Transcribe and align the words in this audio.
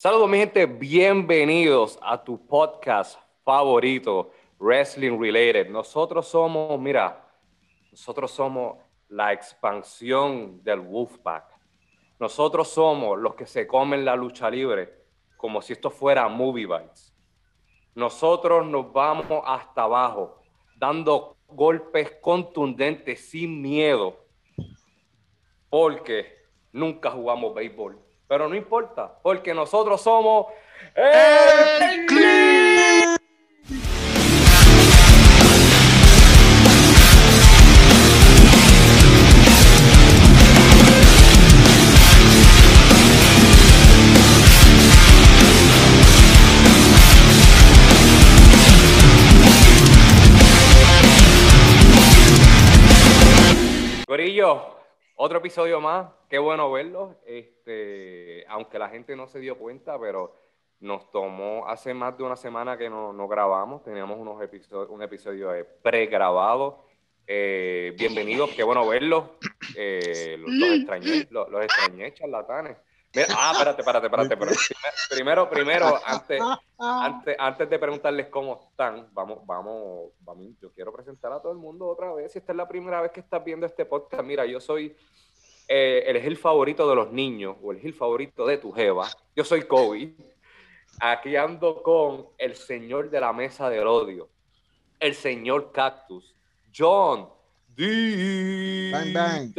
Saludos 0.00 0.30
mi 0.30 0.38
gente, 0.38 0.64
bienvenidos 0.66 1.98
a 2.00 2.22
tu 2.22 2.46
podcast 2.46 3.18
favorito, 3.42 4.30
Wrestling 4.60 5.18
Related. 5.18 5.70
Nosotros 5.70 6.28
somos, 6.28 6.78
mira, 6.78 7.28
nosotros 7.90 8.30
somos 8.30 8.78
la 9.08 9.32
expansión 9.32 10.62
del 10.62 10.78
Wolfpack. 10.82 11.46
Nosotros 12.20 12.68
somos 12.68 13.18
los 13.18 13.34
que 13.34 13.44
se 13.44 13.66
comen 13.66 14.04
la 14.04 14.14
lucha 14.14 14.48
libre 14.48 15.04
como 15.36 15.60
si 15.60 15.72
esto 15.72 15.90
fuera 15.90 16.28
Movie 16.28 16.66
Bites. 16.66 17.12
Nosotros 17.96 18.64
nos 18.68 18.92
vamos 18.92 19.42
hasta 19.44 19.82
abajo, 19.82 20.40
dando 20.76 21.38
golpes 21.48 22.12
contundentes 22.20 23.28
sin 23.30 23.60
miedo, 23.60 24.16
porque 25.68 26.36
nunca 26.70 27.10
jugamos 27.10 27.52
béisbol. 27.52 28.07
Pero 28.28 28.46
no 28.46 28.54
importa, 28.54 29.10
porque 29.22 29.54
nosotros 29.54 30.02
somos 30.02 30.48
el 30.94 32.04
Clip. 32.04 33.18
Corillo, 54.06 54.77
otro 55.18 55.38
episodio 55.38 55.80
más. 55.80 56.08
Qué 56.28 56.38
bueno 56.38 56.70
verlo. 56.70 57.16
Este, 57.26 58.44
aunque 58.48 58.78
la 58.78 58.88
gente 58.88 59.16
no 59.16 59.26
se 59.26 59.40
dio 59.40 59.58
cuenta, 59.58 59.98
pero 59.98 60.34
nos 60.80 61.10
tomó 61.10 61.66
hace 61.66 61.92
más 61.92 62.16
de 62.16 62.22
una 62.22 62.36
semana 62.36 62.78
que 62.78 62.88
no, 62.88 63.12
no 63.12 63.26
grabamos. 63.26 63.82
Teníamos 63.82 64.18
unos 64.18 64.40
episodios, 64.40 64.88
un 64.90 65.02
episodio 65.02 65.52
eh, 65.54 65.64
pregrabado. 65.64 66.84
Eh, 67.26 67.94
bienvenidos, 67.98 68.50
qué 68.50 68.62
bueno 68.62 68.86
verlos. 68.86 69.24
Eh, 69.76 70.36
los, 70.38 70.50
los 70.50 70.70
extrañé, 70.70 71.26
los, 71.30 71.48
los 71.50 71.64
extrañé, 71.64 72.14
charlatanes. 72.14 72.76
Mira, 73.18 73.34
ah, 73.36 73.52
espérate, 73.52 73.80
espérate, 73.82 74.06
espérate. 74.06 74.34
espérate. 74.34 74.64
Primero, 75.10 75.50
primero, 75.50 76.00
antes, 76.04 76.40
antes, 76.78 77.36
antes 77.38 77.70
de 77.70 77.78
preguntarles 77.78 78.28
cómo 78.28 78.68
están, 78.70 79.08
vamos, 79.12 79.44
vamos, 79.44 80.12
vamos, 80.20 80.46
yo 80.60 80.70
quiero 80.72 80.92
presentar 80.92 81.32
a 81.32 81.40
todo 81.40 81.50
el 81.50 81.58
mundo 81.58 81.86
otra 81.88 82.12
vez. 82.12 82.32
Si 82.32 82.38
esta 82.38 82.52
es 82.52 82.56
la 82.56 82.68
primera 82.68 83.00
vez 83.00 83.10
que 83.10 83.20
estás 83.20 83.42
viendo 83.44 83.66
este 83.66 83.84
podcast, 83.84 84.22
mira, 84.22 84.46
yo 84.46 84.60
soy 84.60 84.94
eh, 85.66 86.04
el 86.06 86.20
Gil 86.20 86.36
favorito 86.36 86.88
de 86.88 86.94
los 86.94 87.10
niños 87.10 87.56
o 87.60 87.72
el 87.72 87.80
Gil 87.80 87.94
favorito 87.94 88.46
de 88.46 88.58
tu 88.58 88.72
jeva. 88.72 89.08
Yo 89.34 89.44
soy 89.44 89.62
Kobe. 89.62 90.14
Aquí 91.00 91.36
ando 91.36 91.82
con 91.82 92.28
el 92.38 92.56
señor 92.56 93.10
de 93.10 93.20
la 93.20 93.32
mesa 93.32 93.70
del 93.70 93.86
odio, 93.86 94.28
el 94.98 95.14
señor 95.14 95.70
Cactus, 95.72 96.34
John 96.76 97.28
D. 97.76 98.90
Bang, 98.92 99.12
bang. 99.12 99.54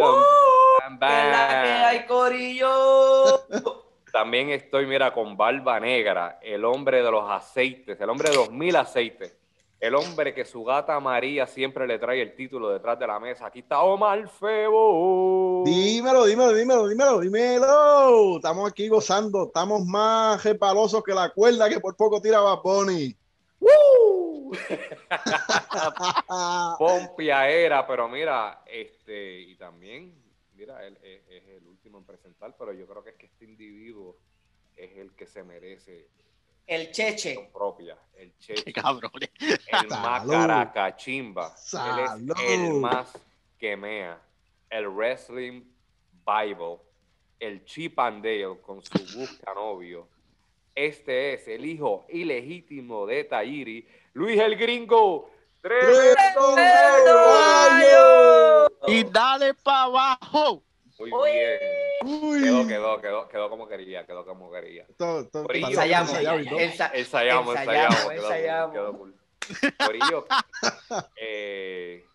Bang, 0.89 0.99
bang. 0.99 1.09
¿Qué 1.09 1.31
la 1.31 1.63
que 1.63 1.69
hay, 1.69 2.05
Corillo? 2.05 3.45
También 4.11 4.49
estoy, 4.49 4.87
mira, 4.87 5.13
con 5.13 5.37
Barba 5.37 5.79
Negra, 5.79 6.39
el 6.41 6.65
hombre 6.65 7.03
de 7.03 7.11
los 7.11 7.29
aceites, 7.29 7.99
el 8.01 8.09
hombre 8.09 8.31
de 8.31 8.37
los 8.37 8.51
mil 8.51 8.75
aceites, 8.75 9.37
el 9.79 9.93
hombre 9.93 10.33
que 10.33 10.45
su 10.45 10.63
gata 10.63 10.99
María 10.99 11.45
siempre 11.45 11.85
le 11.85 11.99
trae 11.99 12.21
el 12.21 12.35
título 12.35 12.69
detrás 12.69 12.97
de 12.97 13.05
la 13.05 13.19
mesa. 13.19 13.45
Aquí 13.45 13.59
está 13.59 13.81
Omar 13.81 14.27
Febo. 14.27 15.63
Dímelo, 15.65 16.25
dímelo, 16.25 16.53
dímelo, 16.53 16.87
dímelo, 16.87 17.19
dímelo. 17.19 18.37
Estamos 18.37 18.69
aquí 18.69 18.87
gozando. 18.87 19.45
Estamos 19.45 19.85
más 19.85 20.43
repalosos 20.43 21.03
que 21.03 21.13
la 21.13 21.29
cuerda 21.29 21.69
que 21.69 21.79
por 21.79 21.95
poco 21.95 22.19
tira 22.19 22.41
Bad 22.41 22.61
Bunny. 22.63 23.15
¡Woo! 23.59 24.51
Pompia 26.79 27.47
era, 27.49 27.85
pero 27.85 28.09
mira, 28.09 28.63
este, 28.65 29.41
y 29.41 29.55
también, 29.55 30.15
mira, 30.59 30.85
él 30.85 30.97
es, 31.01 31.21
es 31.29 31.47
el 31.47 31.65
último 31.67 31.99
en 31.99 32.05
presentar, 32.05 32.55
pero 32.57 32.73
yo 32.73 32.85
creo 32.85 33.03
que 33.03 33.11
es 33.11 33.15
que 33.15 33.25
este 33.27 33.45
individuo 33.45 34.17
es 34.75 34.97
el 34.97 35.13
que 35.15 35.25
se 35.25 35.43
merece 35.43 36.07
El 36.67 36.91
cheche. 36.91 37.49
propia, 37.53 37.97
el 38.13 38.33
Qué 38.33 38.55
Cheche. 38.55 38.73
cabrones. 38.73 39.29
el 39.39 39.87
más 39.89 40.19
Salud. 40.21 40.31
caracachimba, 40.33 41.47
él 41.47 41.53
Salud. 41.57 42.31
es 42.37 42.59
el 42.59 42.73
más 42.73 43.17
quemea, 43.57 44.21
el 44.69 44.87
Wrestling 44.89 45.63
Bible, 46.25 46.77
el 47.39 47.63
Chip 47.65 47.97
and 47.99 48.23
Dale 48.23 48.59
con 48.61 48.83
su 48.83 49.17
busca 49.17 49.53
novio. 49.53 50.07
Este 50.75 51.33
es 51.33 51.47
el 51.47 51.65
hijo 51.65 52.05
ilegítimo 52.09 53.05
de 53.05 53.23
Tairi, 53.23 53.87
Luis 54.13 54.39
el 54.39 54.55
Gringo. 54.57 55.31
¡Tremendo 55.61 56.55
gallo! 56.55 58.68
Y 58.87 59.03
dale 59.05 59.53
para 59.55 59.83
abajo. 59.83 60.63
Muy 60.99 61.11
Uy. 61.13 61.31
bien. 61.31 61.59
Uy. 62.23 62.41
Quedó, 62.41 62.67
quedó, 62.67 63.01
quedó, 63.01 63.27
quedó 63.29 63.49
como 63.49 63.67
quería, 63.67 64.05
quedó 64.05 64.25
como 64.25 64.51
quería. 64.51 64.85
Corillo. 64.97 65.67
Ensayamos. 65.69 66.11
todo. 66.11 66.19
Ensa- 66.59 66.91
Ensayamos, 66.93 67.55
ensayamos, 67.55 67.55
Ensayamos, 67.55 68.11
quedó 68.11 68.11
ensayamos. 68.13 68.97
cool, 68.97 69.15
quedó. 69.77 69.85
Corillo, 69.85 70.25
eh, 71.15 72.05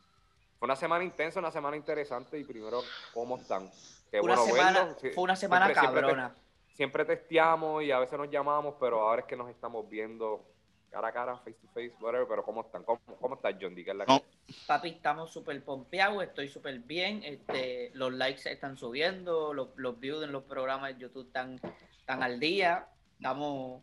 fue 0.59 0.67
una 0.67 0.77
semana 0.77 1.05
intensa, 1.05 1.39
una 1.41 1.51
semana 1.51 1.77
interesante 1.77 2.39
y 2.39 2.45
primero, 2.45 2.83
¿cómo 3.13 3.37
están? 3.37 3.71
Qué 4.11 4.21
Una 4.21 4.37
bueno 4.37 4.55
semana, 4.55 4.97
fue 5.01 5.13
una 5.25 5.37
semana 5.37 5.67
siempre- 5.67 5.81
siempre 5.83 6.01
te- 6.01 6.07
cabrona. 6.07 6.35
Siempre 6.75 7.05
testeamos 7.05 7.83
y 7.85 7.93
a 7.93 7.99
veces 8.01 8.19
nos 8.19 8.29
llamamos, 8.31 8.75
pero 8.81 9.01
ahora 9.01 9.21
es 9.23 9.27
que 9.29 9.37
nos 9.37 9.49
estamos 9.49 9.89
viendo 9.89 10.45
cara 10.95 11.09
a 11.09 11.13
cara, 11.13 11.37
face 11.39 11.57
to 11.61 11.67
face, 11.75 11.93
whatever, 12.01 12.27
pero 12.29 12.45
¿cómo 12.45 12.61
están? 12.63 12.85
¿Cómo, 12.85 13.01
cómo 13.21 13.35
estás, 13.35 13.55
John? 13.61 13.75
Que 13.75 13.81
es 13.91 13.97
la 13.97 14.07
que- 14.07 14.13
No. 14.13 14.23
Papi, 14.67 14.91
estamos 14.91 15.33
súper 15.33 15.63
pompeados, 15.65 16.23
estoy 16.23 16.49
súper 16.49 16.79
bien. 16.79 17.23
Este, 17.25 17.91
los 17.95 18.13
likes 18.13 18.49
están 18.49 18.77
subiendo, 18.77 19.53
los, 19.53 19.71
los 19.77 19.99
views 19.99 20.23
en 20.23 20.31
los 20.31 20.45
programas 20.45 20.95
de 20.95 21.01
YouTube 21.03 21.27
están, 21.27 21.61
están 21.99 22.23
al 22.23 22.39
día. 22.39 22.87
Estamos. 23.19 23.83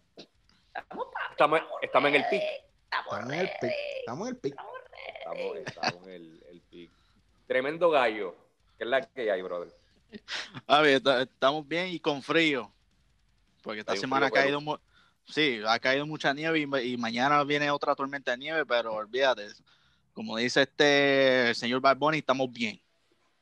Estamos, 0.74 1.06
papi, 1.08 1.32
Estamos, 1.32 1.62
estamos 1.82 2.10
en 2.10 2.16
el 2.16 2.26
pic. 2.30 2.42
Estamos 2.84 3.14
Estamos 3.14 3.34
en 3.34 3.40
el 3.40 3.50
pic. 3.60 3.72
Estamos 4.00 4.28
en 4.28 4.34
el 4.36 4.40
pic. 4.40 4.56
Estamos, 5.18 5.58
estamos 5.58 6.08
en 6.08 6.14
el, 6.14 6.44
el 6.50 6.62
pic. 6.62 6.92
Tremendo 7.48 7.90
gallo. 7.90 8.36
¿Qué 8.78 8.86
es 8.86 8.90
la 8.90 9.02
que 9.02 9.32
hay, 9.32 9.42
brother? 9.42 9.70
A 10.68 10.80
ver, 10.82 11.02
estamos 11.22 11.68
bien 11.68 11.88
y 11.88 12.00
con 12.00 12.22
frío. 12.22 12.72
Porque 13.64 13.82
esta 13.82 13.94
un 13.94 14.00
semana 14.00 14.28
ha 14.28 14.32
caído 14.32 14.60
mu- 14.62 14.78
sí, 15.26 15.62
ha 15.68 15.80
caído 15.80 16.06
mucha 16.06 16.34
nieve 16.34 16.60
y, 16.60 16.68
ma- 16.68 16.82
y 16.82 16.98
mañana 16.98 17.44
viene 17.44 17.70
otra 17.72 17.96
tormenta 17.96 18.32
de 18.32 18.38
nieve, 18.38 18.66
pero 18.66 18.94
olvídate. 18.94 19.48
Como 20.14 20.38
dice 20.38 20.64
este 20.64 21.50
el 21.50 21.56
señor 21.56 21.80
Bad 21.82 21.98
Bunny, 21.98 22.18
estamos 22.20 22.52
bien. 22.52 22.80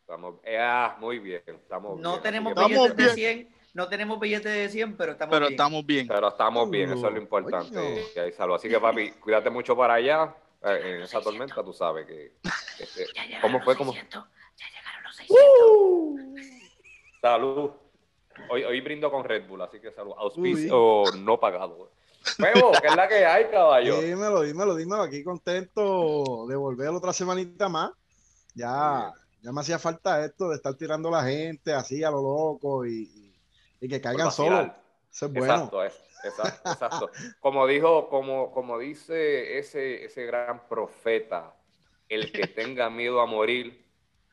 Estamos, 0.01 0.35
eh, 0.43 0.57
ah, 0.59 0.95
muy 0.99 1.19
bien. 1.19 1.41
Estamos 1.47 1.99
No 1.99 2.11
bien, 2.11 2.23
tenemos 2.23 2.51
Estamos 2.51 2.69
billetes 2.71 2.97
de 2.97 3.03
bien. 3.03 3.15
100, 3.47 3.55
no 3.73 3.87
tenemos 3.87 4.19
billetes 4.19 4.51
de 4.53 4.69
100, 4.69 4.97
pero 4.97 5.11
estamos 5.13 5.31
Pero 5.33 5.45
bien. 5.47 5.53
estamos 5.53 5.85
bien. 5.85 6.07
Pero 6.07 6.27
estamos 6.29 6.69
bien, 6.69 6.91
eso 6.91 7.07
es 7.07 7.13
lo 7.13 7.19
importante. 7.21 7.73
Coño. 7.75 8.01
que 8.13 8.19
hay 8.19 8.31
salud. 8.33 8.55
Así 8.55 8.67
que, 8.69 8.79
papi, 8.79 9.11
cuídate 9.11 9.49
mucho 9.49 9.75
para 9.75 9.95
allá. 9.95 10.35
eh, 10.63 10.95
en 10.97 11.01
esa 11.03 11.21
tormenta, 11.21 11.63
tú 11.63 11.73
sabes 11.73 12.05
que. 12.05 12.33
este, 12.79 13.05
Ya 13.15 13.41
¿Cómo 13.41 13.61
fue? 13.61 13.75
¿Cómo? 13.75 13.91
600, 13.93 14.25
ya 14.57 14.65
llegaron 14.67 15.03
los 15.03 15.15
600. 15.15 16.59
Salud. 17.21 17.71
Hoy, 18.49 18.63
hoy 18.63 18.81
brindo 18.81 19.11
con 19.11 19.23
Red 19.23 19.47
Bull, 19.47 19.61
así 19.61 19.79
que 19.79 19.91
salud. 19.91 20.13
Auspicio 20.17 21.03
no 21.17 21.39
pagado. 21.39 21.91
Pero, 22.37 22.71
¿qué 22.81 22.87
es 22.87 22.95
la 22.95 23.07
que 23.07 23.25
hay, 23.25 23.45
caballo? 23.49 24.01
Dímelo, 24.01 24.41
dímelo, 24.41 24.75
dímelo. 24.75 25.03
Aquí 25.03 25.23
contento 25.23 26.45
de 26.47 26.55
volver 26.55 26.89
otra 26.89 27.13
semanita 27.13 27.69
más. 27.69 27.91
Ya, 28.55 29.13
ya 29.41 29.51
me 29.51 29.61
hacía 29.61 29.79
falta 29.79 30.23
esto 30.25 30.49
de 30.49 30.55
estar 30.57 30.73
tirando 30.75 31.09
a 31.09 31.21
la 31.21 31.23
gente 31.23 31.73
así 31.73 32.03
a 32.03 32.11
lo 32.11 32.21
loco 32.21 32.85
y, 32.85 33.33
y- 33.81 33.87
que 33.87 34.01
caigan 34.01 34.25
vacilar. 34.27 34.63
solo. 34.63 34.73
Eso 35.11 35.25
es 35.27 35.33
bueno. 35.33 35.53
Exacto, 35.53 35.83
es, 35.83 35.93
exacto, 36.25 36.71
exacto. 36.71 37.11
Como 37.39 37.65
dijo, 37.65 38.09
como, 38.09 38.51
como 38.51 38.77
dice 38.77 39.57
ese, 39.57 40.03
ese 40.05 40.25
gran 40.25 40.67
profeta, 40.67 41.55
el 42.09 42.31
que 42.31 42.47
tenga 42.47 42.89
miedo 42.89 43.21
a 43.21 43.25
morir, 43.25 43.85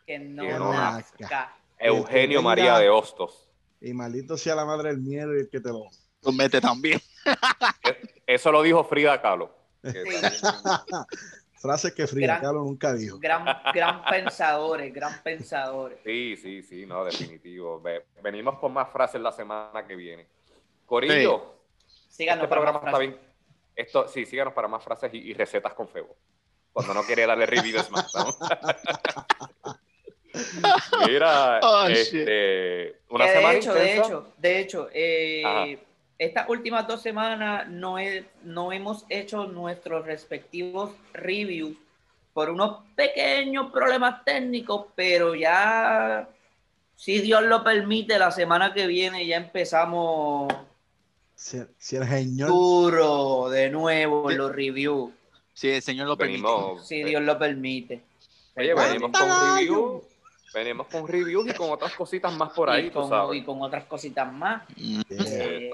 Que 0.07 0.19
no, 0.19 0.43
Que 0.43 0.53
no 0.55 0.73
nazca. 0.73 1.57
Eugenio 1.79 2.39
tenga- 2.41 2.43
María 2.43 2.79
de 2.79 2.91
Hostos. 2.91 3.46
Y 3.81 3.93
maldito 3.93 4.37
sea 4.37 4.55
la 4.55 4.65
madre 4.65 4.91
del 4.91 4.99
miedo 4.99 5.35
y 5.37 5.41
el 5.41 5.49
que 5.51 5.61
te 5.61 5.69
lo. 5.71 5.85
Mete 6.33 6.61
también. 6.61 7.01
Eso 8.27 8.51
lo 8.51 8.63
dijo 8.63 8.83
Frida 8.85 9.21
Kahlo. 9.23 9.55
Frases 11.61 11.95
que 11.95 12.07
Frida 12.07 12.27
Gran- 12.27 12.41
Kahlo 12.41 12.61
nunca 12.65 12.93
dijo. 12.95 13.19
Gran, 13.19 13.45
gran 13.73 14.05
pensadores, 14.05 14.93
gran 14.93 15.23
pensadores. 15.23 15.99
Sí, 16.05 16.37
sí, 16.37 16.63
sí, 16.63 16.87
no, 16.87 17.05
definitivo. 17.05 17.81
Ve- 17.81 18.07
Venimos 18.23 18.59
con 18.59 18.73
más 18.73 18.91
frases 18.93 19.21
la 19.21 19.33
semana 19.33 19.87
que 19.87 19.95
viene. 19.97 20.27
Corillo, 20.85 21.55
Síganos 22.09 22.45
este 22.45 22.49
para 22.49 22.61
programa 22.63 22.81
más 22.81 22.87
está 22.89 22.97
frases. 22.99 23.15
bien. 23.15 23.27
Esto, 23.75 24.09
sí, 24.09 24.25
síganos 24.25 24.55
para 24.55 24.69
más 24.69 24.83
frases 24.83 25.13
y, 25.15 25.19
y 25.19 25.35
recetas 25.35 25.75
con 25.75 25.89
Febo. 25.89 26.17
Cuando 26.73 26.93
no 26.95 27.03
quiere 27.03 27.27
darle 27.27 27.47
reviews 27.47 27.91
más. 27.91 28.13
¿no? 28.15 28.37
Mira, 31.09 31.61
Oh, 31.63 31.87
este, 31.89 32.97
una 33.11 33.27
Que 33.27 33.33
semana 33.33 33.53
de 33.53 33.59
hecho, 33.59 33.75
de 33.75 33.97
hecho, 33.97 34.33
de 34.39 34.61
hecho, 34.61 34.89
eh, 34.93 35.79
estas 36.19 36.49
últimas 36.49 36.87
dos 36.87 37.03
semanas 37.03 37.69
no, 37.69 37.99
he- 37.99 38.25
no 38.43 38.73
hemos 38.73 39.05
hecho 39.09 39.47
nuestros 39.47 40.05
respectivos 40.07 40.93
reviews 41.13 41.77
por 42.33 42.51
unos 42.51 42.79
pequeños 42.95 43.71
problemas 43.73 44.25
técnicos, 44.25 44.87
pero 44.95 45.35
ya, 45.35 46.29
si 46.95 47.21
Dios 47.21 47.43
lo 47.45 47.63
permite, 47.65 48.19
la 48.19 48.31
semana 48.31 48.73
que 48.75 48.87
viene 48.87 49.27
ya 49.27 49.37
empezamos 49.37 50.53
Si, 51.35 51.59
si 51.79 51.97
el 51.97 52.07
señor. 52.09 52.49
duro 52.49 53.49
de 53.51 53.71
nuevo 53.71 54.31
en 54.31 54.39
los 54.39 54.53
reviews, 54.53 55.13
Si 55.55 55.71
el 55.71 55.81
señor 55.83 56.07
lo 56.09 56.17
permite. 56.19 56.43
Venimos, 56.43 56.87
si 56.87 57.03
Dios 57.05 57.23
lo 57.23 57.39
permite. 57.39 58.03
oye, 58.57 58.75
venimos 58.75 59.11
con 59.11 59.13
Caballo. 59.13 60.03
Venimos 60.53 60.87
con 60.87 61.07
reviews 61.07 61.49
y 61.49 61.55
con 61.55 61.71
otras 61.71 61.93
cositas 61.95 62.33
más 62.33 62.53
por 62.53 62.71
ahí, 62.71 62.87
y, 62.87 62.91
tú 62.91 63.01
con, 63.01 63.09
sabes. 63.09 63.39
y 63.39 63.45
con 63.45 63.63
otras 63.63 63.85
cositas 63.85 64.33
más. 64.33 64.67
Yeah. 64.75 65.03
Eh. 65.11 65.71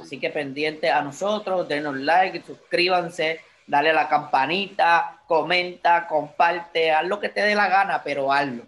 Así 0.00 0.18
que 0.20 0.30
pendiente 0.30 0.90
a 0.90 1.02
nosotros, 1.02 1.66
denos 1.68 1.96
like, 1.96 2.42
suscríbanse, 2.46 3.40
dale 3.66 3.90
a 3.90 3.94
la 3.94 4.08
campanita, 4.08 5.20
comenta, 5.26 6.06
comparte, 6.06 6.90
haz 6.90 7.06
lo 7.06 7.18
que 7.18 7.28
te 7.28 7.40
dé 7.40 7.54
la 7.54 7.68
gana, 7.68 8.02
pero 8.02 8.32
hazlo. 8.32 8.64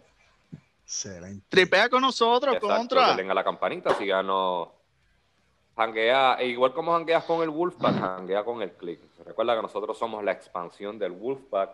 Excelente. 0.84 1.46
Tripea 1.48 1.88
con 1.88 2.02
nosotros, 2.02 2.56
Exacto, 2.56 2.76
contra. 2.76 3.14
denle 3.14 3.30
a 3.30 3.34
la 3.34 3.44
campanita, 3.44 3.94
síganos. 3.94 4.68
Janguea, 5.76 6.34
e 6.38 6.48
igual 6.48 6.74
como 6.74 6.92
jangueas 6.92 7.24
con 7.24 7.42
el 7.42 7.48
Wolfpack, 7.48 7.98
janguea 7.98 8.44
con 8.44 8.60
el 8.60 8.72
Click. 8.72 9.00
Recuerda 9.24 9.54
que 9.56 9.62
nosotros 9.62 9.96
somos 9.96 10.22
la 10.24 10.32
expansión 10.32 10.98
del 10.98 11.12
Wolfpack 11.12 11.70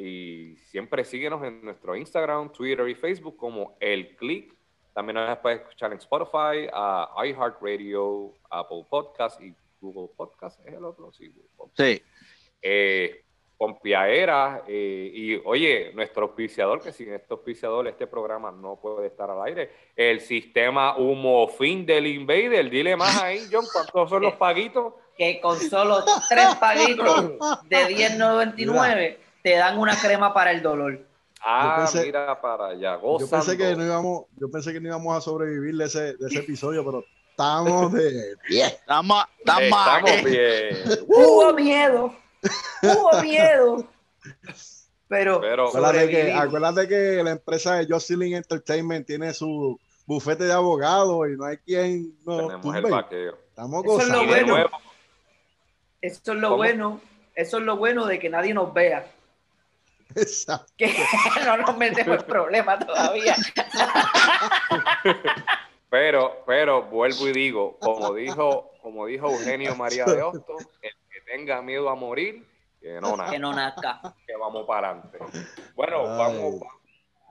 y 0.00 0.56
siempre 0.56 1.04
síguenos 1.04 1.42
en 1.44 1.64
nuestro 1.64 1.94
Instagram, 1.94 2.50
Twitter 2.52 2.88
y 2.88 2.94
Facebook 2.94 3.36
como 3.36 3.76
el 3.80 4.16
Click. 4.16 4.54
También 4.94 5.16
nos 5.16 5.38
puedes 5.38 5.60
escuchar 5.60 5.92
en 5.92 5.98
Spotify, 5.98 6.68
a 6.72 7.08
iHeartRadio, 7.24 8.32
Apple 8.50 8.86
Podcast 8.88 9.40
y 9.40 9.54
Google 9.80 10.10
Podcast. 10.16 10.58
¿Es 10.66 10.74
el 10.74 10.84
otro? 10.84 11.12
Sí, 11.12 11.28
Google 11.28 11.50
Podcast 11.56 11.78
Sí. 11.78 12.02
eh, 12.62 13.24
Pompiaera 13.56 14.64
eh, 14.66 15.10
y 15.12 15.36
oye, 15.44 15.92
nuestro 15.94 16.24
auspiciador, 16.28 16.82
que 16.82 16.92
sin 16.92 17.12
este 17.12 17.26
auspiciador 17.34 17.86
este 17.88 18.06
programa 18.06 18.50
no 18.50 18.76
puede 18.80 19.08
estar 19.08 19.30
al 19.30 19.42
aire, 19.42 19.70
el 19.94 20.20
sistema 20.20 20.96
Humo 20.96 21.46
Fin 21.46 21.84
del 21.84 22.06
Invader, 22.06 22.70
dile 22.70 22.96
más 22.96 23.22
ahí, 23.22 23.46
John, 23.52 23.66
¿cuántos 23.70 24.08
son 24.08 24.22
los 24.22 24.32
paguitos? 24.36 24.94
Que 25.14 25.42
con 25.42 25.58
solo 25.58 26.02
tres 26.30 26.54
paguitos 26.58 27.32
de 27.68 27.76
10.99 27.88 29.16
te 29.42 29.56
dan 29.56 29.78
una 29.78 29.96
crema 29.96 30.32
para 30.32 30.52
el 30.52 30.62
dolor. 30.62 31.06
Ah, 31.42 31.76
pensé- 31.78 32.04
mira 32.04 32.38
para 32.40 32.66
allá, 32.68 32.98
Yo 33.00 33.28
pensé 33.28 33.56
que 33.56 33.74
no 33.74 33.84
íbamos, 33.84 34.24
yo 34.36 34.50
pensé 34.50 34.72
que 34.72 34.80
no 34.80 34.88
íamos 34.88 35.16
a 35.16 35.20
sobrevivir 35.20 35.74
de 35.76 35.84
ese, 35.86 36.00
de 36.16 36.26
ese 36.26 36.38
episodio, 36.40 36.84
pero 36.84 37.02
estamos 37.30 37.92
de 37.92 38.36
pie. 38.46 38.66
Estamos, 38.66 39.24
estamos, 39.38 39.62
Estamos 39.62 40.24
bien. 40.24 40.76
Hubo 41.08 41.52
miedo, 41.54 42.14
hubo 42.82 43.22
miedo, 43.22 43.86
pero, 45.08 45.40
Pero 45.40 45.68
Acuérdate 45.68 46.08
que, 46.08 46.32
acuérdate 46.32 46.88
que 46.88 47.22
la 47.24 47.30
empresa 47.30 47.76
de 47.76 47.86
Jocelyn 47.88 48.34
Entertainment 48.36 49.06
tiene 49.06 49.32
su 49.32 49.78
bufete 50.06 50.44
de 50.44 50.52
abogados 50.52 51.26
y 51.28 51.36
no 51.36 51.44
hay 51.46 51.56
quien 51.58 52.14
nos 52.26 52.48
tenemos 52.48 52.76
el 52.76 52.82
vaqueo. 52.82 53.38
Estamos 53.48 53.84
Eso 53.84 54.00
es 54.00 54.08
lo 54.08 54.26
bueno. 54.26 54.56
eso 56.02 56.32
es 56.32 56.38
lo 56.38 56.48
¿Cómo? 56.48 56.56
bueno, 56.58 57.00
eso 57.34 57.58
es 57.58 57.64
lo 57.64 57.76
bueno 57.76 58.06
de 58.06 58.18
que 58.18 58.28
nadie 58.28 58.52
nos 58.54 58.72
vea. 58.74 59.10
Exacto. 60.16 60.72
que 60.76 60.92
no 61.44 61.56
nos 61.58 61.76
metemos 61.76 62.18
en 62.20 62.26
problemas 62.26 62.84
todavía. 62.86 63.36
Pero, 65.88 66.44
pero 66.46 66.82
vuelvo 66.84 67.28
y 67.28 67.32
digo, 67.32 67.76
como 67.80 68.14
dijo, 68.14 68.70
como 68.80 69.06
dijo 69.06 69.28
Eugenio 69.30 69.74
María 69.74 70.04
de 70.04 70.22
Hostos, 70.22 70.68
el 70.82 70.92
que 71.10 71.20
tenga 71.26 71.60
miedo 71.62 71.88
a 71.90 71.96
morir, 71.96 72.46
que 72.80 73.00
no 73.00 73.12
Que 73.12 73.16
nazca, 73.16 73.38
no 73.40 73.52
nazca. 73.52 74.00
que 74.26 74.36
vamos 74.36 74.66
para 74.66 74.90
adelante. 74.90 75.18
Bueno, 75.74 76.02
Ay. 76.02 76.18
vamos, 76.18 76.60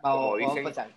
Vamos, 0.02 0.22
Como 0.22 0.38
dicen- 0.38 0.58
empezar. 0.60 0.90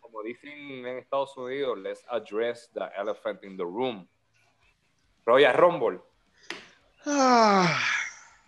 como 0.00 0.22
dicen 0.22 0.50
en 0.86 0.98
Estados 0.98 1.36
Unidos, 1.36 1.78
let's 1.78 2.04
address 2.08 2.68
the 2.74 2.84
elephant 2.96 3.42
in 3.44 3.56
the 3.56 3.62
room. 3.64 4.08
Royal 5.24 5.54
Rumble. 5.54 6.00
Ah, 7.06 7.78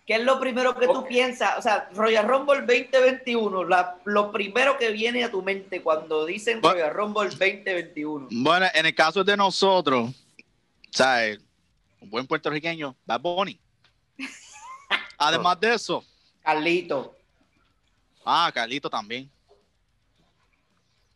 ¿Qué 0.05 0.15
es 0.15 0.23
lo 0.23 0.39
primero 0.39 0.75
que 0.77 0.85
tú 0.87 1.03
piensas? 1.07 1.57
O 1.57 1.61
sea, 1.63 1.89
Royal 1.93 2.27
Rumble 2.27 2.61
2021, 2.61 3.63
la- 3.63 3.97
lo 4.05 4.31
primero 4.31 4.77
que 4.77 4.91
viene 4.91 5.23
a 5.23 5.31
tu 5.31 5.41
mente 5.41 5.81
cuando 5.81 6.25
dicen 6.25 6.61
Bu- 6.61 6.73
Royal 6.73 6.93
Rumble 6.93 7.29
2021. 7.29 8.27
Bueno, 8.31 8.67
en 8.73 8.85
el 8.85 8.93
caso 8.93 9.23
de 9.23 9.35
nosotros, 9.35 10.11
¿sabes? 10.91 11.39
Un 11.99 12.09
buen 12.11 12.27
puertorriqueño, 12.27 12.95
Bad 13.05 13.19
Bunny. 13.19 13.59
Además 15.17 15.59
de 15.59 15.73
eso, 15.73 16.05
Carlito, 16.43 17.15
ah, 18.23 18.51
Carlito 18.53 18.89
también. 18.91 19.27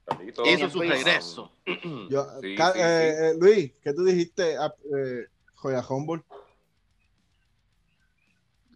Carlito. 0.05 0.43
Hizo 0.45 0.69
su 0.69 0.79
regreso. 0.81 1.51
yo- 2.09 2.27
Sí, 2.41 2.55
Ca- 2.55 2.73
sí, 2.73 2.79
eh, 2.81 3.15
sí. 3.15 3.25
eh, 3.25 3.33
Luis, 3.39 3.71
¿qué 3.83 3.93
tú 3.93 4.03
dijiste? 4.03 4.57
Ah, 4.57 4.73
eh, 4.97 5.27
Joya 5.55 5.85
Humboldt. 5.87 6.25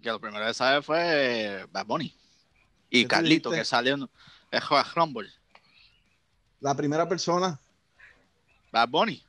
Que 0.04 0.10
lo 0.10 0.20
primero 0.20 0.46
que 0.46 0.54
sabe 0.54 0.82
fue 0.82 1.00
eh, 1.02 1.66
Bad 1.72 1.86
Bunny. 1.86 2.14
Y 2.90 3.04
¿Qué 3.04 3.08
Carlito, 3.08 3.50
que 3.50 3.64
salió 3.64 3.94
en 3.96 4.10
el 4.52 4.62
Royal 4.62 4.86
Rumble. 4.94 5.30
La 6.60 6.76
primera 6.76 7.08
persona. 7.08 7.58
Bad 8.72 8.90
Bunny. 8.90 9.24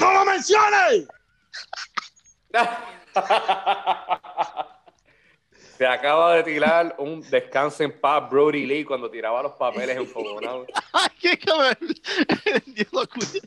¡No 0.00 0.12
lo 0.12 0.24
menciones! 0.24 1.06
Se 5.78 5.86
acaba 5.86 6.36
de 6.36 6.42
tirar 6.44 6.94
un 6.98 7.20
descanso 7.22 7.82
en 7.82 7.98
paz 8.00 8.30
Brody 8.30 8.64
Lee 8.66 8.84
cuando 8.84 9.10
tiraba 9.10 9.42
los 9.42 9.52
papeles 9.52 9.96
enfogonados. 9.96 10.68
¡Ay, 10.92 11.08
qué 11.20 11.36
cabrón! 11.38 11.76
Dios 12.66 12.88
lo 12.92 13.06
cuide. 13.08 13.40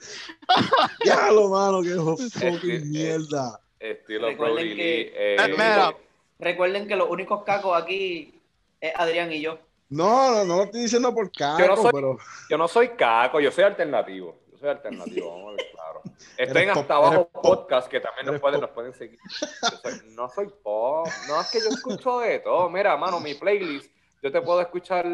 Ya 1.05 1.31
lo 1.31 1.47
mano, 1.49 1.81
que 1.81 1.95
fucking 2.29 2.71
Este, 2.71 2.85
mierda. 2.85 3.59
Estilo 3.79 4.27
Recuerden 4.27 4.55
Brody 4.55 4.69
que- 4.69 4.75
Lee. 4.75 5.11
eh, 5.15 5.35
Eh, 5.39 5.47
mira. 5.51 5.95
Recuerden 6.39 6.87
que 6.87 6.95
los 6.95 7.09
únicos 7.09 7.43
cacos 7.43 7.81
aquí 7.81 8.39
es 8.79 8.93
Adrián 8.95 9.31
y 9.31 9.41
yo. 9.41 9.59
No, 9.89 10.31
no, 10.31 10.43
no 10.45 10.57
lo 10.57 10.63
estoy 10.63 10.81
diciendo 10.81 11.13
por 11.13 11.31
caco, 11.31 11.59
Yo 11.59 11.67
no 11.67 11.77
soy- 11.77 11.91
pero 11.93 12.17
Yo 12.49 12.57
no 12.57 12.67
soy 12.67 12.89
caco, 12.89 13.39
yo 13.39 13.51
soy 13.51 13.63
alternativo. 13.63 14.35
Yo 14.51 14.57
soy 14.57 14.69
alternativo, 14.69 15.29
vamos 15.31 15.53
a 15.53 15.55
ver, 15.55 15.65
claro. 15.71 16.01
Estoy 16.37 16.63
en 16.63 16.69
Hasta 16.71 16.95
Abajo. 16.95 17.29
Podcast, 17.29 17.87
que 17.87 17.99
también 17.99 18.25
nos 18.25 18.41
pueden, 18.41 18.59
nos 18.59 18.71
pueden 18.71 18.93
seguir. 18.93 19.19
Yo 19.41 19.69
soy- 19.81 20.01
no 20.15 20.29
soy 20.29 20.47
pop. 20.63 21.07
No, 21.27 21.39
es 21.39 21.51
que 21.51 21.59
yo 21.59 21.69
escucho 21.69 22.19
de 22.19 22.39
todo. 22.39 22.69
Mira, 22.69 22.97
mano, 22.97 23.19
mi 23.19 23.33
playlist, 23.35 23.91
yo 24.21 24.31
te 24.31 24.41
puedo 24.41 24.59
escuchar 24.61 25.05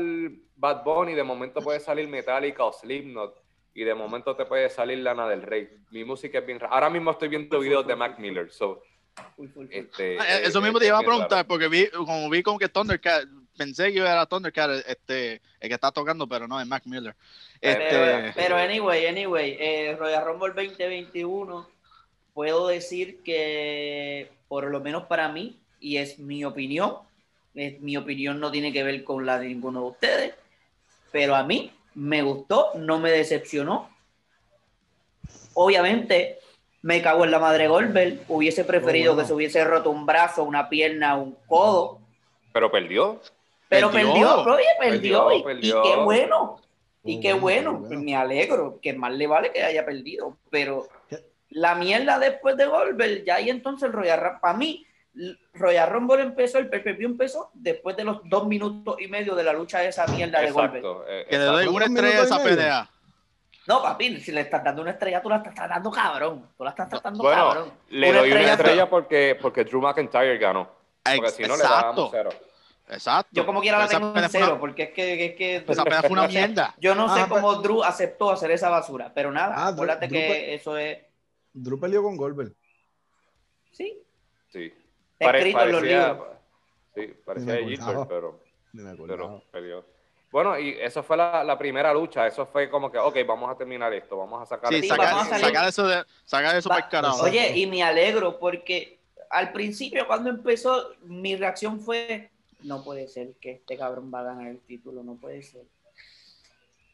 Bad 0.56 0.84
Bunny, 0.84 1.13
de 1.13 1.24
momento 1.24 1.62
puede 1.62 1.80
salir 1.80 2.08
Metallica 2.08 2.63
o 2.63 2.72
Slipknot, 2.74 3.36
y 3.75 3.84
de 3.84 3.94
momento 3.94 4.36
te 4.36 4.46
puede 4.46 4.70
salir 4.70 5.00
Lana 5.00 5.27
del 5.27 5.42
Rey. 5.42 5.70
Mi 5.92 6.03
música 6.06 6.39
es 6.39 6.46
bien 6.46 6.60
rara. 6.60 6.74
Ahora 6.74 6.89
mismo 6.89 7.12
estoy 7.12 7.27
viendo 7.27 7.60
videos 7.60 7.86
de 7.86 7.96
Mac 7.96 8.18
Miller, 8.20 8.50
so, 8.51 8.82
Full, 9.36 9.48
full, 9.50 9.65
full. 9.67 9.67
este, 9.70 10.17
Ah, 10.20 10.39
Eso 10.39 10.60
eh, 10.60 10.62
mismo 10.62 10.77
eh, 10.77 10.82
te 10.82 10.88
iba 10.88 10.98
a 10.98 11.01
preguntar, 11.01 11.32
raro. 11.32 11.48
porque 11.48 11.67
vi, 11.67 11.88
como 11.89 12.29
vi 12.29 12.41
como 12.43 12.58
que 12.60 12.70
Thundercat, 12.70 13.25
pensé 13.58 13.91
que 13.93 14.00
era 14.00 14.25
Thundercat 14.25 14.84
este, 14.88 15.41
el 15.60 15.70
que 15.70 15.75
está 15.75 15.91
tocando, 15.91 16.27
pero 16.27 16.48
no, 16.48 16.60
es 16.60 16.67
Mac 16.67 16.84
Miller. 16.86 17.15
Eh, 17.62 17.75
Pero, 17.77 18.17
Este, 18.27 18.41
pero 18.41 18.58
anyway, 18.58 19.05
anyway, 19.05 19.55
eh, 19.60 19.96
Royal 19.98 20.25
Rumble 20.25 20.53
2021, 20.53 21.70
puedo 22.34 22.67
decir 22.67 23.22
que, 23.24 24.32
por 24.48 24.70
lo 24.70 24.79
menos 24.82 25.03
para 25.05 25.29
mí, 25.29 25.60
y 25.79 25.98
es 25.98 26.17
mi 26.20 26.43
opinión, 26.43 26.98
es, 27.53 27.79
mi 27.82 27.96
opinión 27.98 28.39
no 28.39 28.51
tiene 28.51 28.74
que 28.74 28.84
ver 28.84 29.03
con 29.03 29.25
la 29.25 29.38
de 29.39 29.48
ninguno 29.48 29.82
de 29.82 29.88
ustedes, 29.88 30.34
pero 31.12 31.36
a 31.36 31.43
mí 31.43 31.72
me 31.93 32.24
gustó, 32.24 32.72
no 32.75 33.00
me 33.00 33.12
decepcionó. 33.12 33.89
Obviamente, 35.53 36.39
me 36.84 37.02
cago 37.02 37.24
en 37.25 37.32
la 37.32 37.40
madre 37.40 37.68
Goldberg, 37.68 38.20
hubiese 38.28 38.63
preferido 38.63 39.12
Oh, 39.12 39.16
bueno. 39.16 39.24
que 39.24 39.28
se 39.28 39.34
hubiese 39.34 39.63
roto 39.63 39.90
un 39.90 40.06
brazo, 40.06 40.44
una 40.44 40.70
pierna, 40.70 41.16
un 41.16 41.36
codo, 41.48 42.00
Pero 42.54 42.70
perdió. 42.72 43.20
pero 43.70 43.90
Perdió. 43.90 44.12
perdió, 44.13 44.46
oye, 44.46 44.66
perdió, 44.80 45.28
Perdió, 45.44 45.60
y- 45.60 45.68
y, 45.70 45.82
qué 45.82 45.96
bueno. 46.04 46.60
Y 47.06 47.20
qué 47.20 47.34
bueno, 47.34 47.80
me 47.90 48.16
alegro, 48.16 48.80
que 48.82 48.94
más 48.94 49.12
le 49.12 49.28
vale 49.28 49.52
que 49.52 49.62
haya 49.63 49.84
perdido. 49.86 50.38
Pero 50.50 50.88
¿Qué? 51.10 51.20
la 51.50 51.75
mierda 51.75 52.18
después 52.20 52.56
de 52.56 52.66
Goldberg, 52.66 53.25
ya 53.25 53.36
ahí 53.36 53.50
entonces 53.50 53.88
el 53.88 53.94
Royal 53.94 54.20
Rumble, 54.22 54.40
para 54.42 54.58
mí, 54.58 54.86
Royal 55.54 55.90
Rumble 55.92 56.22
empezó, 56.22 56.58
el 56.60 56.70
PPV 56.70 57.04
empezó 57.06 57.50
después 57.54 57.96
de 57.98 58.04
los 58.06 58.22
dos 58.24 58.48
minutos 58.48 58.96
y 59.00 59.08
medio 59.08 59.36
de 59.36 59.44
la 59.44 59.52
lucha 59.54 59.80
de 59.80 59.90
esa 59.90 60.08
mierda 60.08 60.40
de 60.42 60.52
Goldberg. 60.52 60.78
Exacto. 60.78 61.06
eh, 61.08 61.25
que 61.30 61.38
le 61.38 61.44
doy 61.44 61.68
una 61.68 61.72
¿Cuántos 61.86 62.04
estrella 62.06 62.22
a 62.22 62.24
esa 62.25 62.42
y 62.42 62.44
pelea. 62.50 62.90
No, 63.67 63.82
papi, 63.82 64.20
si 64.20 64.32
le 64.32 64.41
estás 64.41 64.63
dando 64.63 64.82
una 64.82 64.91
estrella, 64.91 65.22
tú 65.22 65.29
la 65.29 65.38
estás 65.38 65.55
tratando 65.55 65.89
cabrón. 65.91 66.50
Tú 66.58 66.63
la 66.63 66.72
estás 66.72 66.89
tratando 66.89 67.24
Bueno, 67.24 67.48
cabrón. 67.48 67.74
le 67.89 68.12
doy 68.13 68.32
una 68.32 68.51
estrella- 68.53 68.89
porque, 68.89 69.38
porque 69.41 69.63
Drew 69.63 69.82
McIntyre 69.82 70.38
ganó. 70.38 70.70
Porque 71.15 71.32
si 71.32 71.43
no, 71.43 71.55
le 71.55 71.63
dábamos 71.63 72.05
Exacto, 72.05 72.10
cero. 72.12 72.29
exacto. 72.89 73.29
Yo 73.32 73.46
como 73.46 73.62
quiera 73.62 73.77
la 73.77 73.86
Esa 73.86 74.00
tengo 74.00 74.17
en 74.17 74.29
cero, 74.29 74.46
una- 74.51 74.60
porque 74.60 74.84
es 74.84 74.89
que, 74.91 75.25
es 75.27 75.36
que 75.36 75.55
Esa 75.67 75.84
pelea 75.84 76.01
fue 76.01 76.12
una 76.12 76.27
mierda. 76.27 76.75
yo 76.79 76.93
no 76.96 77.13
sé 77.13 77.22
Ah, 77.22 77.27
cómo 77.29 77.55
Drew 77.55 77.84
aceptó 77.84 78.32
hacer 78.32 78.51
esa 78.51 78.70
basura, 78.70 79.12
pero 79.13 79.32
nada, 79.32 79.53
Ah, 79.58 79.67
acuérdate 79.70 80.08
Drew 80.08 80.20
que 80.20 80.53
eso 80.55 80.77
es... 80.77 80.98
Drew 81.53 81.79
peleó 81.79 82.03
con 82.03 82.17
Goldberg. 82.17 82.53
Sí. 83.72 83.98
Sí. 84.50 84.74
Está 85.13 85.25
Pare- 85.25 85.38
escrito 85.39 85.62
en 85.62 85.72
los 85.72 85.82
libros. 85.84 86.27
sí, 86.96 87.13
parecía 87.25 87.53
me 87.53 87.60
Gilbert, 87.63 88.08
pero, 88.10 88.39
pero 89.08 89.43
perdió. 89.51 89.86
Bueno, 90.34 90.58
y 90.58 90.70
eso 90.82 91.04
fue 91.04 91.16
la, 91.16 91.44
la 91.44 91.56
primera 91.60 91.94
lucha. 91.94 92.25
Eso 92.25 92.44
fue 92.48 92.68
como 92.68 92.92
que, 92.92 92.98
ok, 92.98 93.18
vamos 93.28 93.52
a 93.52 93.56
terminar 93.56 93.94
esto, 93.94 94.18
vamos 94.18 94.42
a 94.42 94.46
sacar 94.48 94.70
Sí, 94.74 94.80
esto. 94.80 94.96
sacar, 94.96 95.12
vamos 95.13 95.28
a 95.28 95.30
salir. 95.30 95.46
sacar 95.46 95.70
eso 95.70 95.88
de, 95.88 96.04
sacar 96.25 96.56
eso 96.56 96.70
Va- 96.70 96.75
para 96.75 96.86
el 96.86 96.92
carajo. 96.92 97.28
Exacto. 97.28 97.32
Oye, 97.52 97.60
y 97.60 97.68
me 97.68 97.84
alegro 97.84 98.40
porque 98.40 98.98
al 99.30 99.52
principio 99.52 100.08
cuando 100.08 100.32
empezó 100.32 100.90
mi 101.04 101.36
reacción 101.36 101.80
fue, 101.80 102.32
no 102.63 102.84
puede 102.84 103.08
ser 103.08 103.36
que 103.40 103.52
este 103.52 103.78
cabrón 103.78 104.12
va 104.12 104.22
a 104.22 104.24
ganar 104.24 104.48
el 104.48 104.60
título, 104.62 105.04
no 105.04 105.18
puede 105.18 105.44
ser. 105.44 105.66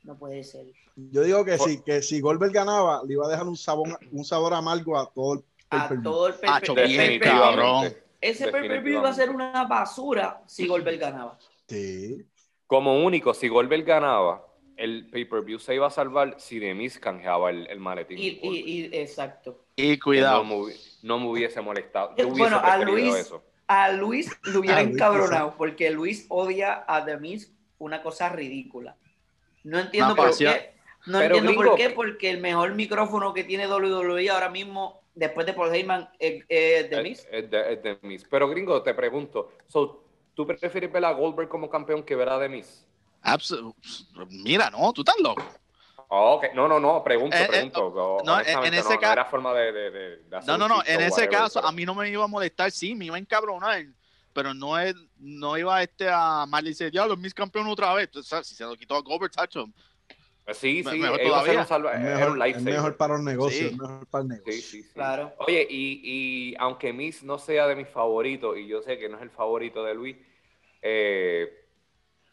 No 0.03 0.17
puede 0.17 0.43
ser. 0.43 0.65
Yo 0.97 1.21
digo 1.23 1.45
que 1.45 1.55
Por- 1.55 1.69
si, 1.69 1.81
que 1.81 2.01
si 2.01 2.19
Goldberg 2.19 2.51
ganaba, 2.51 3.01
le 3.05 3.13
iba 3.13 3.25
a 3.25 3.29
dejar 3.29 3.47
un 3.47 3.55
sabor, 3.55 3.97
un 4.11 4.25
sabor 4.25 4.53
amargo 4.53 4.97
a 4.99 5.09
todo 5.09 5.35
el 5.35 5.43
A 5.69 5.89
todo 6.03 6.27
el 6.27 6.33
pay-per-view- 6.33 7.19
cabrón. 7.21 7.93
Ese 8.19 8.49
pay-per-view 8.51 8.99
iba 8.99 9.07
a 9.09 9.13
ser 9.13 9.29
una 9.29 9.63
basura 9.63 10.41
si 10.45 10.67
Goldberg 10.67 10.99
ganaba. 10.99 11.37
Sí. 11.69 12.25
Como 12.69 13.03
único, 13.03 13.33
si 13.33 13.47
Goldberg 13.47 13.83
ganaba, 13.83 14.45
el 14.77 15.09
pay-per-view 15.09 15.57
se 15.57 15.73
iba 15.73 15.87
a 15.87 15.89
salvar 15.89 16.35
si 16.37 16.59
Demis 16.59 16.99
canjeaba 16.99 17.49
el, 17.49 17.65
el 17.65 17.79
maletín. 17.79 18.19
Y, 18.19 18.39
y, 18.43 18.59
y- 18.83 18.89
exacto. 18.93 19.65
Y 19.75 19.97
cuidado. 19.97 20.43
No 20.43 20.49
me, 20.49 20.55
hubi- 20.55 20.97
no 21.01 21.17
me 21.19 21.25
hubiese 21.29 21.61
molestado. 21.61 22.11
Eh, 22.11 22.21
Yo 22.21 22.27
hubiese 22.27 22.41
bueno, 22.41 22.59
a 22.63 22.77
Luis- 22.77 23.15
eso. 23.15 23.41
A 23.65 23.91
Luis 23.91 24.31
lo 24.43 24.59
hubiera 24.59 24.81
encabronado 24.81 25.55
porque 25.57 25.89
Luis 25.89 26.27
odia 26.29 26.85
a 26.87 27.03
The 27.03 27.17
Miz 27.17 27.51
una 27.79 28.03
cosa 28.03 28.29
ridícula. 28.29 28.95
No 29.63 29.79
entiendo 29.79 30.15
por 30.15 30.37
qué. 30.37 30.73
No 31.07 31.17
Pero, 31.17 31.37
entiendo 31.37 31.51
gringo- 31.61 31.69
por 31.71 31.75
qué, 31.77 31.89
porque 31.89 32.29
el 32.29 32.39
mejor 32.39 32.75
micrófono 32.75 33.33
que 33.33 33.43
tiene 33.45 33.65
WWE 33.67 34.29
ahora 34.29 34.49
mismo, 34.49 35.01
después 35.15 35.47
de 35.47 35.53
Paul 35.53 35.73
Heyman, 35.73 36.07
es, 36.19 36.43
es 36.47 36.87
The 36.91 37.01
Miz. 37.01 37.19
Es, 37.31 37.45
es 37.45 37.49
de, 37.49 37.73
es 37.73 37.81
de 37.83 37.97
Miz. 38.03 38.25
Pero 38.29 38.47
gringo, 38.47 38.83
te 38.83 38.93
pregunto, 38.93 39.53
so, 39.67 40.03
¿tú 40.39 40.47
prefieres 40.47 40.89
ver 40.89 41.03
a 41.03 41.11
Goldberg 41.11 41.49
como 41.49 41.69
campeón 41.69 42.01
que 42.01 42.15
ver 42.15 42.29
a 42.29 42.39
Demis? 42.39 42.85
Abs- 43.21 43.53
Mira, 44.29 44.69
no, 44.69 44.93
tú 44.93 45.01
estás 45.01 45.19
loco. 45.19 45.43
ok, 46.07 46.45
no, 46.55 46.65
no, 46.65 46.79
no, 46.79 47.03
pregunto, 47.03 47.35
Eh, 47.35 47.43
eh, 47.43 47.47
pregunto. 47.49 48.21
no, 48.23 48.39
en 48.39 48.73
ese 48.73 48.83
no, 48.83 48.95
no 48.95 48.99
ca- 49.01 49.11
era 49.11 49.25
forma 49.25 49.53
de, 49.53 49.71
de, 49.73 49.91
de- 49.91 50.17
de 50.23 50.37
hacer 50.37 50.47
No, 50.49 50.57
no, 50.57 50.69
no, 50.69 50.81
en 50.85 51.01
ese 51.01 51.11
whatever, 51.23 51.29
caso 51.29 51.59
pero- 51.59 51.67
a 51.67 51.71
mí 51.73 51.85
no 51.85 51.93
me 51.93 52.09
iba 52.09 52.23
a 52.23 52.27
molestar, 52.27 52.71
sí, 52.71 52.95
me 52.95 53.03
iba 53.05 53.17
a 53.17 53.19
encabronar, 53.19 53.83
pero 54.31 54.53
no 54.53 54.79
es, 54.79 54.95
no 55.17 55.57
iba 55.57 55.83
este 55.83 56.07
a 56.09 56.45
maldecir, 56.47 56.89
ya 56.89 57.05
los 57.05 57.17
mis 57.17 57.33
campeones 57.33 57.73
otra 57.73 57.93
vez, 57.93 58.09
si 58.43 58.55
se 58.55 58.63
lo 58.63 58.77
quitó 58.77 58.95
a 58.95 59.01
Goldberg, 59.01 59.33
tacho, 59.33 59.65
Sí, 60.53 60.81
Me- 60.83 60.91
sí, 60.93 60.97
mejor 60.97 61.19
todavía. 61.19 61.59
un 61.59 61.67
salva- 61.67 61.93
Es 61.93 61.99
era 62.01 62.15
mejor, 62.15 62.31
un 62.31 62.41
es 62.41 62.47
lifesaver. 62.47 62.73
mejor 62.73 62.97
para 62.97 63.13
los 63.15 63.23
negocios. 63.23 63.59
Sí. 63.59 63.65
es 63.67 63.77
mejor 63.77 64.07
para 64.07 64.21
el 64.23 64.27
negocio. 64.29 64.51
Sí, 64.53 64.61
sí, 64.63 64.81
sí. 64.83 64.93
Claro. 64.95 65.31
Oye, 65.45 65.67
y, 65.69 66.01
y 66.03 66.55
aunque 66.57 66.91
Miz 66.91 67.21
no 67.21 67.37
sea 67.37 67.67
de 67.67 67.75
mis 67.75 67.87
favoritos, 67.87 68.57
y 68.57 68.65
yo 68.65 68.81
sé 68.81 68.97
que 68.97 69.09
no 69.09 69.17
es 69.17 69.21
el 69.21 69.29
favorito 69.29 69.83
de 69.83 69.93
Luis, 69.93 70.17
eh, 70.81 71.65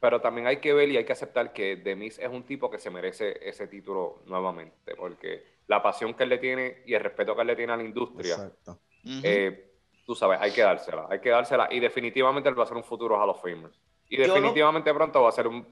pero 0.01 0.21
también 0.21 0.47
hay 0.47 0.59
que 0.59 0.73
ver 0.73 0.89
y 0.91 0.97
hay 0.97 1.05
que 1.05 1.13
aceptar 1.13 1.53
que 1.53 1.77
The 1.77 1.97
Miz 1.97 2.19
es 2.19 2.29
un 2.29 2.45
tipo 2.45 2.71
que 2.71 2.79
se 2.79 2.91
merece 2.91 3.39
ese 3.49 3.67
título 3.67 4.23
nuevamente, 4.27 4.95
porque 4.95 5.57
la 5.67 5.83
pasión 5.83 6.15
que 6.15 6.25
él 6.25 6.29
le 6.29 6.39
tiene 6.39 6.83
y 6.87 6.95
el 6.95 7.03
respeto 7.03 7.35
que 7.35 7.41
él 7.41 7.47
le 7.49 7.57
tiene 7.57 7.73
a 7.73 7.77
la 7.77 7.83
industria, 7.83 8.35
Exacto. 8.35 8.79
Eh, 9.23 9.73
tú 10.05 10.15
sabes, 10.15 10.39
hay 10.41 10.53
que 10.53 10.63
dársela, 10.63 11.07
hay 11.09 11.21
que 11.21 11.31
dársela, 11.31 11.69
y 11.71 11.81
definitivamente 11.81 12.49
él 12.49 12.59
va 12.59 12.65
a 12.65 12.67
ser 12.67 12.77
un 12.77 12.85
futuro 12.85 13.17
Hall 13.21 13.31
of 13.31 13.41
Famer. 13.43 13.71
Y 14.09 14.17
lo- 14.19 14.35
definitivamente 14.35 14.93
pronto 14.95 15.23
va 15.23 15.29
a 15.31 15.33
ser 15.33 15.49
un 15.49 15.67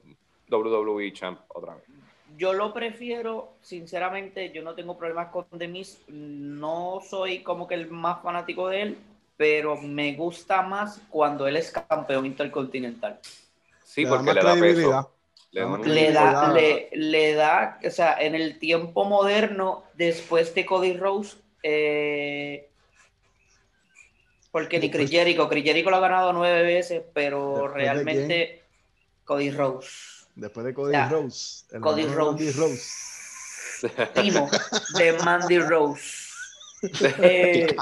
WWE 0.50 1.12
Champ 1.12 1.40
otra 1.49 1.75
vez. 1.76 1.85
Yo 2.37 2.52
lo 2.52 2.73
prefiero, 2.73 3.52
sinceramente, 3.61 4.50
yo 4.50 4.62
no 4.62 4.75
tengo 4.75 4.99
problemas 4.99 5.28
con 5.28 5.47
The 5.57 5.69
Miz, 5.69 6.02
no 6.09 7.00
soy 7.09 7.43
como 7.45 7.69
que 7.69 7.75
el 7.75 7.88
más 7.90 8.23
fanático 8.23 8.69
de 8.69 8.83
él, 8.83 8.99
pero 9.37 9.76
me 9.81 10.14
gusta 10.14 10.62
más 10.62 11.00
cuando 11.11 11.47
él 11.47 11.57
es 11.57 11.71
campeón 11.71 12.26
intercontinental. 12.26 13.19
Sí, 13.85 14.03
Le 14.03 14.09
da 14.11 14.17
porque 14.17 14.33
más 14.33 14.35
le 14.35 14.43
da. 14.43 15.09
Le 15.53 15.61
da 15.61 15.79
Le 15.79 15.79
da 15.79 15.79
le 15.87 16.12
da, 16.12 16.31
Cuidado. 16.31 16.55
le, 16.55 16.88
le 16.93 17.35
da, 17.35 17.79
o 17.87 17.91
sea, 17.91 18.17
en 18.21 18.35
el 18.35 18.59
tiempo 18.59 19.05
moderno, 19.05 19.85
después 19.95 20.55
de 20.55 20.67
Cody 20.67 20.97
Rose, 20.97 21.37
eh, 21.62 22.69
porque 24.50 24.79
ni 24.79 24.91
Chris 24.91 25.11
Jericho, 25.11 25.49
Chris 25.49 25.64
Jericho 25.64 25.91
lo 25.91 25.97
ha 25.97 26.00
ganado 26.00 26.33
nueve 26.33 26.62
veces, 26.62 27.03
pero 27.12 27.53
¿Después 27.55 27.73
de 27.73 27.79
realmente 27.79 28.62
Cody 29.25 29.50
Rose, 29.50 29.88
Después 30.37 30.67
de 30.67 30.75
Cody 30.75 30.93
Ya. 30.93 31.09
Rose. 31.09 31.64
Cody 31.81 32.07
Rose, 32.07 32.21
Mandy 32.45 32.50
Rose. 32.53 32.83
primo 34.14 34.49
de 34.99 35.12
Mandy 35.25 35.59
Rose. 35.61 36.24
Eh, 37.23 37.75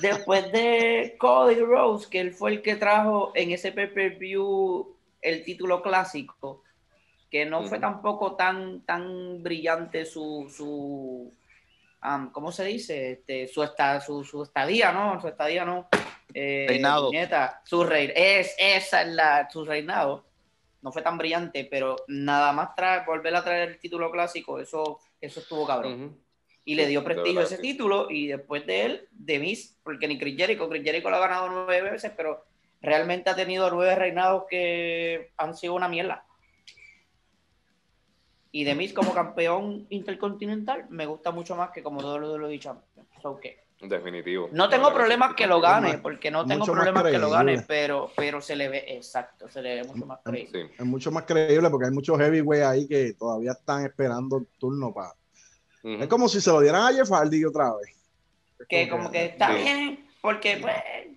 después 0.00 0.50
de 0.52 1.16
Cody 1.18 1.60
Rose, 1.60 2.08
que 2.10 2.20
él 2.20 2.32
fue 2.32 2.52
el 2.52 2.62
que 2.62 2.76
trajo 2.76 3.32
en 3.34 3.50
ese 3.52 3.72
pay-per-view 3.72 4.96
el 5.22 5.44
título 5.44 5.82
clásico, 5.82 6.62
que 7.30 7.44
no 7.44 7.64
fue 7.64 7.78
tampoco 7.78 8.36
tan, 8.36 8.82
tan 8.82 9.42
brillante 9.42 10.04
su, 10.04 10.52
su 10.54 11.32
am, 12.00 12.30
¿cómo 12.30 12.52
se 12.52 12.64
dice? 12.64 13.12
Este, 13.12 13.48
su, 13.48 13.62
esta, 13.62 14.00
su, 14.00 14.24
su 14.24 14.42
estadía, 14.42 14.92
¿no? 14.92 15.20
Su 15.20 15.28
estadía, 15.28 15.64
¿no? 15.64 15.88
Eh, 16.34 16.66
Reinado. 16.68 17.10
su 17.64 17.84
rey, 17.84 18.12
es, 18.14 18.54
esa 18.58 19.02
es 19.02 19.08
la, 19.08 19.48
su 19.50 19.64
reinado. 19.64 20.26
No 20.82 20.92
fue 20.92 21.02
tan 21.02 21.18
brillante, 21.18 21.66
pero 21.68 21.96
nada 22.06 22.52
más 22.52 22.74
traer, 22.74 23.04
volver 23.04 23.34
a 23.34 23.42
traer 23.42 23.70
el 23.70 23.78
título 23.78 24.10
clásico, 24.10 24.60
eso, 24.60 25.00
eso 25.20 25.40
estuvo 25.40 25.66
cabrón. 25.66 26.25
Y 26.66 26.74
le 26.74 26.86
dio 26.88 27.04
prestigio 27.04 27.38
a 27.38 27.44
verdad 27.44 27.52
ese 27.52 27.62
sí. 27.62 27.72
título 27.72 28.10
y 28.10 28.26
después 28.26 28.66
de 28.66 28.84
él, 28.84 29.08
de 29.12 29.38
Miz, 29.38 29.78
porque 29.84 30.08
ni 30.08 30.18
Chris 30.18 30.36
Jericho, 30.36 30.68
Chris 30.68 30.82
Jericho 30.82 31.08
lo 31.08 31.16
ha 31.16 31.20
ganado 31.20 31.48
nueve 31.48 31.92
veces, 31.92 32.12
pero 32.16 32.44
realmente 32.82 33.30
ha 33.30 33.36
tenido 33.36 33.70
nueve 33.70 33.94
reinados 33.94 34.44
que 34.50 35.30
han 35.36 35.56
sido 35.56 35.74
una 35.74 35.88
mierda. 35.88 36.26
Y 38.50 38.64
de 38.64 38.74
Miz 38.74 38.92
como 38.92 39.14
campeón 39.14 39.86
intercontinental 39.90 40.86
me 40.90 41.06
gusta 41.06 41.30
mucho 41.30 41.54
más 41.54 41.70
que 41.70 41.84
como 41.84 42.00
WWE 42.00 42.58
Champion. 42.58 43.06
So 43.22 43.38
que 43.38 43.64
Definitivo. 43.80 44.48
no 44.50 44.68
tengo 44.68 44.92
problemas 44.92 45.34
que 45.34 45.46
lo 45.46 45.60
gane, 45.60 45.98
porque 45.98 46.32
no 46.32 46.44
tengo 46.44 46.64
problemas 46.64 47.04
que 47.04 47.18
lo 47.18 47.30
gane, 47.30 47.62
pero, 47.68 48.10
pero 48.16 48.40
se 48.40 48.56
le 48.56 48.68
ve, 48.68 48.84
exacto, 48.88 49.48
se 49.48 49.62
le 49.62 49.76
ve 49.76 49.84
mucho 49.84 50.04
más 50.04 50.18
creíble. 50.24 50.66
Sí. 50.66 50.74
Es 50.80 50.84
mucho 50.84 51.12
más 51.12 51.22
creíble 51.24 51.70
porque 51.70 51.86
hay 51.86 51.92
muchos 51.92 52.18
heavyweight 52.18 52.64
ahí 52.64 52.88
que 52.88 53.12
todavía 53.12 53.52
están 53.52 53.84
esperando 53.84 54.38
el 54.38 54.46
turno 54.58 54.92
para. 54.92 55.12
Es 56.02 56.08
como 56.08 56.28
si 56.28 56.40
se 56.40 56.50
lo 56.50 56.60
dieran 56.60 56.82
a 56.82 56.92
Jeff 56.92 57.10
Hardy 57.10 57.44
otra 57.44 57.72
vez. 57.76 57.94
Que 58.68 58.88
como 58.88 59.10
que 59.10 59.26
está 59.26 59.48
Sí. 59.56 59.62
bien, 59.62 60.06
porque 60.20 60.58
pues, 60.60 60.74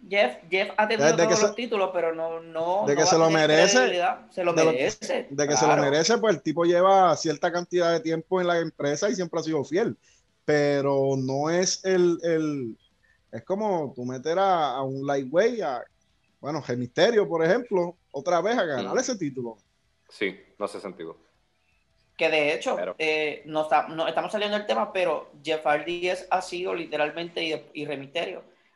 Jeff, 0.07 0.37
Jeff 0.49 0.69
ha 0.77 0.87
tenido 0.87 1.15
que 1.15 1.23
todos 1.23 1.39
se- 1.39 1.45
los 1.47 1.55
títulos, 1.55 1.89
pero 1.93 2.13
no, 2.13 2.39
no, 2.41 2.85
de 2.85 2.93
no 2.95 3.01
que 3.01 3.07
se 3.07 3.17
lo 3.17 3.29
merece, 3.29 4.01
se 4.29 4.43
lo 4.43 4.53
de 4.53 4.63
lo- 4.65 4.71
merece. 4.71 5.27
De 5.29 5.47
que 5.47 5.57
se 5.57 5.65
lo 5.67 5.75
merece, 5.77 6.17
pues 6.19 6.35
el 6.35 6.41
tipo 6.43 6.65
lleva 6.65 7.15
cierta 7.15 7.51
cantidad 7.51 7.91
de 7.91 7.99
tiempo 8.01 8.39
en 8.41 8.47
la 8.47 8.59
empresa 8.59 9.09
y 9.09 9.15
siempre 9.15 9.39
ha 9.39 9.43
sido 9.43 9.63
fiel. 9.63 9.97
Pero 10.45 11.15
no 11.17 11.49
es 11.49 11.83
el. 11.85 12.17
el 12.23 12.77
es 13.31 13.43
como 13.43 13.93
tú 13.95 14.03
meter 14.05 14.39
a, 14.39 14.71
a 14.71 14.83
un 14.83 15.05
lightweight, 15.05 15.61
a, 15.61 15.83
bueno, 16.41 16.63
Rey 16.67 16.77
Misterio, 16.77 17.27
por 17.27 17.45
ejemplo, 17.45 17.95
otra 18.11 18.41
vez 18.41 18.57
a 18.57 18.65
ganar 18.65 18.95
Mm. 18.95 18.99
ese 18.99 19.15
título. 19.17 19.57
Sí, 20.09 20.35
no 20.57 20.65
hace 20.65 20.79
sentido. 20.79 21.15
Que 22.19 22.27
de 22.29 22.53
hecho, 22.53 22.75
Pero- 22.75 22.95
eh, 22.99 23.43
no, 23.45 23.61
está- 23.61 23.87
no 23.87 24.05
estamos 24.05 24.29
saliendo 24.29 24.57
del 24.57 24.67
tema, 24.67 24.91
pero 24.91 25.31
Jeff 25.41 25.65
Hardy 25.65 26.09
es- 26.09 26.27
ha 26.29 26.41
sido 26.41 26.75
literalmente 26.75 27.41
y, 27.41 27.81
y 27.81 27.85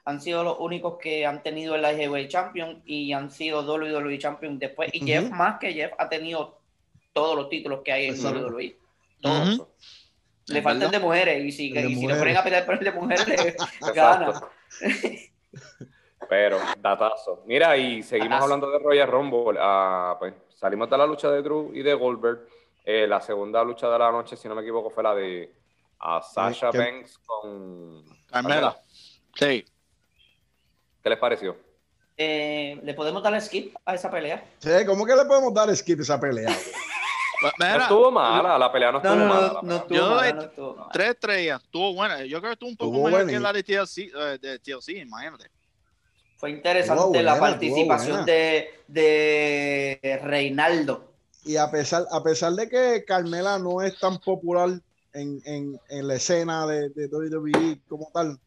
han 0.05 0.21
sido 0.21 0.43
los 0.45 0.57
únicos 0.59 0.97
que 0.97 1.25
han 1.25 1.43
tenido 1.43 1.75
el 1.75 1.85
Heavyweight 1.85 2.29
Champion 2.29 2.81
y 2.85 3.12
han 3.12 3.29
sido 3.29 3.62
WWE 3.63 4.17
Champion 4.17 4.57
después. 4.57 4.89
Y. 4.93 5.05
Jeff, 5.05 5.29
más 5.29 5.59
que 5.59 5.73
Jeff, 5.73 5.91
ha 5.97 6.07
tenido 6.07 6.57
todos 7.12 7.35
los 7.35 7.50
títulos 7.50 7.81
que 7.83 7.91
hay 7.91 8.05
en 8.05 8.15
Exacto. 8.15 8.39
WWE. 8.47 8.77
Todo 9.21 9.41
Ujú. 9.41 9.51
eso. 9.51 9.69
Le 10.47 10.57
Es 10.59 10.63
falta 10.63 10.85
el 10.85 10.91
verdad. 10.91 11.00
de 11.01 11.05
mujeres 11.05 11.43
y 11.45 11.51
si, 11.51 11.71
de 11.73 11.81
y 11.81 11.83
si 11.83 11.89
le 11.95 11.95
mujeres. 12.01 12.19
ponen 12.19 12.38
a 12.38 12.43
pelear 12.45 12.65
por 12.65 12.75
el 12.75 12.83
de 12.85 12.91
mujeres, 12.93 13.27
le 13.27 13.91
gana. 13.93 14.41
Pero, 16.29 16.59
datazo. 16.79 17.43
Mira, 17.45 17.75
y 17.77 18.01
seguimos 18.03 18.29
Datazo. 18.31 18.43
hablando 18.45 18.71
de 18.71 18.79
Royal 18.79 19.07
Rumble. 19.09 19.59
Ah, 19.62 20.15
pues 20.17 20.33
salimos 20.55 20.89
de 20.89 20.97
la 20.97 21.05
lucha 21.05 21.29
de 21.29 21.41
Drew 21.41 21.71
y 21.73 21.83
de 21.83 21.93
Goldberg. 21.93 22.47
Eh, 22.83 23.07
la 23.07 23.21
segunda 23.21 23.63
lucha 23.63 23.89
de 23.89 23.97
la 23.99 24.11
noche, 24.11 24.35
si 24.35 24.47
no 24.47 24.55
me 24.55 24.61
equivoco, 24.61 24.89
fue 24.89 25.03
la 25.03 25.15
de 25.15 25.53
a 25.99 26.21
Sasha 26.21 26.69
Banks 26.71 27.17
con 27.25 28.03
Carmela. 28.27 28.77
Sí. 29.35 29.65
¿Qué 31.01 31.09
les 31.09 31.17
pareció? 31.19 31.55
Eh, 32.17 32.79
¿Le 32.83 32.93
podemos 32.93 33.23
dar 33.23 33.39
skip 33.41 33.75
a 33.85 33.95
esa 33.95 34.11
pelea? 34.11 34.43
Sí, 34.59 34.69
¿Cómo 34.85 35.05
que 35.05 35.15
le 35.15 35.25
podemos 35.25 35.53
dar 35.53 35.73
skip 35.75 35.99
a 35.99 36.01
esa 36.03 36.19
pelea? 36.19 36.49
Pues, 37.41 37.53
No 37.59 37.81
estuvo 37.81 38.09
mala, 38.11 38.57
la 38.57 38.71
pelea 38.71 38.91
no 38.93 38.99
estuvo 38.99 39.15
No, 39.15 39.27
mala. 39.27 39.59
no, 39.63 39.75
estuvo 39.75 39.97
Yo 39.97 40.09
mala, 40.09 40.21
doy 40.21 40.33
no 40.33 40.41
estuvo 40.43 40.75
mala. 40.75 40.89
tres 40.93 41.09
estrellas, 41.09 41.61
estuvo 41.61 41.93
buena. 41.93 42.23
Yo 42.23 42.39
creo 42.39 42.51
que 42.51 42.53
estuvo 42.53 42.69
un 42.69 42.77
poco 42.77 42.91
Estuvo 42.91 43.03
mejor 43.07 43.23
buena 43.25 43.31
que 43.33 43.39
la 43.41 43.51
de 43.51 43.63
TLC, 43.63 43.97
eh, 44.15 44.37
de 44.39 44.59
TLC, 44.59 44.89
imagínate. 45.01 45.51
Fue 46.37 46.51
interesante 46.51 47.03
buena, 47.03 47.33
la 47.33 47.39
participación 47.41 48.23
de, 48.25 48.83
de 48.87 50.19
Reinaldo. 50.23 51.12
Y 51.45 51.57
a 51.57 51.69
pesar, 51.69 52.05
a 52.12 52.23
pesar 52.23 52.53
de 52.53 52.69
que 52.69 53.03
Carmela 53.05 53.59
no 53.59 53.81
es 53.81 54.00
tan 54.00 54.17
popular 54.19 54.69
en, 55.13 55.41
en, 55.45 55.79
en 55.89 56.07
la 56.07 56.15
escena 56.15 56.65
de, 56.65 56.89
de 56.89 57.07
WWE 57.07 57.79
como 57.88 58.09
tal, 58.13 58.39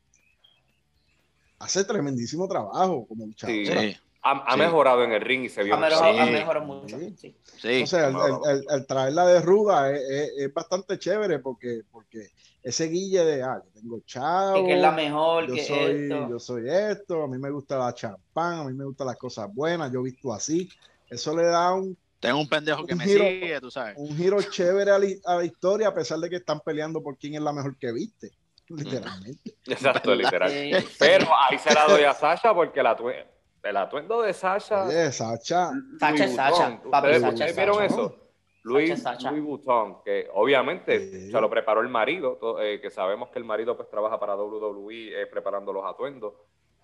hace 1.58 1.84
tremendísimo 1.84 2.48
trabajo 2.48 3.06
como 3.06 3.26
luchadora. 3.26 3.80
Sí. 3.82 3.96
Ha, 4.22 4.32
ha 4.44 4.52
Sí. 4.54 4.58
mejorado 4.58 5.04
en 5.04 5.12
el 5.12 5.20
ring 5.20 5.44
y 5.44 5.48
se 5.48 5.62
vio 5.62 5.74
Ha 5.74 5.78
mejorado, 5.78 6.12
Sí. 6.14 6.18
ha 6.18 6.26
mejorado 6.26 6.66
mucho. 6.66 6.98
Sí. 6.98 7.14
sí. 7.16 7.36
Sí. 7.60 7.82
O 7.82 7.86
sea, 7.86 8.08
el, 8.08 8.16
el- 8.16 8.50
el- 8.58 8.64
el 8.70 8.86
traerla 8.86 9.26
de 9.26 9.40
ruda 9.40 9.92
es, 9.92 10.00
es- 10.02 10.30
es 10.38 10.54
bastante 10.54 10.98
chévere 10.98 11.38
porque, 11.38 11.82
porque 11.92 12.30
ese 12.62 12.88
guille 12.88 13.24
de, 13.24 13.42
ah, 13.44 13.62
yo 13.64 13.80
tengo 13.80 14.00
chavo, 14.00 14.54
Que, 14.54 14.64
que 14.64 14.74
es 14.74 14.80
la 14.82 14.90
mejor, 14.90 15.46
yo 15.46 15.54
que 15.54 15.64
soy, 15.64 16.02
esto. 16.02 16.28
yo 16.28 16.38
soy 16.40 16.68
esto, 16.68 17.22
a 17.22 17.28
mí 17.28 17.38
me 17.38 17.50
gusta 17.50 17.78
la 17.78 17.94
champán, 17.94 18.54
a 18.60 18.64
mí 18.64 18.72
me 18.72 18.84
gustan 18.84 19.06
las 19.06 19.16
cosas 19.16 19.48
buenas, 19.54 19.92
yo 19.92 20.00
he 20.00 20.04
visto 20.04 20.32
así. 20.32 20.68
Eso 21.08 21.36
le 21.36 21.44
da 21.44 21.72
un, 21.74 21.96
Tengo 22.26 22.40
un 22.40 22.48
pendejo 22.48 22.84
que 22.86 22.92
Un 22.94 22.98
me 22.98 23.04
giro. 23.04 23.24
sigue, 23.24 23.60
tú 23.60 23.70
sabes. 23.70 23.94
un 23.96 24.16
giro 24.16 24.42
chévere 24.42 24.90
a 24.90 24.98
la, 24.98 25.06
a 25.26 25.34
la 25.36 25.44
historia, 25.44 25.88
a 25.88 25.94
pesar 25.94 26.18
de 26.18 26.28
que 26.30 26.36
están 26.36 26.60
peleando 26.60 27.02
por 27.02 27.16
quién 27.16 27.34
es 27.34 27.40
la 27.40 27.52
mejor 27.52 27.76
que 27.78 27.92
viste, 27.92 28.30
literalmente. 28.68 29.54
Exacto, 29.66 30.14
literal. 30.14 30.50
Sí. 30.50 30.70
Pero 30.98 31.26
ahí 31.48 31.58
se 31.58 31.72
la 31.74 31.86
doy 31.86 32.02
a 32.04 32.14
Sasha 32.14 32.54
porque 32.54 32.80
el, 32.80 32.86
atue- 32.86 33.26
el 33.62 33.76
atuendo 33.76 34.22
de 34.22 34.32
Sasha. 34.32 34.84
Oye, 34.84 35.12
Sacha, 35.12 35.70
Sacha 35.98 36.24
es 36.24 36.36
Vuitton. 36.36 36.90
papi, 36.90 37.06
¿Ustedes, 37.08 37.20
Sacha 37.22 37.28
ustedes 37.34 37.50
es 37.50 37.56
vieron 37.56 37.74
Sacha. 37.76 37.86
eso? 37.86 38.16
Louis, 38.62 38.90
es 38.90 39.02
Sacha. 39.02 39.30
Louis 39.30 39.44
Vuitton, 39.44 40.02
que 40.04 40.28
obviamente 40.34 40.98
Sí. 41.10 41.30
se 41.30 41.40
lo 41.40 41.48
preparó 41.48 41.80
el 41.82 41.88
marido, 41.88 42.38
eh, 42.60 42.80
que 42.80 42.90
sabemos 42.90 43.28
que 43.30 43.38
el 43.38 43.44
marido 43.44 43.76
pues 43.76 43.88
trabaja 43.88 44.18
para 44.18 44.34
WWE 44.36 45.22
eh, 45.22 45.26
preparando 45.26 45.72
los 45.72 45.84
atuendos. 45.84 46.34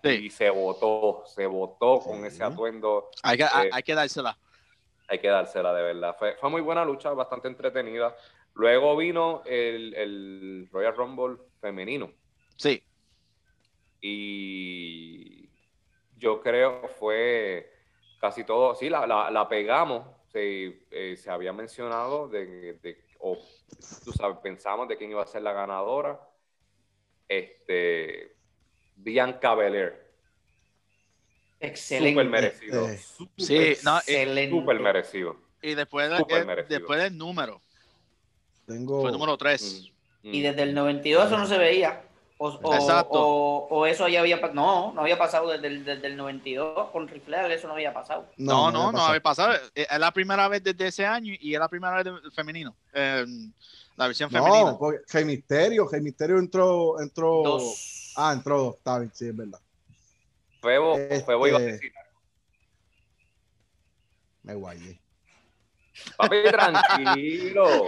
Sí. 0.04 0.08
Y 0.10 0.30
se 0.30 0.50
votó, 0.50 1.24
se 1.26 1.46
votó 1.46 2.00
con 2.00 2.24
ese 2.24 2.42
atuendo. 2.42 3.08
Hay 3.22 3.36
que, 3.36 3.44
Eh, 3.44 3.70
hay 3.72 3.82
que 3.82 3.94
dársela. 3.94 4.36
Hay 5.12 5.18
que 5.20 5.28
dársela 5.28 5.74
de 5.74 5.82
verdad. 5.82 6.16
Fue, 6.18 6.36
fue 6.36 6.48
muy 6.50 6.62
buena 6.62 6.84
lucha, 6.86 7.10
bastante 7.10 7.46
entretenida. 7.48 8.16
Luego 8.54 8.96
vino 8.96 9.42
el, 9.44 9.94
el 9.94 10.68
Royal 10.72 10.96
Rumble 10.96 11.36
femenino. 11.60 12.10
Sí. 12.56 12.82
y 14.00 15.50
yo 16.16 16.40
creo 16.40 16.88
fue 16.88 17.70
casi 18.20 18.44
todo, 18.44 18.74
sí, 18.74 18.88
la, 18.88 19.06
la, 19.06 19.30
la 19.30 19.48
pegamos, 19.48 20.06
se, 20.28 20.86
eh, 20.90 21.16
se 21.16 21.30
había 21.30 21.52
mencionado 21.52 22.28
de, 22.28 22.74
de- 22.74 23.04
o 23.20 23.38
tú 24.04 24.12
sabes, 24.12 24.38
pensamos 24.42 24.88
de 24.88 24.96
quién 24.96 25.10
iba 25.10 25.22
a 25.22 25.26
ser 25.26 25.42
la 25.42 25.52
ganadora, 25.52 26.20
este, 27.28 28.36
Bianca 28.96 29.54
Belair, 29.54 30.01
Excelente. 31.62 32.10
súper 32.20 32.26
merecido, 32.28 32.88
Eh, 32.88 32.98
súper, 32.98 33.44
Sí, 33.46 33.76
no, 33.84 33.96
y, 33.96 33.98
Excelente. 34.12 34.50
súper 34.58 34.80
merecido. 34.80 35.36
y 35.62 35.74
después, 35.74 36.10
eh, 36.10 36.44
merecido. 36.44 36.78
después 36.78 37.00
del 37.02 37.16
número. 37.16 37.62
tengo, 38.66 39.00
Fue 39.00 39.10
el 39.10 39.14
número 39.14 39.36
3. 39.36 39.90
Mm, 40.22 40.28
mm. 40.28 40.34
Y 40.34 40.42
desde 40.42 40.62
el 40.62 40.74
92 40.74 41.26
eso 41.26 41.38
no 41.38 41.46
se 41.46 41.58
veía. 41.58 42.02
O, 42.38 42.48
o- 42.48 42.74
Exacto. 42.74 43.10
o- 43.12 43.68
o 43.70 43.86
eso 43.86 44.08
ya 44.08 44.18
había 44.20 44.40
pasado. 44.40 44.54
No, 44.54 44.92
no 44.92 45.02
había 45.02 45.16
pasado 45.16 45.48
desde 45.50 45.68
el, 45.68 45.84
desde 45.84 46.06
el 46.08 46.16
92 46.16 46.90
con 46.90 47.06
Rifle, 47.06 47.54
eso 47.54 47.68
no 47.68 47.74
había 47.74 47.92
pasado. 47.94 48.28
No, 48.36 48.70
no, 48.72 48.90
no, 48.90 48.98
había 48.98 49.08
había 49.08 49.22
pasado. 49.22 49.54
Eh, 49.74 49.86
Es 49.88 49.98
la 49.98 50.10
primera 50.12 50.48
vez 50.48 50.62
desde 50.64 50.88
ese 50.88 51.06
año 51.06 51.34
y 51.38 51.54
es 51.54 51.60
la 51.60 51.68
primera 51.68 51.94
vez 52.02 52.04
del 52.04 52.32
femenino. 52.32 52.74
Eh, 52.92 53.24
la 53.96 54.06
versión 54.08 54.28
femenina. 54.30 54.72
No, 54.72 54.78
porque 54.78 54.98
Misterio, 55.24 56.38
entró, 56.38 57.00
entró, 57.00 57.42
Dos. 57.44 58.12
ah, 58.16 58.32
entró 58.32 58.58
dos, 58.58 58.76
está 58.78 58.98
bien, 58.98 59.12
sí, 59.14 59.26
es 59.28 59.36
verdad. 59.36 59.60
Febo, 60.62 60.96
Este- 60.96 61.24
Febo 61.24 61.46
iba 61.48 61.58
a 61.58 61.60
decir, 61.60 61.92
Me 64.44 64.54
guayé. 64.54 65.00
papi, 66.16 66.36
tranquilo, 66.50 67.86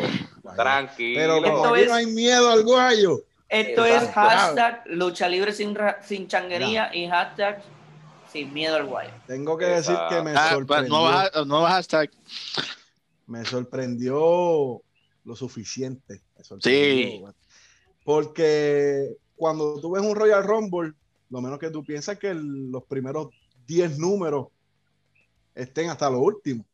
tranquilo. 0.56 1.20
Pero 1.20 1.42
como 1.42 1.76
es- 1.76 1.88
no 1.88 1.94
hay 1.94 2.06
miedo 2.06 2.50
al 2.50 2.62
guayo. 2.64 3.20
Esto 3.48 3.84
es 3.84 4.08
hashtag 4.10 4.82
lucha 4.86 5.28
libre 5.28 5.52
sin, 5.52 5.76
sin 6.02 6.26
changuería 6.28 6.90
y 6.94 7.06
hashtag 7.08 7.62
sin 8.32 8.52
miedo 8.52 8.74
al 8.76 8.86
guay. 8.86 9.08
Tengo 9.26 9.56
que 9.56 9.66
decir 9.66 9.96
que 10.08 10.20
me 10.22 10.32
Ah, 10.32 10.50
sorprendió, 10.50 10.88
nuevo, 10.90 11.06
ha- 11.06 11.44
nuevo 11.44 11.66
hashtag. 11.66 12.10
me 13.26 13.44
sorprendió 13.44 14.82
lo 15.24 15.36
suficiente. 15.36 16.20
me 16.36 16.44
sorprendió, 16.44 17.18
Sí. 17.18 17.24
Porque 18.04 19.16
cuando 19.36 19.80
tú 19.80 19.92
ves 19.92 20.02
un 20.02 20.14
Royal 20.16 20.42
Rumble, 20.44 20.92
lo 21.34 21.40
menos 21.42 21.58
que 21.58 21.68
tú 21.70 21.84
piensas 21.84 22.16
que 22.18 22.28
el- 22.30 22.70
los 22.70 22.84
primeros 22.84 23.28
10 23.66 23.98
números 23.98 24.46
estén 25.54 25.90
hasta 25.90 26.08
los 26.08 26.20
últimos. 26.20 26.64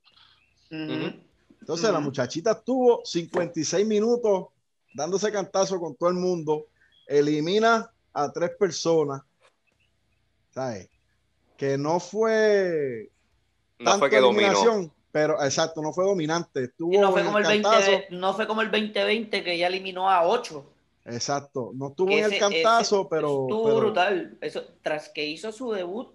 Ujú. 0.70 1.12
Entonces 1.60 1.90
la 1.90 1.98
Ujú. 1.98 2.02
muchachita 2.02 2.52
estuvo 2.52 3.00
56 3.04 3.86
minutos 3.86 4.48
dándose 4.92 5.32
cantazo 5.32 5.80
con 5.80 5.94
todo 5.96 6.10
el 6.10 6.16
mundo, 6.16 6.66
elimina 7.06 7.90
a 8.12 8.30
tres 8.32 8.50
personas, 8.58 9.22
¿sabes? 10.50 10.88
Que 11.56 11.78
no 11.78 11.98
fue 12.00 13.10
no 13.78 13.84
tanto 13.84 13.98
fue 14.00 14.10
que 14.10 14.20
dominó. 14.20 14.40
eliminación, 14.48 14.92
pero 15.10 15.42
exacto, 15.42 15.80
no 15.80 15.92
fue 15.92 16.04
dominante, 16.04 16.64
estuvo 16.64 16.92
Y 16.92 16.98
no 16.98 17.12
fue 17.12 17.24
como 17.24 17.38
el 17.38 17.44
cantazo, 17.44 17.90
20, 17.92 18.08
no 18.14 18.34
fue 18.34 18.46
como 18.46 18.60
el 18.62 18.70
2020 18.70 19.42
que 19.42 19.56
ya 19.56 19.68
eliminó 19.68 20.10
a 20.10 20.26
8. 20.26 20.64
Exacto, 21.06 21.72
no 21.74 21.88
estuvo 21.88 22.10
en 22.10 22.24
el 22.32 22.38
cantazo, 22.38 23.00
ese- 23.00 23.08
pero, 23.10 23.28
estuvo 23.48 23.64
pero- 23.64 23.76
brutal. 23.78 24.38
Eso, 24.40 24.64
tras 24.82 25.08
que 25.08 25.24
hizo 25.26 25.52
su 25.52 25.72
debut, 25.72 26.12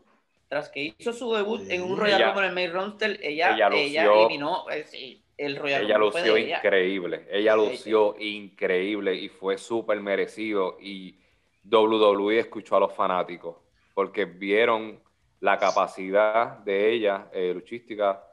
tras 0.47 0.69
que 0.69 0.93
hizo 0.97 1.11
su 1.13 1.33
debut 1.33 1.61
Sí. 1.61 1.73
en 1.75 1.83
un 1.83 1.97
Royal 1.97 2.21
Ella- 2.21 2.27
Rumble 2.27 2.43
en 2.43 2.49
el 2.49 2.55
main 2.55 2.71
roster, 2.73 3.19
ella, 3.23 3.55
ella 3.55 3.69
ella, 3.73 4.05
lució- 4.05 4.19
eliminó 4.25 4.69
eh, 4.69 4.83
sí, 4.85 5.21
el 5.37 5.55
Royal 5.57 5.83
Ella 5.83 5.97
Rumble 5.97 6.19
lució 6.21 6.37
increíble, 6.37 7.27
ella 7.31 7.53
Sí, 7.53 7.59
lució 7.59 8.15
increíble 8.19 9.15
y 9.15 9.29
fue 9.29 9.57
súper 9.57 9.99
merecido 9.99 10.77
y 10.79 11.15
WWE 11.63 12.39
escuchó 12.39 12.75
a 12.75 12.79
los 12.79 12.93
fanáticos 12.93 13.57
porque 13.93 14.25
vieron 14.25 14.99
la 15.39 15.57
capacidad 15.57 16.59
de 16.59 16.91
ella, 16.93 17.27
eh, 17.33 17.51
luchística, 17.53 18.23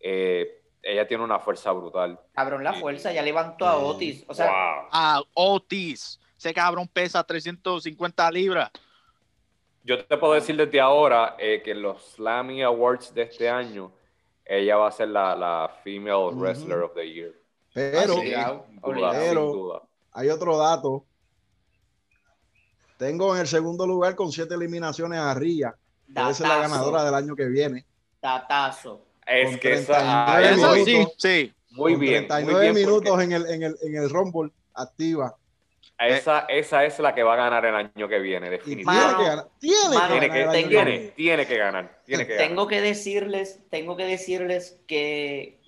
eh, 0.00 0.59
ella 0.82 1.06
tiene 1.06 1.22
una 1.24 1.38
fuerza 1.38 1.70
brutal. 1.72 2.18
Cabrón, 2.32 2.64
la 2.64 2.72
fuerza, 2.74 3.12
ya 3.12 3.22
levantó 3.22 3.66
a 3.66 3.74
Sí. 3.78 3.84
Otis. 3.84 4.24
O 4.28 4.34
sea, 4.34 4.46
Wow. 4.46 4.88
Ah, 4.92 5.22
Otis. 5.34 6.18
Ese 6.38 6.54
cabrón 6.54 6.88
pesa 6.88 7.22
350 7.22 8.30
libras. 8.30 8.70
Yo 9.84 10.04
te 10.04 10.16
puedo 10.16 10.32
decir 10.34 10.56
desde 10.56 10.80
ahora 10.80 11.36
eh, 11.38 11.60
que 11.62 11.72
en 11.72 11.82
los 11.82 12.12
Slammy 12.14 12.62
Awards 12.62 13.12
de 13.14 13.22
este 13.22 13.48
año, 13.48 13.92
ella 14.44 14.76
va 14.76 14.88
a 14.88 14.92
ser 14.92 15.08
la, 15.08 15.34
la 15.36 15.70
Female. 15.84 16.30
Wrestler 16.34 16.78
of 16.80 16.94
the 16.94 17.10
Year. 17.10 17.34
pero 17.74 17.98
Ah, 17.98 18.02
sí. 18.04 18.12
Obligado, 18.18 18.66
Sin 18.68 18.80
duda, 18.80 19.10
Pero- 19.12 19.52
duda. 19.52 19.82
hay 20.12 20.28
otro 20.28 20.56
dato. 20.58 21.04
Tengo 22.96 23.34
en 23.34 23.40
el 23.42 23.46
segundo 23.46 23.86
lugar 23.86 24.14
con 24.14 24.30
siete 24.32 24.54
eliminaciones 24.54 25.18
a 25.18 25.32
Ría, 25.34 25.74
puede 26.12 26.34
ser 26.34 26.48
la 26.48 26.58
ganadora 26.58 27.02
del 27.04 27.14
año 27.14 27.34
que 27.34 27.46
viene. 27.46 27.86
Datazo. 28.20 29.06
Es 29.30 29.58
que 29.58 29.72
esa, 29.74 29.94
39 29.94 30.48
ah, 30.48 30.50
Eso 30.50 30.68
muy, 30.68 30.84
sí, 30.84 30.92
minutos. 30.92 31.14
sí. 31.18 31.52
muy 31.70 31.92
con 31.92 32.00
bien. 32.00 32.28
39 32.28 32.52
muy 32.52 32.60
bien, 32.60 32.74
minutos 32.74 33.08
porque 33.08 33.24
en 33.24 33.32
el, 33.32 33.46
en, 33.46 33.62
el, 33.62 33.76
en 33.82 33.96
el 33.96 34.10
Rumble 34.10 34.50
activa. 34.74 35.36
Esa, 35.98 36.46
esa 36.48 36.84
es 36.84 36.98
la 36.98 37.14
que 37.14 37.22
va 37.22 37.34
a 37.34 37.36
ganar 37.36 37.64
el 37.66 37.74
año 37.74 38.08
que 38.08 38.18
viene, 38.20 38.48
definitivamente. 38.48 39.16
tiene 39.16 39.20
que 39.20 39.28
ganar. 39.28 39.48
Tiene 41.14 41.46
que 41.46 41.58
ganar 41.58 42.00
tiene, 42.06 42.24
ganar. 42.24 42.48
Tengo 42.48 42.66
que 42.66 42.80
decirles, 42.80 43.60
tengo 43.68 43.96
que 43.98 44.06
decirles 44.06 44.80
que 44.86 45.60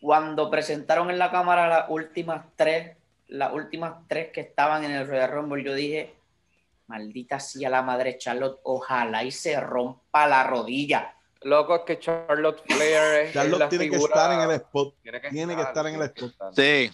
cuando 0.00 0.50
presentaron 0.50 1.08
en 1.10 1.18
la 1.18 1.30
cámara 1.30 1.68
las 1.68 1.84
últimas 1.88 2.46
tres, 2.56 2.96
las 3.28 3.52
últimas 3.52 4.08
tres 4.08 4.30
que 4.32 4.40
estaban 4.40 4.82
en 4.82 4.90
el 4.90 5.06
Royal 5.06 5.30
Rumble, 5.30 5.62
yo 5.62 5.74
dije, 5.74 6.16
maldita 6.88 7.38
sea 7.38 7.70
la 7.70 7.82
madre 7.82 8.18
Charlotte, 8.18 8.58
ojalá 8.64 9.22
y 9.22 9.30
se 9.30 9.60
rompa 9.60 10.26
la 10.26 10.42
rodilla. 10.42 11.14
Loco, 11.42 11.76
es 11.76 11.82
que 11.86 11.98
Charlotte 11.98 12.62
Flair 12.66 13.26
es, 13.26 13.32
Charlotte 13.32 13.58
la 13.60 13.68
tiene 13.68 13.88
que 13.88 13.96
estar 13.96 14.32
en 14.32 14.40
el 14.50 14.56
spot, 14.56 14.94
Tiene 15.02 15.20
que, 15.20 15.28
tiene 15.30 15.56
que 15.56 15.62
estar 15.62 15.86
en 15.86 15.94
el 15.94 16.02
spot. 16.02 16.32
Sí. 16.54 16.90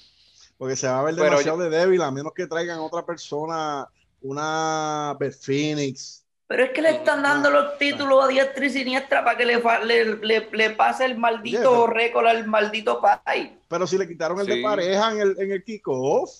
porque 0.57 0.77
se 0.77 0.87
va 0.87 1.01
a 1.01 1.03
ver 1.03 1.15
Pero 1.17 1.25
demasiado 1.31 1.59
de 1.59 1.71
débil, 1.71 2.01
a 2.03 2.11
menos 2.11 2.33
que 2.33 2.47
traigan 2.47 2.79
otra 2.79 3.05
persona, 3.05 3.89
una 4.23 5.17
Beth 5.19 5.35
Phoenix. 5.41 6.23
Pero 6.49 6.63
es 6.63 6.71
que 6.71 6.81
le 6.81 6.91
están 6.91 7.25
dando 7.25 7.51
los 7.51 7.77
títulos 7.77 8.25
a 8.25 8.29
diestra 8.29 8.65
y 8.65 8.71
siniestra 8.71 9.25
para 9.25 9.37
que 9.37 9.45
le, 9.45 9.61
le, 9.85 10.05
le- 10.19 10.49
le 10.53 10.71
pase 10.71 11.05
el 11.05 11.19
maldito 11.19 11.59
pero- 11.59 11.87
récord 11.89 12.27
al 12.29 12.47
maldito 12.47 13.01
Pai. 13.01 13.59
Pero 13.69 13.85
si 13.89 13.99
le 13.99 14.07
quitaron 14.07 14.39
el 14.39 14.47
Sí. 14.47 14.57
de 14.59 14.63
pareja 14.63 15.11
en 15.11 15.21
el, 15.23 15.37
en 15.41 15.51
el 15.53 15.65
kickoff, 15.65 16.31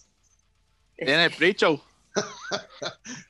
Tiene 0.97 1.25
el 1.25 1.33
pre-show. 1.33 1.81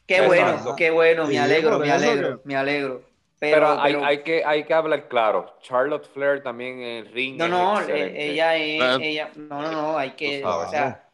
Qué 0.07 0.21
bueno, 0.27 0.77
qué 0.77 0.91
bueno, 0.91 1.27
me 1.27 1.39
alegro, 1.39 1.79
me 1.79 1.91
alegro, 1.91 2.41
me 2.45 2.57
alegro. 2.57 3.03
Pero, 3.39 3.55
Pero, 3.57 3.81
hay, 3.81 3.93
pero- 3.95 4.05
hay 4.07 4.23
que, 4.23 4.45
hay 4.45 4.65
que 4.65 4.75
hablar 4.75 5.09
claro. 5.09 5.57
Charlotte 5.61 6.07
Flair 6.13 6.43
también 6.43 6.81
en 6.81 7.07
el 7.07 7.13
ring. 7.13 7.37
no, 7.37 7.45
es 7.45 7.51
no, 7.51 7.79
excelente. 7.81 8.31
ella 8.31 8.57
es, 8.57 8.83
Ah. 8.83 8.99
ella, 9.03 9.31
no, 9.37 9.63
no, 9.63 9.73
no, 9.73 9.99
hay 9.99 10.11
que, 10.13 10.43
o 10.45 10.71
sea, 10.71 11.09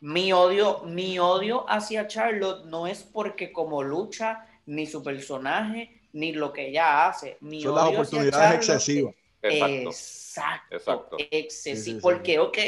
mi 0.00 0.32
odio, 0.32 0.82
mi 0.84 1.18
odio 1.18 1.64
hacia 1.68 2.06
Charlotte 2.06 2.64
no 2.66 2.86
es 2.86 3.02
porque 3.02 3.52
como 3.52 3.82
lucha, 3.82 4.46
ni 4.66 4.86
su 4.86 5.02
personaje, 5.02 6.00
ni 6.12 6.32
lo 6.32 6.52
que 6.52 6.68
ella 6.68 7.08
hace. 7.08 7.38
Mi 7.40 7.60
son 7.62 7.74
las 7.74 7.84
hacia 7.86 7.98
oportunidades 7.98 8.36
Charlotte 8.40 8.56
excesivas. 8.56 9.14
Exacto. 9.42 9.90
Exacto, 9.90 10.74
Exacto. 10.76 11.16
excesivo. 11.30 11.76
Sí, 11.76 11.82
sí, 11.82 11.92
sí. 11.96 11.98
porque, 12.00 12.38
ok, 12.38 12.58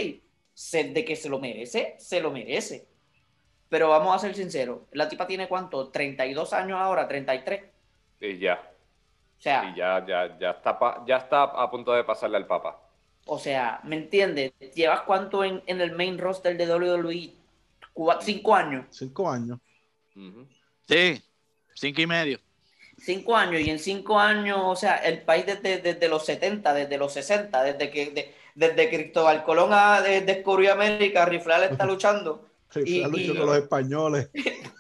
se- 0.53 0.85
de 0.91 1.05
que 1.05 1.15
se 1.17 1.29
lo 1.29 1.39
merece, 1.39 1.95
se 1.99 2.21
lo 2.21 2.31
merece. 2.33 2.87
Pero 3.69 3.89
vamos 3.89 4.15
a 4.15 4.19
ser 4.19 4.35
sinceros, 4.35 4.81
la 4.93 5.09
tipa 5.09 5.27
tiene 5.27 5.47
cuánto, 5.49 5.89
32 5.91 6.53
años 6.53 6.79
ahora, 6.81 7.07
33. 7.09 7.63
Y 8.21 8.39
ya. 8.39 8.61
O 9.39 9.43
sea, 9.43 9.65
Y 9.65 9.75
ya, 9.77 10.05
ya, 10.07 10.39
ya, 10.39 10.51
está, 10.51 10.79
pa- 10.79 11.05
ya 11.07 11.17
está 11.19 11.43
a 11.45 11.71
punto 11.71 11.93
de 11.93 12.05
pasarle 12.05 12.37
al 12.39 12.47
papá. 12.47 12.79
o 13.27 13.39
sea, 13.39 13.81
¿me 13.85 13.97
entiendes? 13.97 14.53
¿Llevas 14.75 15.03
cuánto 15.03 15.45
en, 15.45 15.63
en 15.67 15.81
el 15.81 15.93
main 15.93 16.19
roster 16.19 16.57
de 16.57 16.67
WWE? 16.67 17.33
Cua- 17.95 18.19
Cinco 18.21 18.55
años. 18.55 18.87
Cinco 18.91 19.29
años. 19.31 19.59
Sí, 20.89 21.23
cinco 21.75 22.01
y 22.01 22.07
medio. 22.07 22.39
Cinco 22.99 23.37
años, 23.37 23.61
y 23.61 23.69
en 23.71 23.79
cinco 23.79 24.19
años, 24.19 24.59
o 24.63 24.75
sea, 24.75 24.97
el 24.97 25.21
país 25.23 25.45
desde, 25.45 25.79
desde 25.83 26.09
los 26.09 26.25
70, 26.25 26.73
desde 26.73 26.97
los 26.97 27.13
60, 27.13 27.63
desde 27.63 27.91
que 27.91 28.11
de- 28.11 28.35
desde 28.55 28.89
Cristóbal 28.89 29.45
Colón 29.45 29.71
ha 29.73 30.01
de- 30.01 30.23
descubrió 30.23 30.73
América, 30.73 31.27
Rifleal 31.27 31.65
está 31.65 31.85
luchando. 31.87 32.47
Rifleal 32.77 33.15
Y- 33.15 33.27
luchó 33.27 33.35
y- 33.35 33.39
con 33.39 33.47
los 33.47 33.57
españoles. 33.59 34.31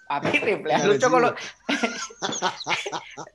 A 0.08 0.20
mí 0.20 0.30
Rifleal 0.38 0.88
luchó 0.88 1.10
con 1.10 1.22
los 1.22 1.32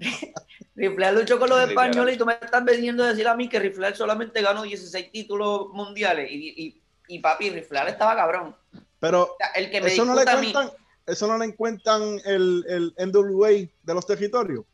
luchó 0.76 1.39
con 1.39 1.50
los 1.50 1.69
españoles 1.69 2.15
y 2.15 2.17
tú 2.17 2.26
me 2.26 2.34
estás 2.34 2.63
veniendo 2.63 3.04
a 3.04 3.10
decir 3.10 3.28
a 3.28 3.36
mí 3.36 3.47
que 3.50 3.60
Rifleal 3.60 3.95
solamente 3.95 4.41
ganó 4.41 4.63
16 4.63 5.12
títulos 5.12 5.67
mundiales 5.74 6.30
y, 6.32 6.54
y, 6.56 6.82
y 7.08 7.19
papi, 7.19 7.50
Rifleal 7.50 7.88
estaba 7.88 8.15
cabrón. 8.15 8.56
Pero 9.00 9.24
O 9.24 9.36
sea, 9.38 9.47
el 9.56 9.71
que 9.71 9.82
me 9.82 9.88
eso 9.93 10.06
no 10.06 10.15
le 10.15 10.30
a 10.30 10.36
mí, 10.38 10.54
cuentan, 10.54 10.71
eso 11.06 11.28
no 11.28 11.38
le 11.38 11.56
cuentan 11.56 12.02
el, 12.26 12.65
el 12.97 13.12
NWA 13.12 13.50
de 13.50 13.93
los 13.93 14.06
territorios. 14.06 14.65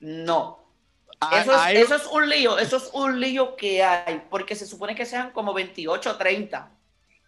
no. 0.00 0.66
Hay- 1.20 1.40
Eso 1.40 1.52
es, 1.52 1.84
eso 1.84 1.94
es 1.96 2.06
un 2.12 2.28
lío, 2.28 2.58
eso 2.58 2.76
es 2.76 2.90
un 2.92 3.18
lío 3.18 3.56
que 3.56 3.82
hay, 3.82 4.22
porque 4.30 4.54
se 4.54 4.68
supone 4.68 4.94
que 4.94 5.04
sean 5.04 5.32
como 5.32 5.52
28 5.52 6.10
o 6.12 6.16
30. 6.16 6.70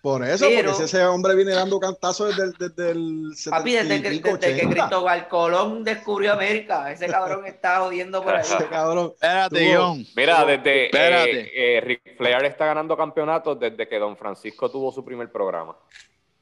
Por 0.02 0.24
eso, 0.24 0.46
Pero- 0.48 0.70
porque 0.70 0.84
ese 0.84 1.04
hombre 1.04 1.34
viene 1.34 1.52
dando 1.52 1.78
cantazos 1.78 2.34
desde, 2.36 2.44
el- 2.44 2.54
desde 2.74 2.90
el 2.92 3.32
70 3.34 3.58
Papi, 3.58 3.72
desde 3.72 3.88
que, 3.88 4.08
desde 4.10 4.22
que 4.22 4.30
80. 4.32 4.70
Cristóbal 4.70 5.28
Colón 5.28 5.84
descubrió 5.84 6.32
América, 6.32 6.90
ese 6.90 7.06
cabrón 7.06 7.44
está 7.46 7.80
jodiendo 7.80 8.22
por 8.22 8.34
ahí. 8.34 8.40
Ese 8.64 8.66
cabrón. 8.68 9.10
Espérate, 9.12 9.76
John. 9.76 10.06
Mira, 10.16 10.44
desde 10.46 10.84
Espérate. 10.86 11.40
eh, 11.40 11.76
eh, 11.76 11.80
Ric 11.82 12.16
Flair 12.16 12.44
está 12.46 12.66
ganando 12.66 12.96
campeonatos 12.96 13.60
desde 13.60 13.86
que 13.86 13.98
Don 13.98 14.16
Francisco 14.16 14.70
tuvo 14.70 14.90
su 14.90 15.04
primer 15.04 15.30
programa. 15.30 15.76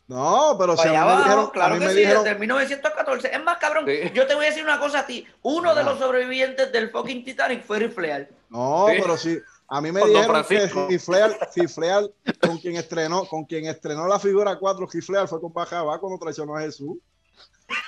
No, 0.09 0.57
pero 0.59 0.75
si 0.77 0.89
a 0.89 0.93
mí 1.05 1.11
me 1.13 1.17
dijeron, 1.19 1.51
claro 1.51 1.75
a 1.75 1.77
mí 1.77 1.81
que 1.81 1.87
me 1.87 1.93
sí, 1.93 1.99
dijeron, 2.01 2.25
desde 2.25 2.35
el 2.35 2.41
1914. 2.41 3.31
Es 3.35 3.45
más, 3.45 3.59
cabrón, 3.59 3.85
Sí. 3.87 4.11
yo 4.15 4.27
te 4.27 4.35
voy 4.35 4.47
a 4.47 4.49
decir 4.49 4.65
una 4.65 4.81
cosa 4.81 5.01
a 5.01 5.07
ti. 5.07 5.27
Uno 5.43 5.75
de 5.75 5.85
los 5.85 5.99
sobrevivientes 5.99 6.73
del 6.73 6.91
fucking 6.91 7.25
Titanic 7.25 7.63
fue 7.65 7.79
Rifleal. 7.79 8.29
no, 8.49 8.87
Sí. 8.91 8.97
pero 9.03 9.17
si 9.19 9.39
a 9.69 9.81
mí 9.83 9.93
me 9.93 10.01
dijeron 10.01 10.23
que 10.23 10.29
Francisco. 10.45 10.89
Gifleal, 10.89 11.39
Gifleal, 11.55 12.11
con 12.41 12.57
quien 12.59 12.77
estrenó, 12.77 13.27
con 13.27 13.45
quien 13.45 13.67
estrenó 13.67 14.09
la 14.09 14.19
figura 14.19 14.59
4, 14.59 14.89
Gifleal 14.89 15.29
fue 15.29 15.41
con 15.43 15.53
Bajabá 15.53 15.99
cuando 16.01 16.19
traicionó 16.19 16.57
a 16.57 16.61
Jesús. 16.63 16.97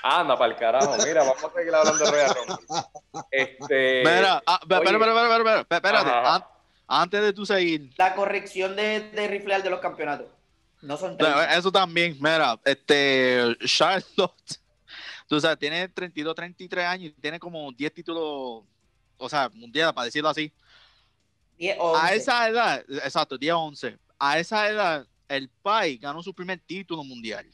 Anda, 0.02 0.36
para 0.36 0.52
el 0.52 0.58
carajo. 0.58 0.94
Mira, 1.02 1.22
vamos 1.24 1.42
a 1.42 1.50
seguir 1.58 1.74
hablando 1.74 2.04
de 2.04 2.10
Royal. 2.10 2.36
Este, 3.30 4.02
Mira, 4.04 4.42
ah, 4.46 4.58
espera, 4.60 4.80
espera, 4.82 4.98
espera, 4.98 5.36
espera, 5.38 5.60
espera, 5.60 5.76
espérate. 5.78 6.10
Ajá. 6.10 6.34
An- 6.36 6.44
Antes 6.92 7.22
de 7.22 7.32
tú 7.32 7.46
seguir, 7.46 7.92
La 7.96 8.14
corrección 8.16 8.74
de, 8.76 9.10
de 9.10 9.28
Rifleal 9.28 9.62
de 9.62 9.70
los 9.70 9.78
campeonatos. 9.80 10.26
No 10.82 10.96
son 10.96 11.16
30. 11.16 11.56
eso 11.56 11.70
también, 11.70 12.16
mira, 12.20 12.58
este, 12.64 13.56
Charlotte, 13.64 14.60
tú 15.28 15.40
sabes, 15.40 15.58
tiene 15.58 15.88
32, 15.88 16.34
33 16.34 16.84
años 16.86 17.12
y 17.16 17.20
tiene 17.20 17.38
como 17.38 17.70
10 17.72 17.92
títulos, 17.92 18.64
o 19.16 19.28
sea, 19.28 19.50
mundial, 19.52 19.92
para 19.92 20.06
decirlo 20.06 20.28
así. 20.28 20.52
10 21.58 21.76
o 21.78 21.94
A 21.94 22.04
11. 22.04 22.16
esa 22.16 22.48
edad, 22.48 22.84
exacto, 22.88 23.36
10 23.36 23.54
11, 23.54 23.98
a 24.18 24.38
esa 24.38 24.68
edad, 24.68 25.06
el 25.28 25.48
Pai 25.48 25.98
ganó 25.98 26.22
su 26.22 26.34
primer 26.34 26.58
título 26.60 27.04
mundial. 27.04 27.46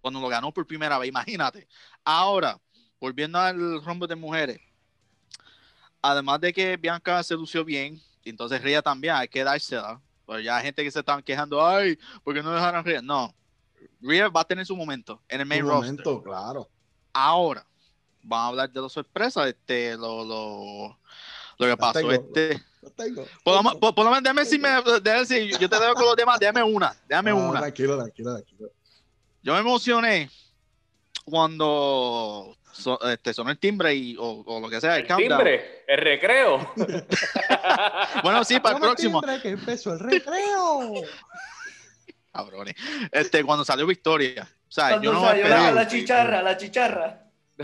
Cuando 0.00 0.20
lo 0.20 0.28
ganó 0.28 0.52
por 0.52 0.66
primera 0.66 0.98
vez, 0.98 1.08
imagínate. 1.08 1.66
Ahora, 2.04 2.58
volviendo 3.00 3.38
al 3.38 3.82
rombo 3.84 4.06
de 4.06 4.14
mujeres, 4.16 4.60
además 6.00 6.40
de 6.40 6.52
que 6.52 6.76
Bianca 6.76 7.22
se 7.22 7.34
lució 7.34 7.64
bien, 7.64 8.00
entonces 8.24 8.62
Ria 8.62 8.82
también, 8.82 9.14
hay 9.14 9.28
que 9.28 9.44
dársela. 9.44 10.00
Pero 10.30 10.42
ya 10.42 10.58
hay 10.58 10.62
gente 10.62 10.84
que 10.84 10.90
se 10.92 11.00
están 11.00 11.24
quejando, 11.24 11.66
ay, 11.66 11.98
¿por 12.22 12.32
qué 12.32 12.40
no 12.40 12.52
dejaron 12.52 12.78
a 12.78 12.82
Ria? 12.84 13.02
No, 13.02 13.34
Ria 14.00 14.28
va 14.28 14.42
a 14.42 14.44
tener 14.44 14.64
su 14.64 14.76
momento 14.76 15.20
en 15.28 15.40
el 15.40 15.46
main 15.46 15.64
Un 15.64 15.70
roster. 15.70 15.86
momento, 15.90 16.22
claro. 16.22 16.68
Ahora, 17.12 17.66
vamos 18.22 18.44
a 18.44 18.48
hablar 18.50 18.70
de 18.70 18.80
las 18.80 18.92
sorpresas, 18.92 19.48
este, 19.48 19.96
lo, 19.96 20.24
lo, 20.24 20.98
lo 21.58 21.66
que 21.66 21.76
pasó, 21.76 21.98
tengo. 21.98 22.12
este. 22.12 22.62
Tengo. 22.96 23.26
Por 23.42 23.62
lo, 23.64 23.80
por, 23.80 23.92
por 23.92 24.04
lo 24.04 24.10
menos, 24.12 24.22
déjame 24.22 24.44
si 24.44 24.56
me, 24.56 24.68
déjame 25.02 25.26
si 25.26 25.50
yo 25.58 25.68
te 25.68 25.80
dejo 25.80 25.94
con 25.94 26.04
los 26.04 26.14
demás, 26.16 26.38
déjame 26.38 26.62
una, 26.62 26.94
déjame 27.08 27.32
No, 27.32 27.48
una. 27.48 27.58
Tranquilo, 27.58 27.96
tranquilo, 27.98 28.32
tranquilo. 28.34 28.70
Yo 29.42 29.52
me 29.54 29.58
emocioné 29.58 30.30
cuando 31.24 32.56
so- 32.72 33.00
este, 33.10 33.32
sonó 33.34 33.50
el 33.50 33.58
timbre 33.58 33.94
y, 33.94 34.16
o, 34.18 34.42
o 34.46 34.60
lo 34.60 34.68
que 34.68 34.80
sea, 34.80 34.96
el, 34.96 35.06
el 35.10 35.16
timbre, 35.16 35.84
el 35.86 35.98
recreo. 35.98 36.72
Bueno, 38.22 38.44
sí, 38.44 38.58
para 38.60 38.76
el 38.76 38.80
próximo. 38.82 39.20
timbre, 39.20 39.40
que 39.40 39.48
empezó 39.50 39.92
el 39.94 40.00
recreo. 40.00 40.92
Cabrones. 42.32 42.74
Este, 43.12 43.42
cuando 43.44 43.64
salió 43.64 43.86
Victoria. 43.86 44.48
O 44.68 44.72
sea, 44.72 44.90
Cuando 44.90 45.04
yo 45.04 45.12
no 45.12 45.20
salió 45.20 45.42
la, 45.44 45.48
esperaba. 45.48 45.72
la 45.72 45.88
chicharra, 45.88 46.42
la 46.42 46.56
chicharra. 46.56 47.22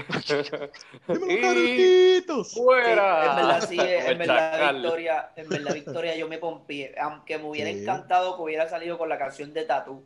Y 1.29 2.21
fuera. 2.45 3.31
en 3.31 3.37
verdad, 3.37 3.69
sí, 3.69 3.77
en 3.81 4.19
verdad. 4.19 4.73
Victoria, 4.75 5.31
en 5.37 5.49
verdad, 5.49 5.75
Victoria, 5.75 6.17
yo 6.17 6.29
me 6.29 6.39
pompié. 6.39 6.95
Aunque 7.01 7.39
me 7.39 7.45
hubiera 7.45 7.71
Sí. 7.71 7.81
encantado 7.83 8.37
que 8.37 8.43
hubiera 8.43 8.69
salido 8.69 8.99
con 8.99 9.09
la 9.09 9.19
canción 9.19 9.53
de 9.55 9.65
Tatu. 9.65 10.05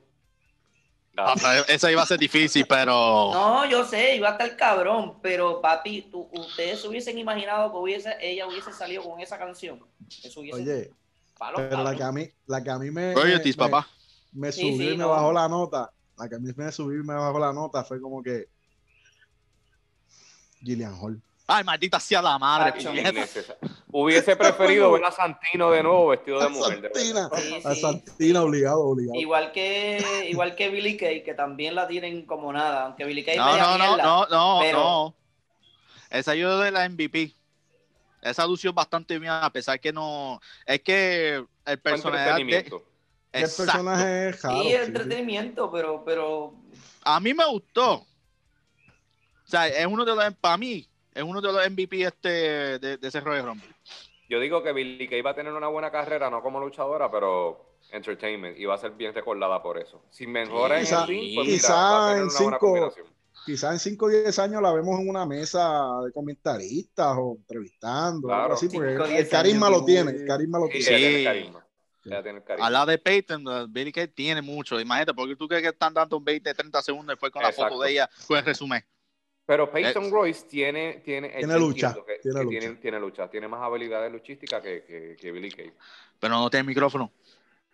Ah, 1.17 1.35
Esa 1.69 1.91
iba 1.91 2.03
a 2.03 2.07
ser 2.07 2.19
difícil, 2.19 2.65
pero. 2.69 3.31
No, 3.33 3.67
yo 3.69 3.85
sé, 3.85 4.17
iba 4.17 4.29
a 4.29 4.33
estar 4.33 4.57
cabrón, 4.57 5.19
pero 5.21 5.61
papi, 5.61 6.03
tú- 6.11 6.29
ustedes 6.33 6.81
se 6.81 6.89
hubiesen 6.89 7.19
imaginado 7.19 7.71
que 7.71 7.77
hubiese, 7.79 8.17
ella 8.21 8.47
hubiese 8.47 8.73
salido 8.73 9.03
con 9.03 9.21
esa 9.21 9.39
canción. 9.39 9.85
Eso 10.23 10.41
hubiese 10.41 10.63
Oye, 10.63 10.91
palo, 11.39 11.57
pero 11.57 11.83
la 11.83 11.95
que 11.97 12.03
a 12.03 12.13
mí, 12.13 12.29
la 12.47 12.63
que 12.63 12.71
a 12.71 12.79
mí 12.79 12.91
me, 12.91 13.15
Royalties, 13.15 13.59
me, 13.59 13.69
papá. 13.69 13.89
me 14.33 14.53
Sí, 14.53 14.61
subió 14.63 14.77
sí, 14.89 14.95
y 14.95 14.97
me 14.97 15.05
no. 15.05 15.11
bajó 15.11 15.33
la 15.33 15.49
nota. 15.49 15.93
La 16.17 16.29
que 16.29 16.37
a 16.37 16.39
mí 16.39 16.51
me 16.57 16.73
subió 16.73 17.01
y 17.01 17.05
me 17.05 17.15
bajó 17.15 17.39
la 17.39 17.53
nota 17.53 17.85
fue 17.85 18.01
como 18.01 18.23
que 18.23 18.47
Gillian 20.63 20.95
Hall. 20.95 21.21
Ay, 21.53 21.65
maldita 21.65 21.99
sea 21.99 22.23
la 22.23 22.39
madre. 22.39 22.75
Hubiese 23.93 24.37
preferido 24.37 24.93
ver 24.93 25.05
a 25.05 25.11
Santino 25.11 25.71
de 25.71 25.83
nuevo 25.83 26.09
vestido 26.09 26.39
de 26.39 26.47
A 26.47 26.49
mujer. 26.49 26.81
de 26.81 26.89
verdad. 26.89 27.29
Santina, 27.31 27.61
Sí, 27.61 27.63
a. 27.65 27.75
Santina 27.75 28.43
obligado, 28.43 28.81
obligado. 28.81 29.19
Igual 29.21 29.51
que, 29.53 30.27
igual 30.29 30.55
que 30.55 30.69
Billy 30.69 30.97
Kay, 30.97 31.25
que 31.25 31.35
también 31.35 31.75
la 31.75 31.89
tienen 31.89 32.25
como 32.25 32.53
nada, 32.53 32.85
aunque 32.85 33.05
Billy 33.05 33.25
Kay 33.25 33.37
No, 33.37 33.57
no, 33.57 33.79
no, 33.79 33.85
mierda. 33.89 34.03
no, 34.05 34.27
no, 34.27 34.59
pero- 34.63 34.79
no. 34.79 35.15
Esa 36.11 36.35
yo 36.35 36.59
de 36.59 36.71
la 36.71 36.89
MVP. 36.89 37.35
Esa 38.23 38.47
lució 38.47 38.73
bastante 38.73 39.19
bien, 39.19 39.33
a 39.33 39.51
pesar 39.51 39.81
que 39.81 39.93
no. 39.93 40.41
Es 40.67 40.81
que 40.83 41.45
el 41.65 41.79
personaje. 41.81 42.43
El 43.33 43.43
personaje 43.43 44.29
es. 44.31 44.41
Sí, 44.41 44.49
sí. 44.63 44.73
entretenimiento, 44.75 45.71
pero, 45.71 46.05
pero 46.05 46.53
A 47.05 47.19
mí 47.21 47.33
me 47.33 47.47
gustó. 47.47 47.95
O 47.95 48.07
sea, 49.47 49.67
es 49.69 49.87
uno 49.87 50.05
de 50.05 50.15
los. 50.15 50.35
Para 50.35 50.57
mí, 50.57 50.87
es 51.15 51.23
uno 51.23 51.41
de 51.41 51.53
los 51.53 51.71
MVP 51.71 52.03
este, 52.03 52.29
de, 52.79 52.97
de 52.97 53.09
ese 53.09 53.21
Royal 53.21 53.47
Rumble. 53.47 53.69
Yo 54.29 54.39
digo 54.39 54.63
que 54.63 54.73
Billy 54.73 55.09
Kay 55.09 55.23
va 55.23 55.31
a 55.31 55.35
tener 55.35 55.53
una 55.53 55.69
buena 55.69 55.91
carrera, 55.91 56.31
no 56.31 56.43
como 56.43 56.61
luchadora, 56.61 57.11
pero 57.11 57.75
entertainment, 57.91 58.57
y 58.59 58.65
va 58.65 58.75
a 58.75 58.79
ser 58.79 58.93
bien 58.93 59.13
recordada 59.13 59.61
por 59.63 59.77
eso. 59.79 60.03
Si 60.11 60.27
mejora 60.27 60.79
en 60.79 60.85
Quizá- 60.85 61.03
el 61.03 61.09
ring, 61.09 61.35
pues 61.35 61.49
quizá 61.49 61.69
mira, 61.69 61.83
va 61.83 62.07
a 62.07 62.09
tener 62.15 62.23
en 62.23 62.23
una 62.29 62.39
buena 62.39 62.57
cinco- 62.57 62.59
combinación. 62.67 63.07
Quizás 63.47 63.73
en 63.73 63.79
5 63.79 64.05
o 64.05 64.09
10 64.11 64.39
años 64.39 64.61
la 64.61 64.71
vemos 64.71 65.01
en 65.01 65.09
una 65.09 65.25
mesa 65.25 66.01
de 66.05 66.13
comentaristas 66.13 67.17
o 67.19 67.37
entrevistando, 67.39 68.29
Claro. 68.29 68.43
algo 68.43 68.55
así, 68.55 68.69
porque 68.69 68.91
Cinco 68.91 69.03
o 69.03 69.07
el, 69.07 69.29
carisma 69.31 69.67
años, 69.69 69.79
lo 69.81 69.85
tiene, 69.87 70.11
sí. 70.13 70.17
el 70.19 70.27
carisma 70.27 70.59
lo 70.59 70.67
Sí, 70.67 70.73
tiene. 70.73 70.85
Sí. 70.85 70.95
ella 72.05 72.23
tiene 72.23 72.43
carisma. 72.45 72.67
A 72.67 72.71
la 72.71 72.85
de 72.87 72.99
Peyton, 72.99 73.45
Billy 73.73 73.93
Kay 73.93 74.09
tiene 74.09 74.43
mucho. 74.43 74.79
Imagínate, 74.79 75.15
porque 75.15 75.37
tú 75.37 75.49
crees 75.49 75.63
que 75.63 75.69
están 75.71 75.95
dando 75.95 76.21
20, 76.21 76.53
30 76.53 76.83
segundos 76.83 77.15
después 77.15 77.33
con 77.33 77.43
la 77.43 77.49
Exacto. 77.49 77.73
foto 77.75 77.83
de 77.85 77.93
ella, 77.93 78.11
pues 78.29 78.45
resumen. 78.45 78.85
Pero 79.51 79.69
Peyton 79.69 80.05
Eh, 80.05 80.11
Royce 80.13 80.47
tiene, 80.47 81.03
tiene, 81.05 81.31
Tiene 81.31 81.59
lucha, 81.59 81.93
que- 81.93 82.21
tiene 82.23 82.39
que 82.39 82.45
lucha. 82.45 82.59
Tiene, 82.61 82.75
tiene 82.77 83.01
lucha, 83.01 83.29
tiene 83.29 83.49
más 83.49 83.61
habilidades 83.61 84.13
luchísticas 84.13 84.63
que, 84.63 84.85
que, 84.85 85.17
que 85.21 85.33
Billy 85.33 85.51
Kay. 85.51 85.73
Pero 86.21 86.35
no 86.37 86.49
tiene 86.49 86.69
micrófono. 86.69 87.11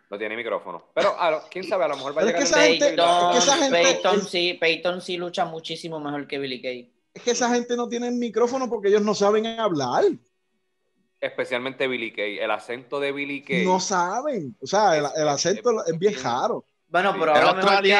No 0.08 0.16
tiene 0.16 0.36
micrófono. 0.38 0.86
Pero 0.94 1.20
a 1.20 1.30
lo- 1.32 1.42
quién 1.50 1.64
sabe, 1.64 1.84
a 1.84 1.88
lo 1.88 1.96
mejor 1.96 2.16
va 2.16 2.22
a 2.22 2.24
Pero 2.24 2.38
es 2.38 2.48
llegar 2.50 2.78
que 2.78 2.78
esa 2.78 2.88
gente- 2.96 3.36
es 3.36 3.44
esa 3.44 3.56
gente- 3.58 3.82
Peyton 3.82 4.22
sí, 4.22 4.56
Peyton 4.58 5.02
sí 5.02 5.18
lucha 5.18 5.44
muchísimo 5.44 6.00
mejor 6.00 6.26
que 6.26 6.38
Billy 6.38 6.62
Kay. 6.62 6.90
Es 7.12 7.22
que 7.22 7.32
esa 7.32 7.52
gente 7.54 7.76
no 7.76 7.86
tiene 7.90 8.10
micrófono 8.10 8.70
porque 8.70 8.88
ellos 8.88 9.02
no 9.02 9.14
saben 9.14 9.44
hablar, 9.44 10.04
Especialmente 11.20 11.86
Billy 11.88 12.10
Kay. 12.10 12.38
El 12.38 12.50
acento 12.52 13.00
de 13.00 13.12
Billy 13.12 13.42
Kay. 13.42 13.66
no 13.66 13.80
saben. 13.80 14.56
O 14.62 14.66
sea, 14.66 14.96
el, 14.96 15.04
el 15.14 15.28
acento 15.28 15.84
es 15.84 15.98
bien 15.98 16.14
raro. 16.22 16.64
Bueno, 16.88 17.14
pero 17.18 17.34
¡Es 17.34 17.40
habla 17.42 17.54
mejor, 17.54 17.82
que, 17.82 17.94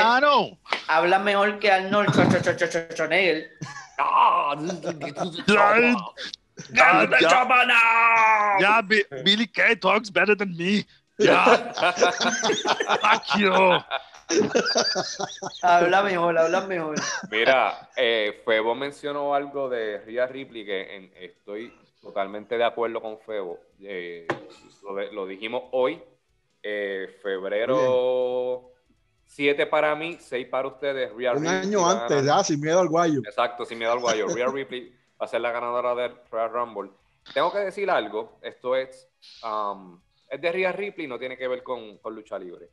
habla 0.88 1.18
mejor 1.18 1.58
que 1.58 1.70
Arnold 1.72 2.10
Schwarzenegger. 2.10 3.50
Ah, 3.98 4.54
¡Chabana! 7.20 7.78
ya, 8.60 8.82
Bi- 8.82 9.06
Billy 9.24 9.46
Kay 9.48 9.76
talks 9.76 10.10
better 10.12 10.36
than 10.36 10.56
me. 10.56 10.86
Ya. 11.18 11.44
Fuck 13.00 13.38
you. 13.38 13.52
Habla 15.62 16.02
mejor, 16.02 16.38
habla 16.38 16.60
mejor. 16.62 16.96
Mira, 17.30 17.88
eh, 17.96 18.42
Febo 18.44 18.74
mencionó 18.74 19.34
algo 19.34 19.68
de 19.68 19.98
Rhea 19.98 20.26
Ripley 20.26 20.64
que 20.64 20.96
en- 20.96 21.12
estoy 21.16 21.72
totalmente 22.00 22.56
de 22.58 22.64
acuerdo 22.64 23.00
con 23.00 23.18
Febo. 23.20 23.58
Eh, 23.82 24.26
lo, 24.82 25.12
lo 25.12 25.26
dijimos 25.26 25.64
hoy, 25.72 26.02
eh, 26.62 27.18
febrero 27.22 28.72
7 29.26 29.66
para 29.66 29.94
mí, 29.94 30.16
6 30.20 30.48
para 30.48 30.68
ustedes. 30.68 31.12
Rhea 31.14 31.32
Un 31.32 31.42
Ripley 31.42 31.58
año 31.58 31.88
antes, 31.88 32.24
ya, 32.24 32.42
sin 32.42 32.60
miedo 32.60 32.80
al 32.80 32.88
guayo. 32.88 33.20
Exacto, 33.24 33.64
sin 33.64 33.78
miedo 33.78 33.92
al 33.92 34.00
guayo. 34.00 34.26
Rhea 34.34 34.48
Ripley 34.48 34.92
va 35.20 35.26
a 35.26 35.28
ser 35.28 35.40
la 35.40 35.50
ganadora 35.50 35.94
del 35.94 36.16
Royal 36.30 36.50
Rumble. 36.50 36.90
Tengo 37.34 37.52
que 37.52 37.58
decir 37.58 37.90
algo, 37.90 38.38
esto 38.40 38.76
es, 38.76 39.08
um, 39.44 40.00
es 40.28 40.40
de 40.40 40.52
Rhea 40.52 40.72
Ripley, 40.72 41.06
no 41.06 41.18
tiene 41.18 41.36
que 41.36 41.48
ver 41.48 41.62
con, 41.62 41.98
con 41.98 42.14
lucha 42.14 42.38
libre. 42.38 42.70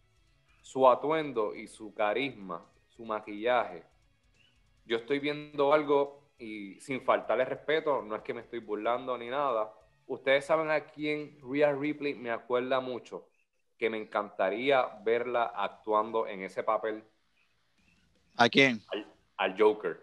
Su 0.62 0.88
atuendo 0.88 1.56
y 1.56 1.68
su 1.68 1.94
carisma, 1.94 2.63
su 2.89 3.04
maquillaje. 3.04 3.84
Yo 4.86 4.98
estoy 4.98 5.20
viendo 5.20 5.74
algo 5.74 6.24
y 6.38 6.80
sin 6.80 7.02
faltarle 7.02 7.46
respeto, 7.46 8.02
no 8.02 8.16
es 8.16 8.22
que 8.22 8.34
me 8.34 8.42
estoy 8.42 8.60
burlando 8.60 9.18
ni 9.18 9.28
nada. 9.28 9.74
Ustedes 10.08 10.46
saben 10.46 10.70
a 10.70 10.82
quién 10.82 11.39
Rhea 11.42 11.74
Ripley 11.74 12.13
me 12.13 12.30
acuerda 12.30 12.80
mucho, 12.80 13.28
que 13.84 13.89
me 13.89 13.98
encantaría 13.98 14.88
verla 15.04 15.52
actuando 15.54 16.26
en 16.26 16.41
ese 16.41 16.63
papel 16.63 17.04
¿A 18.38 18.48
quién? 18.48 18.82
al 19.36 19.60
Joker. 19.60 20.00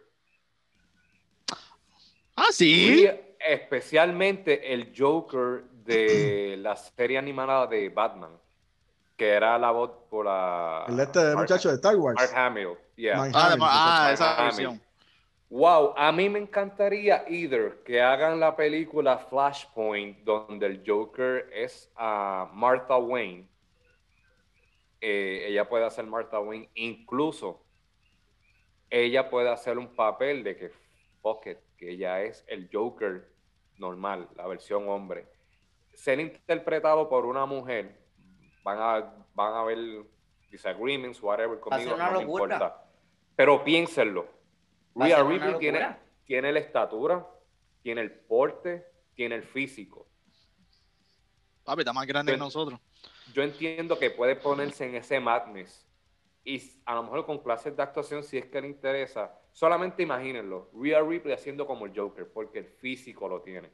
Ah, 2.37 2.49
sí. 2.51 3.09
Especialmente 3.39 4.71
el 4.75 4.93
Joker 4.95 5.63
de 5.83 6.57
la 6.61 6.77
serie 6.77 7.17
animada 7.17 7.67
de 7.69 7.89
Batman, 7.89 8.39
que 9.17 9.31
era 9.31 9.59
la 9.59 9.71
voz 9.71 9.93
por 10.11 10.27
la... 10.27 10.85
El 10.87 11.01
este 11.01 11.21
de 11.21 11.35
Mark- 11.35 11.49
muchacho 11.49 11.71
de 11.71 11.77
Star 11.77 11.97
Wars. 11.97 12.17
Mark 12.21 12.33
Hamill, 12.37 12.77
yeah. 12.97 13.17
Mark 13.17 13.33
Ah, 13.35 13.47
Hamill, 13.53 13.67
ah, 13.67 14.11
esa 14.13 14.43
versión. 14.43 14.83
Wow, 15.49 15.95
a 15.97 16.13
mí 16.13 16.29
me 16.29 16.39
encantaría 16.39 17.25
either 17.29 17.83
que 17.83 18.03
hagan 18.03 18.39
la 18.39 18.55
película 18.55 19.17
Flashpoint 19.17 20.19
donde 20.23 20.67
el 20.67 20.83
Joker 20.87 21.49
es 21.51 21.91
a 21.97 22.47
Martha 22.53 22.99
Wayne. 22.99 23.49
Eh, 25.01 25.47
ella 25.49 25.69
puede 25.69 25.87
hacer 25.87 26.05
Martha 26.07 26.41
Wayne, 26.41 26.69
incluso 26.75 27.65
ella 28.91 29.31
puede 29.31 29.49
hacer 29.49 29.79
un 29.79 29.95
papel 29.95 30.45
de 30.45 30.57
que 30.57 30.71
fuck 31.23 31.47
it, 31.47 31.59
que 31.79 31.93
ella 31.93 32.23
es 32.23 32.45
el 32.49 32.69
Joker 32.73 33.33
normal, 33.79 34.29
la 34.37 34.47
versión 34.47 34.89
hombre. 34.89 35.27
Ser 35.95 36.21
interpretado 36.21 37.09
por 37.09 37.25
una 37.25 37.47
mujer, 37.47 37.99
van 38.63 38.79
a, 38.79 39.15
van 39.35 39.55
a 39.55 39.61
haber 39.61 40.05
disagreements, 40.51 41.23
whatever, 41.23 41.59
conmigo, 41.61 41.97
no 41.97 42.13
me 42.13 42.23
importa. 42.23 42.85
Pero 43.37 43.65
piénsenlo. 43.65 44.29
Rhea 44.95 45.23
Ripley 45.23 45.59
tiene, 45.59 45.97
tiene 46.25 46.53
la 46.53 46.59
estatura, 46.59 47.27
tiene 47.83 48.03
el 48.03 48.11
porte, 48.11 48.85
tiene 49.15 49.37
el 49.37 49.45
físico. 49.45 50.07
Papi, 51.65 51.83
está 51.83 51.93
más 51.93 52.07
grande 52.07 52.33
que 52.33 52.39
nosotros. 52.39 52.81
Yo 53.35 53.43
entiendo 53.43 53.99
que 53.99 54.11
puede 54.11 54.37
ponerse 54.37 54.87
en 54.87 54.95
ese 54.97 55.21
madness. 55.21 55.87
Y 56.45 56.81
a 56.87 56.95
lo 56.95 57.03
mejor 57.03 57.27
con 57.27 57.39
clases 57.39 57.77
de 57.77 57.83
actuación, 57.83 58.25
si 58.25 58.39
es 58.39 58.47
que 58.47 58.61
le 58.61 58.69
interesa, 58.69 59.39
solamente 59.53 60.03
imagínenlo. 60.03 60.71
Rhea 60.75 61.03
Ripley 61.03 61.35
haciendo 61.35 61.67
como 61.67 61.87
el 61.87 61.93
Joker, 61.95 62.27
porque 62.33 62.61
el 62.61 62.67
físico 62.67 63.29
lo 63.29 63.43
tiene. 63.43 63.71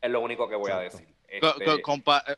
Es 0.00 0.10
lo 0.10 0.20
único 0.20 0.48
que 0.48 0.56
voy 0.56 0.70
a 0.70 0.78
decir. 0.80 1.06
Este, 1.28 1.64
compa- 1.82 2.24
eh, 2.26 2.36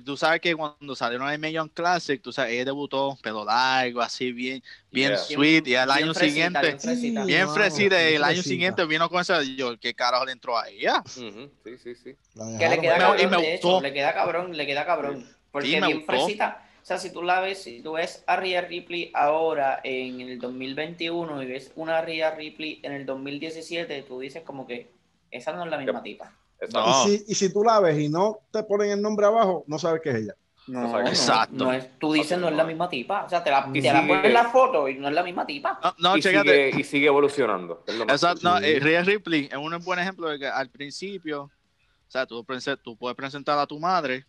tú 0.00 0.16
sabes 0.16 0.40
que 0.40 0.54
cuando 0.54 0.94
salieron 0.96 1.30
el 1.30 1.38
Million 1.38 1.68
Classic, 1.68 2.20
tú 2.22 2.32
sabes, 2.32 2.52
ella 2.54 2.64
debutó 2.66 3.16
pelo 3.22 3.44
largo, 3.44 4.00
así 4.02 4.32
bien, 4.32 4.62
bien 4.90 5.10
Yeah. 5.10 5.18
sweet, 5.18 5.66
y 5.68 5.74
al 5.74 5.90
Bien 5.90 6.04
año 6.04 6.14
fresita, 6.14 6.60
siguiente, 6.60 6.60
bien 6.62 6.80
fresita. 6.80 7.24
bien 7.26 7.46
Wow, 7.46 7.54
fresita, 7.54 7.96
y 8.02 8.04
bien 8.06 8.16
el 8.16 8.24
año 8.24 8.42
siguiente 8.42 8.84
vino 8.86 9.08
con 9.08 9.20
esa, 9.20 9.42
yo, 9.42 9.78
¿qué 9.78 9.94
carajo 9.94 10.24
le 10.24 10.32
entró 10.32 10.58
a 10.58 10.68
ella? 10.68 11.02
sí, 11.62 11.78
sí, 11.78 11.94
sí. 11.94 12.16
Que 12.58 12.68
le 12.68 12.80
queda 12.80 12.98
cabrón, 12.98 13.20
y 13.20 13.26
me 13.26 13.36
de 13.36 13.54
hecho, 13.54 13.62
gustó. 13.62 13.80
le 13.80 13.92
queda 13.92 14.14
cabrón, 14.14 14.56
le 14.56 14.66
queda 14.66 14.84
cabrón. 14.86 15.28
Porque 15.50 15.68
Sí, 15.68 15.76
me 15.80 15.86
bien 15.86 15.98
gustó. 15.98 16.06
fresita. 16.06 16.68
O 16.82 16.86
sea, 16.86 16.98
si 16.98 17.10
tú 17.12 17.22
la 17.22 17.40
ves, 17.40 17.62
si 17.62 17.80
tú 17.82 17.92
ves 17.92 18.24
a 18.26 18.36
Rhea 18.36 18.60
Ripley 18.62 19.10
ahora 19.14 19.80
en 19.84 20.20
el 20.20 20.38
2021 20.38 21.42
y 21.42 21.46
ves 21.46 21.72
una 21.76 22.02
Rhea 22.02 22.34
Ripley 22.34 22.80
en 22.82 22.92
el 22.92 23.06
2017, 23.06 24.02
tú 24.02 24.20
dices 24.20 24.42
como 24.42 24.66
que 24.66 24.90
esa 25.30 25.52
no 25.52 25.64
es 25.64 25.70
la 25.70 25.78
misma 25.78 26.02
Yep. 26.02 26.02
tipa. 26.02 26.38
No. 26.72 27.08
Y, 27.08 27.18
si, 27.18 27.24
y 27.28 27.34
si 27.34 27.52
tú 27.52 27.62
la 27.64 27.80
ves 27.80 27.98
y 27.98 28.08
no 28.08 28.38
te 28.50 28.62
ponen 28.62 28.90
el 28.90 29.02
nombre 29.02 29.26
abajo, 29.26 29.64
no 29.66 29.78
sabes 29.78 30.00
que 30.02 30.10
es 30.10 30.16
ella. 30.16 30.34
No, 30.66 30.80
Exacto. 30.82 31.02
no, 31.02 31.08
Exacto. 31.10 31.64
no 31.64 31.72
es, 31.74 31.98
tú 31.98 32.12
dices 32.14 32.38
no 32.38 32.48
es 32.48 32.54
la 32.56 32.64
misma 32.64 32.88
tipa. 32.88 33.24
O 33.24 33.28
sea, 33.28 33.44
te 33.44 33.50
la, 33.50 33.70
te 33.70 33.82
la 33.82 34.00
sigue- 34.00 34.08
pones 34.08 34.24
en 34.24 34.32
la 34.32 34.44
foto 34.48 34.88
y 34.88 34.94
no 34.94 35.08
es 35.08 35.14
la 35.14 35.22
misma 35.22 35.44
tipa. 35.46 35.78
No, 35.82 35.94
no 35.98 36.16
y, 36.16 36.22
sigue, 36.22 36.70
y 36.74 36.84
sigue 36.84 37.06
evolucionando. 37.06 37.84
es 37.86 37.94
lo 37.96 38.06
más 38.06 38.14
Exacto, 38.22 38.48
no, 38.48 38.58
eh, 38.58 38.78
Rhea 38.80 39.02
Ripley 39.02 39.48
es 39.52 39.56
un 39.58 39.76
buen 39.84 39.98
ejemplo 39.98 40.28
de 40.28 40.38
que 40.38 40.46
al 40.46 40.70
principio, 40.70 41.42
o 41.42 41.50
sea, 42.10 42.24
tú, 42.24 42.42
prese- 42.44 42.78
tú 42.82 42.96
puedes 42.96 43.14
presentar 43.14 43.58
a 43.58 43.66
tu 43.66 43.78
madre, 43.78 44.24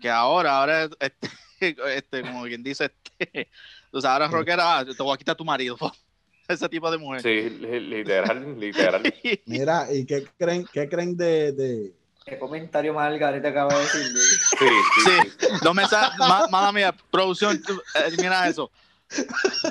que 0.00 0.08
ahora, 0.08 0.58
ahora, 0.58 0.88
este, 0.98 1.28
este, 1.96 2.22
como 2.22 2.44
quien 2.44 2.62
dice, 2.62 2.86
este, 3.18 3.50
o 3.92 4.00
sea, 4.00 4.14
ahora 4.14 4.24
es 4.26 4.32
rockera, 4.32 4.78
ah, 4.78 4.84
te 4.86 5.02
voy 5.02 5.12
a 5.14 5.18
quitar 5.18 5.34
a 5.34 5.36
tu 5.36 5.44
marido, 5.44 5.76
ese 6.48 6.68
tipo 6.68 6.90
de 6.90 6.98
mujer. 6.98 7.22
Sí, 7.22 7.50
li- 7.50 7.80
literal, 7.80 8.56
literal. 8.60 9.02
Mira, 9.46 9.92
¿y 9.92 10.04
qué 10.04 10.26
creen, 10.38 10.66
qué 10.72 10.88
creen 10.88 11.16
de, 11.16 11.52
de- 11.52 11.92
Qué 12.24 12.38
comentario 12.38 12.94
más 12.94 13.12
te 13.18 13.48
acaba 13.48 13.74
de 13.74 13.80
decir. 13.80 14.12
Luis. 14.12 14.50
Sí, 14.58 14.66
sí, 15.04 15.10
sí. 15.40 15.46
No 15.64 15.74
me 15.74 15.84
sa- 15.86 16.12
ma- 16.18 16.46
mala 16.48 16.70
mía, 16.70 16.94
producción, 17.10 17.60
elimina 18.06 18.46
eso. 18.46 18.70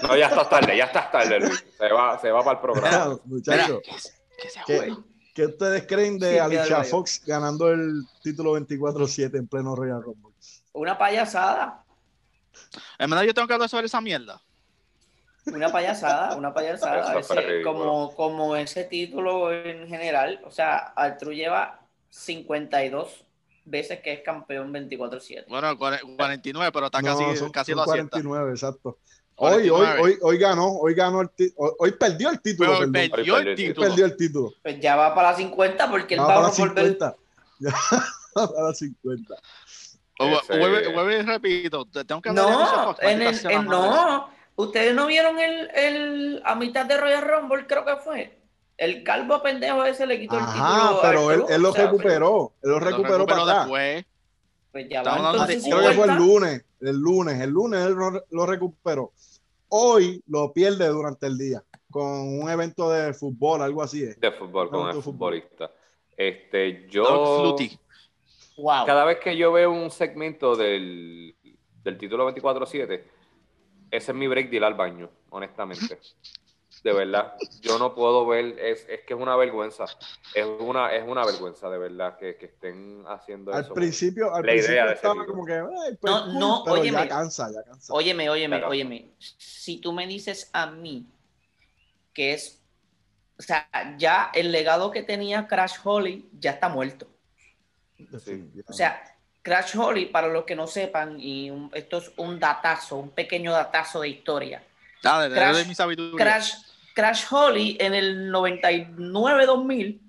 No, 0.03 0.17
ya 0.17 0.27
estás 0.27 0.49
tarde, 0.49 0.75
ya 0.77 0.83
estás 0.85 1.11
tarde, 1.11 1.39
Luis. 1.39 1.63
Se 1.77 1.89
va, 1.93 2.19
se 2.19 2.29
va 2.29 2.43
para 2.43 2.57
el 2.57 2.61
programa. 2.61 3.05
Mira, 3.05 3.19
muchachos, 3.23 3.67
Mira, 3.69 3.81
que, 3.81 3.99
se- 3.99 4.11
que 4.41 4.49
se 4.49 4.93
¿qué, 5.33 5.45
ustedes 5.45 5.85
creen 5.87 6.19
de 6.19 6.33
Sí, 6.33 6.37
Alicia 6.39 6.83
Fox 6.83 7.23
ganando 7.25 7.69
el 7.71 8.03
título 8.21 8.57
24-7 8.59 9.37
en 9.37 9.47
pleno 9.47 9.73
Royal 9.73 10.03
Rumble? 10.03 10.35
Una 10.73 10.97
payasada. 10.97 11.85
En 12.99 13.09
verdad 13.09 13.23
yo 13.25 13.33
tengo 13.33 13.47
que 13.47 13.53
hablar 13.53 13.69
sobre 13.69 13.85
esa 13.85 14.01
mierda. 14.01 14.41
Una 15.47 15.71
payasada, 15.71 16.35
una 16.35 16.53
payasada. 16.53 17.19
Ese- 17.19 17.61
como, 17.63 18.13
como 18.15 18.55
ese 18.55 18.83
título 18.83 19.51
en 19.51 19.87
general. 19.87 20.39
O 20.45 20.51
sea, 20.51 20.77
Artru 20.95 21.31
lleva 21.33 21.79
52 22.09 23.25
veces 23.65 23.99
que 24.01 24.13
es 24.13 24.21
campeón 24.21 24.71
24-7. 24.73 25.45
Bueno, 25.47 25.77
cuare- 25.77 26.01
49, 26.17 26.71
pero 26.71 26.85
está 26.87 27.01
No, 27.01 27.07
casi, 27.17 27.37
son- 27.37 27.51
casi 27.51 27.71
son 27.71 27.77
lo 27.77 27.83
acierta. 27.83 28.09
49, 28.11 28.51
exacto. 28.51 28.97
Hoy, 29.35 29.53
hoy, 29.63 29.69
49. 29.69 30.01
hoy, 30.01 30.17
hoy 30.21 30.37
ganó, 30.37 30.67
hoy 30.77 30.93
ganó 30.93 31.21
el 31.21 31.29
hoy, 31.57 31.71
hoy 31.79 31.91
perdió 31.93 32.29
el 32.29 32.41
título, 32.41 32.77
Pero 32.79 32.91
perdió 32.91 33.15
Perdió 33.15 33.37
el 33.37 33.55
título. 33.55 33.87
perdió 33.87 34.05
el 34.05 34.15
título. 34.17 34.53
Pues 34.61 34.79
ya 34.79 34.95
va 34.95 35.15
para 35.15 35.31
la 35.31 35.37
50 35.37 35.89
porque 35.89 36.13
él 36.15 36.19
Va 36.19 36.27
va, 36.27 36.35
para 36.35 36.47
a 36.47 36.51
volver. 36.51 36.85
50. 36.85 37.15
Ya 37.59 37.71
va 38.41 38.53
para 38.53 38.73
50. 38.73 39.35
O- 40.19 40.25
Ese- 40.27 40.59
Vuelve, 40.93 41.23
repito, 41.23 41.85
te- 41.85 42.05
tengo 42.05 42.21
que 42.21 42.29
hablar 42.29 42.45
de 42.45 42.51
No, 42.51 42.83
Fox, 42.85 42.99
en 43.01 43.21
el, 43.21 43.45
en- 43.51 43.65
no. 43.65 44.29
Ustedes 44.55 44.93
no 44.93 45.07
vieron 45.07 45.39
el, 45.39 45.69
el 45.73 46.41
a 46.45 46.55
mitad 46.55 46.85
de 46.85 46.97
Royal 46.97 47.27
Rumble, 47.27 47.65
creo 47.67 47.85
que 47.85 47.95
fue. 47.97 48.37
El 48.77 49.03
calvo 49.03 49.41
pendejo 49.41 49.83
ese 49.85 50.05
le 50.07 50.19
quitó 50.19 50.37
el 50.37 50.45
título. 50.45 50.99
Pero 51.01 51.31
él, 51.31 51.43
él 51.49 51.61
lo 51.61 51.69
o 51.69 51.73
sea, 51.73 51.85
recuperó. 51.85 52.53
Él 52.63 52.69
lo 52.69 52.79
Lo 52.79 52.85
recuperó 52.85 53.25
para 53.25 53.59
después. 53.59 54.05
Pues 54.71 54.89
ya 54.89 55.03
va 55.03 55.17
entonces 55.17 55.63
Creo 55.63 55.79
que 55.79 55.93
fue 55.93 56.05
el 56.05 56.11
50. 56.11 56.19
lunes. 56.19 56.65
El 56.79 56.95
lunes. 56.97 57.41
El 57.41 57.49
lunes 57.51 57.85
él 57.85 57.93
lo, 57.93 58.23
lo 58.29 58.45
recuperó. 58.45 59.11
Hoy 59.69 60.23
lo 60.27 60.51
pierde 60.51 60.87
durante 60.87 61.27
el 61.27 61.37
día 61.37 61.63
con 61.91 62.41
un 62.41 62.49
evento 62.49 62.89
de 62.89 63.13
fútbol, 63.13 63.61
algo 63.61 63.83
así. 63.83 64.03
Es. 64.03 64.19
De 64.19 64.31
fútbol 64.31 64.69
con 64.69 64.87
el 64.87 64.93
fútbol. 64.95 65.03
futbolista. 65.03 65.71
Este, 66.17 66.87
yo. 66.89 67.55
Wow. 68.57 68.85
Cada 68.85 69.05
vez 69.05 69.19
que 69.19 69.37
yo 69.37 69.51
veo 69.51 69.71
un 69.71 69.91
segmento 69.91 70.55
del, 70.55 71.35
del 71.83 71.97
título 71.97 72.31
24-7, 72.31 73.03
ese 73.91 74.11
es 74.11 74.17
mi 74.17 74.27
break 74.27 74.49
de 74.49 74.55
ir 74.57 74.63
al 74.63 74.73
baño, 74.73 75.09
honestamente. 75.29 75.99
De 76.83 76.93
verdad, 76.93 77.35
yo 77.61 77.77
no 77.77 77.93
puedo 77.93 78.25
ver, 78.25 78.57
es, 78.57 78.87
es 78.89 79.01
que 79.01 79.13
es 79.13 79.19
una 79.19 79.35
vergüenza. 79.35 79.85
Es 80.33 80.45
una, 80.45 80.93
es 80.95 81.05
una 81.05 81.25
vergüenza, 81.25 81.69
de 81.69 81.77
verdad, 81.77 82.17
que, 82.17 82.37
que 82.37 82.45
estén 82.45 83.03
haciendo 83.07 83.53
Al 83.53 83.65
eso. 83.65 83.73
principio, 83.73 84.33
al 84.33 84.45
La 84.45 84.53
idea 84.53 84.61
principio 84.63 84.81
de 84.85 84.93
ese 84.93 84.95
estaba 84.95 85.25
como 85.25 85.45
que, 85.45 85.53
"Ay, 85.53 85.97
pues, 85.99 86.13
No, 86.13 86.23
cool", 86.23 86.39
no, 86.39 86.61
pero 86.63 86.75
óyeme. 86.77 86.97
ya 87.01 87.07
cansa, 87.09 87.51
ya 87.53 87.63
cansa. 87.63 87.93
Óyeme, 87.93 88.29
óyeme, 88.29 88.55
Claro. 88.57 88.71
óyeme. 88.71 89.11
Si 89.19 89.79
tú 89.81 89.91
me 89.91 90.07
dices 90.07 90.49
a 90.53 90.67
mí 90.67 91.05
que 92.13 92.33
es, 92.33 92.63
o 93.37 93.41
sea, 93.41 93.67
ya 93.97 94.31
el 94.33 94.51
legado 94.53 94.89
que 94.89 95.03
tenía 95.03 95.47
Crash 95.47 95.75
Holly 95.83 96.29
ya 96.39 96.51
está 96.51 96.69
muerto. 96.69 97.07
Definitivamente. 97.97 98.63
O 98.67 98.73
sea, 98.73 99.03
Crash 99.43 99.75
Holly, 99.77 100.05
para 100.05 100.27
los 100.27 100.43
que 100.45 100.55
no 100.55 100.67
sepan, 100.67 101.19
y 101.19 101.49
un- 101.49 101.71
esto 101.73 101.97
es 101.97 102.11
un 102.17 102.39
datazo, 102.39 102.97
un 102.97 103.09
pequeño 103.09 103.51
datazo 103.51 104.01
de 104.01 104.09
historia. 104.09 104.63
Dale, 105.01 105.33
Crash- 105.33 105.39
dale 105.39 105.57
de 105.59 105.65
mi 105.65 105.75
sabiduría. 105.75 106.17
Crash, 106.25 106.53
Crash 106.93 107.25
Holly 107.31 107.77
en 107.79 107.93
el 107.95 108.29
99-2000, 108.31 109.99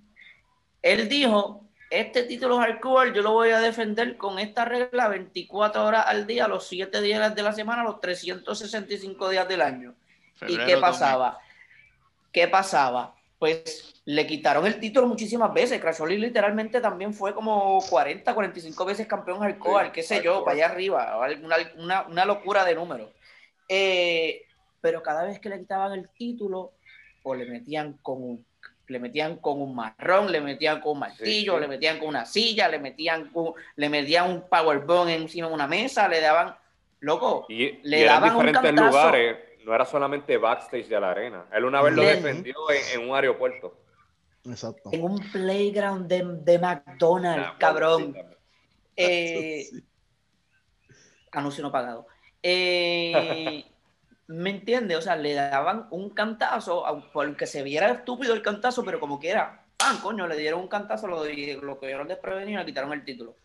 él 0.82 1.08
dijo, 1.08 1.64
este 1.88 2.24
título 2.24 2.58
hardcore 2.58 3.12
yo 3.14 3.22
lo 3.22 3.32
voy 3.32 3.50
a 3.50 3.60
defender 3.60 4.16
con 4.16 4.38
esta 4.38 4.64
regla 4.64 5.08
24 5.08 5.84
horas 5.84 6.04
al 6.06 6.26
día, 6.26 6.48
los 6.48 6.66
7 6.66 7.00
días 7.00 7.34
de 7.34 7.42
la 7.42 7.52
semana, 7.52 7.82
los 7.84 8.00
365 8.00 9.28
días 9.30 9.46
del 9.48 9.62
año. 9.62 9.94
¿Y 10.48 10.56
qué 10.66 10.72
pasaba? 10.80 11.38
¿Qué 12.32 12.48
pasaba? 12.48 13.14
Pues 13.42 14.00
le 14.04 14.24
quitaron 14.24 14.64
el 14.66 14.78
título 14.78 15.08
muchísimas 15.08 15.52
veces. 15.52 15.80
Crash 15.80 16.00
Holly 16.00 16.16
literalmente 16.16 16.80
también 16.80 17.12
fue 17.12 17.34
como 17.34 17.80
40, 17.90 18.32
45 18.32 18.84
veces 18.84 19.08
campeón 19.08 19.40
hardcore, 19.40 19.86
Sí, 19.86 19.92
qué 19.94 20.02
sé 20.04 20.22
yo, 20.22 20.44
para 20.44 20.54
allá 20.54 20.66
arriba. 20.66 21.18
Una, 21.42 21.56
una, 21.76 22.02
una 22.02 22.24
locura 22.24 22.64
de 22.64 22.76
números. 22.76 23.10
Eh, 23.68 24.42
pero 24.80 25.02
cada 25.02 25.24
vez 25.24 25.40
que 25.40 25.48
le 25.48 25.58
quitaban 25.58 25.92
el 25.92 26.08
título, 26.10 26.70
o 27.24 27.34
le 27.34 27.46
metían 27.46 27.94
con 27.94 28.22
un, 28.22 28.46
le 28.86 29.00
metían 29.00 29.38
con 29.38 29.60
un 29.60 29.74
marrón, 29.74 30.30
le 30.30 30.40
metían 30.40 30.80
con 30.80 30.92
un 30.92 31.00
martillo, 31.00 31.56
sí. 31.56 31.60
le 31.62 31.66
metían 31.66 31.98
con 31.98 32.06
una 32.06 32.24
silla, 32.24 32.68
le 32.68 32.78
metían 32.78 33.28
con, 33.30 33.54
le 33.74 33.88
metían 33.88 34.30
un 34.30 34.48
powerbomb 34.48 35.08
encima 35.08 35.48
de 35.48 35.54
una 35.54 35.66
mesa, 35.66 36.06
le 36.06 36.20
daban, 36.20 36.54
loco, 37.00 37.46
Y, 37.48 37.80
Le 37.82 38.02
y 38.02 38.04
daban 38.04 38.36
un 38.36 38.46
diferentes 38.46 38.62
cantazo. 38.62 38.88
lugares, 38.88 39.36
no 39.64 39.74
era 39.74 39.84
solamente 39.84 40.36
backstage 40.38 40.88
de 40.88 41.00
la 41.00 41.10
arena. 41.10 41.46
Él 41.52 41.64
una 41.64 41.80
vez 41.82 41.94
lo 41.94 42.02
defendió 42.02 42.54
en, 42.70 43.00
en 43.00 43.08
un 43.08 43.14
aeropuerto. 43.16 43.78
Exacto. 44.44 44.90
en 44.92 45.04
un 45.04 45.18
playground 45.30 46.08
de, 46.08 46.24
de 46.42 46.58
McDonald's, 46.58 47.46
Ah, 47.52 47.56
cabrón. 47.58 48.12
sí, 48.14 48.20
Eh, 48.96 49.66
Sí. 49.70 49.84
anuncio 51.32 51.62
no 51.62 51.70
pagado. 51.72 52.06
Eh, 52.42 53.64
¿Me 54.26 54.50
entiende? 54.50 54.96
O 54.96 55.00
sea, 55.02 55.16
le 55.16 55.34
daban 55.34 55.86
un 55.90 56.10
cantazo, 56.10 56.84
aunque 56.86 57.46
se 57.46 57.62
viera 57.62 57.90
estúpido 57.90 58.34
el 58.34 58.42
cantazo, 58.42 58.84
pero 58.84 58.98
como 58.98 59.18
quiera, 59.18 59.64
¡pam! 59.76 60.00
Coño, 60.00 60.26
le 60.26 60.36
dieron 60.36 60.60
un 60.60 60.68
cantazo, 60.68 61.06
lo, 61.06 61.24
lo 61.24 61.78
cogieron 61.78 62.08
desprevenido 62.08 62.60
y 62.60 62.64
le 62.64 62.66
quitaron 62.66 62.92
el 62.92 63.04
título. 63.04 63.36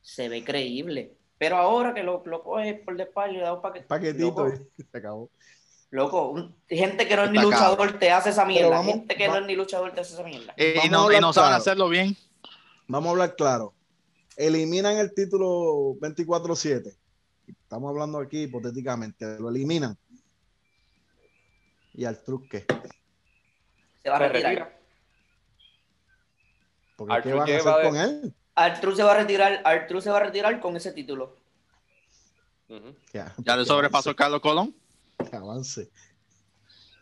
Se 0.00 0.28
ve 0.28 0.44
creíble. 0.44 1.16
Pero 1.38 1.56
ahora 1.56 1.92
que 1.92 2.02
lo, 2.02 2.22
lo 2.24 2.42
coge 2.42 2.74
por 2.74 2.96
la 2.96 3.02
espalda 3.04 3.32
y 3.34 3.36
le 3.38 3.42
da 3.42 3.52
un 3.54 3.60
paquete. 3.62 3.86
Paquetito 3.86 4.48
y 4.48 4.82
se 4.84 4.98
acabó. 4.98 5.30
Loco, 5.90 6.30
un- 6.30 6.54
gente 6.68 7.06
que 7.06 7.16
no 7.16 7.24
es 7.24 7.30
ni 7.30 7.38
luchador 7.38 7.78
cabrón. 7.78 7.98
te 7.98 8.10
hace 8.10 8.30
esa 8.30 8.44
mierda. 8.44 8.70
vamos- 8.70 8.92
gente 8.94 9.14
que 9.16 9.28
no 9.28 9.36
es 9.38 9.46
ni 9.46 9.54
luchador 9.54 9.92
te 9.92 10.00
hace 10.00 10.14
esa 10.14 10.22
mierda. 10.22 10.52
Eh, 10.56 10.80
y 10.84 10.88
no, 10.88 11.10
y 11.12 11.20
no 11.20 11.32
saben 11.32 11.54
hacerlo 11.54 11.88
bien. 11.88 12.16
Vamos 12.88 13.08
a 13.08 13.10
hablar 13.12 13.36
claro. 13.36 13.72
Eliminan 14.36 14.96
el 14.98 15.14
título 15.14 15.94
24-7. 16.00 16.94
Estamos 17.48 17.90
hablando 17.90 18.18
aquí 18.18 18.42
hipotéticamente. 18.42 19.38
Lo 19.40 19.48
eliminan. 19.48 19.96
Y 21.94 22.04
al 22.04 22.22
truque. 22.22 22.66
Se 24.02 24.10
va 24.10 24.16
a 24.16 24.18
retirar. 24.18 24.50
retira. 24.52 24.78
Porque 26.96 27.14
Arthur 27.14 27.30
¿qué 27.30 27.38
van 27.38 27.68
a 27.68 27.72
hacer 27.72 27.82
con 27.88 27.96
él? 27.96 28.34
Artru 28.54 28.96
se 28.96 29.02
va 29.02 29.12
a 29.12 29.16
retirar, 29.18 29.60
Artru 29.64 30.00
se 30.00 30.10
va 30.10 30.16
a 30.18 30.20
retirar 30.24 30.60
con 30.60 30.76
ese 30.76 30.92
título. 30.92 31.36
Que- 32.68 33.22
Ya 33.38 33.56
le 33.56 33.64
sobrepasó 33.64 34.14
Carlos 34.16 34.40
Colón. 34.40 34.74
avance. 35.32 35.90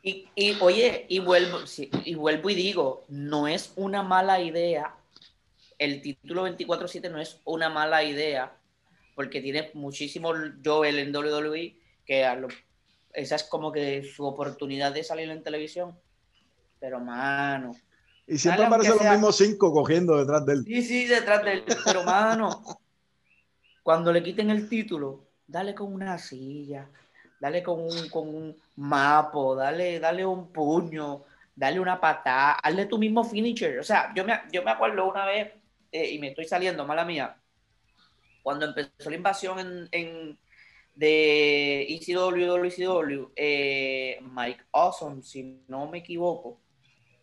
Y, 0.03 0.29
y, 0.35 0.57
oye, 0.61 1.07
y 1.09 1.18
vuelvo, 1.20 1.61
y 2.05 2.14
vuelvo 2.14 2.50
y 2.50 2.55
digo, 2.55 3.05
no 3.09 3.48
es 3.48 3.72
una 3.77 4.03
mala 4.03 4.40
idea. 4.40 4.94
El 5.79 6.03
título 6.03 6.42
24-7 6.42 7.11
no 7.11 7.20
es 7.20 7.40
una 7.44 7.70
mala 7.70 8.05
idea, 8.05 8.55
porque 9.14 9.40
tiene 9.40 9.70
muchísimo 9.74 10.33
Joel 10.64 10.98
en 10.98 11.12
WWE, 11.14 11.79
que 12.05 12.24
a 12.24 12.37
lo- 12.37 12.48
esa 13.14 13.37
es 13.37 13.44
como 13.44 13.72
que 13.72 14.03
su 14.05 14.27
oportunidad 14.27 14.92
de 14.92 15.05
salir 15.05 15.31
en 15.31 15.42
televisión. 15.42 15.98
Pero, 16.81 17.00
mano, 17.00 17.72
Y 18.27 18.37
siempre 18.37 18.64
aparecen 18.64 18.96
los 18.96 19.07
mismos 19.11 19.37
cinco 19.37 19.72
cogiendo 19.72 20.18
detrás 20.18 20.44
de 20.44 20.53
él. 20.55 20.64
sí, 20.64 20.83
sí, 20.83 21.07
detrás 21.07 21.44
del. 21.44 21.64
Pero, 21.85 22.03
mano, 22.05 22.62
cuando 23.83 24.12
le 24.12 24.22
quiten 24.22 24.50
el 24.50 24.68
título, 24.68 25.29
dale 25.46 25.74
con 25.74 25.92
una 25.92 26.18
silla, 26.18 26.90
dale 27.45 27.63
con 27.63 27.79
un, 27.79 28.09
con 28.09 28.27
un 28.35 28.57
mapo, 28.77 29.55
dale, 29.55 30.01
dale 30.01 30.25
un 30.25 30.51
puño, 30.51 31.25
dale 31.55 31.79
una 31.79 32.01
patada, 32.01 32.53
hazle 32.55 32.87
tu 32.87 32.97
mismo 32.97 33.23
finisher. 33.23 33.79
O 33.81 33.83
sea, 33.85 34.15
yo 34.17 34.25
me, 34.25 34.33
yo 34.51 34.63
me 34.63 34.71
acuerdo 34.71 35.05
una 35.07 35.27
vez, 35.27 35.53
eh, 35.93 36.09
y 36.13 36.19
me 36.19 36.29
estoy 36.29 36.47
saliendo, 36.47 36.87
mala 36.87 37.05
mía, 37.05 37.37
cuando 38.43 38.65
empezó 38.65 39.11
la 39.11 39.17
invasión 39.17 39.59
en, 39.59 39.89
en- 39.93 40.39
de 40.95 41.83
ECW, 41.83 42.47
WCW, 42.47 43.33
eh, 43.37 44.19
Mike 44.23 44.65
Awesome, 44.73 45.23
si 45.23 45.61
no 45.69 45.87
me 45.91 45.99
equivoco, 45.99 46.63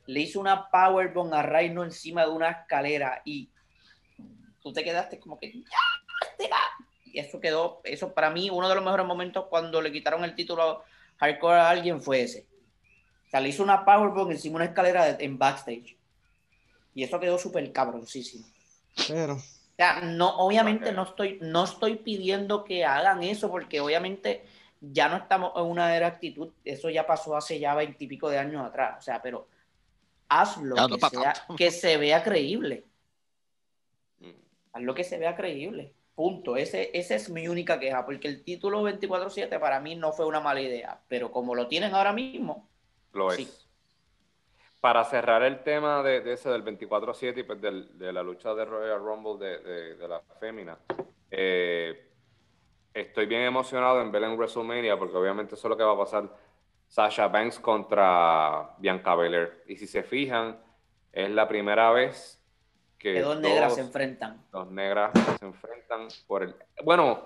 le 0.06 0.20
hizo 0.20 0.40
una 0.40 0.70
powerbomb 0.70 1.34
a 1.34 1.42
Reino 1.42 1.84
encima 1.84 2.26
de 2.26 2.32
una 2.32 2.50
escalera 2.52 3.24
y 3.26 3.50
tú 4.62 4.72
te 4.72 4.84
quedaste 4.84 5.20
como 5.20 5.40
que 5.40 5.52
¡Ya! 6.40 6.48
Y 7.14 7.20
eso 7.20 7.40
quedó, 7.40 7.82
eso 7.84 8.14
para 8.14 8.30
mí 8.30 8.50
uno 8.50 8.68
de 8.70 8.76
los 8.76 8.84
mejores 8.84 9.06
momentos 9.06 9.46
cuando 9.50 9.82
le 9.82 9.92
quitaron 9.92 10.24
el 10.24 10.36
título 10.36 10.84
hardcore 11.18 11.60
a 11.60 11.70
alguien 11.70 12.02
fue 12.02 12.22
ese. 12.22 12.48
O 13.28 13.30
sea, 13.30 13.40
le 13.40 13.50
hizo 13.50 13.64
una 13.64 13.86
powerbomb 13.86 14.32
encima 14.32 14.54
de 14.54 14.56
una 14.58 14.66
escalera 14.72 15.06
de- 15.14 15.24
en 15.26 15.38
backstage. 15.38 15.96
Y 16.94 17.04
eso 17.04 17.20
quedó 17.20 17.38
súper 17.38 17.72
cabroncísimo. 17.72 18.46
Pero 19.08 19.36
O 19.36 19.40
sea, 19.78 20.02
no, 20.02 20.36
obviamente 20.38 20.92
no 20.92 21.04
estoy, 21.04 21.40
no 21.42 21.64
estoy 21.64 21.96
pidiendo 21.96 22.64
que 22.66 22.84
hagan 22.86 23.24
eso, 23.24 23.50
porque 23.50 23.80
obviamente 23.80 24.44
ya 24.82 25.08
no 25.10 25.16
estamos 25.18 25.54
en 25.56 25.64
una 25.64 25.96
era 25.96 26.08
actitud, 26.08 26.52
eso 26.66 26.90
ya 26.90 27.06
pasó 27.08 27.36
hace 27.38 27.60
ya 27.60 27.74
veintipico 27.76 28.30
de 28.30 28.38
años 28.40 28.66
atrás. 28.66 28.98
O 29.00 29.02
sea, 29.02 29.22
pero 29.22 29.48
hazlo 30.28 30.76
no 30.76 30.90
que, 30.90 31.00
sea- 31.10 31.34
que 31.58 31.72
se 31.72 31.98
vea 31.98 32.22
creíble. 32.24 32.84
Ujú. 34.20 34.34
Hazlo 34.74 34.94
que 34.94 35.04
se 35.04 35.18
vea 35.18 35.36
creíble. 35.36 35.94
Punto. 36.22 36.56
Ese, 36.56 36.92
esa 36.94 37.16
es 37.16 37.32
mi 37.32 37.48
única 37.48 37.80
queja, 37.80 38.06
porque 38.06 38.28
el 38.28 38.44
título 38.44 38.84
24-7 38.84 39.58
para 39.60 39.80
mí 39.80 39.96
no 39.96 40.12
fue 40.12 40.28
una 40.28 40.40
mala 40.40 40.62
idea, 40.62 41.02
pero 41.08 41.32
como 41.32 41.56
lo 41.56 41.68
tienen 41.68 41.96
ahora 41.96 42.14
mismo, 42.14 42.70
Lo 43.12 43.34
es. 43.34 43.68
Para 44.82 45.04
cerrar 45.04 45.42
el 45.42 45.64
tema 45.64 46.04
de, 46.04 46.22
de 46.22 46.34
ese 46.34 46.50
del 46.50 46.64
24-7 46.64 47.40
y 47.40 47.44
pues 47.44 47.60
del- 47.60 47.98
de 47.98 48.14
la 48.14 48.22
lucha 48.22 48.54
de 48.54 48.66
Royal 48.66 49.00
Rumble 49.00 49.44
de, 49.44 49.58
de, 49.60 49.96
de 49.96 50.08
la 50.08 50.22
fémina, 50.40 50.78
eh, 51.32 52.08
estoy 52.94 53.26
bien 53.26 53.42
emocionado 53.42 54.00
en 54.02 54.12
ver 54.12 54.24
en 54.24 54.38
WrestleMania 54.38 55.00
porque 55.00 55.18
obviamente 55.18 55.56
eso 55.56 55.68
es 55.68 55.70
lo 55.70 55.78
que 55.78 55.84
va 55.84 55.94
a 55.94 55.98
pasar 55.98 56.30
Sasha 56.88 57.28
Banks 57.30 57.60
contra 57.60 58.76
Bianca 58.78 59.16
Belair. 59.16 59.64
Y 59.68 59.76
si 59.78 59.88
se 59.88 60.04
fijan, 60.04 60.60
es 61.12 61.32
la 61.32 61.48
primera 61.48 61.92
vez 61.92 62.41
que 63.02 63.20
dos 63.22 63.40
negras 63.40 63.70
dos- 63.70 63.76
se 63.76 63.82
enfrentan. 63.82 64.46
dos 64.52 64.70
negras 64.72 65.12
se 65.40 65.46
enfrentan 65.46 66.08
por 66.28 66.44
el... 66.44 66.56
Bueno, 66.84 67.26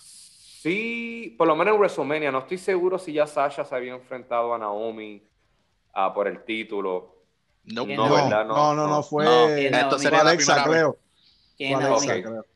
sí, 0.00 1.34
por 1.36 1.46
lo 1.48 1.56
menos 1.56 1.74
en 1.74 1.80
WrestleMania, 1.80 2.30
no 2.30 2.38
estoy 2.40 2.58
seguro 2.58 2.98
si 2.98 3.12
ya 3.12 3.26
Sasha 3.26 3.64
se 3.64 3.74
había 3.74 3.94
enfrentado 3.94 4.54
a 4.54 4.58
Naomi 4.58 5.22
ah, 5.94 6.12
por 6.14 6.28
el 6.28 6.44
título. 6.44 7.14
No, 7.64 7.86
No, 7.86 8.08
no, 8.08 8.14
¿verdad? 8.14 8.44
no, 8.44 8.54
No, 8.54 8.74
no, 8.74 8.86
no, 8.86 8.94
no. 8.96 9.02
fue. 9.02 9.66
Esto 9.68 9.98
sería 9.98 10.22
la 10.22 10.30
Alexa, 10.30 10.64
creo. 10.64 10.96
Naomi- 11.58 11.84
Alexa, 11.84 12.22
creo. 12.22 12.46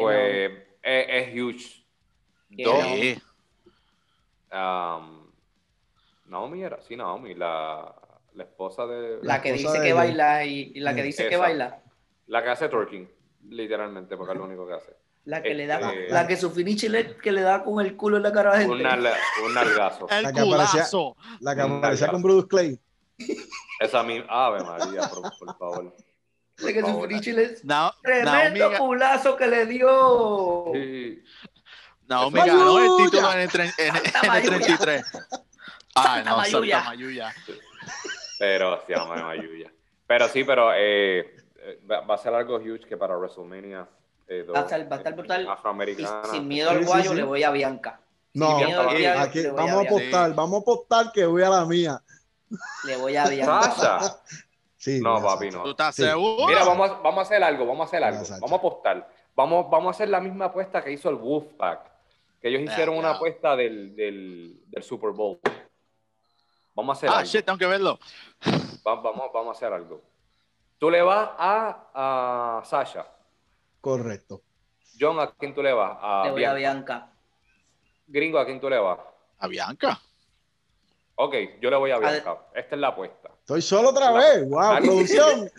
Pues 0.00 0.52
es, 0.82 1.06
es 1.08 1.34
huge. 1.42 1.82
Dos, 2.50 2.84
um, 4.52 5.30
Naomi 6.26 6.62
era, 6.62 6.80
sí, 6.82 6.96
Naomi, 6.96 7.34
la, 7.34 7.94
la 8.34 8.44
esposa 8.44 8.86
de... 8.86 9.18
La 9.22 9.40
que 9.42 9.52
dice 9.52 9.80
que 9.80 9.92
baila 9.92 10.44
y, 10.44 10.72
y 10.74 10.80
la 10.80 10.94
que 10.94 11.00
Sí. 11.02 11.06
dice 11.08 11.28
que 11.28 11.36
baila. 11.36 11.82
La 12.26 12.42
que 12.42 12.50
hace 12.50 12.68
twerking, 12.68 13.08
literalmente, 13.48 14.16
porque 14.16 14.32
es 14.32 14.38
lo 14.38 14.44
único 14.44 14.66
que 14.66 14.74
hace. 14.74 14.96
La 15.24 15.42
que 15.42 15.54
le 15.54 15.66
da, 15.66 15.78
Este- 15.92 16.08
la 16.12 16.26
que 16.26 16.36
su 16.36 16.50
finish 16.50 16.84
le, 16.88 17.16
que 17.16 17.30
le 17.30 17.42
da 17.42 17.62
con 17.62 17.84
el 17.84 17.96
culo 17.96 18.16
en 18.16 18.22
la 18.24 18.32
cara 18.32 18.50
a 18.50 18.54
la 18.54 18.58
gente. 18.60 18.74
Un, 18.74 19.46
un 19.46 19.54
nalgazo. 19.54 20.08
El 20.10 20.22
La 20.24 20.32
que 20.32 20.40
aparecía-. 20.40 20.86
La 21.40 21.54
que 21.54 21.60
aparecía 21.60 22.08
con 22.08 22.22
Bruce 22.22 22.48
Clay. 22.48 22.78
Esa 23.78 24.02
misma... 24.02 24.26
Ave 24.28 24.64
María, 24.64 25.02
por, 25.08 25.22
por 25.38 25.58
favor. 25.58 25.94
Por 26.56 26.72
que 26.72 26.80
su 26.80 26.86
favor. 26.86 27.08
finish 27.08 27.26
le 27.34 27.56
Na- 27.64 27.92
tremendo 28.02 28.58
Naomi, 28.70 28.76
culazo 28.78 29.36
que 29.36 29.46
le 29.46 29.66
dio. 29.66 30.64
Sí. 30.74 31.22
Naomi 32.08 32.38
Mayuya. 32.40 32.56
ganó 32.58 32.78
el 32.78 33.04
título 33.04 33.32
en 33.32 33.38
el, 33.40 33.50
en- 33.60 33.72
en 33.78 33.96
el 33.96 34.28
Mayuya. 34.28 34.50
33. 34.58 35.04
Ay, 35.94 36.04
Santa 36.04 36.30
no, 36.30 36.36
Mayuya. 36.38 36.76
Santa 36.76 36.90
Mayuya. 36.90 37.34
Pero 38.42 38.80
se 38.84 38.92
llama 38.92 39.22
Mayuya. 39.22 39.72
Pero 40.04 40.26
sí, 40.26 40.42
pero 40.42 40.72
eh, 40.74 41.20
eh, 41.58 41.80
va, 41.88 42.00
va 42.00 42.16
a 42.16 42.18
ser 42.18 42.34
algo 42.34 42.56
huge 42.56 42.80
que 42.88 42.96
para 42.96 43.16
WrestleMania. 43.16 43.86
eh, 44.26 44.42
dos, 44.44 44.56
Va 44.56 44.60
a 44.60 44.62
estar- 44.64 44.90
va 44.90 44.96
a 44.96 44.98
estar 44.98 45.12
eh, 45.12 45.16
brutal. 45.16 45.44
Y 45.44 45.46
Afroamericana. 45.48 46.24
sin 46.24 46.48
miedo 46.48 46.70
al 46.70 46.78
Sí, 46.78 46.82
sí, 46.82 46.88
guayo 46.88 47.10
sí. 47.10 47.16
le 47.16 47.22
voy 47.22 47.42
a 47.44 47.50
Bianca. 47.52 48.00
No, 48.34 48.58
Sin 48.58 48.66
miedo 48.66 48.80
al 48.80 48.86
Sí, 48.88 49.02
guayo 49.04 49.18
aquí 49.20 49.46
a 49.46 49.52
vamos 49.52 49.70
a 49.70 49.80
apostar, 49.88 50.34
vamos 50.34 50.54
a 50.58 50.62
apostar 50.62 51.12
que 51.12 51.24
voy 51.26 51.42
a 51.44 51.50
la 51.50 51.64
mía. 51.66 52.02
Le 52.84 52.96
voy 52.96 53.16
a 53.16 53.26
Bianca. 53.28 53.62
Sasha. 53.70 54.16
Sí, 54.76 55.00
No, 55.00 55.16
a 55.18 55.22
papi, 55.22 55.48
no. 55.50 55.62
¿Tú 55.62 55.70
estás 55.70 55.94
Sí. 55.94 56.02
seguro? 56.02 56.44
Mira, 56.48 56.64
vamos 56.64 56.90
a, 56.90 56.94
vamos 56.94 57.18
a 57.20 57.22
hacer 57.22 57.44
algo, 57.44 57.64
vamos 57.64 57.84
a 57.84 57.86
hacer 57.86 58.02
algo. 58.02 58.24
Vamos 58.40 58.50
a 58.52 58.56
apostar. 58.56 59.08
Vamos, 59.36 59.70
vamos 59.70 59.86
a 59.86 59.90
hacer 59.92 60.08
la 60.08 60.20
misma 60.20 60.46
apuesta 60.46 60.82
que 60.82 60.90
hizo 60.90 61.08
el 61.08 61.14
Wolfpack. 61.14 61.80
Que 62.40 62.48
ellos 62.48 62.62
Ah, 62.66 62.72
hicieron 62.72 62.96
una 62.98 63.10
apuesta 63.12 63.54
del, 63.54 63.94
del, 63.94 64.60
del 64.66 64.82
Super 64.82 65.10
Bowl. 65.12 65.38
Vamos 66.74 66.96
a 66.96 66.98
hacer 66.98 67.10
Ah, 67.10 67.18
algo. 67.18 67.26
shit, 67.30 67.44
tengo 67.44 67.58
que 67.58 67.66
verlo. 67.66 67.98
Va- 68.86 68.94
vamos, 68.96 69.30
vamos 69.32 69.48
a 69.48 69.52
hacer 69.52 69.72
algo. 69.72 70.02
Tú 70.78 70.90
le 70.90 71.02
vas 71.02 71.30
a, 71.38 72.58
a 72.60 72.64
Sasha. 72.64 73.06
Correcto. 73.80 74.42
John, 74.98 75.18
¿a 75.20 75.30
quién 75.32 75.54
tú 75.54 75.62
le 75.62 75.72
vas? 75.72 75.96
A 76.00 76.22
Le 76.26 76.30
voy 76.32 76.44
a 76.44 76.54
Bianca. 76.54 77.10
Gringo, 78.06 78.38
¿a 78.38 78.44
quién 78.44 78.60
tú 78.60 78.68
le 78.68 78.78
vas? 78.78 78.98
A 79.38 79.46
Bianca. 79.48 80.00
Ok, 81.16 81.34
yo 81.60 81.70
le 81.70 81.76
voy 81.76 81.90
a 81.90 81.96
A- 81.96 81.98
Bianca. 81.98 82.38
Esta 82.54 82.74
es 82.74 82.80
la 82.80 82.88
apuesta. 82.88 83.30
Estoy 83.40 83.62
solo 83.62 83.90
otra 83.90 84.10
La- 84.10 84.18
vez. 84.18 84.48
Wow, 84.48 84.60
Dale. 84.60 84.86
producción. 84.86 85.50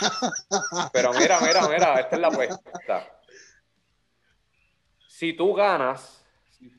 Pero 0.92 1.12
mira, 1.14 1.40
mira, 1.40 1.68
mira, 1.68 2.00
esta 2.00 2.14
es 2.16 2.20
la 2.22 2.28
apuesta. 2.28 3.06
Si 5.08 5.32
tú 5.32 5.52
ganas, 5.54 6.24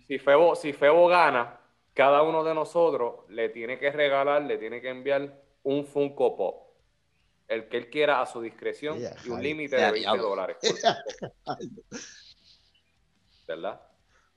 si 0.08 0.18
Febo, 0.18 0.56
si 0.56 0.72
Febo 0.74 1.08
gana, 1.08 1.59
cada 2.00 2.22
uno 2.22 2.46
de 2.46 2.54
nosotros 2.54 3.26
le 3.28 3.50
tiene 3.50 3.78
que 3.78 3.92
regalar, 3.92 4.44
le 4.44 4.58
tiene 4.58 4.80
que 4.80 4.88
enviar 4.88 5.38
un 5.64 5.86
Funko 5.86 6.38
Pop. 6.38 6.68
El 7.46 7.68
que 7.68 7.76
él 7.76 7.90
quiera 7.90 8.22
a 8.22 8.26
su 8.26 8.40
discreción 8.40 8.98
y 9.26 9.30
un 9.30 9.44
límite 9.44 9.76
de 9.76 9.82
20 9.82 10.00
diablo. 10.00 10.30
dólares. 10.30 10.56
¿Verdad? 13.48 13.82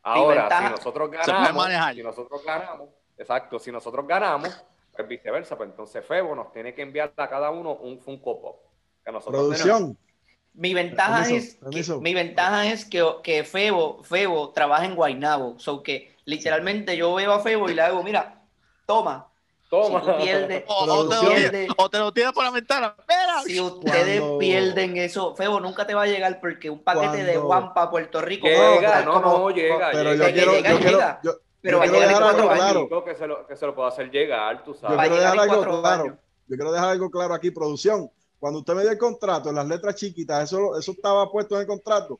Ahora, 0.03 0.49
si 0.59 0.71
nosotros 0.73 1.09
ganamos, 1.09 1.95
si 1.95 2.03
nosotros 2.03 2.45
ganamos, 2.45 2.89
exacto, 3.17 3.61
si 3.61 3.71
nosotros 3.71 4.09
ganamos, 4.09 4.61
pues 4.93 5.07
viceversa, 5.07 5.57
pues 5.57 5.71
entonces 5.71 6.05
Febo 6.05 6.35
nos 6.35 6.51
tiene 6.51 6.75
que 6.75 6.83
enviar 6.83 7.13
a 7.17 7.29
cada 7.29 7.53
uno 7.53 7.75
un 7.75 8.01
Funko 8.01 8.43
Pop. 8.43 8.61
Que 9.05 9.13
nosotros 9.13 9.41
Producción. 9.41 9.97
Mi 10.55 10.75
ventaja 10.75 11.23
Permiso, 11.23 11.71
es 11.71 11.89
que, 11.89 11.95
mi 12.01 12.13
ventaja 12.13 12.67
es 12.67 12.85
que, 12.85 13.07
que 13.23 13.45
Febo, 13.45 14.03
Febo 14.03 14.51
trabaja 14.51 14.85
en 14.85 14.97
Guaynabo. 14.97 15.61
So 15.61 15.81
que 15.81 16.12
literalmente 16.25 16.97
yo 16.97 17.15
veo 17.15 17.33
a 17.33 17.41
Febo 17.41 17.69
y 17.71 17.75
le 17.75 17.83
hago, 17.83 18.03
mira, 18.03 18.43
toma. 18.87 19.29
Toma. 19.71 20.01
Si 20.01 20.07
tú 20.07 20.17
pierdes, 20.23 20.65
O, 20.69 20.75
o 20.75 20.85
te 20.85 21.15
lo 21.15 21.21
Producción. 21.23 21.51
tira, 21.51 21.75
o 21.79 21.89
te 21.89 21.99
lo 21.99 22.13
tira 22.13 22.33
por 22.33 22.45
la 22.45 22.51
ventana. 22.51 22.95
Si 23.47 23.59
ustedes 23.59 24.21
Cuando- 24.21 24.39
pierden 24.39 24.97
eso, 24.99 25.35
Febo 25.35 25.61
nunca 25.61 25.87
te 25.87 25.95
va 25.95 26.03
a 26.03 26.07
llegar 26.07 26.39
porque 26.41 26.69
un 26.69 26.83
paquete 26.85 27.25
de 27.25 27.33
Cuando- 27.35 27.47
Juan 27.47 27.75
para 27.75 27.91
Puerto 27.91 28.21
Rico 28.21 28.47
Llega, 28.47 29.03
no, 29.03 29.23
como- 29.23 29.39
no, 29.39 29.51
llega. 29.51 29.91
Pero 29.93 30.13
llega. 30.13 30.29
yo 30.29 30.33
quiero, 30.35 30.53
llega, 30.53 30.71
yo 30.73 30.79
quiero, 30.79 30.99
llega. 30.99 31.21
yo, 31.25 31.33
Pero 31.63 31.73
yo 31.73 31.79
va 31.79 31.85
a 31.85 31.89
quiero 31.89 32.07
llegar 32.07 32.39
en 32.39 32.49
claro. 32.59 33.05
Que 33.05 33.15
se, 33.15 33.27
lo, 33.27 33.47
que 33.47 33.57
se 33.57 33.67
lo 33.67 33.75
puedo 33.75 33.89
hacer 33.89 34.11
llegar, 34.11 34.63
tú 34.63 34.75
Yo 34.75 34.81
sabes. 34.81 34.99
A 34.99 35.03
quiero 35.03 35.17
dejar 35.17 35.39
algo 35.39 35.63
claro. 35.81 36.03
años. 36.03 36.15
Yo 36.49 36.57
quiero 36.57 36.73
dejar 36.73 36.89
algo 36.91 37.11
claro 37.11 37.35
aquí, 37.35 37.51
producción. 37.51 38.11
Cuando 38.39 38.59
usted 38.59 38.75
me 38.75 38.83
dio 38.83 38.91
el 38.91 38.99
contrato 38.99 39.49
en 39.49 39.55
las 39.55 39.67
letras 39.67 39.95
chiquitas, 39.95 40.45
eso, 40.53 40.77
eso 40.79 40.93
estaba 40.93 41.31
puesto 41.31 41.55
en 41.55 41.63
el 41.63 41.67
contrato. 41.67 42.19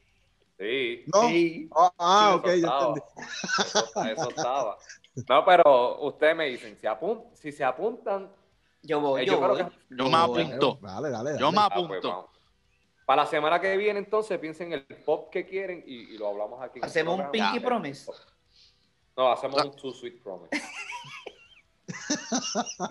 Sí. 0.63 1.05
¿No? 1.13 1.29
Sí. 1.29 1.69
Ah, 1.77 1.93
ah, 1.99 2.31
Sí, 2.33 2.39
ok, 2.39 2.47
ya 2.47 2.79
entendí. 2.79 3.01
Eso, 3.59 4.05
eso 4.05 4.31
estaba. 4.31 4.79
No, 5.29 5.45
pero 5.45 6.01
ustedes 6.07 6.37
me 6.37 6.47
dicen, 6.47 6.79
si, 6.81 6.87
apun- 6.87 7.25
si 7.35 7.51
se 7.53 7.65
apuntan, 7.65 8.31
Yo 8.83 9.01
voy, 9.01 9.23
eh, 9.23 9.27
yo, 9.27 9.35
yo 9.41 9.49
voy. 9.49 9.57
que 9.59 9.71
Yo 9.91 10.05
me 10.05 10.11
Yo- 10.11 10.17
apunto. 10.19 10.79
Dale, 10.81 11.11
dale, 11.11 11.31
dale. 11.31 11.41
Yo 11.41 11.53
me 11.53 11.59
Ah, 11.61 11.69
pues, 11.75 11.85
apunto. 11.85 12.29
Para 13.05 13.23
la 13.25 13.29
semana 13.29 13.61
que 13.61 13.77
viene, 13.77 13.99
entonces, 13.99 14.39
piensen 14.39 14.73
el 14.73 14.85
pop 15.05 15.29
que 15.31 15.45
quieren 15.45 15.83
y, 15.87 16.15
y 16.15 16.19
lo 16.19 16.29
hablamos 16.29 16.63
aquí. 16.63 16.79
Hacemos 16.83 17.19
un. 17.19 17.31
Pinky. 17.33 17.59
Promise. 17.61 18.11
No, 19.17 19.33
hacemos 19.33 19.63
un 19.65 19.77
Too 19.77 19.93
Sweet 19.93 20.23
Promise. 20.23 20.51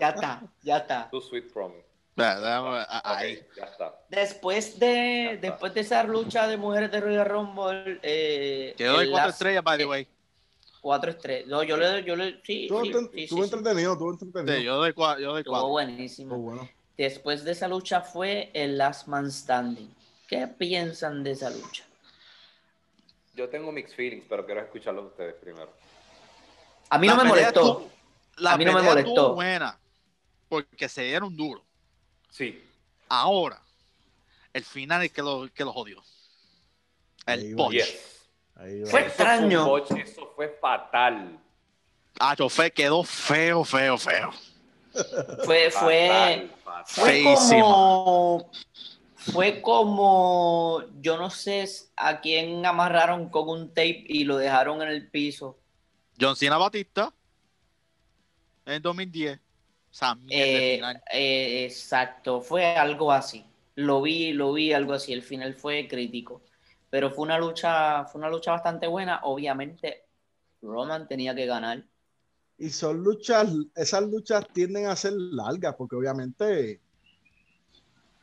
Ya 0.00 0.10
está, 0.10 0.42
ya 0.62 0.76
está. 0.78 1.08
Too 1.10 1.20
Sweet 1.20 1.52
Promise. 1.52 1.86
Ya 2.16 3.64
está. 3.64 3.94
Después 4.08 4.78
de, 4.78 5.38
después 5.40 5.72
de 5.74 5.80
esa 5.80 6.04
lucha 6.04 6.46
de 6.46 6.56
mujeres 6.56 6.90
de 6.90 7.00
Royal 7.00 7.26
Rumble, 7.26 7.98
eh, 8.02 8.74
Te 8.76 8.84
doy 8.84 9.10
cuatro 9.10 9.30
estrellas, 9.30 9.64
by 9.64 9.78
the 9.78 9.86
way. 9.86 10.06
Cuatro 10.80 11.10
estrellas. 11.10 11.46
No, 11.48 11.62
yo 11.62 11.76
le 11.76 11.86
doy, 11.86 12.04
yo 12.04 12.16
le, 12.16 12.40
sí, 12.44 12.64
Estuvo 12.64 12.82
sí, 12.84 12.90
enten- 12.92 13.06
sí, 13.10 13.16
sí, 13.16 13.22
estuvo 13.24 13.44
sí. 13.44 13.54
entretenido, 13.54 13.92
estuvo 13.92 14.12
entretenido. 14.12 14.56
Sí, 14.58 14.64
yo 14.64 14.76
doy 14.76 14.92
cuatro. 14.92 15.22
Yo 15.22 15.30
doy 15.30 15.38
Estuvo 15.40 15.52
cuatro. 15.54 15.68
buenísimo. 15.68 16.34
Estuvo 16.34 16.50
bueno. 16.50 16.68
Después 16.98 17.44
de 17.44 17.52
esa 17.52 17.68
lucha 17.68 18.00
fue 18.02 18.50
el 18.52 18.76
Last 18.76 19.06
Man 19.08 19.30
Standing. 19.30 19.94
¿Qué 20.28 20.46
piensan 20.48 21.22
de 21.22 21.30
esa 21.32 21.50
lucha? 21.50 21.84
Yo 23.34 23.48
tengo 23.48 23.72
mixed 23.72 23.94
feelings, 23.96 24.26
pero 24.28 24.44
quiero 24.44 24.60
escucharlos 24.60 25.04
de 25.04 25.10
ustedes 25.10 25.34
primero. 25.36 25.72
A 26.90 26.98
mí 26.98 27.06
no 27.06 27.16
me 27.16 27.24
molestó. 27.24 27.88
La 28.36 28.52
A 28.52 28.58
mí 28.58 28.64
no 28.64 28.72
me 28.74 28.82
molestó. 28.82 29.34
buena. 29.34 29.78
Porque 30.48 30.88
se 30.88 31.02
dieron 31.04 31.34
duro. 31.34 31.64
Sí. 32.32 32.60
Ahora, 33.08 33.60
el 34.52 34.64
final 34.64 35.04
es 35.04 35.12
que 35.12 35.22
lo, 35.22 35.48
que 35.54 35.64
lo 35.64 35.72
jodió. 35.72 36.02
El 37.26 37.54
botch. 37.54 37.74
Yes. 37.74 38.26
Fue 38.56 38.82
Eso 38.82 38.98
extraño. 38.98 39.64
botch, 39.66 39.90
eso 39.92 40.32
fue 40.34 40.48
fatal. 40.60 41.38
Ah, 42.18 42.34
chofer 42.34 42.72
quedó 42.72 43.04
feo, 43.04 43.64
feo, 43.64 43.96
feo. 43.98 44.30
Fue, 45.44 45.70
fue, 45.70 46.08
Fatal, 46.08 46.54
fatal. 46.64 46.84
fue 46.86 47.04
Feísimo. 47.10 47.62
como, 47.64 48.50
fue 49.16 49.62
como, 49.62 50.82
yo 51.00 51.16
no 51.16 51.30
sé 51.30 51.64
a 51.96 52.20
quién 52.20 52.64
amarraron 52.66 53.28
con 53.30 53.48
un 53.48 53.68
tape 53.68 54.04
y 54.08 54.24
lo 54.24 54.36
dejaron 54.36 54.82
en 54.82 54.88
el 54.88 55.08
piso. 55.10 55.58
John 56.20 56.36
Cena 56.36 56.58
Batista 56.58 57.12
en 58.66 58.74
el 58.74 58.82
2010. 58.82 59.40
Eh, 60.28 60.76
final. 60.76 61.02
eh, 61.12 61.64
exacto, 61.64 62.40
fue 62.40 62.64
algo 62.76 63.12
así. 63.12 63.44
Lo 63.74 64.02
vi, 64.02 64.32
lo 64.32 64.52
vi 64.52 64.72
algo 64.72 64.94
así. 64.94 65.12
El 65.12 65.22
final 65.22 65.54
fue 65.54 65.86
crítico, 65.88 66.42
pero 66.90 67.10
fue 67.10 67.24
una 67.24 67.38
lucha, 67.38 68.04
fue 68.06 68.20
una 68.20 68.30
lucha 68.30 68.52
bastante 68.52 68.86
buena. 68.86 69.20
Obviamente, 69.24 70.04
Roman 70.62 71.08
tenía 71.08 71.34
que 71.34 71.46
ganar. 71.46 71.84
Y 72.58 72.70
son 72.70 73.02
luchas, 73.02 73.48
esas 73.74 74.02
luchas 74.04 74.46
tienden 74.52 74.86
a 74.86 74.96
ser 74.96 75.14
largas, 75.14 75.74
porque 75.76 75.96
obviamente, 75.96 76.80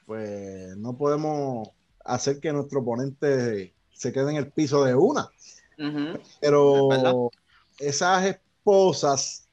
pues 0.05 0.77
no 0.77 0.97
podemos 0.97 1.69
hacer 2.05 2.39
que 2.39 2.53
nuestro 2.53 2.79
oponente 2.79 3.73
se 3.91 4.13
quede 4.13 4.31
en 4.31 4.37
el 4.37 4.51
piso 4.51 4.83
de 4.83 4.95
una. 4.95 5.29
Pero 6.39 7.31
esas 7.79 8.25
esposas 8.25 9.48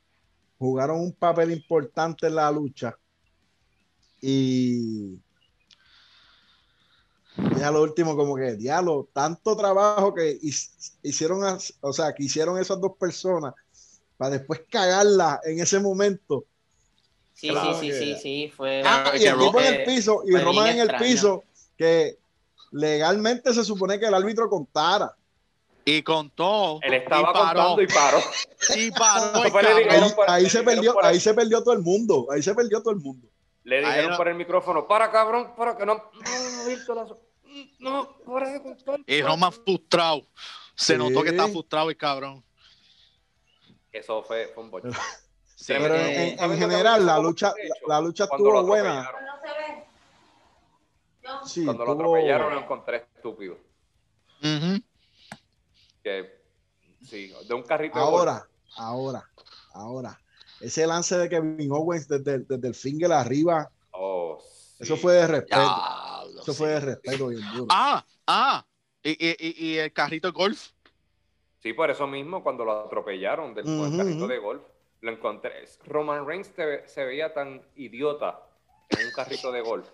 jugaron 0.59 1.01
un 1.01 1.13
papel 1.13 1.53
importante 1.53 2.27
en 2.27 2.35
la 2.37 2.51
lucha. 2.51 2.97
Y 4.21 5.19
ya 7.59 7.71
lo 7.71 7.83
último, 7.83 8.17
como 8.17 8.37
que 8.37 8.55
diablo, 8.57 9.09
tanto 9.13 9.57
trabajo 9.57 10.15
que 10.15 10.39
hicieron, 11.03 11.59
o 11.81 11.93
sea, 11.93 12.15
que 12.15 12.25
hicieron 12.25 12.59
esas 12.59 12.81
dos 12.81 12.93
personas 12.99 13.55
para 14.17 14.39
después 14.39 14.63
cagarla 14.71 15.41
en 15.45 15.61
ese 15.61 15.79
momento. 15.79 16.47
Sí, 17.35 17.49
Claro 17.51 17.75
sí, 17.75 17.93
sí, 17.93 17.99
que- 17.99 17.99
sí, 17.99 18.21
sí, 18.23 18.53
fue. 18.55 18.83
Ah, 18.85 19.13
y 19.19 19.25
el 19.25 19.39
tipo 19.39 19.61
en 19.61 19.67
eh, 19.67 19.69
el 19.81 19.85
piso 19.85 20.23
y 20.27 20.37
Roman 20.39 20.69
en 20.69 20.79
el 20.81 20.89
extraño. 20.89 21.05
piso, 21.05 21.45
que 21.77 22.19
legalmente 22.73 23.53
se 23.53 23.65
supone 23.65 23.99
que 23.99 24.07
el 24.07 24.15
árbitro 24.15 24.49
contara. 24.49 25.15
Y 25.89 26.03
contó. 26.03 26.81
Él 26.83 26.95
estaba 26.95 27.21
y 27.21 27.33
paró, 27.33 27.39
contando 27.39 27.83
y 27.83 27.87
paró. 27.87 28.19
Y 28.77 28.91
paró. 28.91 29.45
el 29.71 29.89
Ahí, 29.89 30.11
ahí 30.27 30.51
se 30.51 30.63
perdió, 30.65 31.05
ahí 31.05 31.21
se 31.21 31.33
perdió 31.33 31.63
todo 31.63 31.75
el 31.75 31.81
mundo, 31.83 32.27
ahí 32.33 32.43
se 32.43 32.55
perdió 32.57 32.81
todo 32.83 32.91
el 32.93 32.99
mundo. 32.99 33.29
Le 33.63 33.79
dijeron 33.81 34.11
no- 34.11 34.17
por 34.17 34.27
el 34.27 34.35
micrófono, 34.35 34.87
para 34.89 35.13
cabrón, 35.13 35.55
para 35.57 35.77
que 35.77 35.87
no. 35.87 36.11
No, 37.79 38.17
para 38.27 38.51
de 38.51 38.63
contar. 38.63 39.01
Y 39.07 39.23
Roman 39.23 39.53
frustrado. 39.53 40.23
Se 40.75 40.95
Sí. 40.95 40.99
notó 40.99 41.23
que 41.23 41.31
está 41.31 41.47
frustrado 41.49 41.89
el 41.89 41.97
cabrón. 41.97 42.45
Eso 43.93 44.23
fue, 44.25 44.49
fue 44.55 44.65
un 44.65 44.71
boche. 44.71 44.89
Sí. 45.59 45.73
Pero 45.79 45.95
en, 45.95 46.01
Eh, 46.03 46.31
en- 46.33 46.39
¿sabes 46.39 46.57
en 46.57 46.63
lo 46.63 46.69
que 46.69 46.75
general 46.75 47.07
la 47.07 47.19
lucha, 47.19 47.55
la, 47.89 47.95
la 47.95 48.01
lucha 48.03 48.25
estuvo 48.25 48.63
buena. 48.65 49.01
atropellaron. 49.01 49.25
No 49.25 49.41
se 49.41 49.49
ve. 49.73 49.85
No. 51.23 51.47
Sí, 51.47 51.65
Cuando 51.65 51.85
lo 51.87 51.93
atropellaron 51.93 52.55
lo 52.55 52.61
encontré 52.61 52.97
estúpido. 53.17 53.55
Ujú. 54.43 54.83
Que, 56.07 56.41
sí, 57.03 57.33
de 57.49 57.53
un 57.55 57.65
carrito. 57.65 57.99
Ahora, 57.99 58.49
ahora, 58.77 59.29
ahora. 59.75 60.17
Ese 60.61 60.87
lance 60.87 61.19
de 61.19 61.29
Kevin 61.29 61.73
Owens 61.73 62.07
desde, 62.07 62.39
desde 62.39 62.69
el 62.69 62.77
finger 62.77 63.11
arriba, 63.11 63.69
Oh, 63.91 64.39
sí. 64.41 64.85
eso 64.85 64.97
fue 64.97 65.15
de 65.15 65.27
respeto. 65.27 65.61
Eso 66.43 66.53
sí. 66.53 66.59
fue 66.59 66.69
de 66.69 66.79
respeto 66.81 67.27
bien 67.27 67.43
duro. 67.53 67.67
Ah, 67.71 68.07
ah. 68.29 68.65
Y, 69.03 69.17
y, 69.19 69.37
y, 69.67 69.79
el 69.79 69.93
carrito 69.93 70.29
de 70.29 70.33
golf. 70.33 70.69
Sí, 71.59 71.73
por 71.73 71.91
eso 71.91 72.07
mismo, 72.07 72.41
cuando 72.45 72.65
lo 72.65 72.83
atropellaron 72.87 73.53
del 73.53 73.65
carrito 73.65 74.29
de 74.29 74.39
golf, 74.39 74.63
lo 75.01 75.11
encontré. 75.11 75.65
Roman 75.87 76.25
Reigns 76.25 76.55
te- 76.55 76.87
se 76.89 77.05
veía 77.05 77.35
tan 77.35 77.61
idiota 77.75 78.46
en 78.91 79.07
un 79.07 79.13
carrito 79.13 79.51
de 79.51 79.61
golf. 79.61 79.89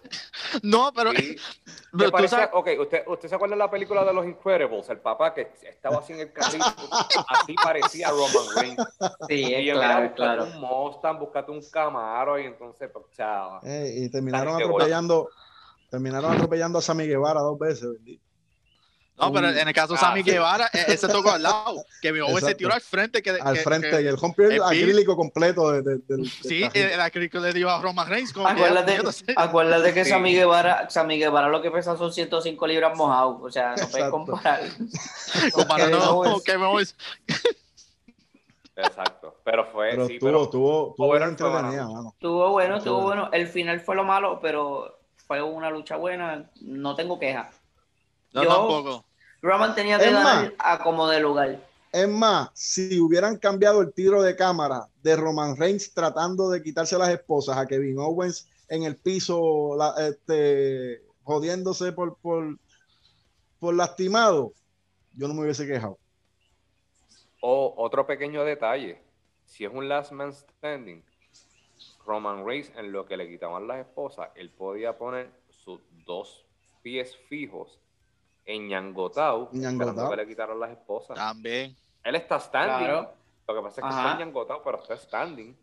No, 0.63 0.93
pero, 0.95 1.13
tú 1.93 2.29
sabes, 2.29 2.51
ok, 2.53 2.69
¿usted, 2.81 3.05
¿usted 3.07 3.29
se 3.29 3.35
acuerda 3.35 3.55
de 3.55 3.59
la 3.59 3.71
película 3.71 4.05
de 4.05 4.13
los 4.13 4.27
Incredibles? 4.27 4.89
El 4.91 4.99
papá 4.99 5.33
que 5.33 5.53
estaba 5.63 5.99
así 5.99 6.13
en 6.13 6.21
el 6.21 6.33
carrito. 6.33 6.65
Así 7.29 7.55
parecía 7.55 8.11
Roman 8.11 8.57
Reigns. 8.57 8.85
Sí, 9.29 9.35
Y 9.35 9.71
es 9.71 9.77
claro, 9.77 10.09
búscate 10.09 10.15
claro. 10.15 10.45
un 10.45 10.61
Mustang, 10.61 11.19
búscate 11.19 11.51
un 11.51 11.63
Camaro 11.71 12.39
y 12.39 12.47
entonces, 12.47 12.91
pues, 12.93 13.07
chao. 13.17 13.61
Eh, 13.63 13.95
y 13.97 14.11
terminaron 14.11 14.61
atropellando, 14.61 15.29
terminaron 15.91 16.33
atropellando 16.33 16.79
a 16.79 16.83
Sammy 16.83 17.07
Guevara 17.07 17.41
dos 17.41 17.59
veces, 17.59 17.91
bendito. 17.91 18.32
No, 19.19 19.31
pero 19.33 19.51
en 19.51 19.69
el 19.69 19.75
caso 19.75 19.93
de 19.93 19.99
Ah, 19.99 20.01
Sammy 20.01 20.25
sí. 20.25 20.31
Guevara, 20.31 20.69
e- 20.73 20.95
ese 20.95 21.07
tocó 21.07 21.31
al 21.31 21.43
lado. 21.43 21.85
Que 22.01 22.13
mi 22.13 22.21
se 22.41 22.55
tiró 22.55 22.73
al 22.73 22.81
frente. 22.81 23.23
Que, 23.23 23.31
al 23.31 23.55
que- 23.55 23.61
frente 23.61 23.91
que- 23.91 24.03
y 24.03 24.07
el 24.07 24.17
rompió 24.19 24.51
el 24.51 24.61
acrílico 24.63 25.15
completo 25.17 25.71
de, 25.71 25.83
de- 25.83 25.99
del- 25.99 26.07
del 26.09 26.31
Sí, 26.31 26.65
el 26.73 27.01
acrílico 27.01 27.39
le 27.39 27.53
dio 27.53 27.71
a 27.71 27.81
Roman 27.81 28.09
Reigns. 28.09 28.33
Como 28.33 28.47
que, 28.47 28.53
Acuérdate, 28.55 28.99
acuérdate 29.37 29.95
que 29.95 30.05
Sí. 30.05 30.11
Sammy 30.11 30.35
Guevara, 30.35 30.89
Sammy 30.91 31.19
Guevara 31.19 31.49
lo 31.49 31.61
que 31.63 31.71
pesa 31.71 31.97
son 31.97 32.13
105 32.13 32.67
libras 32.67 32.97
mojados. 32.97 33.37
O 33.43 33.51
sea, 33.51 33.75
no 33.77 33.87
puedes 33.89 34.09
comparar. 34.11 34.61
Comparando 35.53 36.11
Owens. 36.17 36.43
Kevin 36.43 36.65
Owens. 36.65 36.97
Exacto. 38.75 39.37
Pero 39.45 39.67
fue, 39.67 39.91
pero 39.91 40.07
sí, 40.07 40.19
tuvo, 40.19 40.29
pero 40.31 40.49
tuvo, 40.49 40.95
tuvo 40.97 41.09
barato. 41.09 41.51
mano. 41.51 42.13
Estuvo 42.15 42.51
bueno, 42.51 42.77
Estuvo 42.79 43.03
bueno. 43.03 43.29
El 43.33 43.47
final 43.47 43.81
fue 43.81 43.95
lo 43.95 44.05
malo, 44.05 44.39
pero 44.41 45.01
fue 45.27 45.43
una 45.43 45.69
lucha 45.71 45.97
buena. 45.97 46.51
No 46.63 46.95
tengo 46.95 47.19
queja. 47.19 47.51
No, 48.33 48.43
Yo- 48.45 48.49
tampoco. 48.49 49.05
Roman 49.43 49.75
tenía 49.75 49.99
que 49.99 50.07
Es 50.07 50.13
más- 50.13 50.25
ganar 50.25 50.55
a 50.59 50.79
como 50.83 51.09
de 51.09 51.21
lugar. 51.21 51.69
Es 51.91 52.09
más, 52.09 52.49
si 52.55 52.99
hubieran 53.01 53.37
cambiado 53.37 53.83
el 53.83 53.93
tiro 53.93 54.23
de 54.23 54.35
cámara 54.37 54.89
de 55.03 55.15
Roman 55.17 55.57
Reigns 55.57 55.93
tratando 55.93 56.49
de 56.49 56.63
quitarse 56.63 56.97
las 56.97 57.11
esposas 57.11 57.59
a 57.59 57.67
Kevin 57.67 57.99
Owens 57.99 58.49
en 58.69 58.85
el 58.85 58.97
piso, 58.97 59.77
la- 59.77 59.95
este, 60.09 61.03
jodiéndose 61.25 61.93
por, 61.93 62.17
por, 62.19 62.57
por 63.59 63.75
lastimado, 63.75 64.53
yo 65.15 65.29
no 65.29 65.35
me 65.35 65.43
hubiese 65.43 65.67
quejado. 65.67 65.99
O 67.41 67.75
otro 67.77 68.07
pequeño 68.07 68.45
detalle, 68.45 69.03
si 69.45 69.65
es 69.65 69.73
un 69.73 69.89
last 69.89 70.13
man 70.13 70.33
standing, 70.33 71.05
Roman 72.07 72.47
Reigns 72.47 72.71
en 72.77 72.93
lo 72.93 73.05
que 73.07 73.17
le 73.17 73.29
quitaban 73.29 73.67
las 73.67 73.81
esposas, 73.81 74.31
él 74.37 74.51
podía 74.51 74.97
poner 74.97 75.31
sus 75.51 75.81
dos 76.07 76.45
pies 76.83 77.17
fijos 77.29 77.79
en 78.45 78.69
Ñangotau, 78.69 79.49
Ñangotau. 79.53 80.11
que 80.11 80.17
le 80.17 80.27
quitaran 80.27 80.59
las 80.59 80.71
esposas. 80.71 81.17
También. 81.17 81.77
Él 82.05 82.15
está 82.17 82.39
standing, 82.41 82.87
Claro. 82.87 83.13
lo 83.49 83.55
que 83.55 83.61
pasa 83.63 83.81
es 83.81 83.87
que 83.87 83.89
Ajá. 83.93 84.01
está 84.01 84.13
en 84.13 84.19
Ñangotau, 84.29 84.63
pero 84.65 84.79
está 84.81 84.97
standing. 84.97 85.57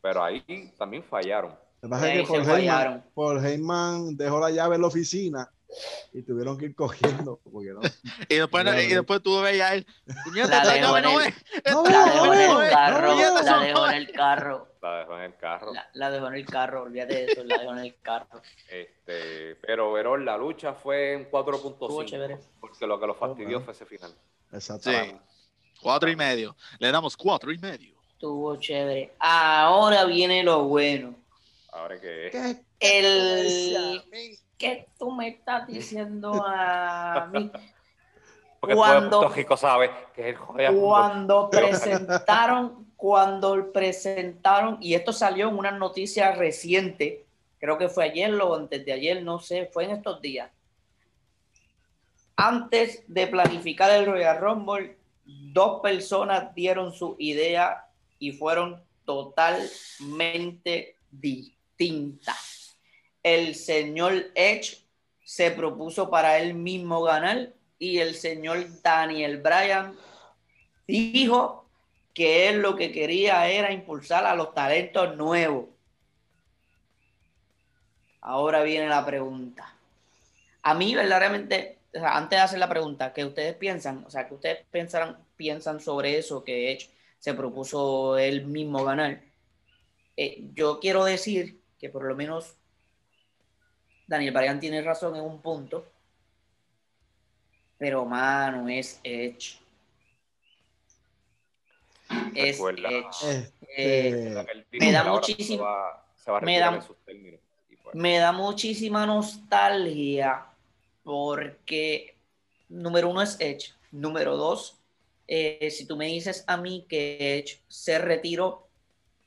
Pero 0.00 0.22
ahí 0.22 0.72
también 0.76 1.02
fallaron. 1.04 1.52
Lo 1.80 1.88
que 1.88 1.88
pasa 1.88 2.12
es 2.12 2.28
que 2.28 2.32
Paul 2.38 2.48
Heyman. 2.50 3.04
Paul 3.14 3.46
Heyman 3.46 4.16
dejó 4.16 4.40
la 4.40 4.50
llave 4.50 4.74
en 4.76 4.80
la 4.80 4.86
oficina 4.88 5.50
y 6.12 6.22
tuvieron 6.22 6.58
que 6.58 6.66
ir 6.66 6.74
cogiendo. 6.74 7.40
Porque 7.52 7.70
no, 7.70 7.80
Y 8.28 8.34
después, 8.36 8.62
Claro. 8.64 8.80
y 8.80 8.86
después 8.88 9.22
tú 9.22 9.40
veías 9.40 9.72
él. 9.72 9.86
La 10.34 10.64
dejó 10.72 10.96
en 10.98 11.02
no 11.04 11.20
el- 11.20 11.26
es. 11.28 11.34
No 11.72 11.82
La 11.84 11.90
veo, 11.90 12.04
dejó 12.06 12.26
no 12.26 12.32
en 12.32 12.38
veo, 12.38 12.60
el 12.62 12.68
no 12.68 12.70
carro. 12.70 13.14
La 13.14 13.60
dejó 13.60 13.86
en 13.88 13.94
el 13.94 14.12
carro. 14.12 14.68
La 14.82 14.98
dejó 14.98 15.16
en 15.16 15.22
el 15.24 15.36
carro. 15.36 15.72
La, 15.72 15.88
la 15.94 16.10
dejó 16.10 16.26
en 16.28 16.34
el 16.34 16.46
carro. 16.46 16.82
Olvídate 16.82 17.14
de 17.14 17.24
eso. 17.32 17.44
La 17.44 17.58
dejó 17.58 17.72
en 17.72 17.78
el 17.78 17.96
carro. 18.02 18.42
Este, 18.70 19.56
pero 19.56 19.92
Verón, 19.92 20.24
la 20.24 20.36
lucha 20.36 20.74
fue 20.74 21.14
en 21.14 21.20
Estuvo 21.22 21.44
4.5. 21.44 22.04
chévere. 22.04 22.38
Porque 22.60 22.86
lo 22.86 23.00
que 23.00 23.06
lo 23.06 23.14
fastidió 23.14 23.60
fue 23.60 23.72
ese 23.72 23.86
final. 23.86 24.14
Exacto. 24.52 24.90
Sí. 24.90 24.96
Cuatro 25.80 26.10
y 26.10 26.16
medio. 26.16 26.56
Le 26.78 26.90
damos 26.90 27.16
cuatro 27.16 27.50
y 27.52 27.58
medio. 27.58 27.94
Estuvo 28.12 28.56
chévere. 28.56 29.14
Ahora 29.18 30.04
viene 30.04 30.42
lo 30.44 30.64
bueno. 30.64 31.14
Ahora 31.72 32.00
que 32.00 32.28
¿Qué? 32.30 32.64
El 32.78 34.02
¿Qué 34.64 34.86
tú 34.98 35.10
me 35.10 35.28
estás 35.28 35.66
diciendo 35.74 36.42
a 36.46 37.28
mí? 37.30 37.50
Porque 38.60 38.76
Cuando- 38.76 39.28
Rico 39.28 39.58
sabe 39.58 39.90
que 40.14 40.30
es 40.30 40.36
el. 40.56 40.80
Cuando 40.80 41.50
presentaron, 41.52 42.86
cuando 42.96 43.70
presentaron, 43.70 44.78
y 44.80 44.94
esto 44.94 45.12
salió 45.12 45.50
en 45.50 45.58
una 45.58 45.70
noticia 45.70 46.32
reciente, 46.32 47.26
creo 47.58 47.76
que 47.76 47.90
fue 47.90 48.04
ayer 48.04 48.32
o 48.40 48.54
antes 48.54 48.82
de 48.86 48.92
ayer, 48.94 49.22
no 49.22 49.38
sé, 49.38 49.66
fue 49.70 49.84
en 49.84 49.90
estos 49.90 50.22
días. 50.22 50.50
Antes 52.36 53.04
de 53.06 53.26
planificar 53.26 53.90
el 53.90 54.06
Royal 54.06 54.40
Rumble, 54.40 54.96
dos 55.26 55.82
personas 55.82 56.54
dieron 56.54 56.90
su 56.94 57.16
idea 57.18 57.84
y 58.18 58.32
fueron 58.32 58.82
totalmente 59.04 60.96
distintas. 61.10 62.53
El 63.24 63.56
señor 63.56 64.30
Edge 64.36 64.84
se 65.24 65.50
propuso 65.50 66.10
para 66.10 66.38
él 66.38 66.54
mismo 66.54 67.02
ganar 67.02 67.54
y 67.78 67.98
el 67.98 68.14
señor 68.14 68.66
Daniel 68.82 69.38
Bryan 69.38 69.96
dijo 70.86 71.66
que 72.12 72.48
él 72.48 72.60
lo 72.60 72.76
que 72.76 72.92
quería 72.92 73.48
era 73.48 73.72
impulsar 73.72 74.24
a 74.26 74.36
los 74.36 74.54
talentos 74.54 75.16
nuevos. 75.16 75.66
Ahora 78.20 78.62
viene 78.62 78.88
la 78.88 79.04
pregunta. 79.04 79.74
A 80.62 80.74
mí 80.74 80.94
verdaderamente, 80.94 81.78
o 81.94 82.04
antes 82.04 82.38
de 82.38 82.42
hacer 82.42 82.58
la 82.58 82.68
pregunta, 82.68 83.12
¿qué 83.12 83.24
ustedes 83.24 83.54
piensan? 83.56 84.04
O 84.06 84.10
sea, 84.10 84.28
que 84.28 84.34
ustedes 84.34 84.58
piensan, 84.70 85.18
piensan 85.36 85.80
sobre 85.80 86.18
eso 86.18 86.44
que 86.44 86.72
Edge 86.72 86.90
se 87.18 87.34
propuso 87.34 88.18
él 88.18 88.46
mismo 88.46 88.84
ganar. 88.84 89.22
Eh, 90.16 90.44
yo 90.54 90.78
quiero 90.78 91.04
decir 91.04 91.60
que 91.78 91.88
por 91.88 92.04
lo 92.04 92.14
menos 92.14 92.54
Daniel 94.06 94.32
Bryan 94.34 94.60
tiene 94.60 94.82
razón 94.82 95.16
en 95.16 95.22
un 95.22 95.40
punto, 95.40 95.86
pero 97.78 98.04
mano, 98.04 98.68
es 98.68 99.00
Edge. 99.02 99.58
Es. 102.34 102.58
Edge. 102.90 103.06
Este, 103.22 103.52
Eh, 103.76 104.44
Me 104.72 104.92
da 104.92 105.02
muchísimo- 105.04 105.66
me 106.42 106.58
da- 106.58 106.70
pues, 107.82 107.94
me 107.94 108.18
da 108.18 108.32
muchísima 108.32 109.04
nostalgia 109.06 110.46
porque 111.02 112.14
número 112.68 113.08
uno 113.10 113.22
es 113.22 113.36
Edge, 113.40 113.72
número 113.90 114.36
dos, 114.36 114.78
eh, 115.26 115.70
si 115.70 115.86
tú 115.86 115.96
me 115.96 116.06
dices 116.06 116.44
a 116.46 116.56
mí 116.56 116.86
que 116.88 117.38
Edge 117.38 117.60
se 117.68 117.98
retiró 117.98 118.68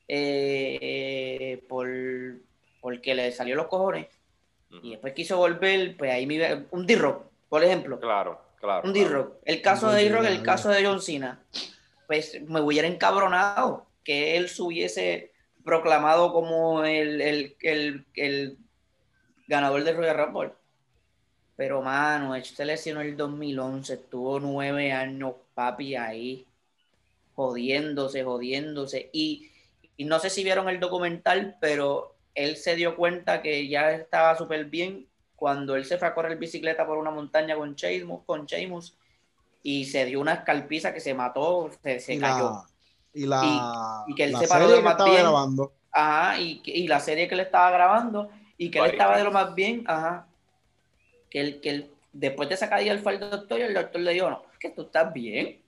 eh, 0.08 1.62
por 1.68 1.88
porque 2.80 3.14
le 3.14 3.32
salió 3.34 3.56
los 3.56 3.68
cojones 3.68 4.08
y 4.70 4.92
después 4.92 5.14
quiso 5.14 5.38
volver, 5.38 5.98
pues 5.98 6.12
ahí 6.12 6.26
me 6.26 6.66
un 6.72 6.86
D-Rock, 6.86 7.26
por 7.50 7.64
ejemplo, 7.64 8.00
Claro, 8.00 8.42
claro. 8.60 8.88
un 8.88 8.94
claro. 8.94 8.94
D-Rock, 8.94 9.34
el 9.46 9.62
caso 9.62 9.92
de 9.92 10.04
D-Rock, 10.04 10.26
el 10.26 10.44
caso 10.44 10.70
de 10.70 10.86
John 10.86 11.02
Cena, 11.02 11.40
pues 12.08 12.42
me 12.48 12.62
hubiera 12.62 12.88
encabronado 12.88 13.88
que 14.04 14.38
él 14.38 14.50
se 14.50 14.62
hubiese 14.62 15.34
proclamado 15.64 16.32
como 16.34 16.84
el, 16.86 17.22
el, 17.22 17.58
el, 17.62 18.06
el 18.16 18.58
ganador 19.48 19.84
del 19.84 19.98
Royal 19.98 20.18
Rumble. 20.18 20.54
Pero, 21.56 21.82
mano, 21.82 22.36
Edge 22.36 22.56
se 22.56 22.66
lesionó 22.66 23.02
el 23.02 23.18
2011, 23.18 23.94
estuvo 23.96 24.40
nueve 24.40 24.92
años, 24.92 25.34
papi, 25.56 25.96
ahí, 25.96 26.48
jodiéndose, 27.36 28.24
jodiéndose. 28.24 29.10
Y, 29.14 29.50
y 29.98 30.06
no 30.06 30.20
sé 30.20 30.30
si 30.30 30.44
vieron 30.44 30.70
el 30.70 30.80
documental, 30.80 31.58
pero 31.62 32.17
él 32.38 32.56
se 32.56 32.76
dio 32.76 32.96
cuenta 32.96 33.42
que 33.42 33.68
ya 33.68 33.92
estaba 33.92 34.38
súper 34.38 34.66
bien 34.66 35.08
cuando 35.36 35.76
él 35.76 35.86
se 35.86 35.98
fue 35.98 36.08
a 36.08 36.14
correr 36.14 36.38
bicicleta 36.38 36.86
por 36.86 36.98
una 37.00 37.10
montaña 37.12 37.56
con 37.56 37.74
Sheamus, 37.76 38.24
con 38.26 38.46
Sheamus 38.46 38.96
y 39.64 39.86
se 39.86 40.06
dio 40.06 40.20
una 40.22 40.34
escalpiza 40.34 40.94
que 40.94 41.00
se 41.00 41.14
mató, 41.16 41.70
se, 41.84 42.00
se 42.00 42.14
y 42.14 42.20
cayó. 42.20 42.52
la, 42.52 42.66
y 43.14 43.26
la, 43.26 43.42
Y- 44.08 44.12
y 44.12 44.16
que 44.16 44.24
él 44.26 44.32
la 44.34 44.40
se 44.40 44.48
paró 44.48 44.66
serie 44.66 44.76
de 44.76 44.80
que 44.82 44.84
más 44.86 44.94
estaba 44.94 45.10
bien. 45.10 45.22
grabando. 45.24 45.74
Ajá, 45.92 46.40
y, 46.40 46.60
que- 46.62 46.72
y 46.72 46.88
la 46.88 47.00
serie 47.00 47.28
que 47.28 47.34
él 47.34 47.42
estaba 47.42 47.72
grabando 47.72 48.30
y 48.58 48.70
que 48.70 48.80
él 48.80 48.86
estaba 48.86 49.18
de 49.18 49.24
lo 49.24 49.32
más 49.32 49.54
bien, 49.56 49.84
ajá. 49.88 50.28
Que 51.32 51.42
él, 51.42 51.60
que 51.62 51.70
él, 51.72 51.92
después 52.14 52.48
de 52.50 52.56
esa 52.56 52.70
caída 52.70 52.94
él 52.94 53.00
fue 53.00 53.14
al 53.14 53.20
doctor 53.20 53.60
y 53.60 53.64
el 53.64 53.74
doctor 53.74 54.02
le 54.02 54.14
dijo, 54.14 54.30
no, 54.30 54.44
es 54.54 54.60
que 54.60 54.70
tú 54.70 54.84
estás 54.84 55.12
bien, 55.12 55.60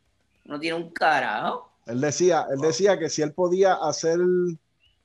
no 0.45 0.59
tiene 0.59 0.77
un 0.77 0.91
carajo. 0.91 1.71
Él 1.87 1.99
decía, 1.99 2.45
él 2.51 2.59
decía 2.61 2.97
que 2.99 3.09
si 3.09 3.23
él 3.23 3.33
podía 3.33 3.73
hacer 3.73 4.19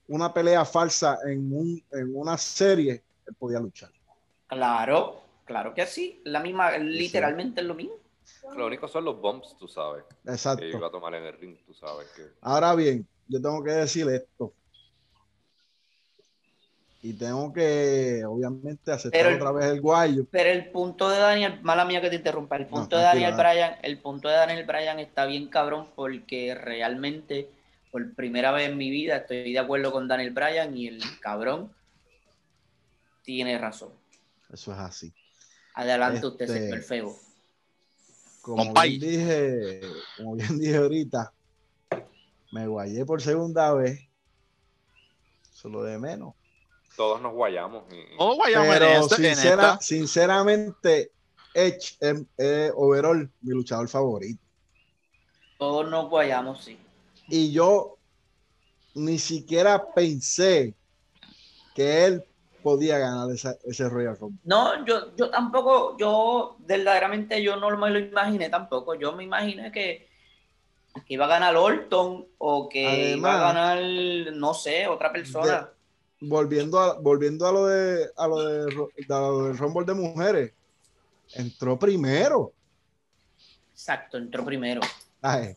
una 0.09 0.33
pelea 0.33 0.65
falsa 0.65 1.19
en, 1.27 1.53
un, 1.53 1.83
en 1.93 2.11
una 2.15 2.37
serie, 2.37 3.03
él 3.27 3.35
podía 3.39 3.59
luchar. 3.61 3.91
Claro, 4.47 5.23
claro 5.45 5.75
que 5.75 5.87
sí, 5.87 6.21
la 6.25 6.41
misma, 6.41 6.77
literalmente 6.79 7.61
es 7.61 7.67
lo 7.67 7.75
mismo. 7.75 7.95
Lo 8.57 8.67
único 8.67 8.89
son 8.89 9.05
los 9.05 9.21
bumps, 9.21 9.57
tú 9.59 9.69
sabes. 9.69 10.05
Que 10.05 10.15
iba 10.25 10.33
a 10.33 10.35
Exacto. 10.35 10.91
tomar 10.91 11.15
en 11.15 11.25
el 11.25 11.33
ring, 11.39 11.57
tú 11.67 11.75
sabes. 11.75 12.09
Que... 12.15 12.23
Ahora 12.43 12.75
bien, 12.75 13.07
yo 13.29 13.41
tengo 13.41 13.63
que 13.63 13.71
decir 13.73 14.09
esto. 14.09 14.53
Y 17.03 17.13
tengo 17.13 17.53
que, 17.53 18.25
obviamente, 18.27 18.91
aceptar 18.91 19.23
Pero 19.23 19.37
otra 19.37 19.53
vez 19.53 19.67
el 19.67 19.81
guayo. 19.83 20.25
Pero 20.31 20.49
el 20.49 20.71
punto 20.71 21.11
de 21.11 21.19
Daniel, 21.19 21.61
mala 21.63 21.85
mía 21.85 22.01
que 22.01 22.09
te 22.09 22.17
interrumpa, 22.17 22.57
el 22.57 22.67
punto 22.67 22.97
No, 22.97 23.03
de 23.03 23.05
Daniel. 23.05 23.35
Bryan, 23.35 23.77
el 23.83 23.99
punto 23.99 24.29
de 24.29 24.35
Daniel 24.37 24.65
Bryan 24.65 24.99
está 25.01 25.27
bien 25.27 25.49
cabrón 25.49 25.89
porque 25.95 26.55
realmente 26.55 27.51
por 27.95 28.13
primera 28.17 28.51
vez 28.51 28.69
en 28.69 28.77
mi 28.77 28.91
vida 28.91 29.19
estoy 29.19 29.53
de 29.53 29.59
acuerdo 29.61 29.93
con 29.93 30.09
Daniel 30.09 30.33
Bryan 30.33 30.77
y 30.77 30.89
el 30.89 31.01
cabrón 31.21 31.73
tiene 33.23 33.57
razón. 33.57 33.93
Eso 34.53 34.73
es 34.73 34.79
así. 34.81 35.15
Adelante 35.75 36.27
usted, 36.27 36.45
Este- 36.51 36.59
señor 36.61 36.83
Febo. 36.83 37.17
Como 38.43 38.65
Compay. 38.65 38.99
bien 38.99 39.11
dije, 39.13 39.81
como 40.17 40.35
bien 40.35 40.59
dije 40.59 40.77
ahorita, 40.77 41.33
me 42.51 42.67
guayé 42.67 43.07
por 43.07 43.23
segunda 43.23 43.73
vez. 43.75 44.01
Eso 45.53 45.69
es 45.69 45.73
lo 45.73 45.85
de 45.85 45.97
menos. 45.97 46.35
Todos 46.97 47.21
nos 47.23 47.33
guayamos. 47.33 47.85
y- 47.93 48.17
Oh, 48.19 48.35
guayamos 48.35 48.67
en 48.67 48.73
Pero 48.73 48.87
en 49.19 49.25
esta. 49.25 49.81
sinceramente, 49.81 51.13
Edge 51.55 51.97
es, 52.01 52.23
es 52.39 52.73
overall 52.75 53.31
mi 53.41 53.55
luchador 53.55 53.89
favorito. 53.89 54.43
Todos 55.59 55.89
nos 55.89 56.11
guayamos, 56.11 56.65
sí. 56.65 56.77
Y 57.29 57.53
yo 57.53 57.97
ni 58.95 59.19
siquiera 59.19 59.93
pensé 59.95 60.75
que 61.75 62.05
él 62.05 62.25
podía 62.63 62.99
ganar 62.99 63.31
esa- 63.31 63.57
ese 63.65 63.89
Royal 63.89 64.17
Rumble. 64.19 64.41
No, 64.45 64.85
yo, 64.87 65.15
yo 65.17 65.31
tampoco, 65.31 65.97
yo 65.99 66.57
verdaderamente 66.61 67.43
yo 67.43 67.57
no 67.57 67.77
me 67.77 67.91
lo 67.91 67.99
imaginé 67.99 68.49
tampoco. 68.49 68.95
Yo 68.95 69.13
me 69.13 69.25
imaginé 69.25 69.71
que, 69.73 70.09
que 71.07 71.15
iba 71.15 71.25
a 71.27 71.29
ganar 71.29 71.57
Orton 71.57 72.27
o 72.39 72.69
que 72.69 73.17
iba 73.17 73.35
a 73.35 73.53
ganar, 73.53 73.83
no 74.35 74.55
sé, 74.55 74.87
otra 74.87 75.13
persona. 75.13 75.71
Volviendo 76.21 76.79
a, 76.81 76.99
volviendo 77.01 77.47
a 77.47 77.53
lo 77.53 77.67
de 77.67 78.07
a 78.17 78.27
lo 78.29 78.39
de, 78.43 78.71
Ro- 78.71 78.89
a 79.11 79.21
lo 79.21 79.45
del 79.49 79.59
Rumble 79.59 79.85
de 79.85 79.95
mujeres, 79.95 80.53
entró 81.35 81.79
primero. 81.79 82.53
Exacto, 83.73 84.17
entró 84.17 84.43
primero. 84.45 84.81
Ay, 85.21 85.55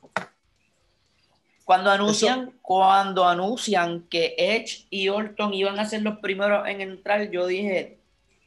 Cuando 1.67 1.91
anuncian, 1.91 2.53
cuando 2.61 3.25
anuncian 3.27 4.03
que 4.09 4.35
Edge 4.37 4.87
y 4.89 5.09
Orton 5.09 5.53
iban 5.53 5.77
a 5.79 5.85
ser 5.85 6.01
los 6.01 6.17
primeros 6.19 6.65
en 6.65 6.79
entrar, 6.79 7.29
yo 7.29 7.45
dije, 7.45 7.97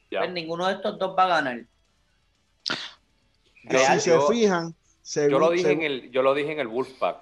Ya. 0.09 0.21
pues 0.21 0.31
ninguno 0.31 0.65
de 0.65 0.73
estos 0.73 0.97
dos 0.97 1.15
va 1.15 1.25
a 1.25 1.27
ganar. 1.27 1.61
Yo, 3.63 3.77
si 3.77 3.99
se 3.99 4.09
yo- 4.09 4.27
fijan, 4.27 4.73
según, 5.03 5.29
yo 5.33 5.37
lo 5.39 5.49
dije 5.51 5.61
en 5.71 5.79
según- 5.79 5.83
el, 5.85 6.11
yo 6.11 6.23
lo 6.23 6.33
dije 6.33 6.51
en 6.51 6.59
el 6.61 6.67
Wolfpack. 6.67 7.17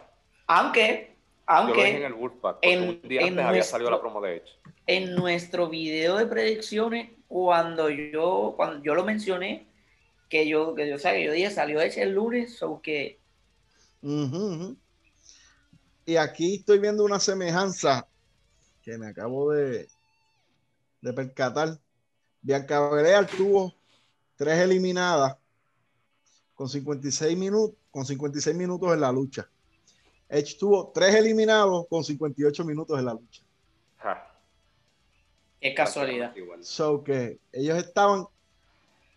Aunque, 0.47 1.16
Yo 1.50 1.54
lo 1.68 1.74
dije 1.74 1.88
en 1.89 1.95
aunque 1.95 2.06
el 2.06 2.14
Wolfpack. 2.14 2.58
En- 2.62 2.84
un 2.89 3.02
día 3.02 3.20
en 3.22 3.28
antes 3.28 3.39
había 3.45 3.52
nuestro- 3.58 3.72
salido 3.72 3.91
la 3.91 4.00
promo 4.00 4.22
de 4.22 4.38
Edge. 4.38 4.50
en 4.88 5.16
nuestro 5.16 5.68
video 5.68 6.16
de 6.16 6.26
predicciones, 6.28 7.10
cuando 7.28 7.89
yo, 7.89 8.54
cuando 8.56 8.82
yo 8.84 8.95
lo 8.95 9.04
mencioné, 9.04 9.66
que 10.30 10.47
yo, 10.47 10.74
que 10.76 10.88
yo, 10.88 10.95
o 10.95 11.00
sea, 11.00 11.12
que 11.12 11.26
yo 11.26 11.34
dije, 11.34 11.52
salió 11.52 11.82
Edge 11.82 12.02
el 12.02 12.14
lunes, 12.14 12.64
o 12.64 12.82
que 12.82 13.20
Ujú, 14.02 14.38
ujú. 14.54 14.78
Y 16.10 16.18
aquí 16.18 16.55
estoy 16.55 16.80
viendo 16.80 17.03
una 17.03 17.20
semejanza 17.20 18.07
que 18.82 18.97
me 18.97 19.10
acabo 19.10 19.51
de, 19.51 19.88
de 21.01 21.14
percatar. 21.14 21.78
Bianca 22.41 22.89
Belair 22.89 23.28
tuvo 23.28 23.76
tres 24.36 24.57
eliminadas 24.57 25.38
con 26.55 26.68
56 26.68 27.38
minutos, 27.38 27.78
con 27.91 28.07
56 28.07 28.55
minutos 28.55 28.91
en 28.91 29.01
la 29.01 29.12
lucha. 29.12 29.47
Edge 30.28 30.57
tuvo 30.57 30.91
tres 30.91 31.14
eliminados 31.14 31.86
con 31.88 32.03
58 32.03 32.66
minutos 32.66 32.97
en 32.97 33.05
la 33.05 33.14
lucha. 33.14 33.43
Ja, 33.99 34.36
es 35.62 35.76
casualidad. 35.76 36.34
So 36.62 37.03
que 37.03 37.38
ellos 37.51 37.78
estaban 37.78 38.26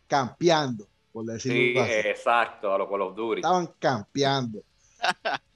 campeando, 0.07 0.87
por 1.11 1.25
decirlo 1.25 1.57
Sí, 1.57 1.79
así. 1.79 2.09
exacto, 2.09 2.71
a 2.71 2.77
lo 2.77 2.87
Call 2.91 3.01
of 3.01 3.17
Duty. 3.17 3.41
Estaban 3.41 3.69
campeando. 3.79 4.63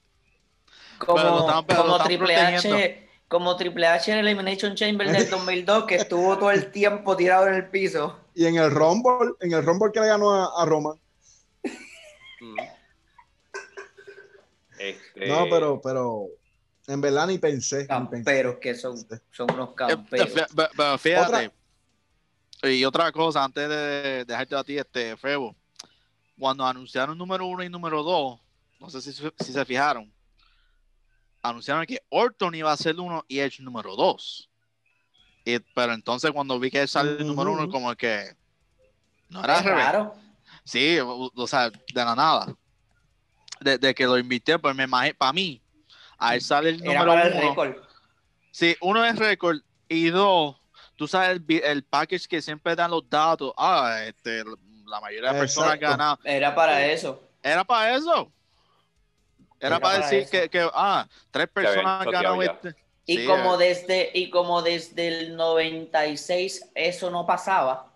Como, 0.99 1.65
como 1.67 1.99
Triple 2.05 2.37
H, 2.37 3.09
como 3.29 3.57
Triple 3.57 3.87
H 3.87 4.13
en 4.13 4.19
el 4.19 4.27
Elimination 4.29 4.75
Chamber 4.75 5.11
del 5.11 5.29
2002, 5.31 5.85
que 5.85 5.97
estuvo 5.97 6.37
todo 6.39 6.51
el 6.51 6.71
tiempo 6.71 7.17
tirado 7.17 7.49
en 7.49 7.55
el 7.55 7.69
piso. 7.69 8.19
Y 8.35 8.47
en 8.47 8.57
el 8.57 8.71
Rumble, 8.71 9.33
en 9.41 9.53
el 9.53 9.65
Rumble 9.65 9.91
que 9.93 10.01
le 10.01 10.07
ganó 10.07 10.33
a, 10.33 10.63
a 10.63 10.65
Roman. 10.67 10.99
Mm. 12.41 12.57
Este, 14.79 15.27
No, 15.29 15.47
pero, 15.51 15.81
pero 15.83 16.27
en 16.87 17.01
verdad 17.01 17.27
ni 17.27 17.39
pensé. 17.39 17.79
ni 17.79 18.07
pensé. 18.07 18.25
Camperos 18.25 18.57
que 18.61 18.75
son, 18.75 18.97
son 19.31 19.51
unos 19.53 19.71
Eh, 19.71 19.75
camperos. 19.77 20.29
fí- 20.35 20.47
fí- 20.75 20.99
Fíjate. 20.99 21.51
Y 22.63 22.85
otra 22.85 23.13
cosa, 23.13 23.45
antes 23.45 23.69
de 23.69 24.25
dejarte 24.27 24.55
a 24.57 24.65
ti, 24.65 24.79
este, 24.79 25.17
Febo. 25.17 25.55
Cuando 26.39 26.65
anunciaron 26.67 27.17
número 27.17 27.47
uno 27.47 27.63
y 27.63 27.69
número 27.71 28.03
dos, 28.03 28.39
no 28.79 28.91
sé 28.91 29.01
si, 29.01 29.13
si 29.13 29.53
se 29.53 29.65
fijaron, 29.65 30.13
anunciaron 31.49 31.87
que 31.87 32.01
Orton 32.09 32.55
iba 32.55 32.73
a 32.73 32.77
ser 32.77 32.99
uno 32.99 33.25
y 33.29 33.39
Edge 33.41 33.61
número 33.61 33.95
dos. 33.97 34.51
Y- 35.45 35.59
pero 35.75 35.93
entonces 35.93 36.31
cuando 36.33 36.59
vi 36.59 36.71
que 36.71 36.83
él 36.83 36.89
salió 36.89 37.13
el 37.19 37.27
número 37.27 37.53
uno, 37.53 37.69
como 37.69 37.95
que 37.95 38.35
no 39.29 39.43
era 39.45 39.63
raro. 39.63 40.15
Sí, 40.65 40.99
o, 40.99 41.31
o 41.35 41.47
sea, 41.47 41.71
de 41.71 41.81
la 41.95 42.15
nada. 42.15 42.47
De, 43.61 43.79
de 43.79 43.95
que 43.95 44.05
lo 44.05 44.19
invité, 44.19 44.59
pues 44.59 44.75
me 44.75 44.85
imagino, 44.85 45.17
para 45.17 45.33
mí, 45.33 45.63
a 46.19 46.35
él 46.35 46.43
sale 46.43 46.71
el 46.71 46.83
Era 46.83 47.01
número 47.01 47.07
para 47.07 47.27
el 47.27 47.33
uno. 47.35 47.49
récord. 47.49 47.77
Sí, 48.51 48.77
uno 48.81 49.05
es 49.05 49.17
récord 49.19 49.59
y 49.89 50.09
dos, 50.09 50.57
tú 50.97 51.07
sabes 51.07 51.41
el, 51.49 51.63
el 51.63 51.85
package 51.85 52.27
que 52.27 52.43
siempre 52.43 52.75
dan 52.75 52.91
los 52.91 53.09
datos. 53.09 53.53
Ah, 53.57 54.01
este, 54.05 54.43
la 54.87 55.01
mayoría 55.01 55.33
de 55.33 55.39
personas 55.41 55.79
ganan. 55.79 56.17
Era 56.25 56.55
para 56.55 56.85
eso. 56.87 57.23
Era 57.43 57.65
para 57.65 57.95
eso. 57.95 58.33
Era, 59.59 59.77
Era 59.77 59.81
para 59.81 59.97
para 60.01 60.11
decir 60.11 60.29
que, 60.31 60.49
que, 60.51 60.69
ah, 60.75 61.07
tres 61.31 61.49
personas 61.49 62.05
ganaron 62.07 62.43
este. 62.43 62.75
Y 63.09 63.19
Sí, 63.19 63.27
como 63.27 63.55
eh. 63.55 63.59
desde 63.69 64.11
y 64.15 64.31
como 64.31 64.63
desde 64.63 65.07
el 65.09 65.37
96 65.37 66.71
eso 66.75 67.11
no 67.11 67.25
pasaba. 67.27 67.93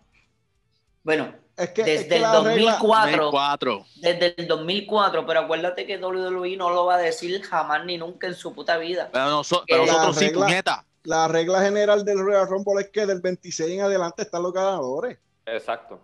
Bueno, 1.03 1.35
Es 1.57 1.71
que, 1.71 1.81
es 1.83 1.87
desde 1.87 2.09
que 2.09 2.17
el 2.17 2.23
la 2.23 2.41
regla- 2.43 2.73
2004, 2.79 3.25
2004. 3.25 3.85
desde 3.97 4.35
el 4.39 4.47
2004, 4.47 5.27
pero 5.27 5.41
acuérdate 5.41 5.87
que 5.87 5.99
WWE 5.99 6.57
no 6.57 6.71
lo 6.71 6.87
va 6.87 6.95
a 6.95 6.99
decir 6.99 7.43
jamás 7.43 7.85
ni 7.85 7.99
nunca 7.99 8.27
en 8.27 8.35
su 8.35 8.55
puta 8.55 8.77
vida. 8.77 9.09
Pero, 9.13 9.25
la 9.25 9.31
nosotros 9.31 10.17
sí, 10.17 10.27
regla- 10.27 10.47
puñeta. 10.47 10.85
la 11.05 11.27
regla 11.29 11.61
general 11.63 12.05
del 12.05 12.19
Royal 12.21 12.47
Rumble 12.49 12.81
es 12.83 12.91
que 12.91 13.07
del 13.07 13.21
26 13.21 13.73
en 13.73 13.81
adelante 13.81 14.23
están 14.23 14.43
los 14.43 14.53
ganadores. 14.53 15.19
Exacto. 15.47 16.01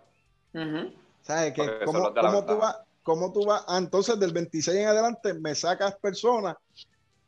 Ujú. 0.53 0.91
¿Sabes? 1.21 1.53
Que 1.53 1.63
Porque 1.63 1.85
son 1.85 1.93
¿cómo, 1.93 2.05
los 2.07 2.13
de 2.15 2.21
la 2.21 2.29
cómo 2.29 2.45
tú 2.45 2.57
vas? 2.57 2.77
¿Cómo 3.07 3.31
tú 3.31 3.45
vas? 3.45 3.63
Ah, 3.69 3.77
entonces, 3.77 4.19
del 4.19 4.33
26 4.33 4.79
en 4.79 4.87
adelante 4.87 5.33
me 5.33 5.55
sacas 5.55 5.95
personas 5.95 6.57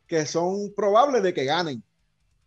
que 0.06 0.26
son 0.26 0.74
probables 0.76 1.22
de 1.22 1.32
que 1.32 1.46
ganen. 1.46 1.82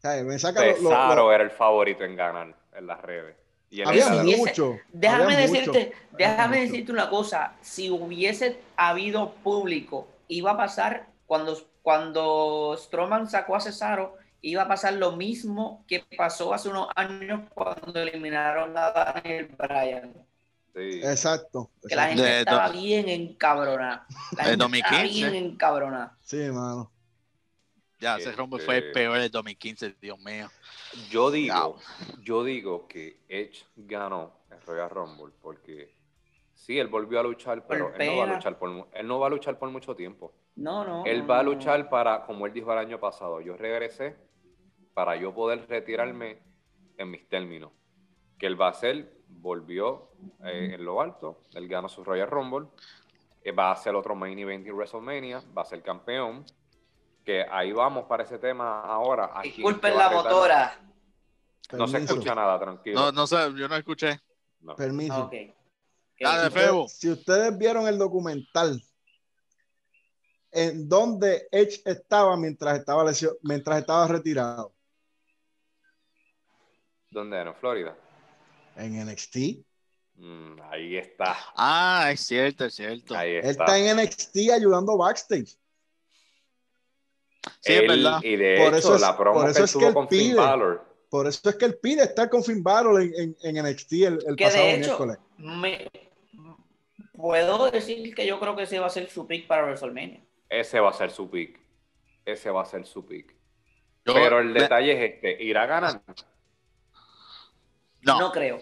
¿Sabes? 0.03 0.23
Me 0.23 0.38
sacas 0.38 0.63
lo- 0.63 0.69
lo- 0.84 0.89
Cesaro 0.89 1.15
lo- 1.15 1.31
era 1.34 1.43
el 1.43 1.49
favorito 1.49 2.03
en 2.03 2.15
ganar 2.15 2.55
en 2.75 2.88
las 2.88 3.01
redes. 3.01 3.36
Y 3.71 3.81
Había 3.81 4.07
mucho. 4.09 4.77
Déjame 4.91 5.23
había 5.23 5.38
decirte, 5.47 5.86
mucho, 5.86 5.97
déjame 6.11 6.43
había 6.43 6.47
mucho. 6.59 6.71
decirte 6.71 6.91
una 6.91 7.09
cosa. 7.09 7.55
Si 7.61 7.89
hubiese 7.89 8.59
habido 8.77 9.31
público, 9.43 10.07
iba 10.27 10.51
a 10.51 10.57
pasar 10.57 11.07
cuando, 11.25 11.57
cuando 11.81 12.75
Strowman 12.77 13.27
sacó 13.27 13.55
a 13.55 13.61
Cesaro, 13.61 14.15
iba 14.41 14.61
a 14.61 14.67
pasar 14.67 14.93
lo 14.93 15.13
mismo 15.13 15.84
que 15.88 16.05
pasó 16.15 16.53
hace 16.53 16.69
unos 16.69 16.89
años 16.95 17.41
cuando 17.55 17.99
eliminaron 17.99 18.77
a 18.77 18.91
Daniel 18.91 19.47
Bryan. 19.57 20.13
Sí. 20.74 20.99
Exacto. 21.03 21.71
Que 21.88 21.95
la 21.95 22.07
gente 22.07 22.24
De- 22.24 22.39
estaba 22.39 22.69
bien 22.69 23.09
encabronada. 23.09 24.05
La 24.38 24.43
gente 24.45 24.57
2015. 24.57 25.05
estaba 25.05 25.32
bien 25.32 25.45
encabronada. 25.45 26.17
Sí, 26.21 26.38
mano. 26.51 26.91
Ya, 27.99 28.17
ese 28.17 28.30
Este- 28.30 28.38
rombo 28.38 28.57
fue 28.59 28.78
el 28.78 28.91
peor 28.91 29.17
del 29.19 29.32
2015, 29.32 29.95
Dios 30.01 30.19
mío. 30.19 30.49
Yo 31.09 31.32
digo, 31.32 31.78
yo 32.21 32.43
digo 32.43 32.88
que 32.88 33.21
Edge 33.30 33.65
ganó 33.76 34.41
el 34.51 34.59
Royal 34.61 34.89
Rumble 34.89 35.34
porque 35.41 35.95
sí, 36.53 36.78
él 36.78 36.88
volvió 36.88 37.19
a 37.19 37.24
luchar, 37.24 37.65
pero 37.65 37.93
él 37.95 38.07
no 38.07 38.17
va 38.17 38.24
a 38.26 38.36
luchar 38.36 38.59
por 38.59 38.88
él 38.93 39.07
no 39.07 39.19
va 39.19 39.28
a 39.28 39.30
luchar 39.30 39.57
por 39.57 39.69
mucho 39.69 39.95
tiempo. 39.95 40.34
No, 40.55 40.84
no. 40.84 41.05
Él 41.05 41.21
no, 41.21 41.28
va 41.28 41.39
a 41.39 41.43
no. 41.43 41.53
luchar 41.53 41.89
para, 41.89 42.26
como 42.26 42.45
él 42.45 42.53
dijo 42.53 42.71
el 42.74 42.78
año 42.80 42.99
pasado, 42.99 43.39
yo 43.41 43.55
regresé 43.55 44.15
para 44.93 45.15
yo 45.15 45.34
poder 45.34 45.65
retirarme 45.67 46.39
en 46.97 47.09
mis 47.09 47.28
términos. 47.30 47.71
Que 48.38 48.47
él 48.47 48.59
va 48.59 48.67
a 48.67 48.71
hacer, 48.71 49.13
volvió 49.41 50.09
eh, 50.43 50.71
en 50.73 50.86
lo 50.86 51.01
alto, 51.01 51.41
él 51.53 51.67
ganó 51.67 51.89
su 51.89 52.03
Royal 52.03 52.29
Rumble, 52.29 52.67
eh, 53.43 53.51
va 53.51 53.69
a 53.69 53.73
hacer 53.73 53.95
otro 53.95 54.15
main 54.15 54.38
event 54.39 54.65
en 54.65 54.73
WrestleMania, 54.73 55.43
va 55.55 55.63
a 55.63 55.65
ser 55.65 55.81
campeón, 55.81 56.45
que 57.25 57.45
ahí 57.49 57.71
vamos 57.71 58.05
para 58.05 58.23
ese 58.23 58.38
tema 58.39 58.81
ahora. 58.81 59.25
¿A 59.34 59.41
quién 59.41 59.55
Disculpen 59.55 59.97
la 59.97 60.09
motora. 60.09 60.79
No 61.71 61.88
se 61.88 61.97
escucha 61.99 62.36
nada, 62.36 62.59
tranquilo. 62.59 62.99
No, 62.99 63.11
no 63.11 63.25
sé, 63.27 63.38
yo 63.55 63.67
no 63.67 63.75
escuché. 63.75 64.19
No. 64.61 64.75
Permiso. 64.75 65.25
Ok. 65.25 65.31
Dale, 65.31 65.53
Si 66.19 66.25
ustedes- 66.47 66.53
Febo. 66.53 66.88
Si 66.88 67.09
ustedes 67.09 67.57
vieron 67.57 67.88
el 67.88 67.97
documental 67.97 68.81
en 70.51 70.88
donde 70.88 71.47
Edge 71.51 71.81
estaba 71.86 72.38
mientras 72.38 72.77
estaba 72.77 73.03
lesio- 73.03 73.38
mientras 73.41 73.79
estaba 73.79 74.07
retirado 74.07 74.73
¿Dónde 77.09 77.38
era? 77.38 77.49
¿En 77.51 77.55
Florida? 77.55 77.95
En 78.78 79.05
NXT. 79.07 79.38
Mm, 80.15 80.59
ahí 80.69 80.97
está. 80.97 81.36
Ah, 81.55 82.09
es 82.11 82.21
cierto, 82.21 82.65
es 82.65 82.76
cierto. 82.76 83.15
Ahí 83.15 83.32
Él 83.32 83.45
está. 83.45 83.65
está 83.65 83.78
en 83.80 83.97
NXT 83.97 84.51
ayudando 84.53 84.97
backstage. 84.97 85.57
Sí, 87.59 87.74
es 87.74 87.88
verdad. 87.88 88.21
Y 88.24 88.36
de 88.36 88.57
Por 88.57 88.67
hecho, 88.69 88.78
eso 88.78 88.95
es- 88.95 89.01
la 89.01 89.17
promo 89.17 89.39
por 89.41 89.45
que 89.45 89.51
eso 89.51 89.63
es 89.65 89.76
que 89.76 89.88
él 89.88 89.93
con 89.93 90.07
Finn 90.07 90.19
pide. 90.19 90.36
Balor. 90.36 90.86
Por 91.09 91.28
eso 91.28 91.49
es 91.49 91.55
que 91.55 91.65
él 91.65 91.78
pide 91.82 92.03
estar 92.03 92.30
con 92.30 92.43
Finn 92.43 92.63
Balor 92.63 93.01
en, 93.01 93.13
en- 93.15 93.38
en 93.43 93.57
NXT 93.65 93.93
el, 94.05 94.19
el 94.26 94.36
Que 94.36 94.45
pasado 94.45 94.63
de 94.65 94.71
hecho, 94.76 94.86
miércoles. 95.05 95.17
me, 95.38 95.88
puedo 97.13 97.69
decir 97.71 98.15
que 98.15 98.26
yo 98.26 98.39
creo 98.39 98.55
que 98.55 98.63
ese 98.63 98.80
va 98.80 98.88
a 98.88 98.89
ser 98.89 99.09
su 99.09 99.28
pick 99.28 99.47
para 99.47 99.63
WrestleMania. 99.63 100.24
Ese 100.49 100.80
va 100.80 100.89
a 100.89 100.93
ser 100.93 101.11
su 101.11 101.30
pick. 101.30 101.59
Ese 102.26 102.49
va 102.49 102.61
a 102.63 102.65
ser 102.65 102.86
su 102.86 103.05
pick. 103.05 103.34
Yo- 104.05 104.13
Pero 104.13 104.39
el 104.39 104.47
me- 104.49 104.59
detalle 104.61 104.91
es 105.05 105.13
este, 105.15 105.43
¿irá 105.43 105.63
a 105.63 105.67
ganar? 105.67 106.01
No, 108.04 108.14
No 108.14 108.20
no, 108.28 108.32
creo. 108.32 108.60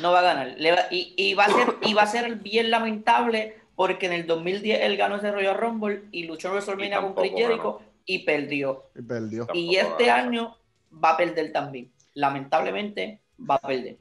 No 0.00 0.12
va 0.12 0.20
a 0.20 0.22
ganar. 0.22 0.54
Le 0.58 0.72
va- 0.72 0.86
y, 0.90 1.14
y 1.16 1.34
va 1.34 1.44
a 1.44 1.50
ser, 1.50 1.76
y 1.82 1.94
va 1.94 2.02
a 2.02 2.06
ser 2.06 2.34
bien 2.36 2.70
lamentable 2.70 3.60
porque 3.76 4.06
en 4.06 4.12
el 4.12 4.26
2010 4.26 4.80
él 4.82 4.96
ganó 4.96 5.16
ese 5.16 5.30
Royal 5.30 5.56
Rumble 5.56 6.04
y 6.10 6.24
luchó 6.24 6.48
en 6.48 6.54
WrestleMania 6.54 7.00
con 7.00 7.14
Chris 7.14 7.32
Jericho 7.36 7.80
y 8.04 8.18
perdió. 8.20 8.90
Y 8.96 9.02
perdió. 9.02 9.46
Y 9.54 9.76
este 9.76 10.06
ganó. 10.06 10.28
año 10.28 10.56
va 11.04 11.10
a 11.10 11.16
perder 11.16 11.52
también. 11.52 11.92
Lamentablemente 12.14 13.22
va 13.48 13.56
a 13.56 13.60
perder. 13.60 13.98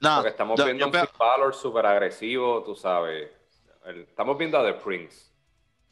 No, 0.00 0.16
Porque 0.16 0.30
estamos 0.30 0.58
yo- 0.58 0.64
viendo 0.64 0.90
yo 0.90 1.00
un 1.00 1.08
Balor 1.18 1.54
súper 1.54 1.84
agresivo, 1.86 2.62
tú 2.62 2.74
sabes. 2.74 3.28
El- 3.84 4.02
estamos 4.02 4.38
viendo 4.38 4.58
a 4.58 4.64
The 4.64 4.74
Prince. 4.74 5.27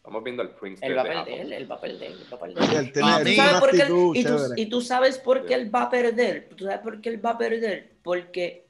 Estamos 0.06 0.22
viendo 0.22 0.42
al 0.44 0.50
Prince 0.50 0.86
Él 0.86 0.92
de- 0.92 0.96
va 0.96 1.02
a 1.02 1.24
de 1.24 1.40
él 1.56 1.68
va 1.68 1.74
a 1.74 1.80
perder, 1.80 2.12
él 2.12 2.26
va 2.32 2.36
a 2.36 2.40
perder. 2.40 2.62
Él 2.78 2.92
tiene, 2.92 3.08
Ah, 3.10 3.16
él 3.18 3.18
¿Tú 3.18 3.24
tiene 3.24 3.36
sabes 3.36 3.50
una 3.50 3.60
por 3.60 3.70
qué 3.70 3.76
él- 3.76 3.82
actitud 3.82 4.14
y, 4.16 4.22
tú, 4.22 4.28
chévere. 4.36 4.60
y 4.62 4.66
tú 4.66 4.80
sabes 4.80 5.18
por 5.18 5.46
qué 5.46 5.54
él 5.54 5.74
va 5.74 5.82
a 5.82 5.90
perder. 5.90 6.48
Tú 6.56 6.64
sabes 6.64 6.78
por 6.78 7.00
qué 7.00 7.08
él 7.08 7.26
va 7.26 7.30
a 7.30 7.38
perder. 7.38 7.92
Porque 8.04 8.66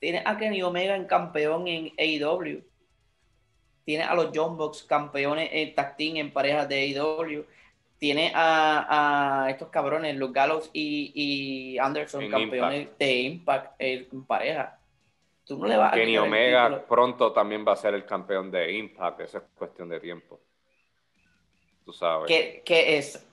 tiene 0.00 0.22
a 0.26 0.36
Kenny 0.36 0.62
Omega 0.64 0.96
en 0.96 1.04
campeón 1.04 1.68
en 1.68 1.92
AEW. 1.96 2.64
Tiene 3.84 4.02
a 4.02 4.14
los 4.16 4.30
John 4.34 4.56
Box 4.56 4.82
campeones 4.82 5.50
en 5.52 5.72
tag 5.72 5.96
team 5.96 6.16
en 6.16 6.32
parejas 6.32 6.68
de 6.68 6.74
AEW. 6.74 7.44
Tiene 7.98 8.32
a, 8.34 9.44
a 9.44 9.50
estos 9.50 9.68
cabrones, 9.68 10.16
los 10.16 10.32
Gallows 10.32 10.68
y, 10.72 11.12
y 11.14 11.78
Anderson, 11.78 12.24
En 12.24 12.30
campeones 12.32 12.88
de 12.98 13.12
Impact 13.20 13.74
eh, 13.78 14.08
en 14.12 14.24
pareja. 14.26 14.80
Tú 15.44 15.56
no 15.58 15.66
le 15.68 15.76
vas 15.76 15.92
a 15.92 15.96
Kenny 15.96 16.16
el 16.16 16.22
Omega 16.22 16.84
pronto 16.88 17.32
también 17.32 17.64
va 17.64 17.74
a 17.74 17.76
ser 17.76 17.94
el 17.94 18.04
campeón 18.04 18.50
de 18.50 18.72
Impact. 18.72 19.20
Eso 19.20 19.38
es 19.38 19.44
cuestión 19.54 19.88
de 19.88 20.00
tiempo. 20.00 20.40
Tú 21.86 21.92
sabes. 21.92 22.26
que, 22.28 22.62
que 22.66 22.98
es 22.98 23.24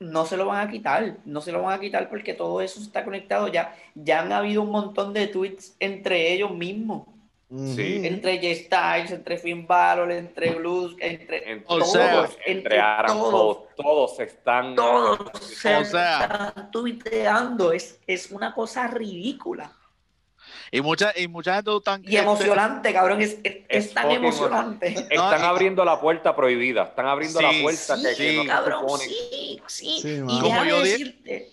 no 0.00 0.26
se 0.26 0.36
lo 0.36 0.46
van 0.46 0.66
a 0.66 0.70
quitar, 0.70 1.18
no 1.24 1.40
se 1.40 1.52
lo 1.52 1.62
van 1.62 1.74
a 1.74 1.80
quitar 1.80 2.08
porque 2.08 2.34
todo 2.34 2.60
eso 2.60 2.80
está 2.80 3.04
conectado 3.04 3.46
ya. 3.46 3.76
Ya 3.94 4.20
han 4.20 4.32
habido 4.32 4.62
un 4.62 4.70
montón 4.70 5.12
de 5.12 5.28
tweets 5.28 5.76
entre 5.78 6.32
ellos 6.32 6.50
mismos. 6.50 7.06
Sí. 7.54 8.00
entre 8.06 8.38
Jay 8.38 8.54
Styles, 8.54 9.10
entre 9.10 9.36
Finn 9.36 9.66
Balor, 9.66 10.10
entre 10.10 10.52
Blues, 10.54 10.96
entre 10.98 11.52
Entre, 11.52 11.64
O 11.66 11.76
todos, 11.78 11.92
sea, 11.92 12.26
entre 12.46 12.80
todos, 13.06 13.58
todos 13.76 14.20
están. 14.20 14.74
todos 14.74 15.18
se 15.38 15.76
O 15.76 15.84
sea. 15.84 16.22
están 16.22 16.70
tuiteando. 16.70 17.72
Es, 17.72 18.00
es 18.06 18.30
una 18.32 18.54
cosa 18.54 18.86
ridícula 18.88 19.70
Y 20.74 20.80
mucha, 20.80 21.12
y 21.16 21.28
mucha 21.28 21.54
gente 21.56 21.70
están 21.76 22.02
y 22.04 22.16
emocionante, 22.16 22.92
cabrón. 22.94 23.20
Es, 23.20 23.38
es, 23.44 23.56
Es 23.68 23.86
es 23.86 23.94
tan 23.94 24.10
emocionante. 24.10 24.88
Están 25.10 25.18
No, 25.18 25.46
y- 25.46 25.48
abriendo 25.50 25.84
la 25.84 26.00
puerta 26.00 26.34
prohibida. 26.34 26.84
Están 26.84 27.06
abriendo 27.06 27.38
Sí, 27.40 27.44
la 27.44 27.62
puerta 27.62 27.96
que, 27.96 28.02
que 28.16 28.30
sí. 28.30 28.36
no 28.38 28.46
cabrón, 28.46 28.98
sí, 28.98 29.60
sí. 29.66 29.98
Sí, 30.00 30.08
y. 30.14 30.18
Como 30.18 30.42
déjame 30.44 30.70
yo 30.70 30.80
decirte, 30.82 31.50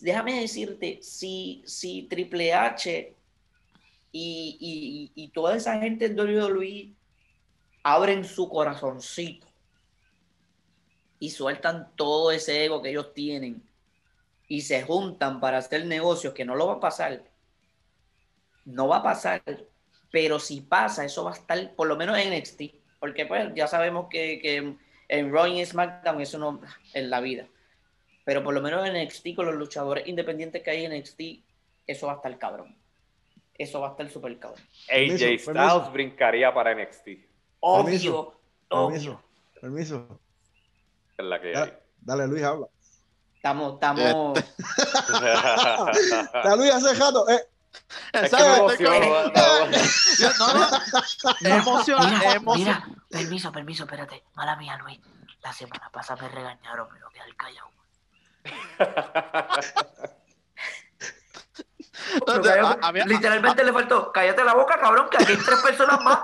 déjame 0.00 0.40
decirte, 0.40 1.00
si, 1.02 1.62
si 1.66 2.04
Triple 2.04 2.54
H 2.54 3.14
y, 4.12 4.56
y- 4.60 5.22
y 5.24 5.28
toda 5.30 5.56
esa 5.56 5.80
gente 5.80 6.06
en 6.06 6.16
WWE 6.18 6.92
abren 7.82 8.24
su 8.24 8.48
corazoncito 8.48 9.48
y 11.18 11.30
sueltan 11.30 11.90
todo 11.96 12.30
ese 12.30 12.64
ego 12.64 12.80
que 12.80 12.90
ellos 12.90 13.12
tienen 13.12 13.60
y 14.46 14.60
se 14.60 14.82
juntan 14.82 15.40
para 15.40 15.58
hacer 15.58 15.84
negocios, 15.86 16.32
que 16.32 16.44
no 16.44 16.54
lo 16.54 16.68
va 16.68 16.74
a 16.74 16.80
pasar, 16.80 17.24
no 18.64 18.88
va 18.88 18.98
a 18.98 19.02
pasar, 19.02 19.42
pero 20.10 20.38
si 20.38 20.60
pasa, 20.60 21.04
eso 21.04 21.24
va 21.24 21.32
a 21.32 21.34
estar 21.34 21.74
por 21.74 21.88
lo 21.88 21.96
menos 21.96 22.16
en 22.18 22.38
NXT, 22.38 22.62
porque 23.00 23.26
pues 23.26 23.52
ya 23.54 23.66
sabemos 23.66 24.06
que, 24.08 24.40
que 24.40 24.76
en 25.08 25.32
Raw 25.32 25.46
y 25.46 25.64
SmackDown 25.64 26.20
eso 26.20 26.38
no 26.38 26.60
en 26.94 27.10
la 27.10 27.20
vida. 27.20 27.46
Pero 28.24 28.44
por 28.44 28.54
lo 28.54 28.62
menos 28.62 28.86
en 28.86 29.02
NXT 29.04 29.34
con 29.34 29.46
los 29.46 29.56
luchadores 29.56 30.06
independientes 30.06 30.62
que 30.62 30.70
hay 30.70 30.84
en 30.84 30.96
NXT, 30.98 31.20
eso 31.86 32.06
va 32.06 32.14
a 32.14 32.16
estar 32.16 32.38
cabrón. 32.38 32.76
Eso 33.54 33.80
va 33.80 33.88
a 33.88 33.90
estar 33.92 34.08
súper 34.10 34.38
cabrón. 34.38 34.62
AJ 34.88 34.88
Permiso, 34.88 35.16
Styles 35.16 35.44
permiso. 35.44 35.90
brincaría 35.92 36.54
para 36.54 36.74
NXT. 36.74 37.08
Obvio, 37.60 37.84
Permiso, 37.84 38.40
obvio. 38.68 38.88
Permiso, 38.88 39.22
permiso. 39.60 40.20
Es 41.18 41.24
la 41.24 41.40
que 41.40 41.48
hay. 41.48 41.54
Dale, 41.54 41.78
dale, 42.00 42.26
Luis, 42.28 42.42
habla. 42.42 42.66
Estamos, 43.36 43.74
estamos. 43.74 44.38
Luis, 46.58 46.72
hace 46.72 46.94
rato. 46.94 47.28
Eh, 47.28 47.40
es 48.12 48.30
que 48.78 48.88
me 48.88 49.00
mira, 52.56 52.86
permiso, 53.10 53.52
permiso, 53.52 53.84
espérate. 53.84 54.24
Mala 54.34 54.56
mía, 54.56 54.76
Luis. 54.78 54.98
La 55.42 55.52
semana 55.52 55.90
pasada 55.90 56.22
me 56.22 56.28
regañaron, 56.28 56.88
me 56.92 57.00
lo 57.00 57.08
quedé 57.10 57.34
callado. 57.36 57.68
Pero 62.26 62.42
cállate, 62.42 62.60
a- 62.60 62.78
a 62.88 62.92
mí- 62.92 63.00
a- 63.00 63.06
literalmente 63.06 63.64
le 63.64 63.72
faltó, 63.72 64.12
cállate 64.12 64.44
la 64.44 64.54
boca, 64.54 64.78
cabrón, 64.78 65.08
que 65.10 65.16
aquí 65.18 65.32
hay 65.32 65.38
tres 65.38 65.58
personas 65.60 66.00
más. 66.02 66.20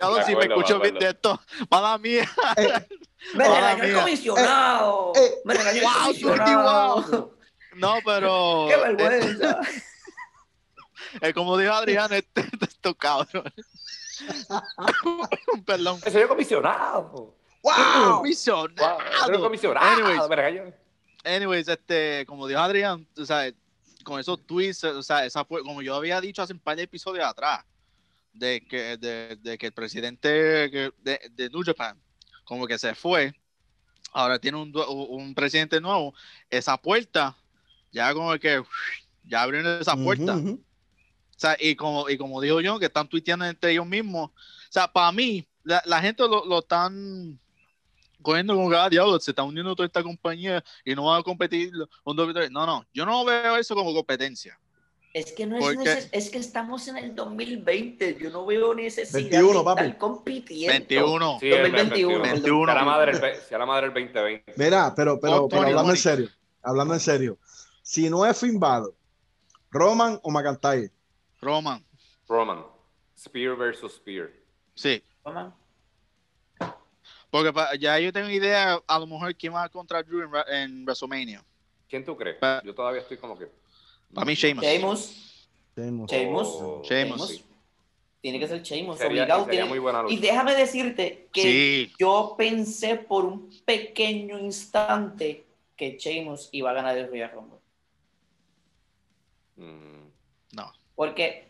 Ya 0.00 0.08
lo- 0.08 0.16
Me 0.16 0.24
si 0.24 0.34
me 0.36 0.44
escucho 0.44 0.78
me 0.78 0.82
bien 0.84 0.98
de 0.98 1.08
esto, 1.10 1.40
mala 1.70 1.98
mía. 1.98 2.28
Me 3.34 3.48
Mala 3.48 3.74
regañó 3.74 3.84
el 3.84 3.94
comisionado. 4.00 5.12
Eh, 5.14 5.20
eh. 5.24 5.34
me 5.44 5.54
regañó 5.54 5.78
el 5.78 5.84
Wow, 5.84 5.92
comisionado. 6.04 7.02
Wow. 7.02 7.36
No, 7.74 7.98
pero. 8.04 8.66
Qué 8.70 8.76
vergüenza. 8.76 9.60
eh, 9.62 9.82
eh, 11.28 11.34
como 11.34 11.56
dijo 11.56 11.72
Adrián, 11.72 12.12
este, 12.12 12.44
esto 12.60 12.94
cabrón. 12.94 13.44
Perdón. 15.66 16.00
Ese 16.04 16.20
yo 16.20 16.28
comisionado. 16.28 17.34
¡Wow! 17.62 18.18
Comisionado. 18.18 18.98
Wow, 19.28 19.40
comisionado. 19.40 20.30
Anyways. 21.24 21.68
Este, 21.68 22.24
como 22.26 22.46
dijo 22.46 22.60
Adrián, 22.60 23.06
o 23.16 23.24
sea, 23.24 23.52
con 24.04 24.18
esos 24.18 24.44
tweets, 24.46 24.82
o 24.84 25.02
sea, 25.02 25.24
esa 25.24 25.44
fue, 25.44 25.62
como 25.62 25.80
yo 25.80 25.94
había 25.94 26.20
dicho 26.20 26.42
hace 26.42 26.52
un 26.52 26.58
par 26.58 26.76
de 26.76 26.82
episodios 26.82 27.24
atrás, 27.24 27.64
de 28.32 28.66
que, 28.66 28.96
de, 28.96 29.36
de 29.40 29.58
que 29.58 29.66
el 29.66 29.72
presidente 29.72 30.28
de, 30.28 30.92
de 31.30 31.50
New 31.50 31.62
Japan, 31.64 32.00
como 32.44 32.66
que 32.66 32.78
se 32.78 32.94
fue, 32.96 33.32
ahora 34.12 34.38
tiene 34.38 34.58
un, 34.58 34.72
un 34.76 35.34
presidente 35.34 35.80
nuevo, 35.80 36.14
esa 36.50 36.76
puerta, 36.76 37.36
ya 37.92 38.12
como 38.14 38.36
que, 38.38 38.62
ya 39.24 39.42
abrieron 39.42 39.80
esa 39.80 39.96
puerta. 39.96 40.36
O 40.36 40.58
sea, 41.36 41.56
y 41.58 41.74
como, 41.76 42.08
y 42.08 42.16
como 42.16 42.40
digo 42.40 42.60
yo, 42.60 42.78
que 42.78 42.86
están 42.86 43.08
tuiteando 43.08 43.44
entre 43.44 43.72
ellos 43.72 43.86
mismos. 43.86 44.30
O 44.30 44.72
sea, 44.72 44.90
para 44.90 45.12
mí, 45.12 45.46
la, 45.64 45.82
la 45.86 46.00
gente 46.00 46.22
lo, 46.22 46.44
lo 46.44 46.60
están 46.60 47.38
cogiendo 48.22 48.54
como 48.54 48.70
que, 48.70 48.76
ah, 48.76 48.88
diablo, 48.88 49.18
se 49.18 49.32
está 49.32 49.42
uniendo 49.42 49.74
toda 49.74 49.86
esta 49.86 50.02
compañía 50.02 50.62
y 50.84 50.94
no 50.94 51.04
van 51.06 51.20
a 51.20 51.22
competir 51.22 51.72
un. 52.04 52.16
No, 52.16 52.66
no, 52.66 52.86
yo 52.94 53.04
no 53.04 53.24
veo 53.24 53.56
eso 53.56 53.74
como 53.74 53.92
competencia. 53.92 54.58
Es 55.12 55.32
que 55.32 55.44
no 55.44 55.58
es 55.58 55.76
neces- 55.76 56.08
es 56.10 56.30
que 56.30 56.38
estamos 56.38 56.88
en 56.88 56.96
el 56.96 57.14
2020. 57.14 58.16
Yo 58.18 58.30
no 58.30 58.46
veo 58.46 58.74
necesidad 58.74 59.12
21, 59.20 59.58
de 59.58 59.64
papi. 59.64 59.82
estar 59.82 59.98
compitiendo. 59.98 60.72
21. 60.72 61.38
Sí, 61.38 61.50
el 61.50 61.62
2021, 61.72 62.22
21. 62.22 62.64
Sea 62.66 62.74
la 62.74 62.84
madre 62.84 63.40
sea 63.46 63.58
la 63.58 63.66
madre 63.66 63.90
del 63.90 63.94
2020. 64.06 64.54
Mira, 64.56 64.94
pero, 64.96 65.20
pero, 65.20 65.48
pero 65.48 65.62
hablando 65.64 65.90
en 65.90 65.96
serio, 65.98 66.28
hablando 66.62 66.94
en 66.94 67.00
serio, 67.00 67.38
si 67.82 68.08
no 68.08 68.24
es 68.24 68.38
Finn 68.38 68.58
Balor, 68.58 68.94
Roman 69.70 70.18
o 70.22 70.30
McIntyre, 70.30 70.90
Roman, 71.40 71.84
Roman. 72.28 72.64
Spear 73.18 73.56
versus 73.56 73.94
Spear. 73.94 74.30
sí. 74.74 75.02
Mamá. 75.24 75.56
Porque 77.30 77.50
ya 77.78 77.98
yo 77.98 78.12
tengo 78.12 78.28
idea, 78.28 78.78
a 78.86 78.98
lo 78.98 79.06
mejor, 79.06 79.34
quién 79.34 79.54
va 79.54 79.66
contra 79.68 80.02
Drew 80.02 80.22
en, 80.22 80.54
en 80.54 80.84
WrestleMania. 80.84 81.42
¿Quién 81.88 82.04
tú 82.04 82.14
crees? 82.16 82.36
Pa- 82.36 82.60
Yo 82.64 82.74
todavía 82.74 83.00
estoy 83.00 83.16
como 83.16 83.38
que. 83.38 83.48
Para 84.12 84.26
mí, 84.26 84.34
Sheamus. 84.34 84.62
Sheamus. 84.64 85.48
Sheamus. 85.74 86.10
Sheamus. 86.10 86.48
Oh, 86.60 86.82
Sheamus. 86.84 87.28
sí. 87.28 87.44
Tiene 88.20 88.38
que 88.38 88.46
ser 88.48 88.62
Sheamus. 88.62 88.98
Sería, 88.98 89.22
obligado, 89.22 89.44
sería 89.44 89.60
tiene- 89.60 89.68
muy 89.70 89.78
buena 89.78 90.02
lucha. 90.02 90.14
Y 90.14 90.18
déjame 90.18 90.54
decirte 90.54 91.28
que 91.32 91.42
Sí. 91.42 91.92
yo 91.98 92.34
pensé 92.36 92.96
por 92.96 93.24
un 93.24 93.50
pequeño 93.64 94.38
instante 94.38 95.46
que 95.74 95.96
Sheamus 95.98 96.50
iba 96.52 96.70
a 96.70 96.74
ganar 96.74 96.98
el 96.98 97.08
Royal 97.08 97.30
Rumble. 97.32 97.58
No. 100.52 100.72
Porque 100.94 101.48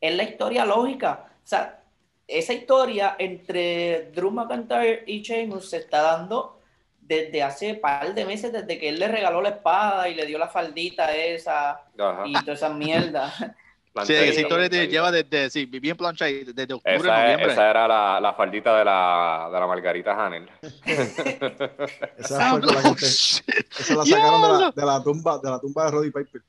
es 0.00 0.14
la 0.14 0.22
historia 0.22 0.64
lógica. 0.64 1.26
O 1.44 1.46
sea, 1.46 1.82
esa 2.26 2.52
historia 2.52 3.16
entre 3.18 4.10
Drew 4.14 4.30
McIntyre 4.30 5.04
y 5.06 5.22
Sheamus 5.22 5.70
se 5.70 5.78
está 5.78 6.02
dando 6.02 6.60
desde 7.00 7.42
hace 7.42 7.74
par 7.74 8.14
de 8.14 8.24
meses, 8.26 8.52
desde 8.52 8.78
que 8.78 8.90
él 8.90 8.98
le 8.98 9.08
regaló 9.08 9.40
la 9.40 9.48
espada 9.50 10.08
y 10.10 10.14
le 10.14 10.26
dio 10.26 10.36
la 10.38 10.48
faldita 10.48 11.14
esa 11.16 11.70
ajá. 11.98 12.24
y 12.26 12.34
toda 12.34 12.52
esa 12.52 12.68
mierda. 12.68 13.32
Sí, 14.04 14.14
esa 14.14 14.42
historia 14.42 14.70
te 14.70 14.86
lleva 14.86 15.10
desde, 15.10 15.50
sí, 15.50 15.66
bien 15.66 15.96
plancha 15.96 16.26
desde 16.26 16.72
octubre, 16.72 16.94
Esa, 16.94 17.16
es- 17.16 17.22
noviembre. 17.22 17.52
esa 17.52 17.70
era 17.70 17.88
la, 17.88 18.20
la 18.20 18.32
faldita 18.34 18.78
de 18.78 18.84
la, 18.84 19.50
de 19.52 19.58
la 19.58 19.66
Margarita 19.66 20.24
Hanel. 20.24 20.48
Esa 22.16 22.50
fue 22.50 22.60
la 22.60 22.80
gente, 22.82 23.06
esa 23.06 23.94
la 23.96 24.04
sacaron 24.04 24.42
de 24.42 24.48
la, 24.64 24.70
de 24.70 24.86
la 24.86 25.02
tumba, 25.02 25.38
de 25.42 25.50
la 25.50 25.58
tumba 25.58 25.84
de 25.86 25.90
Roddy 25.90 26.10
Piper. 26.12 26.42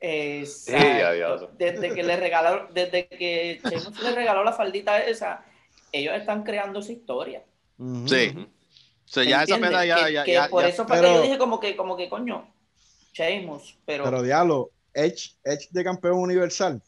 Exacto. 0.00 1.50
Desde 1.58 1.94
que 1.94 2.02
le 2.02 2.16
regaló, 2.16 2.68
desde 2.72 3.06
que 3.08 3.60
Sheamus 3.64 4.02
le 4.02 4.12
regaló 4.14 4.44
la 4.44 4.52
faldita 4.52 4.98
esa, 5.04 5.44
ellos 5.92 6.14
están 6.14 6.42
creando 6.44 6.80
esa 6.80 6.92
historia. 6.92 7.42
Sí. 8.06 8.34
O 8.36 9.10
sea, 9.10 9.24
ya 9.24 9.42
esa 9.42 9.54
¿Entiendes? 9.54 9.70
pena 9.70 9.84
ya, 9.86 10.04
que, 10.06 10.12
ya, 10.12 10.24
que 10.24 10.32
ya- 10.32 10.48
por 10.48 10.62
ya- 10.62 10.68
eso 10.68 10.86
Pero- 10.86 11.02
que 11.08 11.14
yo 11.14 11.22
dije 11.22 11.38
como 11.38 11.60
que, 11.60 11.76
como 11.76 11.96
que 11.96 12.08
coño, 12.08 12.52
Sheamus, 13.14 13.78
pero, 13.86 14.04
Pero 14.04 14.22
diablo, 14.22 14.70
Edge, 14.92 15.34
Edge 15.44 15.68
de 15.70 15.84
campeón 15.84 16.18
universal. 16.18 16.82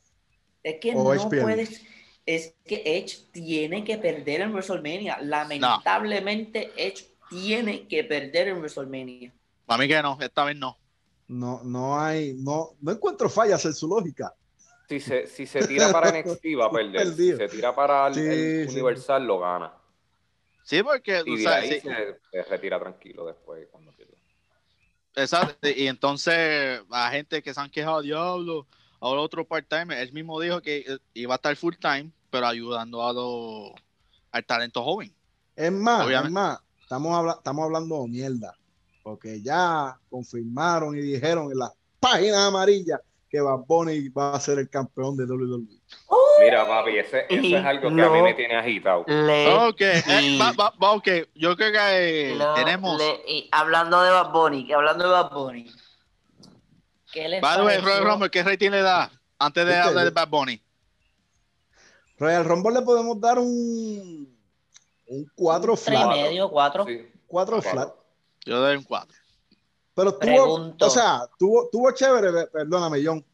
Es 0.63 0.77
que 0.81 0.95
no 0.95 1.03
puedes. 1.05 1.83
Es 2.27 2.55
que 2.67 2.83
Edge 2.85 3.17
tiene 3.33 3.83
que 3.83 3.97
perder 3.97 4.43
en 4.43 4.53
WrestleMania. 4.53 5.19
Lamentablemente, 5.23 6.71
Edge 6.77 7.07
tiene 7.31 7.89
que 7.89 8.05
perder 8.05 8.49
en 8.49 8.59
WrestleMania. 8.59 9.33
Para 9.67 9.83
mí 9.83 9.89
que 9.89 10.03
no, 10.03 10.19
esta 10.21 10.45
vez 10.45 10.57
no. 10.57 10.77
No, 11.31 11.61
no 11.63 11.99
hay, 12.01 12.35
no, 12.35 12.71
no 12.81 12.91
encuentro 12.93 13.29
fallas 13.31 13.65
en 13.65 13.73
su 13.73 13.87
lógica. 13.89 14.35
Si 14.89 14.99
se, 14.99 15.27
si 15.29 15.47
se 15.47 15.63
tira 15.65 15.93
para 15.93 16.09
NXT 16.19 16.45
va 16.59 16.67
a 16.67 16.73
perder. 16.73 17.07
Si 17.15 17.33
se 17.37 17.49
tira 17.49 17.75
para 17.75 18.09
el, 18.09 18.15
Sí, 18.15 18.21
el 18.21 18.69
sí. 18.69 18.69
Universal 18.71 19.25
lo 19.27 19.39
gana. 19.39 19.73
Sí, 20.65 20.83
porque, 20.83 21.23
Y 21.25 21.35
o 21.35 21.37
de 21.37 21.43
sea, 21.43 21.55
ahí 21.55 21.71
sí, 21.75 21.81
se, 21.81 22.21
se 22.31 22.43
retira 22.43 22.79
tranquilo 22.81 23.25
después 23.27 23.69
cuando 23.71 23.93
pierda. 23.93 24.15
exacto, 25.15 25.69
y 25.69 25.87
entonces 25.87 26.81
la 26.89 27.11
gente 27.11 27.43
que 27.43 27.55
se 27.55 27.61
han 27.61 27.71
quejado, 27.71 28.03
diablo, 28.03 28.67
ahora 29.01 29.21
otro 29.21 29.47
part-time, 29.47 30.01
él 30.03 30.13
mismo 30.13 30.41
dijo 30.41 30.61
que 30.61 30.79
eh, 30.79 30.99
iba 31.15 31.35
a 31.35 31.37
estar 31.37 31.55
full-time, 31.57 32.11
pero 32.31 32.47
ayudando 32.47 33.07
a 33.07 33.13
los, 33.13 33.73
al 34.33 34.45
talento 34.45 34.83
joven. 34.83 35.15
Es 35.57 35.73
más, 35.73 36.07
Obviamente. 36.07 36.29
es 36.29 36.33
más, 36.33 36.59
estamos, 36.81 37.17
habla- 37.17 37.35
estamos 37.39 37.65
hablando 37.65 38.07
mierda. 38.07 38.57
Porque 39.03 39.41
ya 39.43 39.99
confirmaron 40.11 40.97
y 40.97 41.01
dijeron 41.01 41.51
en 41.51 41.59
las 41.59 41.73
páginas 41.99 42.39
amarillas 42.41 43.01
que 43.29 43.41
Bad 43.41 43.61
Bunny 43.67 44.09
va 44.09 44.35
a 44.35 44.41
ser 44.41 44.59
el 44.59 44.69
campeón 44.69 45.17
de. 45.17 45.25
WWE. 45.25 45.65
Mira, 46.43 46.67
papi, 46.67 46.99
ese, 46.99 47.27
eso 47.29 47.57
es 47.57 47.65
algo 47.65 47.95
que 47.95 48.03
a 48.03 48.09
mí 48.11 48.23
me 48.23 48.35
tiene 48.35 48.57
agitado. 48.57 49.05
Le, 49.07 49.55
Ok, 49.69 49.81
eh, 49.81 50.03
y- 50.23 50.39
va- 50.39 50.53
va- 50.53 50.75
va, 50.83 50.93
ok, 50.93 51.09
yo 51.35 51.55
creo 51.57 51.71
que 51.73 52.31
eh, 52.33 52.35
lo- 52.35 52.55
tenemos... 52.55 52.99
le- 52.99 53.21
y 53.29 53.49
hablando 53.53 54.01
de 54.03 54.11
Bad 54.11 54.33
Bunny, 54.33 54.67
que 54.67 54.75
hablando 54.75 55.05
de 55.05 55.11
Bad 55.11 55.31
Bunny, 55.33 55.71
¿Qué 57.13 57.39
pareció? 57.43 57.81
Royal 57.83 58.05
Rumble, 58.05 58.31
¿qué 58.31 58.43
rating 58.43 58.71
le 58.71 58.83
da 58.83 59.11
antes 59.39 59.67
de 59.67 59.77
hablar 59.77 60.05
de 60.05 60.11
Bad 60.11 60.29
Bunny? 60.29 60.63
Royal 62.19 62.45
Rumble 62.45 62.73
le 62.75 62.83
podemos 62.83 63.21
dar 63.21 63.39
un, 63.39 64.37
un 65.07 65.33
4 65.35 65.75
Tres 65.75 65.87
y 65.87 65.91
flat. 65.91 66.11
medio, 66.17 66.51
cuatro. 66.51 66.85
Sí. 66.87 66.99
4 67.27 67.57
Cuatro. 67.57 67.63
flat. 67.63 67.95
Yo 68.45 68.59
doy 68.61 68.77
un 68.77 68.85
4. 68.85 69.17
Pero 69.95 70.13
tuvo, 70.13 70.19
Pregunto. 70.21 70.87
o 70.87 70.91
sea, 70.91 71.23
tuvo, 71.39 71.69
tuvo 71.71 71.91
chévere, 71.93 72.33
pe- 72.33 72.47
perdóname, 72.47 73.05
John. 73.05 73.25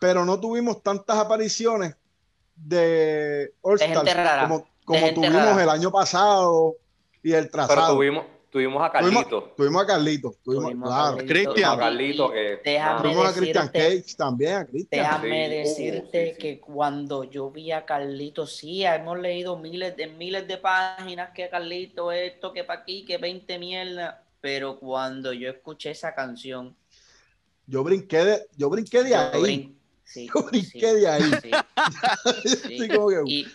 Pero 0.00 0.24
no 0.24 0.38
tuvimos 0.38 0.82
tantas 0.82 1.16
apariciones 1.16 1.96
de 2.54 3.52
All 3.62 3.80
Stars 3.80 4.38
como, 4.84 5.12
tuvimos 5.14 5.32
rara. 5.44 5.62
el 5.62 5.68
año 5.70 5.90
pasado 5.90 6.74
y 7.22 7.32
el 7.32 7.48
Pero 7.48 7.66
trazado. 7.66 7.94
tuvimos, 7.94 8.24
tuvimos 8.54 8.82
a 8.84 8.90
Carlito. 8.92 9.52
Tuvimos 9.56 9.82
a 9.82 9.86
Carlito, 9.86 10.34
tuvimos, 10.44 10.64
Tuvimos 10.66 10.88
a 10.88 10.94
claro. 10.94 11.16
Carlito. 11.16 11.32
Cristian. 11.34 11.54
Tuvimos 11.54 11.74
a 11.74 11.78
Carlito 11.80 12.30
que. 12.32 12.60
Déjame 12.64 13.02
Tuvimos 13.02 13.26
a 13.26 13.32
Christian 13.34 13.66
decirte- 13.72 14.02
Cage 14.02 14.16
también, 14.16 14.54
a 14.54 14.66
Christian. 14.66 15.02
Déjame 15.04 15.44
Sí. 15.44 15.50
decirte 15.56 16.22
Uh, 16.22 16.26
sí, 16.26 16.32
sí. 16.34 16.38
que 16.38 16.60
cuando 16.60 17.24
yo 17.24 17.50
vi 17.50 17.72
a 17.72 17.84
Carlito, 17.84 18.46
sí, 18.46 18.84
hemos 18.84 19.18
leído 19.18 19.58
miles 19.58 19.96
de 19.96 20.06
miles 20.06 20.46
de 20.46 20.56
páginas 20.58 21.30
que 21.34 21.48
Carlito 21.50 22.12
esto, 22.12 22.52
que 22.52 22.62
para 22.62 22.80
aquí, 22.82 23.04
que 23.04 23.18
20 23.18 23.58
mierda, 23.58 24.22
pero 24.40 24.78
cuando 24.78 25.32
yo 25.32 25.50
escuché 25.50 25.90
esa 25.90 26.14
canción, 26.14 26.76
Yo 27.66 27.82
brinqué 27.82 28.24
de, 28.24 28.46
yo 28.56 28.70
brinqué 28.70 29.02
de 29.02 29.10
yo 29.10 29.16
ahí. 29.18 29.42
brin- 29.42 29.78
sí, 30.04 30.28
Yo 30.34 30.42
brinqué 30.44 30.94
de 30.94 31.08
ahí. 31.08 31.22
sí, 31.42 31.50
sí. 32.78 32.88
Como 32.88 33.08
que, 33.08 33.22
Y, 33.26 33.44
mí- 33.44 33.50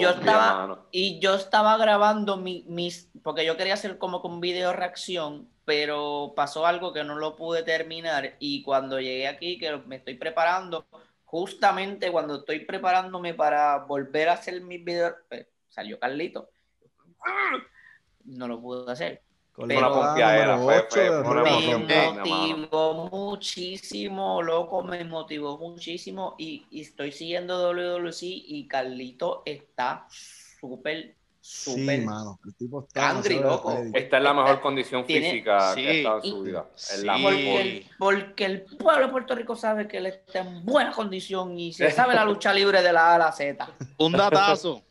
yo 0.00 0.12
fuck? 0.12 0.20
Estaba- 0.20 0.56
mano. 0.66 0.86
y 0.90 1.18
yo 1.20 1.34
estaba 1.34 1.76
grabando 1.76 2.36
mi- 2.36 2.64
mis, 2.68 3.10
porque 3.22 3.44
yo 3.44 3.56
quería 3.56 3.74
hacer 3.74 3.98
como 3.98 4.20
con 4.22 4.40
video 4.40 4.72
reacción, 4.72 5.48
pero 5.64 6.32
pasó 6.36 6.66
algo 6.66 6.92
que 6.92 7.02
no 7.04 7.16
lo 7.16 7.34
pude 7.36 7.62
terminar 7.62 8.36
y 8.38 8.62
cuando 8.62 9.00
llegué 9.00 9.26
aquí, 9.28 9.58
que 9.58 9.76
me 9.86 9.96
estoy 9.96 10.14
preparando, 10.14 10.86
justamente 11.24 12.12
cuando 12.12 12.36
estoy 12.36 12.60
preparándome 12.64 13.34
para 13.34 13.78
volver 13.78 14.28
a 14.28 14.34
hacer 14.34 14.60
mis 14.60 14.84
videos, 14.84 15.14
pues, 15.28 15.46
salió 15.68 15.98
Carlito. 15.98 16.50
No 18.24 18.46
lo 18.48 18.60
pude 18.60 18.90
hacer. 18.92 19.22
Con 19.56 19.68
Pero- 19.68 19.80
la 19.80 19.88
Una 19.88 20.06
pompeadera, 20.06 20.56
número 20.58 20.64
fue- 20.64 20.78
ocho 20.78 20.88
fue 20.90 21.02
de 21.04 21.10
una 21.10 21.30
Royal 21.30 21.84
Me 21.86 22.12
motivó 22.12 23.08
muchísimo, 23.10 24.42
loco, 24.42 24.82
me 24.82 25.02
motivó 25.04 25.56
muchísimo 25.58 26.34
y, 26.38 26.66
y 26.70 26.82
estoy 26.82 27.10
siguiendo 27.12 27.58
WWC 27.72 28.22
y 28.22 28.68
Carlito 28.68 29.42
está 29.46 30.06
súper, 30.10 31.14
Sí, 31.40 31.70
súper 31.78 32.02
mano. 32.02 32.40
El 32.44 32.54
tipo 32.56 32.84
está 32.88 33.08
demasiado 33.08 33.42
loco. 33.50 33.70
ready. 33.70 33.90
Esta 33.94 34.16
es 34.18 34.22
la 34.24 34.34
mejor 34.34 34.60
condición 34.60 35.06
Tiene- 35.06 35.30
física 35.30 35.74
sí. 35.74 35.80
que 35.82 35.88
ha 35.88 35.92
estado 35.92 36.16
en 36.16 36.22
su 36.30 36.42
vida. 36.42 36.66
Sí. 36.74 37.06
Porque 37.22 37.60
el, 37.60 37.86
porque 37.98 38.44
el 38.46 38.62
pueblo 38.62 39.06
de 39.06 39.12
Puerto 39.12 39.34
Rico 39.36 39.54
sabe 39.54 39.86
que 39.86 39.98
él 39.98 40.06
está 40.06 40.40
en 40.40 40.64
buena 40.66 40.90
condición 40.90 41.56
y 41.58 41.72
se 41.72 41.88
sabe 41.92 42.14
la 42.16 42.24
lucha 42.26 42.52
libre 42.52 42.82
de 42.82 42.92
la 42.92 43.12
A 43.12 43.14
a 43.14 43.18
la 43.18 43.32
Z. 43.32 43.68
Un 43.98 44.12
datazo. 44.12 44.82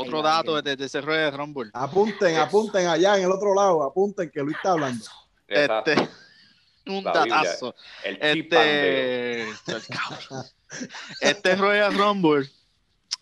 Otro 0.00 0.22
dato 0.22 0.62
de, 0.62 0.76
de 0.76 0.84
ese 0.84 1.00
Royal 1.00 1.32
Rumble. 1.32 1.70
Apunten, 1.72 2.36
apunten 2.36 2.86
allá 2.86 3.16
en 3.16 3.24
el 3.24 3.32
otro 3.32 3.52
lado, 3.52 3.82
apunten 3.82 4.30
que 4.30 4.40
Luis 4.42 4.56
está 4.56 4.72
hablando. 4.72 5.04
Este, 5.48 5.96
un 6.86 7.02
La 7.02 7.12
Biblia. 7.12 7.36
datazo. 7.36 7.74
El. 8.04 8.18
Este, 8.20 9.48
este 11.20 11.56
Royal 11.56 11.92
Rumble 11.94 12.48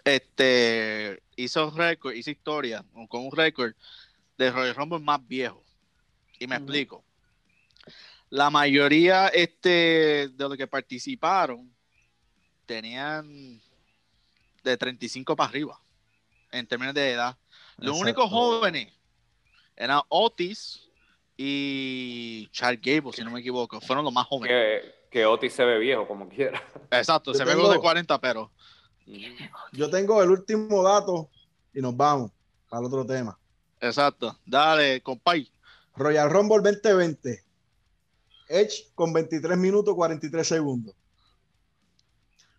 este, 0.05 1.23
hizo 1.37 1.71
récord, 1.71 2.15
hizo 2.15 2.31
historia 2.31 2.85
con 3.09 3.25
un 3.25 3.33
récord 3.33 3.73
de 4.37 4.51
Royal 4.51 4.75
Rumble 4.75 5.01
más 5.01 5.27
viejo. 5.27 5.65
Y 6.39 6.47
me 6.47 6.57
explico. 6.57 7.03
La 8.29 8.51
mayoría 8.51 9.29
este, 9.29 10.29
de 10.29 10.49
los 10.49 10.59
que 10.59 10.67
participaron 10.67 11.75
tenían 12.67 13.63
de 14.63 14.77
35 14.77 15.35
para 15.35 15.49
arriba 15.49 15.81
en 16.59 16.67
términos 16.67 16.95
de 16.95 17.13
edad. 17.13 17.37
Los 17.79 17.97
Exacto. 17.97 18.03
únicos 18.03 18.31
jóvenes 18.31 18.93
eran 19.77 20.01
Otis 20.09 20.89
y 21.37 22.49
Charles 22.53 22.81
Gable, 22.83 23.13
si 23.13 23.23
no 23.23 23.31
me 23.31 23.41
equivoco. 23.41 23.81
Fueron 23.81 24.05
los 24.05 24.13
más 24.13 24.27
jóvenes. 24.27 24.83
Que, 24.83 24.95
que 25.11 25.27
Otis 25.27 25.53
se 25.53 25.65
ve 25.65 25.79
viejo, 25.79 26.07
como 26.09 26.29
quiera. 26.29 26.63
Exacto, 26.91 27.33
Yo 27.33 27.39
se 27.39 27.45
ve 27.45 27.53
tengo- 27.53 27.71
de 27.71 27.79
40, 27.79 28.21
pero 28.21 28.51
Yo 29.73 29.89
tengo 29.91 30.23
el 30.23 30.31
último 30.31 30.83
dato 30.83 31.31
y 31.75 31.81
nos 31.81 31.97
vamos 31.97 32.33
al 32.71 32.85
otro 32.85 33.05
tema. 33.07 33.39
exacto. 33.81 34.37
Dale, 34.45 35.01
compay. 35.03 35.51
Royal 35.95 36.31
Rumble 36.31 36.59
2020. 36.63 37.45
Edge 38.49 38.91
con 38.95 39.13
23 39.13 39.57
minutos 39.59 39.95
43 39.95 40.47
segundos. 40.47 40.95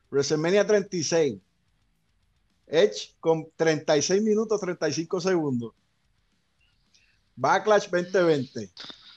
WrestleMania 0.10 0.66
36. 0.66 1.40
Edge 2.68 3.14
con 3.20 3.48
36 3.56 4.22
minutos 4.22 4.60
35 4.60 5.22
segundos. 5.22 5.74
Backlash 7.36 7.88
2020. 7.90 8.70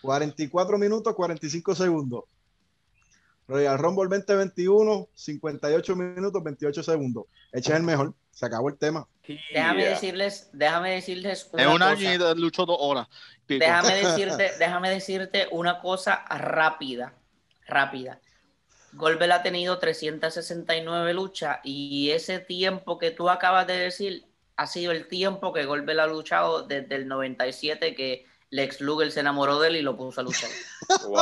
44 0.02 0.78
minutos 0.78 1.14
45 1.14 1.74
segundos. 1.74 2.24
Royal 3.48 3.78
Rumble 3.78 4.08
2021. 4.08 5.08
58 5.14 5.96
minutos 5.96 6.42
28 6.42 6.82
segundos. 6.82 7.24
Edge 7.52 7.70
es 7.70 7.76
el 7.76 7.82
mejor. 7.82 8.14
Se 8.30 8.46
acabó 8.46 8.68
el 8.68 8.78
tema. 8.78 9.06
Déjame 9.52 9.80
Yeah. 9.82 9.90
decirles, 9.90 10.48
déjame 10.52 10.92
decirles 10.92 11.48
una 11.52 11.62
En 11.62 11.68
un 11.68 11.78
cosa. 11.78 11.90
año 11.90 12.10
y 12.32 12.40
luchó 12.40 12.64
dos 12.66 12.76
horas. 12.80 13.08
Pico. 13.46 13.64
Déjame 13.64 13.94
decirte, 14.04 14.50
déjame 14.58 14.90
decirte 14.90 15.48
una 15.50 15.80
cosa 15.80 16.24
rápida, 16.28 17.12
rápida. 17.66 18.20
Goldberg 18.92 19.32
ha 19.32 19.42
tenido 19.42 19.78
369 19.78 21.14
luchas 21.14 21.58
y 21.64 22.10
ese 22.10 22.38
tiempo 22.40 22.98
que 22.98 23.10
tú 23.10 23.28
acabas 23.30 23.66
de 23.66 23.74
decir 23.78 24.26
ha 24.56 24.66
sido 24.66 24.92
el 24.92 25.06
tiempo 25.08 25.52
que 25.52 25.64
Goldberg 25.64 26.00
ha 26.00 26.06
luchado 26.06 26.62
desde 26.62 26.94
el 26.96 27.08
97 27.08 27.94
que 27.94 28.26
Lex 28.50 28.80
Luger 28.80 29.10
se 29.12 29.20
enamoró 29.20 29.58
de 29.60 29.68
él 29.68 29.76
y 29.76 29.82
lo 29.82 29.96
puso 29.96 30.20
a 30.20 30.24
luchar. 30.24 30.50
Wow. 31.06 31.20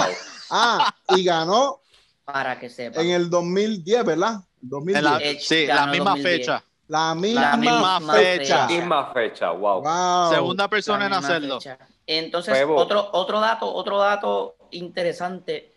Ah, 0.50 0.94
y 1.14 1.22
ganó 1.24 1.80
Para 2.24 2.58
que 2.58 2.70
sepan. 2.70 3.04
en 3.04 3.10
el 3.12 3.28
2010, 3.28 4.04
¿verdad? 4.04 4.36
2010. 4.62 4.98
En 4.98 5.04
la, 5.04 5.18
Edge 5.18 5.40
sí, 5.40 5.66
la 5.66 5.86
misma 5.86 6.10
2010. 6.12 6.38
fecha. 6.38 6.64
La 6.88 7.14
misma, 7.14 7.40
La 7.50 7.56
misma 7.58 8.00
fecha. 8.00 8.38
fecha. 8.38 8.66
Misma 8.68 9.12
fecha, 9.12 9.50
wow. 9.50 9.82
Wow. 9.82 10.30
Segunda 10.32 10.68
persona 10.68 11.04
en 11.06 11.12
hacerlo. 11.12 11.60
fecha. 11.60 11.78
Entonces, 12.06 12.64
otro, 12.66 13.10
otro 13.12 13.40
dato, 13.40 13.70
otro 13.72 13.98
dato 13.98 14.56
interesante, 14.70 15.74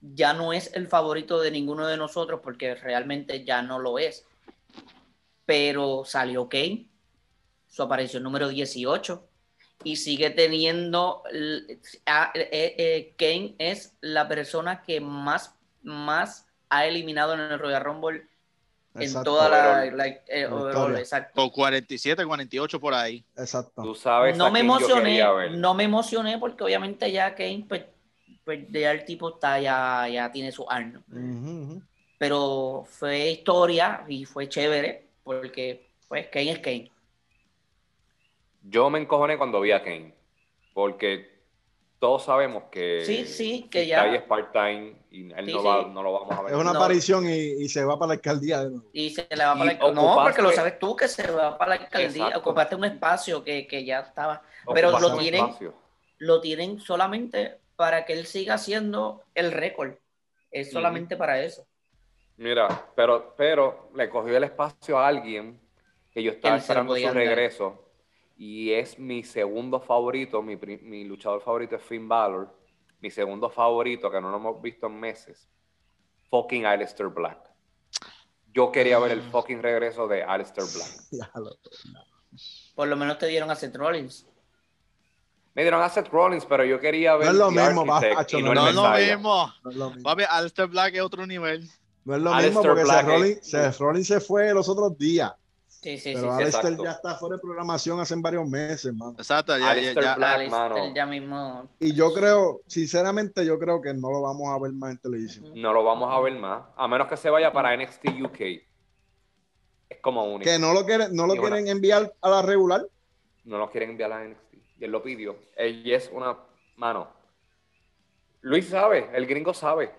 ya 0.00 0.32
no 0.32 0.52
es 0.52 0.72
el 0.74 0.88
favorito 0.88 1.40
de 1.40 1.50
ninguno 1.50 1.86
de 1.86 1.96
nosotros 1.96 2.40
porque 2.42 2.74
realmente 2.74 3.44
ya 3.44 3.62
no 3.62 3.78
lo 3.78 3.98
es. 3.98 4.24
Pero 5.46 6.04
salió 6.04 6.48
Kane, 6.48 6.86
su 7.68 7.82
aparición 7.82 8.22
número 8.22 8.48
18, 8.48 9.24
y 9.84 9.96
sigue 9.96 10.30
teniendo. 10.30 11.22
l- 11.30 11.78
a- 12.06 12.32
eh, 12.34 13.14
Kane 13.16 13.54
es 13.58 13.94
la 14.00 14.28
persona 14.28 14.82
que 14.82 15.00
más, 15.00 15.54
más 15.82 16.46
ha 16.68 16.86
eliminado 16.86 17.34
en 17.34 17.40
el 17.40 17.58
Royal 17.58 17.82
Rumble 17.84 18.26
en 18.94 19.02
Exacto, 19.02 19.30
toda 19.30 19.48
la. 19.48 19.84
la- 19.86 20.06
eh, 20.26 20.46
overall, 20.50 20.96
exacto. 20.96 21.32
Con 21.34 21.50
47, 21.50 22.26
48 22.26 22.80
por 22.80 22.92
ahí. 22.94 23.24
Exacto. 23.36 23.82
Tú 23.82 23.94
sabes 23.94 24.36
no 24.36 24.50
me 24.50 24.60
emocioné, 24.60 25.22
no 25.52 25.72
me 25.74 25.84
emocioné 25.84 26.36
porque 26.38 26.64
obviamente 26.64 27.10
ya 27.12 27.34
Kane 27.34 27.64
pues, 27.68 27.84
pues 28.48 28.60
ya 28.70 28.92
el 28.92 29.04
tipo 29.04 29.28
está, 29.34 29.60
ya, 29.60 30.08
ya 30.10 30.32
tiene 30.32 30.50
su 30.52 30.62
ujú. 30.62 31.82
Pero 32.16 32.82
fue 32.88 33.28
historia 33.28 34.06
y 34.08 34.24
fue 34.24 34.48
chévere 34.48 35.06
porque, 35.22 35.90
pues, 36.08 36.28
Kane 36.28 36.52
es 36.52 36.58
Kane. 36.60 36.90
Yo 38.62 38.88
me 38.88 39.00
encojoné 39.00 39.36
cuando 39.36 39.60
vi 39.60 39.72
a 39.72 39.82
Kane, 39.82 40.14
porque 40.72 41.42
todos 41.98 42.24
sabemos 42.24 42.62
que, 42.70 43.02
Sí, 43.04 43.26
sí, 43.26 43.68
que 43.70 43.86
ya- 43.86 44.14
es 44.14 44.22
part-time 44.22 44.94
y 45.10 45.30
él 45.30 45.44
Sí, 45.44 45.52
no, 45.52 45.60
sí. 45.60 45.66
va- 45.66 45.86
no 45.86 46.02
lo 46.02 46.12
vamos 46.14 46.38
a 46.38 46.42
ver. 46.44 46.52
Es 46.54 46.58
una 46.58 46.72
No. 46.72 46.78
aparición 46.78 47.28
y, 47.28 47.36
y 47.64 47.68
se 47.68 47.84
va 47.84 47.98
para 47.98 48.08
la 48.08 48.14
alcaldía 48.14 48.64
de 48.64 48.70
nuevo. 48.70 48.88
Y 48.94 49.10
se 49.10 49.28
le 49.30 49.44
va 49.44 49.52
para 49.52 49.64
la 49.66 49.70
alcaldía. 49.72 50.02
No, 50.02 50.22
porque 50.22 50.40
lo 50.40 50.52
sabes 50.52 50.78
tú 50.78 50.96
que 50.96 51.06
se 51.06 51.30
va 51.30 51.58
para 51.58 51.74
la 51.76 51.82
alcaldía. 51.82 52.06
Exacto. 52.28 52.38
Ocupaste 52.38 52.76
un 52.76 52.86
espacio 52.86 53.44
que, 53.44 53.66
que 53.66 53.84
ya 53.84 54.00
estaba. 54.00 54.40
pero 54.72 54.88
Ocupaste 54.88 55.10
lo 55.16 55.18
tienen-. 55.18 55.54
Lo 56.20 56.40
tienen 56.40 56.80
solamente 56.80 57.58
para 57.78 58.04
que 58.04 58.12
él 58.12 58.26
siga 58.26 58.54
haciendo 58.54 59.22
el 59.36 59.52
récord. 59.52 59.94
Es 60.50 60.72
solamente 60.72 61.16
para 61.16 61.40
eso. 61.40 61.64
Mira, 62.36 62.90
pero, 62.96 63.34
pero 63.36 63.90
le 63.94 64.10
cogió 64.10 64.36
el 64.36 64.42
espacio 64.42 64.98
a 64.98 65.06
alguien 65.06 65.60
que 66.10 66.20
yo 66.24 66.32
estaba 66.32 66.56
Él 66.56 66.60
esperando 66.60 66.96
su 66.96 67.08
regreso 67.10 67.88
y 68.36 68.72
es 68.72 68.98
mi 68.98 69.22
segundo 69.22 69.78
favorito, 69.80 70.42
mi, 70.42 70.56
mi 70.56 71.04
luchador 71.04 71.40
favorito 71.40 71.76
es 71.76 71.82
Finn 71.82 72.08
Balor, 72.08 72.52
mi 72.98 73.12
segundo 73.12 73.48
favorito 73.48 74.10
que 74.10 74.20
no 74.20 74.28
lo 74.32 74.38
hemos 74.38 74.60
visto 74.60 74.88
en 74.88 74.98
meses, 74.98 75.48
fucking 76.30 76.66
Aleister 76.66 77.06
Black. 77.06 77.38
Yo 78.52 78.72
quería 78.72 78.98
ver 78.98 79.12
el 79.12 79.20
Mm. 79.22 79.30
fucking 79.30 79.62
regreso 79.62 80.08
de 80.08 80.24
Aleister 80.24 80.64
Black. 80.64 80.90
Por 82.74 82.88
lo 82.88 82.96
menos 82.96 83.18
te 83.18 83.26
dieron 83.28 83.52
a 83.52 83.54
Seth 83.54 83.76
Rollins. 83.76 84.26
Me 85.58 85.64
dieron 85.64 85.82
a 85.82 85.88
Seth 85.88 86.06
Rollins, 86.10 86.46
pero 86.46 86.64
yo 86.64 86.78
quería 86.78 87.16
ver 87.16 87.24
No 87.24 87.32
es 87.32 87.36
lo 87.36 87.50
mismo, 87.50 87.92
Architect 87.92 88.44
no 88.44 88.54
no, 88.54 88.68
es 88.68 88.74
lo 88.76 88.90
mismo. 88.92 89.52
no 89.64 89.70
es 89.70 89.76
lo 89.76 89.90
mismo. 89.90 90.02
Papi, 90.04 90.22
Alistair 90.30 90.68
Black 90.68 90.94
es 90.94 91.00
otro 91.00 91.26
nivel. 91.26 91.68
No 92.04 92.14
es 92.14 92.22
lo 92.22 92.30
Aleister 92.32 92.50
mismo 92.50 92.62
porque 92.62 92.84
Black 92.84 93.00
Seth 93.00 93.08
Rollins, 93.08 93.38
es- 93.38 93.46
Seth 93.50 93.78
Rollins 93.80 94.06
se 94.06 94.20
fue 94.20 94.54
los 94.54 94.68
otros 94.68 94.96
días. 94.96 95.32
Sí, 95.66 95.98
sí, 95.98 96.12
pero 96.14 96.28
sí. 96.28 96.42
Aleister 96.42 96.60
exacto. 96.60 96.84
ya 96.84 96.90
está 96.92 97.16
fuera 97.16 97.34
de 97.34 97.42
programación 97.42 97.98
hace 97.98 98.14
varios 98.18 98.48
meses, 98.48 98.94
mano. 98.94 99.16
Exacto, 99.18 99.58
ya, 99.58 99.64
ya, 99.64 99.70
Alistair 99.72 100.04
ya. 100.04 100.14
Black. 100.14 100.34
Alistair 100.36 100.70
mano. 100.70 100.94
ya 100.94 101.06
mismo. 101.06 101.68
Y 101.80 101.92
yo 101.92 102.14
creo, 102.14 102.60
sinceramente, 102.68 103.44
yo 103.44 103.58
creo 103.58 103.82
que 103.82 103.92
no 103.94 104.12
lo 104.12 104.22
vamos 104.22 104.46
a 104.50 104.62
ver 104.62 104.72
más 104.74 104.92
en 104.92 104.98
televisión. 104.98 105.50
No 105.56 105.72
lo 105.72 105.82
vamos 105.82 106.08
a 106.14 106.20
ver 106.20 106.34
más, 106.34 106.62
a 106.76 106.86
menos 106.86 107.08
que 107.08 107.16
se 107.16 107.30
vaya 107.30 107.52
para 107.52 107.76
NXT 107.76 108.04
UK. 108.22 108.40
Es 109.88 109.98
como 110.02 110.22
único. 110.22 110.48
Que 110.48 110.56
no 110.56 110.72
lo 110.72 110.86
quieren, 110.86 111.16
no 111.16 111.26
lo 111.26 111.34
quieren 111.34 111.66
enviar 111.66 112.14
a 112.20 112.30
la 112.30 112.42
regular. 112.42 112.86
no 113.42 113.58
nos 113.58 113.70
quieren 113.72 113.90
enviar 113.90 114.12
a 114.12 114.22
NXT. 114.22 114.47
Y 114.78 114.84
él 114.84 114.90
lo 114.92 115.02
pidió. 115.02 115.36
Ella 115.56 115.96
es 115.96 116.08
una 116.12 116.36
mano. 116.76 117.08
Luis 118.40 118.68
sabe, 118.68 119.10
el 119.12 119.26
gringo 119.26 119.52
sabe. 119.52 119.92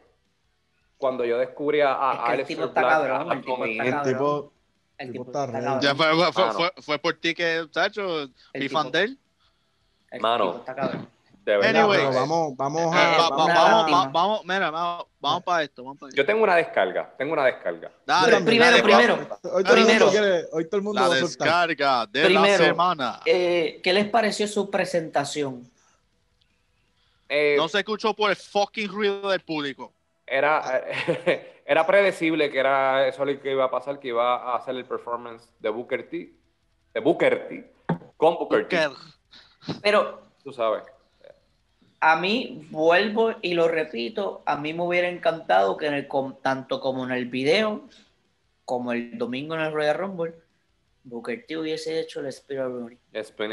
Cuando 0.97 1.23
yo 1.25 1.37
descubrí 1.37 1.81
a, 1.81 1.93
a 1.93 2.11
Es 2.13 2.17
que 2.19 2.25
el 2.25 2.31
Aleister 2.31 2.55
tipo 2.57 2.67
está 2.67 2.81
Black, 2.81 2.91
cabrón, 2.93 3.31
a 3.31 3.33
el 3.33 3.41
tipo 3.41 3.65
está 3.65 3.83
El 3.83 3.91
cabrón. 3.91 4.13
tipo, 4.13 4.53
El 4.97 5.11
tipo 5.11 5.23
está 5.25 5.51
cabrón. 5.51 5.81
Ya 5.81 5.95
fue, 5.95 6.31
fue, 6.33 6.51
fue, 6.53 6.71
fue, 6.81 6.99
por 6.99 7.13
ti 7.15 7.33
que, 7.33 7.65
El 8.13 8.31
fui 8.51 8.67
tipo- 8.67 8.81
fan 8.81 8.91
de 8.91 9.03
él. 9.03 9.17
El 10.11 10.21
Mano. 10.21 10.45
tipo 10.47 10.59
está 10.59 10.75
cabrón. 10.75 11.09
De 11.51 11.57
verdad. 11.57 11.81
Anyway. 11.81 12.01
eh, 12.01 12.09
vamos, 12.13 12.55
vamos 12.55 12.81
Eh, 12.95 12.99
a. 12.99 13.27
Una 13.29 13.53
vamos 13.53 13.93
a- 14.05 14.07
vamos, 14.09 14.45
mira, 14.45 14.71
vamos, 14.71 15.05
vamos 15.19 15.43
para 15.43 15.63
esto, 15.63 15.83
vamos 15.83 15.97
para 15.99 16.09
esto. 16.09 16.17
Yo 16.21 16.25
tengo 16.25 16.43
una 16.43 16.55
descarga, 16.55 17.13
tengo 17.17 17.33
una 17.33 17.45
descarga. 17.45 17.91
Dale, 18.05 18.31
Pero 18.33 18.45
primero, 18.45 18.71
dale, 18.71 18.83
primero. 18.83 19.13
Hoy 19.15 19.25
todo, 19.39 19.57
el 19.59 19.65
Primero. 19.65 20.05
mundo 20.05 20.11
quiere, 20.11 20.45
hoy 20.51 20.65
todo 20.65 20.77
el 20.77 20.81
mundo 20.83 21.01
La 21.01 21.07
va 21.07 21.15
a 21.15 21.17
soltar. 21.19 21.67
descarga 21.67 22.05
de 22.07 22.25
Primero. 22.25 22.47
la 22.63 22.69
semana. 22.69 23.19
Eh, 23.25 23.79
¿Qué 23.83 23.93
les 23.93 24.07
pareció 24.09 24.47
su 24.47 24.69
presentación? 24.69 25.69
Eh, 27.27 27.55
No 27.57 27.67
se 27.67 27.79
escuchó 27.79 28.13
por 28.13 28.29
el 28.31 28.35
fucking 28.35 28.87
ruido 28.89 29.29
del 29.29 29.41
público. 29.41 29.93
era, 30.25 30.83
era 31.65 31.85
predecible 31.85 32.49
que 32.51 32.59
era 32.59 33.07
eso 33.07 33.23
lo 33.25 33.39
que 33.39 33.51
iba 33.51 33.65
a 33.65 33.71
pasar, 33.71 33.99
que 33.99 34.09
iba 34.09 34.35
a 34.35 34.55
hacer 34.57 34.75
el 34.75 34.85
performance 34.85 35.47
de 35.59 35.69
Booker 35.69 36.09
T. 36.09 36.33
De 36.93 36.99
Booker 36.99 37.47
T. 37.47 37.73
Con 38.17 38.35
Booker 38.35 38.67
T. 38.67 38.87
Booker. 38.87 38.97
Pero 39.81 40.27
Tú 40.43 40.53
sabes. 40.53 40.83
A 42.01 42.15
mí, 42.19 42.67
vuelvo 42.71 43.35
y 43.41 43.53
lo 43.53 43.67
repito, 43.67 44.41
a 44.45 44.55
mí 44.57 44.73
me 44.73 44.83
hubiera 44.83 45.09
encantado 45.09 45.77
que 45.77 45.87
en 45.87 45.93
el, 45.93 46.07
tanto 46.41 46.79
como 46.79 47.03
en 47.05 47.11
el 47.11 47.25
video, 47.25 47.87
como 48.65 48.93
el 48.93 49.17
domingo 49.17 49.55
en 49.55 49.61
el 49.61 49.73
Royal 49.73 49.97
Rumble, 49.97 50.33
Booker 51.03 51.45
T 51.47 51.57
hubiese 51.57 51.99
hecho 51.99 52.19
el 52.19 52.27
Spirit 52.27 52.63
Rooney. 52.63 52.97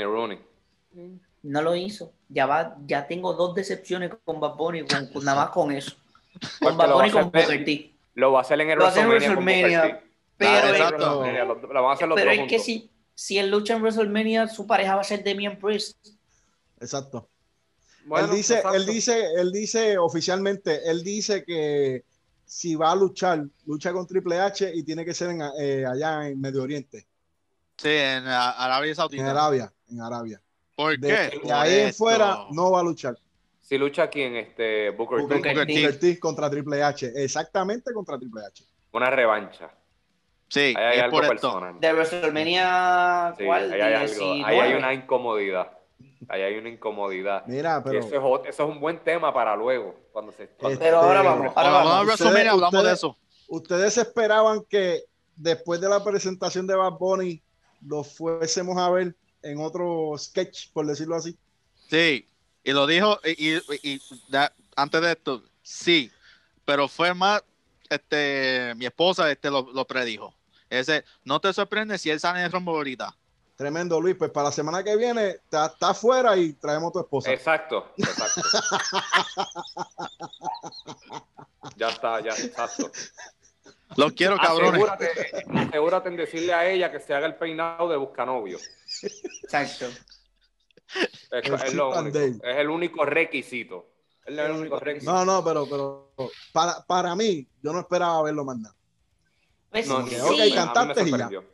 Rooney. 0.04 0.38
No 1.42 1.62
lo 1.62 1.74
hizo. 1.74 2.12
Ya 2.28 2.46
va, 2.46 2.76
ya 2.86 3.06
tengo 3.06 3.34
dos 3.34 3.54
decepciones 3.54 4.10
con 4.24 4.40
Bad 4.40 4.56
Bunny, 4.56 4.82
con, 4.86 5.06
con- 5.08 5.24
nada 5.24 5.44
más 5.44 5.50
con 5.50 5.72
eso. 5.72 5.96
Con 6.60 6.76
Porque 6.76 6.76
Bad 6.76 6.92
Bunny 6.94 7.08
y 7.08 7.12
con 7.12 7.24
Booker 7.30 7.64
T. 7.64 7.92
Lo 8.14 8.32
va 8.32 8.38
a 8.38 8.42
hacer 8.42 8.60
en 8.60 8.70
el 8.70 8.78
WrestleMania. 8.78 10.02
Pero, 10.36 10.68
exacto. 10.68 11.20
WrestleMania, 11.20 11.44
Lo, 11.44 11.54
lo 11.54 11.82
van 11.82 11.90
a 11.90 11.94
hacer 11.94 12.08
los 12.08 12.16
pero 12.16 12.30
dos 12.30 12.40
es 12.40 12.48
que 12.48 12.58
si, 12.58 12.90
si 13.14 13.38
él 13.38 13.50
lucha 13.50 13.74
en 13.74 13.82
WrestleMania, 13.82 14.48
su 14.48 14.66
pareja 14.66 14.96
va 14.96 15.00
a 15.00 15.04
ser 15.04 15.24
Damian 15.24 15.56
Priest. 15.56 15.96
Exacto. 16.80 17.28
Bueno, 18.06 18.28
él 18.30 18.36
dice, 18.36 18.54
exacto. 18.54 18.76
él 18.76 18.86
dice, 18.86 19.24
él 19.36 19.52
dice 19.52 19.98
oficialmente, 19.98 20.88
él 20.90 21.02
dice 21.02 21.44
que 21.44 22.04
si 22.44 22.74
va 22.76 22.92
a 22.92 22.96
luchar, 22.96 23.44
lucha 23.66 23.92
con 23.92 24.06
Triple 24.06 24.38
H 24.40 24.70
y 24.74 24.82
tiene 24.84 25.04
que 25.04 25.12
ser 25.12 25.30
en, 25.30 25.42
eh, 25.60 25.84
allá 25.84 26.28
en 26.28 26.40
Medio 26.40 26.62
Oriente, 26.62 27.06
Sí, 27.78 27.88
en 27.90 28.26
Arabia 28.26 28.88
en 28.90 28.94
Saudita. 28.94 29.30
Arabia, 29.30 29.72
en 29.90 30.00
Arabia. 30.00 30.40
¿Por 30.74 30.98
De, 30.98 31.08
qué? 31.08 31.40
de 31.46 31.52
ahí 31.52 31.80
en 31.80 31.86
esto. 31.88 32.04
fuera 32.04 32.38
no 32.52 32.70
va 32.70 32.80
a 32.80 32.82
luchar. 32.82 33.18
Si 33.60 33.76
lucha 33.76 34.04
aquí 34.04 34.22
en 34.22 34.36
este 34.36 34.90
Booker, 34.90 35.20
Booker, 35.22 35.42
T, 35.42 35.48
Booker 35.48 35.66
T. 35.66 35.72
Booker 35.74 35.98
T 35.98 36.18
contra 36.20 36.48
Triple 36.48 36.82
H, 36.82 37.12
exactamente 37.16 37.92
contra 37.92 38.18
Triple 38.18 38.42
H. 38.46 38.64
una 38.92 39.10
revancha. 39.10 39.70
Sí, 40.48 40.72
hay 40.76 40.98
es 40.98 41.02
algo 41.02 41.16
por 41.16 41.24
esto. 41.24 41.34
personal. 41.52 41.80
De 41.80 41.92
WrestleMania, 41.92 43.34
Sí, 43.36 43.44
¿cuál? 43.44 43.72
ahí 43.72 43.80
hay 43.80 43.94
algo. 43.94 44.06
19. 44.14 44.44
Ahí 44.44 44.58
hay 44.60 44.74
una 44.78 44.94
incomodidad. 44.94 45.75
Ahí 46.28 46.42
hay 46.42 46.56
una 46.58 46.68
incomodidad. 46.68 47.44
Mira, 47.46 47.78
Y 47.80 47.88
pero 47.88 47.98
eso, 48.00 48.42
es, 48.44 48.48
eso 48.50 48.64
es 48.64 48.68
un 48.68 48.80
buen 48.80 49.02
tema 49.02 49.32
para 49.32 49.54
luego, 49.56 49.94
cuando 50.12 50.32
se... 50.32 50.48
cuando- 50.48 50.78
Pero 50.78 50.98
ahora 50.98 51.20
Este, 51.20 51.28
vamos, 51.28 51.46
ahora 51.46 51.52
Cuando 51.54 51.72
vamos 51.72 51.90
a 51.90 51.94
vamos. 51.94 52.06
WrestleMania 52.06 52.42
Ustedes- 52.42 52.52
hablamos 52.52 52.72
de 52.72 52.78
ustedes- 52.78 52.98
eso. 52.98 53.16
ustedes 53.48 53.98
esperaban 53.98 54.64
que 54.68 55.04
después 55.36 55.80
de 55.80 55.88
la 55.88 56.02
presentación 56.02 56.66
de 56.66 56.74
Bad 56.74 56.92
Bunny 56.94 57.42
lo 57.86 58.02
fuésemos 58.02 58.76
a 58.78 58.90
ver 58.90 59.14
en 59.42 59.60
otro 59.60 60.14
sketch, 60.18 60.72
por 60.72 60.86
decirlo 60.86 61.14
así. 61.16 61.36
Sí, 61.88 62.26
y 62.64 62.72
lo 62.72 62.86
dijo, 62.86 63.18
y, 63.24 63.56
y- 63.56 63.62
y 63.82 64.00
da- 64.28 64.52
antes 64.74 65.00
de 65.00 65.12
esto, 65.12 65.42
sí, 65.62 66.10
pero 66.64 66.88
fue 66.88 67.14
más, 67.14 67.44
este, 67.88 68.74
mi 68.76 68.86
esposa 68.86 69.30
este, 69.30 69.48
lo, 69.50 69.70
lo 69.72 69.86
predijo. 69.86 70.34
Ese, 70.68 71.04
no 71.24 71.38
te 71.40 71.52
sorprende 71.52 71.96
si 71.98 72.10
él 72.10 72.18
sale 72.18 72.40
en 72.40 72.46
el 72.46 72.52
Rumble 72.52 72.74
ahorita. 72.74 73.16
Tremendo, 73.56 74.00
Luis. 74.00 74.14
Pues 74.16 74.30
para 74.30 74.46
la 74.46 74.52
semana 74.52 74.84
que 74.84 74.96
viene 74.96 75.30
está, 75.30 75.66
está 75.66 75.90
afuera 75.90 76.36
y 76.36 76.52
traemos 76.52 76.90
a 76.90 76.92
tu 76.92 77.00
esposa. 77.00 77.32
Exacto, 77.32 77.92
exacto. 77.96 78.42
ya 81.76 81.88
está, 81.88 82.20
ya, 82.20 82.32
exacto. 82.32 82.90
Los 83.96 84.12
quiero, 84.12 84.36
cabrones. 84.36 84.82
Asegúrate, 84.82 85.68
asegúrate 85.68 86.08
en 86.10 86.16
decirle 86.16 86.52
a 86.52 86.68
ella 86.68 86.92
que 86.92 87.00
se 87.00 87.14
haga 87.14 87.26
el 87.26 87.36
peinado 87.36 87.88
de 87.88 87.96
buscanovio. 87.96 88.58
Exacto. 89.42 89.86
Es, 89.86 91.48
El 91.48 91.54
es 91.54 91.74
lo 91.74 91.98
único. 91.98 92.18
Es 92.18 92.56
el 92.56 92.68
único 92.68 93.04
requisito. 93.04 93.88
Es 94.24 94.36
el 94.36 94.50
único 94.50 94.78
requisito. 94.78 95.12
No, 95.12 95.24
no, 95.24 95.42
pero, 95.42 95.66
pero 95.66 96.12
para, 96.52 96.84
para 96.84 97.14
mí, 97.16 97.48
yo 97.62 97.72
no 97.72 97.80
esperaba 97.80 98.22
verlo 98.22 98.44
más 98.44 98.58
nada. 98.58 98.74
Pues 99.70 99.86
No, 99.88 100.06
sí, 100.06 100.14
ok, 100.16 100.26
a 100.26 100.30
mí 100.30 100.38
me 100.38 100.54
cantaste 100.54 101.02
y 101.02 101.04
ya. 101.04 101.10
sorprendió. 101.10 101.44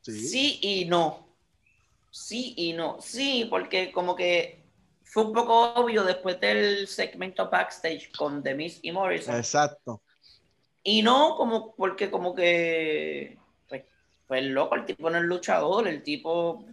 Sí. 0.00 0.28
sí 0.28 0.58
y 0.62 0.84
no. 0.86 1.29
Sí 2.10 2.54
y 2.56 2.72
no. 2.72 3.00
Sí, 3.00 3.46
porque 3.50 3.92
como 3.92 4.16
que 4.16 4.62
fue 5.04 5.24
un 5.24 5.32
poco 5.32 5.72
obvio 5.74 6.04
después 6.04 6.38
del 6.40 6.86
segmento 6.86 7.48
backstage 7.50 8.10
con 8.16 8.42
The 8.42 8.54
Miz 8.54 8.78
y 8.82 8.92
Morrison. 8.92 9.36
Exacto. 9.36 10.02
Y 10.82 11.02
no 11.02 11.36
como 11.36 11.74
porque 11.74 12.10
como 12.10 12.34
que 12.34 13.38
pues, 13.68 13.84
pues 14.26 14.44
loco, 14.44 14.74
el 14.76 14.84
tipo 14.86 15.10
no 15.10 15.18
es 15.18 15.24
luchador, 15.24 15.86
el 15.88 16.02
tipo 16.02 16.64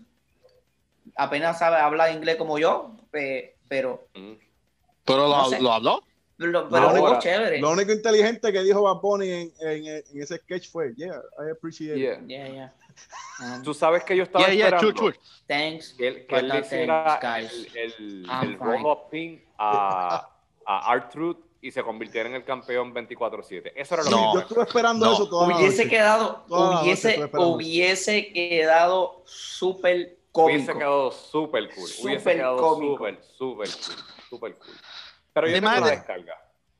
apenas 1.16 1.60
sabe 1.60 1.78
hablar 1.78 2.14
inglés 2.14 2.36
como 2.38 2.58
yo, 2.60 2.96
pe- 3.12 3.58
pero 3.68 4.08
Mm. 4.14 4.34
Pero 5.06 5.28
lo, 5.30 5.46
sé. 5.46 5.62
lo 5.62 5.72
habló. 5.72 6.04
lo, 6.38 6.68
pero 6.70 6.84
Ahora, 6.84 7.00
estuvo 7.00 7.20
chévere. 7.20 7.60
Lo 7.62 7.72
único 7.72 7.92
inteligente 7.94 8.52
que 8.52 8.62
dijo 8.62 8.82
Bad 8.82 9.02
Bunny 9.02 9.30
en, 9.30 9.54
en, 9.62 9.86
en 9.88 10.22
ese 10.22 10.38
sketch 10.38 10.70
fue, 10.70 10.94
yeah, 10.96 11.22
I 11.40 11.50
appreciate 11.52 11.96
it. 11.98 12.02
Yeah. 12.28 12.46
Yeah, 12.48 12.48
yeah. 12.50 12.74
Um, 12.87 12.87
Tú 13.64 13.74
sabes 13.74 14.04
que 14.04 14.16
yo 14.16 14.24
estaba 14.24 14.46
Yeah, 14.46 14.54
yeah, 14.56 14.66
esperando 14.68 14.92
chur, 14.94 15.14
chur. 15.14 15.24
thanks. 15.48 15.94
que 15.94 16.08
él, 16.08 16.26
que 16.28 16.36
él 16.38 16.48
le 16.50 16.60
hiciera 16.60 17.20
thanks, 17.22 17.52
guys. 17.64 17.76
el, 17.76 18.26
el, 18.30 18.30
el 18.44 18.60
roll-up 18.60 19.10
pin 19.12 19.44
a, 19.58 20.28
a 20.66 20.94
R-Truth 20.96 21.38
y 21.62 21.72
se 21.72 21.82
convirtiera 21.84 22.30
en 22.30 22.36
el 22.36 22.44
campeón 22.44 22.94
24-7. 22.94 23.72
Eso 23.76 23.94
era 23.96 24.04
lo 24.04 24.10
No. 24.10 24.34
Yo 24.34 24.40
estuve 24.42 24.64
esperando 24.64 25.06
No. 25.06 25.14
eso 25.14 25.30
toda 25.30 25.48
Hubiese 25.48 25.78
noche. 25.86 25.90
quedado, 25.90 26.46
Toda 26.48 26.82
hubiese, 26.82 27.24
hubiese 27.34 28.34
quedado 28.34 29.24
súper 29.26 30.18
que 30.34 30.42
hubiese 30.44 30.66
cómico. 30.68 30.78
quedado 30.80 31.12
súper 31.12 31.70
cool. 31.70 31.84
Hubiese 32.04 32.20
Súper 32.20 32.36
quedado 32.38 32.58
cómico. 32.58 32.98
súper, 32.98 33.22
súper 33.38 33.70
cool. 33.70 33.96
Súper 34.30 34.56
cool. 34.58 34.76
Pero 35.34 35.48
yo 35.48 35.54
tengo 35.54 35.68
Imagínate. 35.68 35.90
la 35.92 35.96
descarga. 35.98 36.34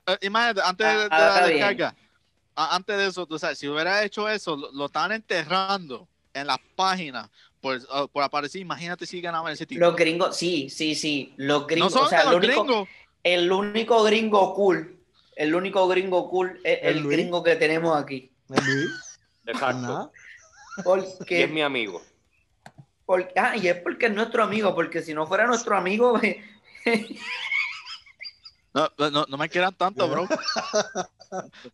Eh, 0.08 0.18
Imagínate, 0.22 0.62
antes 0.64 0.88
de, 0.88 0.94
de 0.98 1.08
Ah, 1.12 1.18
la 1.42 1.48
bien. 1.48 1.58
descarga, 1.58 1.96
antes 2.58 2.98
de 2.98 3.08
eso, 3.08 3.26
tú 3.26 3.38
sabes, 3.40 3.58
si 3.60 3.68
hubiera 3.68 4.04
hecho 4.04 4.28
eso, 4.28 4.56
lo, 4.56 4.72
lo 4.72 4.86
estaban 4.88 5.12
enterrando 5.12 6.08
en 6.34 6.48
las 6.48 6.58
páginas 6.76 7.30
por, 7.62 7.78
uh, 7.78 8.08
por 8.12 8.24
aparecer. 8.24 8.62
Imagínate 8.62 9.06
si 9.06 9.22
ganaban 9.22 9.54
ese 9.54 9.66
título. 9.66 9.88
Los 9.88 9.96
gringos, 9.96 10.36
sí, 10.36 10.70
sí, 10.70 10.96
sí. 10.96 11.34
Los 11.38 11.68
gringos, 11.68 11.96
o 11.96 12.08
sea, 12.08 12.24
los 12.26 12.34
el 12.34 12.38
único, 12.50 12.64
gringos. 12.64 12.90
el 13.24 13.52
único 13.52 14.04
gringo 14.04 14.54
cool, 14.54 15.00
el 15.36 15.54
único 15.56 15.88
gringo 15.88 16.30
cool 16.30 16.60
es 16.64 16.80
El 16.82 16.98
el 16.98 17.08
gringo 17.08 17.44
que 17.44 17.56
tenemos 17.56 17.96
aquí. 17.96 18.32
¿Eh, 18.50 18.62
Luis? 18.66 19.20
Exacto. 19.46 19.82
Nada. 19.82 20.12
Y 20.78 20.80
es 20.80 20.84
Porque, 20.84 21.48
mi 21.48 21.62
amigo. 21.62 22.02
porque- 23.06 23.34
ah, 23.40 23.56
y 23.58 23.68
es 23.68 23.78
porque 23.78 24.08
es 24.08 24.14
nuestro 24.14 24.44
amigo, 24.44 24.76
porque 24.76 25.02
si 25.02 25.14
no 25.14 25.26
fuera 25.26 25.46
nuestro 25.48 25.76
amigo, 25.78 26.20
No, 28.74 28.92
no, 29.10 29.26
no 29.28 29.38
me 29.38 29.50
quieran 29.50 29.74
tanto, 29.74 30.08
bro. 30.08 30.28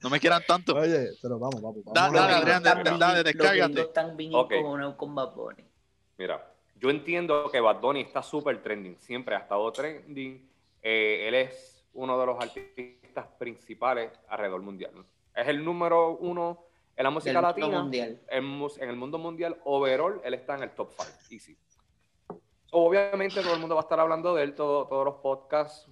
No 0.01 0.09
me 0.09 0.19
quieran 0.19 0.41
tanto. 0.47 0.75
Oye, 0.75 1.09
pero 1.21 1.37
vamos, 1.39 1.61
vamos. 1.61 1.83
vamos 1.83 1.93
dale, 1.93 2.19
Adrián, 2.19 2.63
dale, 2.63 2.83
los 2.89 3.23
descárgate. 3.23 3.81
están 3.81 4.17
bien 4.17 4.33
Ok. 4.35 4.51
encojonados 4.51 4.95
con 4.95 5.13
Bad 5.15 5.33
Bunny. 5.35 5.63
Mira, 6.17 6.51
yo 6.75 6.89
entiendo 6.89 7.49
que 7.51 7.59
Bad 7.59 7.79
Bunny 7.79 8.01
está 8.01 8.21
súper 8.23 8.61
trending, 8.61 8.97
siempre 8.99 9.35
ha 9.35 9.39
estado 9.39 9.71
trending. 9.71 10.49
Eh, 10.81 11.27
él 11.27 11.35
es 11.35 11.85
uno 11.93 12.19
de 12.19 12.25
los 12.25 12.37
artistas 12.43 13.27
principales 13.37 14.11
alrededor 14.27 14.61
mundial. 14.61 14.91
Es 15.35 15.47
el 15.47 15.63
número 15.63 16.17
uno 16.17 16.65
en 16.95 17.03
la 17.03 17.09
Del 17.09 17.13
música 17.15 17.33
mundo 17.33 17.47
latina, 17.47 17.81
mundial. 17.81 18.21
en 18.29 18.89
el 18.89 18.95
mundo 18.95 19.17
mundial, 19.17 19.57
overall, 19.65 20.21
él 20.23 20.33
está 20.35 20.55
en 20.55 20.63
el 20.63 20.71
top 20.71 20.91
5, 20.95 21.11
easy. 21.31 21.57
Obviamente 22.71 23.41
todo 23.41 23.53
el 23.53 23.59
mundo 23.59 23.75
va 23.75 23.81
a 23.81 23.83
estar 23.83 23.99
hablando 23.99 24.33
de 24.35 24.43
él, 24.43 24.55
todo- 24.55 24.87
todos 24.87 25.05
los 25.05 25.15
podcasts, 25.15 25.87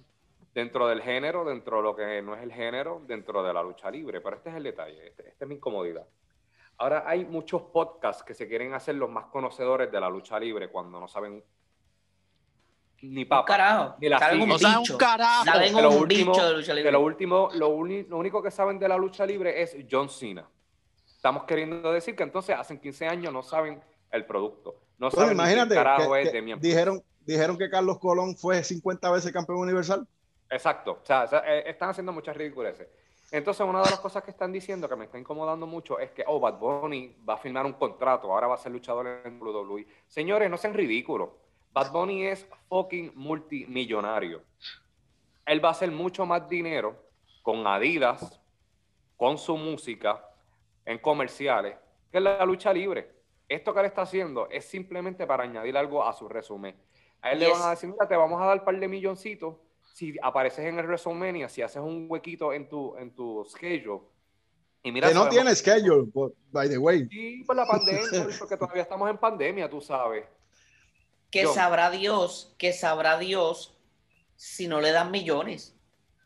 dentro 0.54 0.86
del 0.86 1.00
género, 1.02 1.44
dentro 1.44 1.78
de 1.78 1.82
lo 1.82 1.96
que 1.96 2.22
no 2.22 2.34
es 2.34 2.42
el 2.42 2.52
género, 2.52 3.02
dentro 3.06 3.42
de 3.42 3.52
la 3.52 3.62
lucha 3.62 3.90
libre, 3.90 4.20
pero 4.20 4.36
este 4.36 4.50
es 4.50 4.56
el 4.56 4.62
detalle, 4.64 5.08
este- 5.08 5.28
esta 5.30 5.44
es 5.44 5.48
mi 5.48 5.54
incomodidad. 5.56 6.06
Ahora 6.78 7.04
hay 7.06 7.24
muchos 7.24 7.62
podcasts 7.62 8.22
que 8.22 8.34
se 8.34 8.48
quieren 8.48 8.74
hacer 8.74 8.94
los 8.96 9.08
más 9.10 9.26
conocedores 9.26 9.90
de 9.90 10.00
la 10.00 10.08
lucha 10.10 10.38
libre 10.38 10.68
cuando 10.68 10.98
no 11.00 11.08
saben 11.08 11.42
ni 13.02 13.22
Un 13.22 13.28
papa. 13.28 13.44
carajo. 13.46 13.96
Ni 14.00 14.08
la 14.08 14.18
Saben 14.18 14.42
un. 14.42 14.52
O 14.52 14.58
sea, 14.58 14.78
un 14.78 14.96
carajo. 14.98 15.44
Saben 15.44 15.74
Que 15.74 15.82
lo 15.82 15.90
un 15.90 15.96
último- 16.02 16.32
bicho 16.32 16.46
de 16.46 16.54
lucha 16.54 16.68
Que 16.72 16.76
libre. 16.76 16.92
lo 16.92 17.00
último, 17.00 17.48
lo, 17.54 17.68
uni- 17.70 18.04
lo 18.04 18.16
único 18.16 18.42
que 18.42 18.50
saben 18.50 18.78
de 18.78 18.88
la 18.88 18.96
lucha 18.96 19.26
libre 19.26 19.60
es 19.62 19.76
John 19.90 20.08
Cena. 20.08 20.48
Estamos 21.06 21.44
queriendo 21.44 21.92
decir 21.92 22.14
que 22.14 22.22
entonces 22.22 22.56
hace 22.56 22.80
15 22.80 23.06
años 23.08 23.32
no 23.32 23.42
saben 23.42 23.82
el 24.10 24.24
producto. 24.24 24.76
No 24.98 25.08
Bueno, 25.10 25.10
saben 25.10 25.28
ni 25.36 25.42
imagínate, 25.42 25.68
qué 25.70 25.74
carajo 25.74 26.12
que- 26.12 26.22
es 26.22 26.30
que 26.30 26.36
Damian 26.38 26.60
Priest. 26.60 26.72
dijeron, 26.74 27.02
dijeron 27.20 27.58
que 27.58 27.70
Carlos 27.70 27.98
Colón 27.98 28.36
fue 28.36 28.62
50 28.62 29.10
veces 29.10 29.32
campeón 29.32 29.58
universal. 29.58 30.06
Exacto. 30.52 31.00
O 31.02 31.06
sea, 31.06 31.24
eh, 31.46 31.64
están 31.66 31.88
haciendo 31.88 32.12
muchas 32.12 32.36
ridiculeces. 32.36 32.86
Entonces, 33.30 33.66
una 33.66 33.82
de 33.82 33.88
las 33.90 34.00
cosas 34.00 34.22
que 34.22 34.30
están 34.30 34.52
diciendo 34.52 34.86
que 34.86 34.96
me 34.96 35.06
está 35.06 35.18
incomodando 35.18 35.66
mucho 35.66 35.98
es 35.98 36.10
que, 36.10 36.22
oh, 36.26 36.38
Bad 36.38 36.58
Bunny 36.58 37.16
va 37.26 37.34
a 37.34 37.38
firmar 37.38 37.64
un 37.64 37.72
contrato, 37.72 38.30
ahora 38.30 38.46
va 38.46 38.56
a 38.56 38.58
ser 38.58 38.70
luchador 38.70 39.22
en 39.24 39.40
WWE. 39.40 39.86
Señores, 40.06 40.50
no 40.50 40.58
sean 40.58 40.74
ridículos. 40.74 41.30
Bad 41.72 41.90
Bunny 41.90 42.26
es 42.26 42.46
fucking 42.68 43.12
multimillonario. 43.14 44.42
Él 45.46 45.64
va 45.64 45.70
a 45.70 45.72
hacer 45.72 45.90
mucho 45.90 46.26
más 46.26 46.46
dinero 46.46 47.02
con 47.40 47.66
Adidas, 47.66 48.38
con 49.16 49.38
su 49.38 49.56
música, 49.56 50.22
en 50.84 50.98
comerciales, 50.98 51.76
que 52.10 52.18
en 52.18 52.24
la 52.24 52.44
lucha 52.44 52.74
libre. 52.74 53.10
Esto 53.48 53.72
que 53.72 53.80
él 53.80 53.86
está 53.86 54.02
haciendo 54.02 54.48
es 54.50 54.66
simplemente 54.66 55.26
para 55.26 55.44
añadir 55.44 55.78
algo 55.78 56.04
a 56.06 56.12
su 56.12 56.28
resumen. 56.28 56.76
A 57.22 57.32
él 57.32 57.38
le 57.38 57.48
van 57.48 57.62
a 57.62 57.70
decir, 57.70 57.88
mira, 57.88 58.06
te 58.06 58.16
vamos 58.16 58.40
a 58.42 58.44
dar 58.44 58.58
un 58.58 58.64
par 58.64 58.78
de 58.78 58.88
milloncitos 58.88 59.56
si 59.92 60.16
apareces 60.22 60.64
en 60.66 60.78
el 60.78 60.86
WrestleMania, 60.86 61.48
si 61.48 61.62
haces 61.62 61.82
un 61.82 62.06
huequito 62.08 62.52
en 62.52 62.68
tu, 62.68 62.96
en 62.96 63.14
tu 63.14 63.44
schedule. 63.48 64.00
Y 64.82 64.90
mira, 64.90 65.08
que 65.08 65.14
no 65.14 65.24
sabemos- 65.24 65.34
tiene 65.34 65.54
schedule, 65.54 66.10
by 66.50 66.68
the 66.68 66.78
way. 66.78 67.06
Sí, 67.08 67.44
por 67.46 67.54
la 67.56 67.66
pandemia, 67.66 68.02
porque 68.38 68.56
todavía 68.56 68.82
estamos 68.82 69.08
en 69.10 69.18
pandemia, 69.18 69.68
tú 69.70 69.80
sabes. 69.80 70.24
que 71.30 71.42
Yo. 71.44 71.54
sabrá 71.54 71.90
Dios, 71.90 72.54
que 72.58 72.72
sabrá 72.72 73.18
Dios 73.18 73.74
si 74.36 74.68
no 74.68 74.80
le 74.80 74.92
dan 74.92 75.10
millones. 75.10 75.74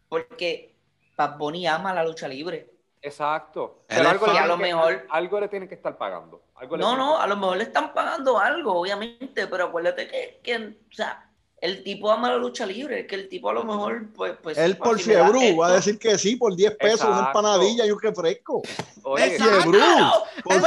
Porque 0.08 0.74
Bad 1.16 1.36
Bunny 1.38 1.66
ama 1.66 1.92
la 1.94 2.04
lucha 2.04 2.26
libre. 2.28 2.72
Exacto. 3.02 3.84
Pero 3.86 4.08
algo, 4.08 4.26
le 4.26 4.38
A 4.38 4.46
lo 4.46 4.56
que- 4.56 4.62
mejor- 4.62 5.06
algo 5.10 5.40
le 5.40 5.48
tienen 5.48 5.68
que 5.68 5.74
estar 5.76 5.96
pagando. 5.96 6.42
Algo 6.56 6.76
No, 6.76 6.96
no, 6.96 7.20
a 7.20 7.26
lo 7.26 7.36
mejor 7.36 7.56
le 7.58 7.64
están 7.64 7.92
pagando 7.94 8.38
algo, 8.38 8.72
obviamente, 8.80 9.46
pero 9.46 9.64
acuérdate 9.66 10.08
que, 10.08 10.40
que, 10.42 10.56
o 10.56 10.92
sea, 10.92 11.25
el 11.58 11.82
tipo 11.82 12.10
ama 12.12 12.30
la 12.30 12.36
lucha 12.36 12.66
libre, 12.66 13.06
que 13.06 13.14
el 13.14 13.28
tipo 13.28 13.48
a 13.50 13.54
lo 13.54 13.64
mejor, 13.64 14.06
pues, 14.14 14.34
pues 14.42 14.58
Él 14.58 14.76
por 14.76 14.98
si 14.98 15.04
Fiebru 15.10 15.56
va 15.56 15.68
a 15.68 15.72
decir 15.76 15.98
que 15.98 16.18
sí, 16.18 16.36
por 16.36 16.54
10 16.54 16.76
pesos, 16.76 17.04
una 17.08 17.26
empanadilla 17.28 17.86
y 17.86 17.90
un 17.90 18.00
refresco. 18.00 18.62
Oye, 19.02 19.30
Fiebru, 19.38 19.80
por 20.44 20.60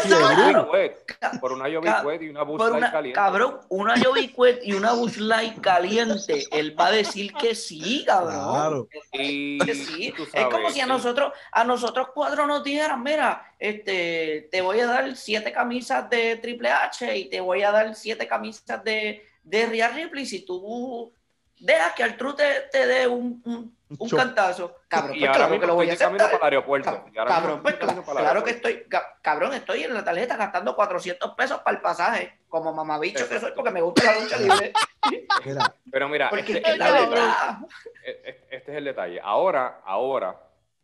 por 1.40 1.52
una 1.54 1.66
Jovi 1.66 1.86
Ca- 1.88 2.04
Wet 2.04 2.22
y 2.22 2.30
una 2.30 2.44
Bush 2.44 2.58
Por 2.58 2.70
Light 2.72 2.78
una, 2.84 2.92
caliente. 2.92 3.16
cabrón, 3.16 3.60
una 3.70 4.00
Jovi 4.04 4.28
Quet 4.30 4.62
y 4.64 4.74
una 4.74 4.94
Bush 4.94 5.18
Light 5.18 5.60
caliente, 5.62 6.46
él 6.52 6.78
va 6.80 6.88
a 6.88 6.92
decir 6.92 7.34
que 7.34 7.54
sí, 7.56 8.04
cabrón. 8.06 8.50
Claro. 8.50 8.88
Y 9.14 9.60
Que 9.60 9.76
sí. 9.76 10.14
tú 10.16 10.24
Es 10.24 10.30
sabes, 10.32 10.48
como 10.48 10.70
si 10.72 10.80
a 10.82 10.86
nosotros, 10.86 11.34
a 11.52 11.64
nosotros 11.64 12.08
cuatro 12.14 12.48
nos 12.48 12.64
dijeran, 12.64 13.04
mira, 13.04 13.54
este, 13.60 14.48
te 14.52 14.62
voy 14.62 14.80
a 14.80 14.88
dar 14.88 15.16
siete 15.16 15.52
camisas 15.52 16.10
de 16.10 16.38
Triple 16.38 16.70
H 16.70 17.18
y 17.18 17.26
te 17.30 17.40
voy 17.42 17.64
a 17.64 17.72
dar 17.72 17.94
siete 17.96 18.28
camisas 18.28 18.84
de, 18.84 19.26
de 19.44 19.66
Rhea 19.66 19.90
Ripley 19.90 20.26
si 20.26 20.46
tú 20.46 21.12
dejas 21.60 21.94
que 21.94 22.04
Arturo 22.04 22.36
te, 22.36 22.46
te 22.72 22.88
dé 22.88 23.08
un, 23.08 23.42
un, 23.46 24.10
cantazo. 24.10 24.76
Cabrón, 24.88 25.16
Y 25.16 25.20
pues 25.20 25.28
ahora 25.30 25.38
claro 25.48 25.60
que 25.60 25.68
lo 25.68 25.76
voy 25.76 25.90
a 25.90 25.94
aceptar. 25.94 26.18
para 26.32 26.38
el 26.38 26.44
aeropuerto. 26.44 26.90
Cab- 27.14 27.28
Cabrón, 27.28 27.62
pues 27.62 27.76
para 27.76 27.92
el 27.94 28.04
claro 28.04 28.44
que 28.44 28.52
estoy, 28.52 28.84
ca- 28.88 29.18
cabrón, 29.22 29.54
estoy 29.54 29.84
en 29.84 29.94
la 29.94 30.04
tarjeta 30.04 30.38
gastando 30.38 30.76
400 30.76 31.36
pesos 31.36 31.60
para 31.60 31.76
el 31.76 31.82
pasaje, 31.82 32.40
como 32.48 32.72
mamabicho 32.74 33.28
que 33.28 33.40
soy 33.40 33.52
porque 33.54 33.72
me 33.72 33.82
gusta 33.82 34.04
la 34.06 34.20
lucha 34.22 34.38
libre. 34.38 34.74
Pero 35.92 36.08
mira, 36.10 36.30
este, 36.30 36.58
es 36.60 36.78
la 36.78 36.88
este- 36.88 37.10
verdad. 37.10 37.58
este- 38.06 38.48
este 38.56 38.72
es 38.72 38.78
el 38.78 38.86
detalle. 38.86 39.20
Ahora, 39.22 39.82
ahora, 39.86 40.40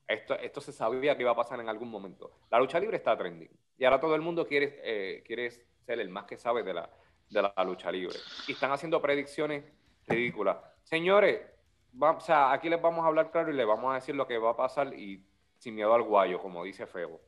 esto, 0.08 0.36
esto 0.36 0.62
se 0.62 0.72
sabía 0.72 1.16
que 1.16 1.22
iba 1.24 1.32
a 1.32 1.36
pasar 1.36 1.60
en 1.60 1.70
algún 1.70 1.90
momento. 1.90 2.32
La 2.52 2.60
lucha 2.60 2.80
libre 2.80 2.98
está 2.98 3.18
trending. 3.18 3.50
Y 3.78 3.86
ahora 3.86 4.00
todo 4.00 4.16
el 4.16 4.22
mundo 4.22 4.46
quiere, 4.48 4.80
eh, 4.84 5.24
quiere 5.26 5.52
ser 5.52 6.00
el 6.00 6.10
más 6.10 6.26
que 6.26 6.38
sabe 6.38 6.64
de 6.64 6.74
la, 6.74 6.90
de 7.30 7.42
la 7.42 7.54
lucha 7.64 7.92
libre. 7.92 8.18
Y 8.48 8.54
están 8.54 8.72
haciendo 8.72 9.02
predicciones 9.02 9.64
ridículas. 10.08 10.58
Señores, 10.84 11.42
va- 12.02 12.12
o 12.12 12.20
sea, 12.22 12.52
aquí 12.52 12.70
les 12.70 12.82
vamos 12.82 13.04
a 13.04 13.08
hablar 13.08 13.32
claro 13.32 13.52
y 13.52 13.56
les 13.56 13.66
vamos 13.68 13.92
a 13.92 13.96
decir 13.96 14.16
lo 14.16 14.28
que 14.28 14.38
va 14.38 14.52
a 14.52 14.56
pasar 14.58 14.94
y 14.94 15.24
sin 15.58 15.76
miedo 15.76 15.94
al 15.94 16.04
guayo, 16.04 16.40
como 16.40 16.64
dice 16.64 16.86
Febo. 16.86 17.20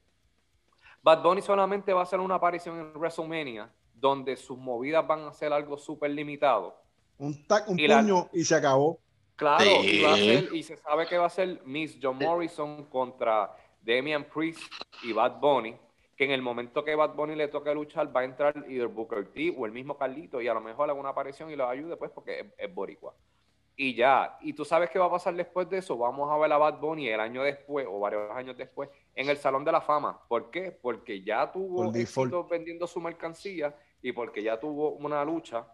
Bad 1.02 1.22
Bunny 1.24 1.42
solamente 1.42 1.94
va 1.94 2.02
a 2.02 2.04
hacer 2.04 2.20
una 2.20 2.36
aparición 2.36 2.80
en 2.80 2.94
WrestleMania 2.94 3.70
donde 3.94 4.36
sus 4.36 4.58
movidas 4.58 5.06
van 5.08 5.22
a 5.26 5.34
ser 5.34 5.54
algo 5.54 5.78
súper 5.78 6.12
limitado. 6.12 6.76
un 7.20 7.48
tac, 7.48 7.68
un 7.68 7.80
Y 7.80 7.88
la- 7.88 8.00
puño 8.02 8.30
y 8.32 8.44
se 8.46 8.54
acabó. 8.54 9.00
Claro, 9.36 9.64
Sí. 9.64 9.88
y, 9.88 10.04
va 10.04 10.14
a 10.14 10.18
ser- 10.18 10.54
y 10.54 10.62
se 10.62 10.78
sabe 10.78 11.08
que 11.08 11.18
va 11.18 11.26
a 11.26 11.30
ser 11.32 11.62
Miss 11.66 11.98
John 12.00 12.18
Morrison 12.20 12.84
contra 12.86 13.56
Damian 13.82 14.24
Priest 14.26 14.62
y 15.02 15.14
Bad 15.14 15.40
Bunny, 15.40 15.76
que 16.18 16.26
en 16.26 16.32
el 16.32 16.42
momento 16.42 16.84
que 16.84 16.96
Bad 16.96 17.14
Bunny 17.14 17.36
le 17.36 17.48
toque 17.48 17.74
luchar 17.74 18.14
va 18.14 18.22
a 18.22 18.26
entrar 18.26 18.66
either 18.68 18.88
Booker 18.88 19.28
T 19.32 19.54
o 19.58 19.66
el 19.68 19.72
mismo 19.72 19.96
Carlito 19.98 20.42
y 20.42 20.48
a 20.48 20.54
lo 20.54 20.60
mejor 20.62 20.90
haga 20.90 21.00
una 21.00 21.10
aparición 21.10 21.52
y 21.52 21.56
lo 21.56 21.70
ayude 21.70 21.96
pues 21.96 22.12
porque 22.12 22.40
es, 22.40 22.46
es 22.58 22.74
boricua. 22.74 23.14
Y 23.80 23.94
ya, 23.94 24.36
y 24.42 24.54
tú 24.54 24.66
sabes 24.66 24.90
qué 24.90 24.98
va 24.98 25.06
a 25.06 25.12
pasar 25.12 25.36
después 25.36 25.70
de 25.70 25.78
eso, 25.78 25.96
vamos 25.96 26.32
a 26.32 26.38
ver 26.40 26.52
a 26.52 26.58
Bad 26.58 26.80
Bunny 26.80 27.10
el 27.10 27.20
año 27.20 27.44
después 27.44 27.86
o 27.88 28.00
varios 28.00 28.32
años 28.32 28.58
después 28.58 28.90
en 29.14 29.30
el 29.30 29.38
Salón 29.38 29.64
de 29.64 29.72
la 29.72 29.82
Fama. 29.82 30.20
¿Por 30.28 30.50
qué? 30.50 30.72
Porque 30.72 31.22
ya 31.22 31.52
tuvo 31.52 31.84
éxito 32.32 32.48
vendiendo 32.48 32.88
su 32.88 33.00
mercancía 33.00 33.76
y 34.02 34.12
porque 34.14 34.42
ya 34.42 34.60
tuvo 34.60 34.94
una 34.94 35.24
lucha 35.24 35.68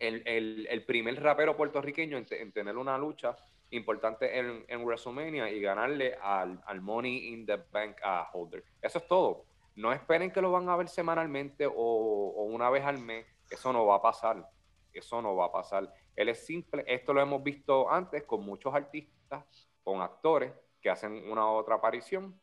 el, 0.00 0.22
el- 0.26 0.66
el 0.68 0.84
primer 0.84 1.22
rapero 1.22 1.56
puertorriqueño 1.56 2.16
en 2.18 2.52
tener 2.52 2.76
una 2.76 2.98
lucha 2.98 3.36
importante 3.70 4.36
en, 4.38 4.64
en 4.66 4.84
WrestleMania 4.84 5.48
y 5.50 5.60
ganarle 5.60 6.16
al, 6.20 6.60
al 6.66 6.80
Money 6.80 7.28
in 7.34 7.46
the 7.46 7.58
Bank 7.70 7.98
a 8.02 8.28
Holder. 8.32 8.64
Eso 8.82 8.98
es 8.98 9.06
todo. 9.06 9.44
No 9.78 9.92
esperen 9.92 10.30
que 10.32 10.40
lo 10.42 10.50
van 10.50 10.68
a 10.68 10.74
ver 10.76 10.88
semanalmente 10.88 11.64
o, 11.66 11.72
o 11.72 12.42
una 12.42 12.68
vez 12.68 12.84
al 12.84 12.98
mes. 12.98 13.24
Eso 13.48 13.72
no 13.72 13.86
va 13.86 13.96
a 13.96 14.02
pasar. 14.02 14.44
Eso 14.92 15.22
no 15.22 15.36
va 15.36 15.46
a 15.46 15.52
pasar. 15.52 15.92
Él 16.16 16.28
es 16.28 16.44
simple. 16.44 16.84
Esto 16.86 17.12
lo 17.14 17.20
hemos 17.20 17.42
visto 17.44 17.88
antes 17.90 18.24
con 18.24 18.44
muchos 18.44 18.74
artistas, 18.74 19.44
con 19.84 20.02
actores 20.02 20.52
que 20.80 20.90
hacen 20.90 21.30
una 21.30 21.48
otra 21.48 21.76
aparición 21.76 22.38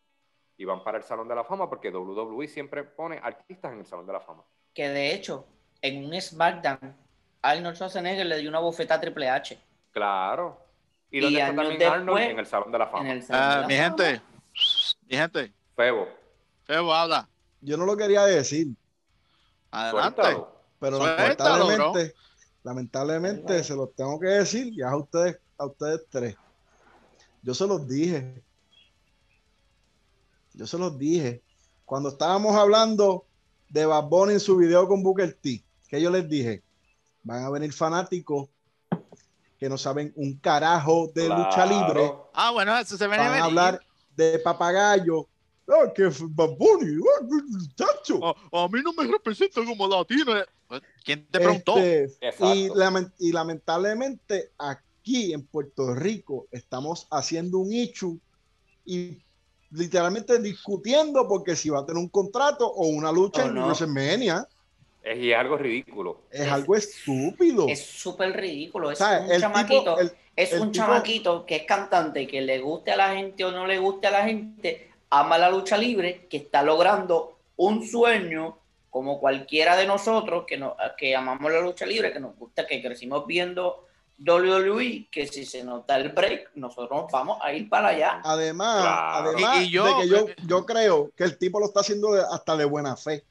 y 0.56 0.64
van 0.64 0.82
para 0.84 0.98
el 0.98 1.04
Salón 1.04 1.28
de 1.28 1.36
la 1.36 1.44
Fama 1.44 1.68
porque 1.70 1.90
WWE 1.90 2.48
siempre 2.48 2.84
pone 2.86 3.20
artistas 3.22 3.74
en 3.74 3.80
el 3.80 3.86
Salón 3.86 4.06
de 4.08 4.14
la 4.14 4.22
Fama. 4.22 4.44
Que 4.74 4.88
de 4.88 5.14
hecho, 5.14 5.46
en 5.82 6.06
un 6.06 6.22
SmackDown, 6.22 6.96
Arnold 7.42 7.76
Schwarzenegger 7.76 8.26
le 8.26 8.38
dio 8.38 8.50
una 8.50 8.60
bofeta 8.60 8.96
a 8.96 9.02
Triple 9.02 9.30
H. 9.30 9.60
Claro. 9.92 10.58
¿Y 11.12 11.20
Y 11.20 11.36
está 11.38 11.48
años 11.48 11.56
también 11.68 11.92
Arnold? 11.92 12.20
En 12.22 12.40
el 12.40 12.46
Salón 12.46 12.72
de 12.72 12.78
la 12.78 12.88
Fama. 12.88 13.04
En 13.04 13.12
el 13.12 13.24
Salón 13.24 13.42
Ah, 13.44 13.56
de 13.56 13.62
la 13.62 13.68
mi 13.68 13.74
Fama. 13.76 13.84
gente, 14.06 14.22
mi 15.08 15.18
gente, 15.18 15.54
Febo, 15.76 16.08
Febo, 16.66 16.94
habla. 16.94 17.28
Yo 17.62 17.78
no 17.78 17.86
lo 17.86 17.96
quería 17.98 18.26
decir, 18.26 18.68
Adelante. 19.72 20.22
suéltalo. 20.22 20.56
pero 20.80 20.98
Suéltalo, 20.98 21.60
lamentablemente, 21.70 22.16
lamentablemente 22.64 23.64
se 23.64 23.76
los 23.76 23.94
tengo 23.96 24.20
que 24.20 24.28
decir 24.28 24.74
ya 24.76 24.90
a 24.90 24.98
ustedes, 24.98 25.38
a 25.58 25.66
ustedes 25.66 26.02
tres. 26.10 26.36
Yo 27.42 27.54
se 27.54 27.68
los 27.68 27.88
dije. 27.88 28.44
Yo 30.54 30.66
se 30.68 30.78
los 30.78 30.98
dije. 30.98 31.42
Cuando 31.86 32.10
estábamos 32.10 32.56
hablando 32.56 33.26
de 33.70 33.86
Bad 33.86 34.06
Bunny 34.06 34.34
en 34.34 34.40
su 34.40 34.58
video 34.58 34.88
con 34.88 35.04
Booker 35.04 35.34
T, 35.34 35.64
que 35.88 36.02
yo 36.02 36.10
les 36.10 36.28
dije, 36.28 36.64
van 37.24 37.44
a 37.44 37.50
venir 37.50 37.72
fanáticos 37.74 38.50
que 39.60 39.70
no 39.70 39.78
saben 39.78 40.12
un 40.16 40.38
carajo 40.38 41.12
de 41.14 41.30
lucha 41.30 41.66
libre, 41.66 42.12
Ah, 42.34 42.52
bueno, 42.52 42.78
eso 42.78 42.98
se 42.98 43.08
van 43.08 43.18
venía 43.18 43.28
a 43.28 43.32
venir. 43.32 43.44
hablar 43.46 43.82
de 44.16 44.40
papagayo. 44.40 45.28
Ah, 45.68 45.92
que 45.96 46.04
Bad 46.04 46.58
Bunny, 46.58 47.02
ah, 47.02 47.24
muchacho. 47.24 48.20
A, 48.24 48.64
a 48.66 48.68
mí 48.68 48.80
no 48.84 48.94
me 48.94 49.04
representa 49.12 49.64
como 49.66 49.88
latino. 49.88 50.34
¿Quién 51.04 51.26
te 51.28 51.40
preguntó? 51.40 51.78
Este, 51.78 52.28
y, 52.54 52.70
lamen- 52.70 53.12
y 53.20 53.32
lamentablemente 53.32 54.52
aquí 54.60 55.34
en 55.34 55.44
Puerto 55.46 55.94
Rico 55.96 56.48
estamos 56.52 57.08
haciendo 57.12 57.60
un 57.60 57.74
ichu 57.74 58.20
y 58.86 59.18
literalmente 59.72 60.40
discutiendo 60.40 61.28
porque 61.28 61.56
si 61.56 61.70
va 61.70 61.80
a 61.80 61.86
tener 61.86 62.00
un 62.02 62.10
contrato 62.10 62.68
o 62.68 62.88
una 62.88 63.12
lucha 63.12 63.44
O 63.46 63.48
en 63.48 63.56
no. 63.56 63.66
WrestleMania 63.66 64.48
Es, 65.04 65.18
y 65.20 65.34
algo 65.34 65.58
ridículo. 65.58 66.22
es 66.32 66.42
Es- 66.42 66.52
algo 66.52 66.76
estúpido. 66.76 67.68
Es 67.68 67.84
súper 67.86 68.34
ridículo. 68.34 68.92
Es 68.92 69.00
¿Sabes? 69.00 69.22
un 69.26 69.32
El 69.32 69.42
tipo- 69.42 69.42
chamaquito. 69.42 70.00
el- 70.00 70.12
es 70.36 70.54
el 70.54 70.62
un 70.62 70.72
tipo- 70.72 70.86
chamaquito 70.86 71.46
que 71.46 71.56
es 71.58 71.64
cantante, 71.64 72.28
que 72.28 72.42
le 72.42 72.60
guste 72.60 72.92
a 72.92 72.98
la 72.98 73.16
gente 73.16 73.44
o 73.46 73.52
no 73.52 73.66
le 73.68 73.80
guste 73.80 74.08
a 74.08 74.12
la 74.12 74.24
gente, 74.26 74.92
ama 75.20 75.38
la 75.38 75.50
lucha 75.50 75.78
libre, 75.78 76.28
que 76.30 76.38
está 76.38 76.62
logrando 76.64 77.38
un 77.58 77.86
sueño 77.88 78.58
como 78.90 79.20
cualquiera 79.20 79.76
de 79.76 79.86
nosotros 79.86 80.46
que, 80.48 80.58
no, 80.58 80.76
que 80.98 81.16
amamos 81.16 81.52
la 81.52 81.60
lucha 81.62 81.86
libre, 81.86 82.14
que 82.14 82.20
nos 82.20 82.36
gusta, 82.38 82.66
que 82.66 82.82
crecimos 82.82 83.26
viendo 83.28 83.86
WWE, 84.18 85.10
que 85.12 85.28
si 85.28 85.46
se 85.46 85.64
nos 85.64 85.86
da 85.86 85.98
el 85.98 86.10
break, 86.10 86.52
nosotros 86.56 87.06
vamos 87.12 87.38
a 87.42 87.52
ir 87.54 87.68
para 87.68 87.90
allá. 87.90 88.22
además, 88.24 88.82
Claro. 88.82 89.30
además 89.30 89.58
Y- 89.60 89.64
y 89.64 89.70
yo- 89.72 89.86
de 89.86 90.02
que 90.02 90.08
yo, 90.08 90.26
yo 90.48 90.66
creo 90.66 91.12
que 91.18 91.26
el 91.26 91.38
tipo 91.38 91.60
lo 91.60 91.66
está 91.66 91.82
haciendo 91.82 92.14
hasta 92.32 92.56
de 92.56 92.64
buena 92.66 92.96
fe. 92.96 93.26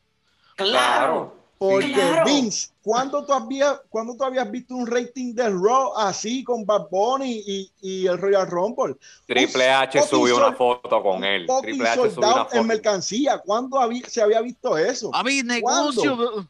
Claro. 0.57 1.35
Porque 1.71 1.93
Claro. 1.93 2.25
Vince, 2.27 2.69
¿cuándo 2.83 3.25
tú, 3.25 3.33
habías, 3.33 3.81
¿cuándo 3.89 4.17
tú 4.17 4.25
habías 4.25 4.51
visto 4.51 4.75
un 4.75 4.87
rating 4.87 5.35
de 5.35 5.49
Raw 5.51 5.97
así 5.97 6.43
con 6.45 6.65
Bad 6.67 6.89
Bunny 6.91 7.43
y, 7.47 7.71
y 7.81 8.07
el 8.07 8.19
Royal 8.19 8.47
Rumble? 8.49 8.97
Triple 9.27 9.71
H 9.71 10.03
subió 10.03 10.37
una 10.37 10.53
foto 10.53 11.03
con 11.03 11.25
él. 11.25 11.47
Triple 11.63 11.89
H 11.89 12.11
subió 12.11 12.29
una 12.33 12.45
foto. 12.45 12.57
en 12.57 12.67
mercancía. 12.67 13.39
¿Cuándo 13.39 13.79
había- 13.81 14.07
se 14.09 14.23
había 14.23 14.41
visto 14.41 14.77
eso? 14.77 15.11
A 15.15 15.23
mí, 15.23 15.43
negocio. 15.43 16.47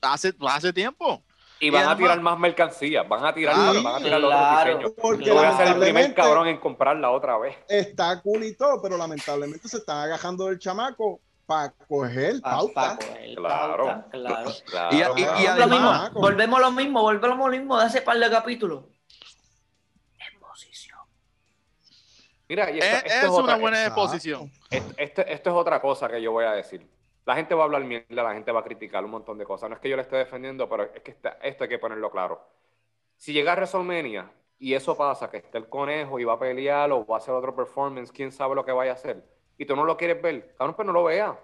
Hace, 0.00 0.32
hace 0.48 0.72
tiempo. 0.72 1.22
Y 1.60 1.70
van 1.70 1.88
Y 1.88 1.90
a 1.92 1.96
tirar 1.96 2.20
más 2.20 2.38
mercancía. 2.38 3.02
Van 3.02 3.24
a 3.24 3.34
tirar, 3.34 3.56
van 3.82 3.96
a 3.96 3.98
tirar 3.98 4.20
claro. 4.20 4.28
otro 4.28 4.70
diseño. 4.70 4.94
Porque 5.02 5.24
Yo 5.24 5.34
voy 5.34 5.44
a 5.44 5.56
ser 5.56 5.66
el 5.68 5.80
primer 5.80 6.14
cabrón 6.14 6.46
en 6.46 6.58
comprarla 6.58 7.10
otra 7.10 7.36
vez. 7.36 7.56
Está 7.68 8.20
cool 8.22 8.44
y 8.44 8.54
todo, 8.54 8.80
pero 8.80 8.96
lamentablemente 8.96 9.68
se 9.68 9.78
están 9.78 9.98
agajando 9.98 10.46
del 10.46 10.58
chamaco 10.60 11.20
para 11.48 11.70
coger 11.88 12.40
Pa- 12.42 12.50
pauta. 12.50 12.74
pa 12.74 12.96
coger 12.98 13.34
Claro. 13.36 13.84
pauta, 13.86 14.08
claro. 14.10 14.50
Claro, 14.70 14.94
Y- 14.96 14.98
y- 14.98 15.02
y 15.02 15.24
Volvemos 15.24 15.56
lo 15.56 15.62
además- 15.64 16.02
mismo, 16.12 16.20
volvemos 16.20 16.58
a 16.58 16.62
lo 16.62 16.70
mismo, 16.72 17.00
volvemos 17.02 17.38
a 17.40 17.50
lo 17.50 17.56
mismo 17.56 17.78
de 17.78 17.84
hace 17.86 18.02
par 18.02 18.18
de 18.18 18.30
capítulos. 18.30 18.84
Exposición. 20.18 20.98
Mira, 22.48 22.70
y 22.70 22.78
esto, 22.78 22.96
Es, 22.96 23.04
esto 23.04 23.16
es 23.16 23.22
es 23.24 23.30
una 23.30 23.38
otra- 23.42 23.56
buena 23.56 23.86
exposición. 23.86 24.52
Esto, 24.70 24.94
esto- 24.98 25.22
esto 25.22 25.50
es 25.50 25.56
otra 25.56 25.80
cosa 25.80 26.08
que 26.08 26.20
yo 26.20 26.32
voy 26.32 26.44
a 26.44 26.52
decir. 26.52 26.86
La 27.24 27.34
gente 27.34 27.54
va 27.54 27.62
a 27.62 27.64
hablar 27.64 27.84
mierda, 27.84 28.22
la 28.22 28.34
gente 28.34 28.52
va 28.52 28.60
a 28.60 28.64
criticar 28.64 29.04
un 29.04 29.10
montón 29.10 29.36
de 29.38 29.44
cosas. 29.44 29.68
No 29.68 29.76
es 29.76 29.80
que 29.82 29.88
yo 29.88 29.96
le 29.96 30.02
esté 30.02 30.16
defendiendo, 30.16 30.68
pero 30.68 30.84
es 30.94 31.02
que 31.02 31.10
está- 31.10 31.38
esto 31.42 31.64
hay 31.64 31.70
que 31.70 31.78
ponerlo 31.78 32.10
claro. 32.10 32.46
Si 33.16 33.32
llega 33.32 33.52
a 33.52 33.56
WrestleMania 33.56 34.30
y 34.58 34.74
eso 34.74 34.96
pasa, 34.96 35.30
que 35.30 35.38
está 35.38 35.56
el 35.58 35.68
conejo 35.68 36.18
y 36.18 36.24
va 36.24 36.34
a 36.34 36.38
pelear 36.38 36.90
o 36.92 37.04
va 37.06 37.16
a 37.16 37.18
hacer 37.18 37.34
otro 37.34 37.54
performance, 37.56 38.12
quién 38.12 38.32
sabe 38.32 38.54
lo 38.54 38.64
que 38.64 38.72
vaya 38.72 38.92
a 38.92 38.94
hacer, 38.94 39.24
y 39.58 39.66
tú 39.66 39.76
no 39.76 39.84
lo 39.84 39.96
quieres 39.96 40.22
ver, 40.22 40.54
cabrón, 40.56 40.74
pues 40.76 40.86
no 40.86 40.92
lo 40.92 41.04
veas. 41.04 41.34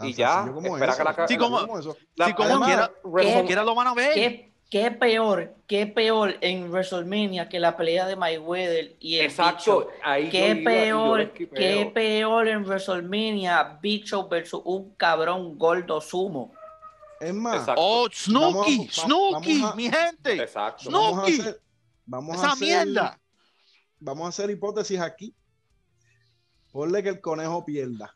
Y 0.00 0.12
ya, 0.14 0.48
como 0.52 0.76
espera 0.76 0.92
eso, 0.92 0.98
que 0.98 1.04
la- 1.22 1.28
Sí, 1.28 1.36
como- 1.36 1.60
como 1.60 1.78
eso. 1.78 1.96
La- 2.14 2.26
Sí, 2.26 2.32
como 2.34 2.48
además, 2.48 2.68
quiera, 2.68 2.92
Wrestle- 3.02 3.32
como 3.34 3.46
quiera 3.46 3.64
lo 3.64 3.74
van 3.74 3.86
a 3.88 3.94
ver. 3.94 4.14
¿Qué, 4.14 4.52
qué 4.70 4.90
peor, 4.92 5.54
qué 5.66 5.86
peor 5.88 6.36
en 6.40 6.70
WrestleMania 6.70 7.48
que 7.48 7.58
la 7.58 7.76
pelea 7.76 8.06
de 8.06 8.14
Mayweather 8.14 8.96
y 9.00 9.16
el 9.18 9.26
Exacto, 9.26 9.80
Bicho? 9.80 9.90
ahí 10.04 10.28
¿Qué 10.30 10.62
peor, 10.64 11.32
qué 11.32 11.90
peor 11.92 12.46
en 12.48 12.62
WrestleMania 12.64 13.78
Bicho 13.82 14.28
versus 14.28 14.62
un 14.64 14.94
cabrón 14.94 15.58
gordo 15.58 16.00
sumo? 16.00 16.52
Es 17.20 17.34
más, 17.34 17.56
Exacto. 17.56 17.80
Oh, 17.84 18.08
Snooki, 18.08 18.88
Snooki, 18.92 19.64
mi 19.74 19.90
gente. 19.90 20.34
Exacto. 20.34 20.88
No. 20.90 21.00
vamos 21.00 21.18
a 21.18 21.26
Snooki. 21.26 21.40
hacer, 21.40 21.60
vamos 22.06 22.36
a 22.36 22.38
Esa 22.38 22.52
hacer- 22.52 22.68
mierda. 22.86 23.20
Vamos 23.98 24.26
a 24.26 24.28
hacer 24.28 24.48
hipótesis 24.50 25.00
aquí. 25.00 25.34
Ponle 26.78 27.02
que 27.02 27.08
el 27.08 27.20
conejo 27.20 27.64
pierda. 27.64 28.14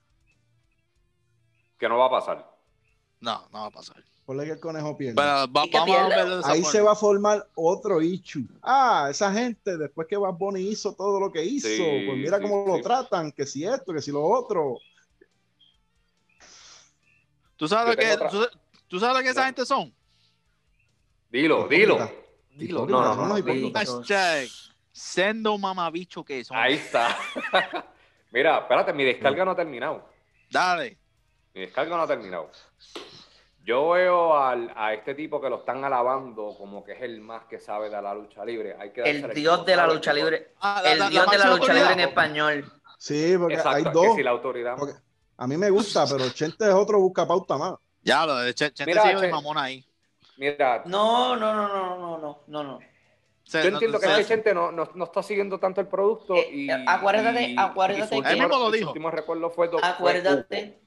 Que 1.80 1.88
no 1.88 1.98
va 1.98 2.06
a 2.06 2.10
pasar. 2.10 2.48
No, 3.18 3.48
no 3.52 3.58
va 3.62 3.66
a 3.66 3.70
pasar. 3.72 3.96
Ponle 4.24 4.44
que 4.44 4.52
el 4.52 4.60
conejo 4.60 4.96
pierda. 4.96 5.42
Ahí 5.42 6.60
forma. 6.62 6.70
se 6.70 6.80
va 6.80 6.92
a 6.92 6.94
formar 6.94 7.48
otro 7.56 8.00
issue. 8.00 8.46
Ah, 8.62 9.08
esa 9.10 9.32
gente, 9.32 9.76
después 9.76 10.06
que 10.06 10.16
Bad 10.16 10.34
Bunny 10.34 10.60
hizo 10.60 10.94
todo 10.94 11.18
lo 11.18 11.32
que 11.32 11.44
hizo, 11.44 11.66
Sí, 11.66 12.04
pues 12.06 12.18
mira 12.18 12.36
sí, 12.36 12.42
cómo 12.44 12.64
sí. 12.64 12.70
lo 12.70 12.80
tratan, 12.84 13.32
que 13.32 13.46
si 13.46 13.64
esto, 13.64 13.92
que 13.92 14.00
si 14.00 14.12
lo 14.12 14.22
otro. 14.22 14.78
¿Tú 17.56 17.66
sabes, 17.66 17.96
que, 17.96 18.16
tú, 18.30 18.46
tú 18.86 19.00
sabes 19.00 19.16
lo 19.16 19.22
que 19.24 19.30
esa 19.30 19.40
No. 19.40 19.46
gente 19.46 19.66
son? 19.66 19.92
Dilo, 21.30 21.66
dilo. 21.66 22.08
Dilo. 22.54 22.86
No, 22.86 23.02
no, 23.02 23.16
no. 23.16 23.22
unos 23.24 23.44
dilo. 23.44 23.54
hipócritas. 23.54 23.88
Hashtag, 23.88 24.48
sendo 24.92 25.58
mamabicho 25.58 26.22
que 26.24 26.44
son. 26.44 26.56
Ahí 26.56 26.74
está. 26.74 27.16
Mira, 28.32 28.58
espérate, 28.58 28.92
mi 28.92 29.04
descarga 29.04 29.44
no 29.44 29.50
ha 29.52 29.56
terminado. 29.56 30.08
Dale. 30.50 30.98
Mi 31.54 31.62
descarga 31.62 31.96
no 31.96 32.02
ha 32.02 32.06
terminado. 32.06 32.50
Yo 33.64 33.90
veo 33.90 34.36
al- 34.36 34.72
a 34.74 34.92
este 34.94 35.14
tipo 35.14 35.40
que 35.40 35.48
lo 35.48 35.58
están 35.60 35.84
alabando 35.84 36.54
como 36.58 36.82
que 36.84 36.92
es 36.92 37.02
el 37.02 37.20
más 37.20 37.44
que 37.44 37.60
sabe 37.60 37.90
de 37.90 38.02
la 38.02 38.12
lucha 38.14 38.44
libre. 38.44 38.74
Hay 38.80 38.90
que 38.90 39.02
El 39.02 39.32
dios 39.34 39.64
de 39.64 39.76
la 39.76 39.86
lucha 39.86 40.12
libre. 40.12 40.54
Ah, 40.60 40.82
El 40.84 41.08
dios 41.10 41.30
de 41.30 41.38
la 41.38 41.46
lucha 41.50 41.72
libre 41.72 41.92
en 41.92 42.00
español. 42.00 42.72
Sí, 42.98 43.34
porque 43.38 43.54
Exacto, 43.54 43.76
hay 43.76 43.84
dos. 43.92 44.16
si 44.16 44.22
la 44.22 44.30
autoridad. 44.30 44.76
Porque 44.76 44.94
a 45.36 45.46
mí 45.46 45.56
me 45.56 45.70
gusta, 45.70 46.04
pero 46.10 46.28
Chente 46.30 46.64
es 46.68 46.74
otro 46.74 46.98
busca 47.00 47.26
pauta 47.26 47.56
más. 47.56 47.74
Ya, 48.02 48.26
lo 48.26 48.36
de 48.38 48.52
Che- 48.54 48.72
Chente 48.72 48.94
Mira, 48.94 49.28
mamón 49.30 49.58
ahí. 49.58 49.84
Mira, 50.38 50.82
No, 50.86 51.36
no, 51.36 51.54
no, 51.54 51.68
no, 51.68 51.96
no, 51.98 52.18
no, 52.18 52.40
no, 52.48 52.62
no. 52.64 52.78
Yo 53.52 53.68
entiendo 53.68 53.98
que 54.00 54.06
se- 54.06 54.12
es 54.12 54.18
que 54.18 54.24
gente 54.34 54.54
no, 54.54 54.70
no, 54.72 54.88
no 54.94 55.04
está 55.04 55.22
siguiendo 55.22 55.58
tanto 55.58 55.80
el 55.80 55.86
producto 55.88 56.34
Eh, 56.36 56.48
y. 56.52 56.70
eh, 56.70 56.84
acuérdate- 56.86 57.48
y- 57.50 57.56
acuérdate 57.58 58.16
y 58.16 58.22
que- 58.22 58.28
Él 58.30 58.34
mismo 58.38 58.48
lo 58.48 58.54
último- 58.66 58.70
dijo. 58.72 58.88
Último 58.90 59.10
recuerdo 59.10 59.50
fue. 59.50 59.68
fue 59.68 59.80
Acuérdate. 59.82 60.78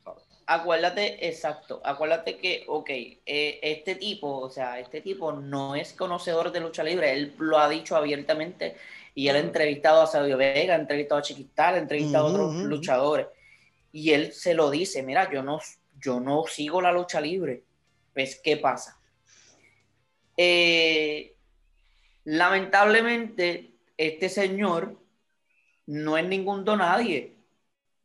Acuérdate, 0.48 1.28
exacto, 1.28 1.82
acuérdate 1.84 2.38
que, 2.38 2.66
ok, 2.68 2.88
eh, 2.92 3.60
este 3.64 3.96
tipo, 3.96 4.38
o 4.42 4.50
sea, 4.52 4.80
este 4.80 5.02
tipo 5.02 5.32
no 5.32 5.76
es 5.76 5.94
conocedor 5.94 6.52
de 6.52 6.60
lucha 6.60 6.84
libre, 6.84 7.14
él 7.14 7.34
lo 7.40 7.58
ha 7.58 7.68
dicho 7.68 7.96
abiertamente 7.96 8.76
y 9.16 9.28
él 9.28 9.38
ha 9.38 9.40
entrevistado 9.40 10.04
a 10.04 10.06
Sabio 10.08 10.38
Vega, 10.38 10.76
ha 10.76 10.78
entrevistado 10.78 11.18
a 11.18 11.24
Chiquistal, 11.24 11.74
ha 11.74 11.78
entrevistado 11.80 12.28
a 12.28 12.30
otros 12.32 12.54
luchadores 12.58 13.26
y 13.92 14.12
él 14.12 14.34
se 14.34 14.54
lo 14.54 14.70
dice, 14.70 15.02
mira, 15.02 15.32
yo 15.32 15.42
no, 15.42 15.60
yo 16.00 16.20
no 16.20 16.44
sigo 16.48 16.80
la 16.80 16.92
lucha 16.92 17.20
libre, 17.20 17.64
pues, 18.14 18.40
¿qué 18.44 18.58
pasa? 18.58 19.00
Eh, 20.38 21.35
lamentablemente, 22.26 23.72
este 23.98 24.30
señor 24.30 24.98
no 25.88 26.18
es 26.18 26.26
ningún 26.26 26.66
donadie. 26.66 27.38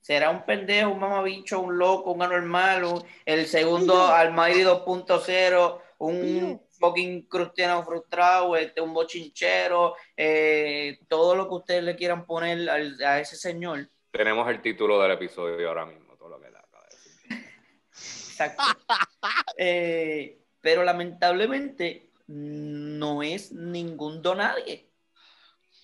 Será 0.01 0.31
un 0.31 0.45
pendejo, 0.47 0.91
un 0.91 1.01
mamabicho, 1.01 1.61
un 1.61 1.77
loco, 1.79 2.13
un 2.13 2.23
anormal, 2.23 2.85
un- 2.85 3.05
el 3.27 3.47
segundo 3.47 4.07
Almighty 4.07 4.63
2.0, 4.63 5.81
un 5.99 6.61
fucking 6.79 7.27
cristiano 7.29 7.83
frustrado, 7.85 8.57
este, 8.57 8.81
un 8.81 8.95
bochinchero, 8.95 9.95
eh, 10.17 10.99
todo 11.09 11.35
lo 11.37 11.47
que 11.49 11.55
ustedes 11.55 11.85
le 11.85 11.97
quieran 11.97 12.25
poner 12.25 12.71
al- 12.71 13.03
a 13.03 13.21
ese 13.21 13.37
señor. 13.37 13.89
Tenemos 14.11 14.49
el 14.49 14.63
título 14.63 15.01
del 15.03 15.13
episodio 15.13 15.69
ahora 15.69 15.85
mismo, 15.87 16.17
todo 16.17 16.31
lo 16.31 16.41
que 16.41 16.51
le 16.51 16.57
acaba 16.57 16.85
de 16.85 16.97
decir. 16.97 17.47
Exacto. 18.31 18.63
Eh, 19.63 20.39
pero 20.61 20.83
lamentablemente 20.85 22.10
no 22.31 23.23
es 23.25 23.51
ningún 23.53 24.23
donadie. 24.23 24.89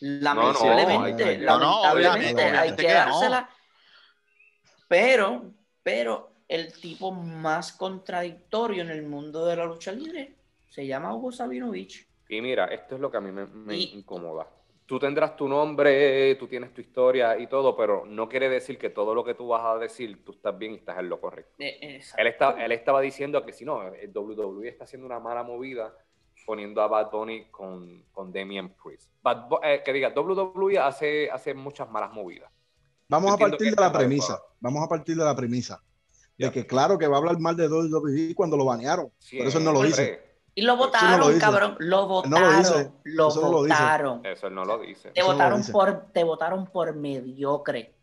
Lamentablemente, 0.01 1.39
No, 1.39 1.59
no, 1.59 1.83
lamentablemente 1.83 2.43
hay 2.43 2.77
que 2.77 2.87
dársela. 2.93 3.51
Pero, 4.89 5.51
pero 5.83 6.31
el 6.49 6.73
tipo 6.81 7.11
más 7.11 7.73
contradictorio 7.73 8.83
en 8.83 8.91
el 8.91 9.03
mundo 9.03 9.45
de 9.47 9.57
la 9.57 9.65
lucha 9.65 9.91
libre 9.93 10.37
se 10.69 10.87
llama 10.87 11.15
Hugo 11.15 11.33
Sabinovich. 11.33 12.07
Y 12.29 12.41
mira, 12.41 12.67
esto 12.67 12.95
es 12.95 13.01
lo 13.01 13.11
que 13.11 13.17
a 13.17 13.21
mí 13.21 13.33
me, 13.33 13.47
me 13.47 13.77
Y- 13.77 13.95
incomoda. 13.95 14.47
Tú 14.85 15.01
tendrás 15.01 15.35
tu 15.37 15.49
nombre, 15.49 16.33
tú 16.37 16.47
tienes 16.47 16.73
tu 16.73 16.81
historia 16.81 17.37
y 17.37 17.49
todo, 17.49 17.77
pero 17.77 18.05
no 18.07 18.29
quiere 18.29 18.49
decir 18.49 18.79
que 18.79 18.89
todo 18.91 19.17
lo 19.17 19.25
que 19.25 19.35
tú 19.35 19.49
vas 19.49 19.65
a 19.65 19.79
decir, 19.79 20.25
tú 20.25 20.31
estás 20.31 20.57
bien 20.57 20.75
y 20.75 20.77
estás 20.77 21.01
en 21.01 21.09
lo 21.09 21.21
correcto. 21.21 21.55
Eh. 21.59 22.01
Él, 22.17 22.27
está, 22.29 22.65
él 22.65 22.71
estaba 22.71 23.01
diciendo 23.01 23.45
que 23.45 23.53
si 23.53 23.65
no, 23.65 23.83
el 23.93 24.17
WWE 24.17 24.69
está 24.69 24.85
haciendo 24.85 25.05
una 25.05 25.19
mala 25.19 25.43
movida 25.43 25.93
poniendo 26.47 26.81
a 26.81 26.87
Bad 26.87 27.11
Bunny 27.11 27.47
con, 27.51 28.05
con 28.13 28.33
Damian 28.33 28.75
Priest. 28.83 29.11
Bad 29.23 29.49
eh, 29.63 29.83
que 29.85 29.93
diga, 29.93 30.15
WWE 30.17 30.79
hace, 30.79 31.29
hace 31.31 31.53
muchas 31.53 31.91
malas 31.91 32.13
movidas. 32.13 32.51
Vamos 33.09 33.31
Yo 33.31 33.35
a 33.35 33.39
partir 33.39 33.75
de 33.75 33.83
la 33.83 33.93
premisa. 33.93 34.41
Vamos 34.61 34.83
a 34.83 34.89
partir 34.89 35.17
de 35.17 35.25
la 35.25 35.37
premisa. 35.37 35.83
De 36.39 36.51
que 36.51 36.67
claro 36.67 36.97
que 36.97 37.07
va 37.07 37.17
a 37.17 37.19
hablar 37.19 37.39
mal 37.39 37.57
de 37.57 37.69
WWE 37.69 38.35
cuando 38.35 38.57
lo 38.57 38.65
banearon. 38.65 39.11
Pero 39.31 39.49
eso 39.49 39.59
él 39.59 39.65
no 39.65 39.73
lo 39.73 39.83
dice. 39.83 40.23
Y 40.55 40.63
lo 40.63 40.77
no 40.77 40.85
votaron, 40.85 41.35
lo 41.35 41.39
cabrón. 41.39 41.77
Lo 41.81 42.03
no 42.03 42.09
votaron. 42.09 42.93
lo 43.05 43.29
lo 43.29 43.33
dice. 43.35 43.35
Eso 43.35 43.41
no 43.41 43.51
lo 43.51 43.63
dice. 43.65 43.75
votaron. 43.75 44.27
Eso 44.27 44.47
él 44.47 44.55
no 44.55 44.65
lo 44.65 44.79
dice. 44.79 45.11
Te 45.11 45.21
no 45.21 45.27
lo 45.27 45.33
votaron 45.33 45.63
por, 45.71 46.13
te 46.13 46.25
votaron 46.25 46.67
por 46.67 46.95
mediocre. 46.95 47.96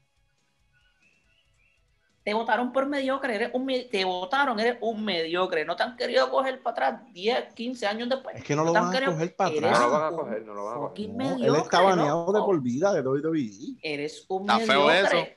Te 2.23 2.33
votaron 2.33 2.71
por 2.71 2.85
mediocre, 2.87 3.35
eres 3.35 3.49
un, 3.53 3.67
te 3.91 4.05
votaron, 4.05 4.57
eres 4.59 4.77
un 4.79 5.03
mediocre. 5.03 5.65
No 5.65 5.75
te 5.75 5.83
han 5.83 5.97
querido 5.97 6.29
coger 6.29 6.61
para 6.61 6.87
atrás 6.87 7.13
10, 7.13 7.53
15 7.53 7.85
años 7.85 8.07
después. 8.07 8.37
Es 8.37 8.43
que 8.45 8.55
no 8.55 8.63
lo 8.63 8.71
te 8.71 8.77
han 8.77 8.83
van 8.85 8.91
a 8.93 8.97
querido- 8.97 9.11
coger 9.13 9.35
para 9.35 9.49
eres 9.49 9.61
No 9.61 9.67
atrás. 9.67 9.81
lo 9.83 9.91
van 9.91 10.03
a 10.13 10.15
coger, 10.17 10.45
no 10.45 10.53
lo 10.53 10.63
van 10.65 10.73
a 10.73 10.79
coger. 10.79 11.09
No, 11.09 11.35
él 11.45 11.55
está 11.61 11.81
baneado 11.81 12.31
de 12.31 12.39
por 12.39 12.61
vida 12.61 12.93
de. 12.93 13.01
WWE. 13.01 13.75
Eres 13.81 14.25
un 14.29 14.49
Está 14.49 14.59
feo 14.59 14.87
mediocre. 14.87 15.19
eso. 15.19 15.27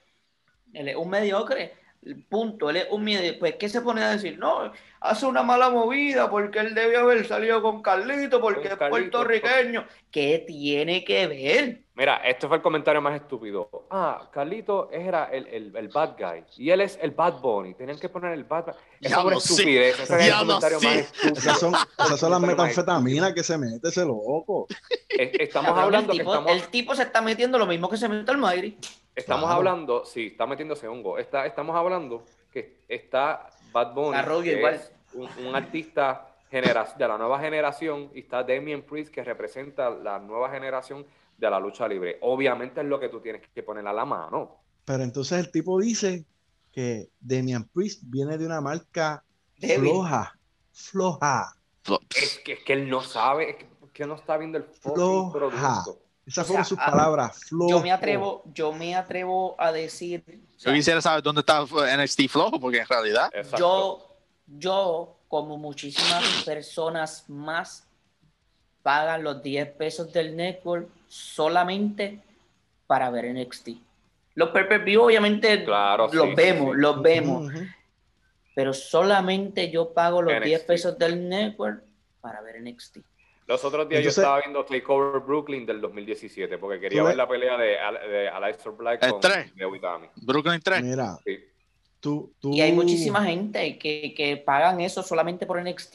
Él 0.74 0.88
es 0.88 0.96
un 0.96 1.10
mediocre. 1.10 1.72
Punto. 2.28 2.70
Él 2.70 2.76
es 2.76 2.86
un 2.90 3.02
mediocre. 3.02 3.38
Pues, 3.40 3.56
¿qué 3.56 3.68
se 3.68 3.80
pone 3.80 4.02
a 4.04 4.10
decir? 4.10 4.38
No, 4.38 4.70
hace 5.00 5.26
una 5.26 5.42
mala 5.42 5.70
movida 5.70 6.30
porque 6.30 6.60
él 6.60 6.72
debió 6.72 7.00
haber 7.00 7.26
salido 7.26 7.60
con 7.62 7.82
Carlito 7.82 8.40
porque 8.40 8.68
Con 8.68 8.82
es 8.84 8.90
puertorriqueño. 8.90 9.84
¿Qué 10.12 10.44
tiene 10.46 11.04
que 11.04 11.26
ver? 11.26 11.82
Mira, 11.96 12.16
este 12.18 12.46
fue 12.46 12.58
el 12.58 12.62
comentario 12.62 13.00
más 13.00 13.14
estúpido. 13.14 13.70
Ah, 13.90 14.28
Carlito 14.30 14.90
era 14.92 15.24
el, 15.32 15.46
el, 15.46 15.74
el 15.74 15.88
bad 15.88 16.10
guy 16.18 16.44
y 16.58 16.68
él 16.70 16.82
es 16.82 16.98
el 17.00 17.12
bad 17.12 17.40
bunny. 17.40 17.72
Tenían 17.72 17.98
que 17.98 18.10
poner 18.10 18.32
el 18.34 18.44
bad 18.44 18.68
Esa 18.68 18.78
Ya 19.00 19.08
es 19.08 19.16
una 19.24 19.30
no 19.32 19.38
estupidez. 19.38 20.00
Ese 20.00 20.02
es 20.18 20.26
el 20.28 20.38
comentario 20.38 20.78
sé. 20.80 20.86
más 20.86 20.96
estúpido. 20.96 21.32
Esas 21.38 21.58
son, 21.58 21.74
esas 21.98 22.20
son 22.20 22.30
las 22.32 22.40
metanfetaminas 22.40 23.32
que 23.32 23.42
se 23.42 23.56
mete 23.56 23.88
ese 23.88 24.04
loco. 24.04 24.66
Es- 25.08 25.30
Estamos 25.40 25.68
Cabrón, 25.70 25.84
hablando 25.84 26.12
el, 26.12 26.18
que 26.18 26.22
tipo, 26.24 26.34
estamos, 26.34 26.52
el 26.52 26.68
tipo 26.68 26.94
se 26.94 27.02
está 27.04 27.22
metiendo 27.22 27.58
lo 27.58 27.64
mismo 27.66 27.88
que 27.88 27.96
se 27.96 28.08
mete 28.10 28.30
el 28.30 28.36
Mayri. 28.38 28.76
estamos 29.14 29.44
Claro. 29.44 29.56
hablando, 29.56 30.04
sí, 30.04 30.26
está 30.26 30.46
metiéndose 30.46 30.86
hongo. 30.88 31.16
Está, 31.16 31.46
estamos 31.46 31.74
hablando 31.74 32.24
que 32.52 32.76
está 32.88 33.48
Bad 33.72 33.94
Bunny, 33.94 34.42
que 34.42 34.52
igual. 34.58 34.74
es 34.74 34.92
un, 35.14 35.28
un 35.46 35.56
artista 35.56 36.26
genera- 36.50 36.84
de 36.98 37.08
la 37.08 37.16
nueva 37.16 37.40
generación, 37.40 38.10
y 38.14 38.18
está 38.20 38.42
Damien 38.42 38.82
Priest, 38.82 39.10
que 39.14 39.24
representa 39.24 39.88
la 39.88 40.18
nueva 40.18 40.50
generación 40.50 41.06
de 41.36 41.50
la 41.50 41.60
lucha 41.60 41.86
libre. 41.88 42.18
Obviamente 42.22 42.80
es 42.80 42.86
lo 42.86 42.98
que 42.98 43.08
tú 43.08 43.20
tienes 43.20 43.42
que 43.54 43.62
poner 43.62 43.86
a 43.86 43.92
la 43.92 44.04
mano. 44.04 44.62
Pero 44.84 45.02
entonces 45.02 45.38
el 45.38 45.50
tipo 45.50 45.80
dice 45.80 46.24
que 46.72 47.10
Damian 47.20 47.64
Priest 47.64 48.02
viene 48.04 48.38
de 48.38 48.46
una 48.46 48.60
marca 48.60 49.24
Débil. 49.58 49.90
floja. 49.90 50.38
Floja. 50.72 51.52
Es 52.14 52.40
que, 52.44 52.54
es 52.54 52.64
que 52.64 52.72
él 52.72 52.88
no 52.88 53.00
sabe, 53.02 53.50
es 53.50 53.56
que, 53.56 53.66
que 53.92 54.06
no 54.06 54.14
está 54.16 54.36
viendo 54.36 54.58
el 54.58 54.64
fucking 54.64 55.32
producto. 55.32 56.02
Esas 56.26 56.44
O 56.44 56.48
fueron 56.48 56.64
sea, 56.64 56.68
sus 56.68 56.78
palabras. 56.78 57.40
Flojo. 57.48 57.70
Yo 57.70 57.80
me 57.80 57.92
atrevo, 57.92 58.42
yo 58.52 58.72
me 58.72 58.94
atrevo 58.96 59.54
a 59.58 59.70
decir, 59.70 60.24
o 60.56 60.58
sea, 60.58 60.72
Yo 60.72 60.76
quisiera 60.76 61.00
saber 61.00 61.22
dónde 61.22 61.40
está 61.40 61.62
NXT 61.62 62.28
flojo, 62.28 62.58
porque 62.58 62.78
en 62.80 62.86
realidad 62.86 63.30
Exacto. 63.32 63.58
yo, 63.58 64.16
yo, 64.58 65.16
como 65.28 65.56
muchísimas 65.56 66.42
personas 66.44 67.24
más, 67.28 67.86
pagan 68.82 69.22
los 69.22 69.40
10 69.42 69.70
pesos 69.76 70.12
del 70.12 70.36
network 70.36 70.88
solamente 71.08 72.20
para 72.86 73.10
ver 73.10 73.32
NXT. 73.34 73.68
Los 74.34 74.50
pay-per-view 74.50 75.02
obviamente 75.02 75.64
Claro, 75.64 76.08
los 76.12 76.28
sí, 76.28 76.34
vemos, 76.34 76.66
sí, 76.70 76.74
sí. 76.76 76.80
los 76.80 77.02
vemos, 77.02 77.52
pero 78.54 78.72
solamente 78.74 79.70
yo 79.70 79.92
pago 79.92 80.22
los 80.22 80.32
NXT. 80.34 80.44
10 80.46 80.62
pesos 80.64 80.98
del 80.98 81.28
network 81.28 81.82
para 82.20 82.40
ver 82.42 82.60
NXT. 82.60 82.98
Los 83.46 83.64
otros 83.64 83.88
días 83.88 84.00
Entonces- 84.00 84.16
yo 84.16 84.22
estaba 84.22 84.40
viendo 84.40 84.64
Takeover 84.64 85.20
Brooklyn 85.22 85.64
del 85.64 85.80
2017 85.80 86.58
porque 86.58 86.80
quería 86.80 87.02
ver 87.04 87.16
la 87.16 87.28
pelea 87.28 87.56
de, 87.56 87.76
de 88.08 88.28
Aleister 88.28 88.72
Black 88.72 89.02
El 89.04 89.10
con 89.12 89.20
tres. 89.20 89.54
Dewey 89.54 89.80
Dami. 89.80 90.08
Brooklyn 90.16 90.60
3. 90.60 90.82
Mira, 90.82 91.16
Sí. 91.24 91.38
tú, 92.00 92.32
tú- 92.40 92.52
Y 92.52 92.60
hay 92.60 92.72
muchísima 92.72 93.24
gente 93.24 93.78
que, 93.78 94.12
que 94.16 94.36
pagan 94.36 94.80
eso 94.80 95.02
solamente 95.02 95.46
por 95.46 95.58
NXT. 95.60 95.92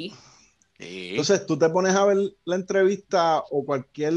Sí. 0.79 1.09
Entonces 1.11 1.45
tú 1.45 1.59
te 1.59 1.69
pones 1.69 1.93
a 1.93 2.05
ver 2.05 2.17
la 2.45 2.55
entrevista 2.55 3.43
o 3.51 3.65
cualquier 3.65 4.13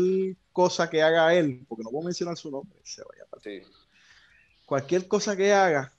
cosa 0.54 0.88
que 0.88 1.02
haga 1.02 1.34
él, 1.34 1.66
porque 1.68 1.84
no 1.84 1.90
puedo 1.90 2.04
mencionar 2.06 2.36
su 2.38 2.50
nombre, 2.50 2.78
se 2.84 3.02
vaya 3.02 3.26
para- 3.28 3.42
Sí. 3.42 3.60
cualquier 4.64 5.06
cosa 5.06 5.36
que 5.36 5.52
haga 5.52 5.92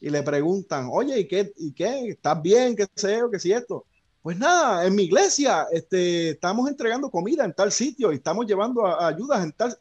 y 0.00 0.10
le 0.10 0.22
preguntan, 0.22 0.88
oye, 0.92 1.18
¿y 1.20 1.26
qué? 1.26 1.50
¿Y 1.56 1.72
qué? 1.72 2.08
¿Estás 2.08 2.42
bien? 2.42 2.76
¿Qué 2.76 2.86
sé 2.94 3.16
yo? 3.18 3.30
¿Qué 3.30 3.38
si 3.38 3.52
esto? 3.52 3.86
Pues 4.22 4.36
nada, 4.36 4.84
en 4.86 4.94
mi 4.94 5.04
iglesia 5.04 5.66
este, 5.72 6.30
estamos 6.30 6.68
entregando 6.68 7.10
comida 7.10 7.44
en 7.44 7.54
tal 7.54 7.70
sitio 7.72 8.12
y 8.12 8.16
estamos 8.16 8.44
llevando 8.46 8.86
a- 8.86 9.06
ayudas 9.08 9.42
en 9.44 9.52
tal. 9.52 9.78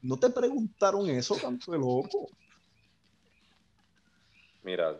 ¿No 0.00 0.16
te 0.16 0.30
preguntaron 0.30 1.10
eso, 1.10 1.34
tanto 1.36 1.72
de 1.72 1.78
loco? 1.78 2.28
Mira, 4.62 4.96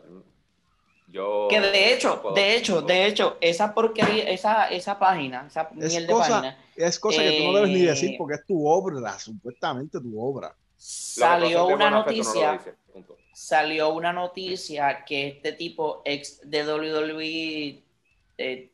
yo... 1.07 1.47
Que 1.49 1.59
de 1.61 1.93
hecho, 1.93 2.21
de 2.35 2.55
hecho, 2.55 2.81
de 2.81 3.07
hecho, 3.07 3.37
esa 3.41 3.73
porquería, 3.73 4.23
esa, 4.29 4.67
esa 4.69 4.97
página, 4.99 5.45
esa 5.47 5.69
Es 5.79 5.91
miel 5.91 6.07
de 6.07 6.13
página, 6.13 6.57
Es 6.79 6.97
cosa 6.97 7.21
que 7.21 7.39
tú 7.39 7.43
no 7.43 7.53
debes 7.55 7.69
ni 7.71 7.81
Eh, 7.81 7.87
decir 7.87 8.15
porque 8.17 8.35
es 8.35 8.45
tu 8.45 8.65
obra, 8.65 9.19
supuestamente 9.19 9.99
tu 9.99 10.19
obra. 10.21 10.55
Salió 10.77 11.67
una 11.67 11.89
no 11.89 11.97
noticia, 11.97 12.59
salió 13.33 13.89
una 13.89 14.13
noticia 14.13 15.03
que 15.03 15.27
este 15.27 15.51
tipo 15.51 16.01
ex 16.05 16.39
de 16.49 16.63
WWE, 16.63 17.83
eh, 18.37 18.69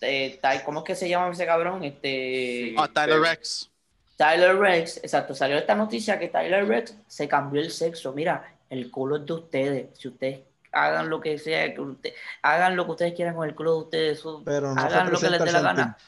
eh, 0.00 0.40
¿cómo 0.64 0.80
es 0.80 0.84
que 0.84 0.94
se 0.94 1.08
llama 1.08 1.32
ese 1.32 1.44
cabrón? 1.44 1.82
Este 1.82 2.66
Sí. 2.68 2.76
Ah, 2.78 2.88
Tyler 2.92 3.20
Rex. 3.20 3.68
Tyler 4.16 4.56
Rex, 4.56 4.98
exacto, 4.98 5.34
salió 5.34 5.58
esta 5.58 5.74
noticia 5.74 6.20
que 6.20 6.28
Tyler 6.28 6.68
Rex 6.68 6.96
se 7.08 7.26
cambió 7.26 7.60
el 7.60 7.72
sexo. 7.72 8.12
Mira, 8.12 8.54
el 8.70 8.92
culo 8.92 9.16
es 9.16 9.26
de 9.26 9.32
ustedes. 9.32 9.98
Si 9.98 10.06
ustedes 10.06 10.38
hagan 10.70 11.10
lo 11.10 11.20
que 11.20 11.36
sea, 11.38 11.74
que 11.74 11.80
usted, 11.80 12.12
hagan 12.42 12.76
lo 12.76 12.84
que 12.84 12.92
ustedes 12.92 13.14
quieran 13.14 13.34
con 13.34 13.48
el 13.48 13.56
culo 13.56 13.72
de 13.72 13.78
ustedes, 13.80 14.22
Pero 14.44 14.72
no 14.72 14.80
hagan 14.80 15.10
lo 15.10 15.18
que 15.18 15.30
les 15.30 15.44
dé 15.44 15.50
la 15.50 15.60
gana. 15.60 15.98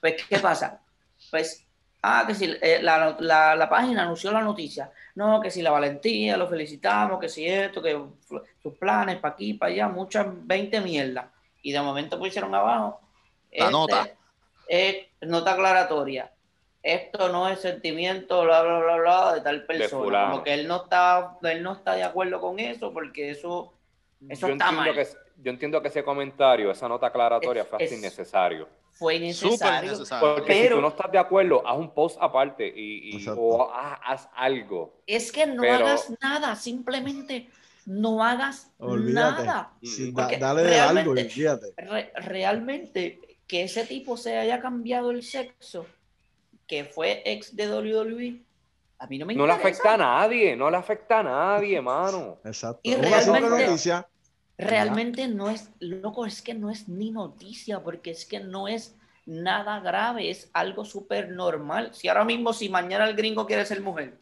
Pues, 0.00 0.24
¿qué 0.28 0.38
pasa? 0.38 0.80
Pues, 1.30 1.66
ah, 2.02 2.24
que 2.26 2.34
si 2.34 2.56
eh, 2.60 2.80
la, 2.82 3.16
la, 3.20 3.54
la 3.54 3.68
página 3.68 4.02
anunció 4.02 4.32
la 4.32 4.40
noticia. 4.40 4.90
No, 5.14 5.40
que 5.40 5.50
si 5.50 5.62
la 5.62 5.70
valentía, 5.70 6.36
lo 6.36 6.48
felicitamos, 6.48 7.20
que 7.20 7.28
si 7.28 7.46
esto, 7.46 7.82
que 7.82 8.00
sus 8.62 8.74
planes 8.78 9.18
para 9.18 9.34
aquí, 9.34 9.54
para 9.54 9.72
allá, 9.72 9.88
muchas 9.88 10.26
20 10.28 10.80
mierdas. 10.80 11.26
Y 11.62 11.72
de 11.72 11.80
momento 11.82 12.18
pusieron 12.18 12.54
abajo. 12.54 13.00
La 13.52 13.70
nota. 13.70 14.08
Es 14.66 15.06
nota 15.20 15.52
aclaratoria. 15.52 16.32
Esto 16.82 17.28
no 17.28 17.48
es 17.48 17.60
sentimiento, 17.60 18.42
bla, 18.44 18.62
bla, 18.62 18.78
bla, 18.78 18.96
bla, 18.96 19.34
de 19.34 19.40
tal 19.42 19.66
persona. 19.66 20.02
fulano. 20.02 20.30
Como 20.30 20.44
que 20.44 20.54
él 20.54 20.66
no 20.66 20.84
está, 20.84 21.36
él 21.42 21.62
no 21.62 21.72
está 21.72 21.94
de 21.94 22.04
acuerdo 22.04 22.40
con 22.40 22.58
eso, 22.58 22.92
porque 22.92 23.30
eso, 23.30 23.74
eso 24.26 24.46
yo, 24.48 24.52
está 24.54 24.70
entiendo 24.70 24.76
mal. 24.76 24.94
que, 24.94 25.06
yo 25.42 25.50
entiendo 25.50 25.80
que 25.82 25.88
ese 25.88 26.02
comentario, 26.04 26.70
esa 26.70 26.88
nota 26.88 27.06
aclaratoria 27.08 27.62
Es- 27.62 27.68
fue 27.68 27.76
hasta 27.78 27.84
es- 27.94 27.98
innecesario. 27.98 28.68
fue 28.92 29.14
Súper 29.14 29.22
innecesario. 29.22 29.92
innecesario. 29.92 30.34
Porque 30.34 30.46
Pero- 30.52 30.68
si 30.68 30.74
tú 30.74 30.80
no 30.82 30.88
estás 30.88 31.12
de 31.12 31.18
acuerdo, 31.18 31.66
haz 31.66 31.78
un 31.78 31.90
post 31.94 32.18
aparte 32.20 32.66
y, 32.74 33.26
o 33.36 33.72
haz, 33.72 33.98
haz 34.04 34.28
algo. 34.34 35.00
Es 35.06 35.32
que 35.32 35.46
no 35.46 35.62
Pero- 35.62 35.74
hagas 35.86 36.12
nada, 36.20 36.54
simplemente 36.56 37.48
no 37.86 38.22
hagas 38.22 38.70
Olvídate. 38.78 39.44
nada. 39.46 39.72
Sí, 39.82 40.12
da- 40.12 40.22
Porque 40.24 40.36
dale 40.38 40.62
de 40.64 40.78
algo 40.78 41.00
y 41.00 41.04
realmente- 41.04 41.30
fíjate. 41.34 41.66
Re- 41.78 42.12
realmente 42.16 43.20
que 43.46 43.62
ese 43.64 43.84
tipo 43.86 44.16
se 44.16 44.36
haya 44.36 44.60
cambiado 44.60 45.10
el 45.10 45.22
sexo, 45.22 45.86
que 46.66 46.84
fue 46.84 47.22
ex 47.24 47.56
de 47.56 47.66
WWE, 47.68 48.42
a 48.98 49.06
mí 49.06 49.18
no 49.18 49.26
me 49.26 49.34
No 49.34 49.46
le 49.46 49.54
interesa. 49.54 49.68
afecta 49.80 49.94
a 49.94 49.96
nadie, 49.96 50.54
no 50.54 50.70
le 50.70 50.76
afecta 50.76 51.20
a 51.20 51.22
nadie, 51.22 51.80
mano. 51.80 52.36
Exacto. 52.44 52.80
Y 52.82 52.94
Una 52.94 53.08
realmente- 53.08 53.66
noticia. 53.66 54.06
Realmente 54.60 55.28
no 55.28 55.50
es, 55.50 55.70
loco, 55.80 56.26
es 56.26 56.42
que 56.42 56.54
no 56.54 56.70
es 56.70 56.88
ni 56.88 57.10
noticia, 57.10 57.82
porque 57.82 58.10
es 58.10 58.26
que 58.26 58.40
no 58.40 58.68
es 58.68 58.96
nada 59.26 59.80
grave, 59.80 60.30
es 60.30 60.50
algo 60.52 60.84
súper 60.84 61.30
normal. 61.30 61.90
Si 61.94 62.08
ahora 62.08 62.24
mismo, 62.24 62.52
si 62.52 62.68
mañana 62.68 63.08
el 63.08 63.14
gringo 63.16 63.46
quiere 63.46 63.64
ser 63.64 63.80
mujer, 63.80 64.18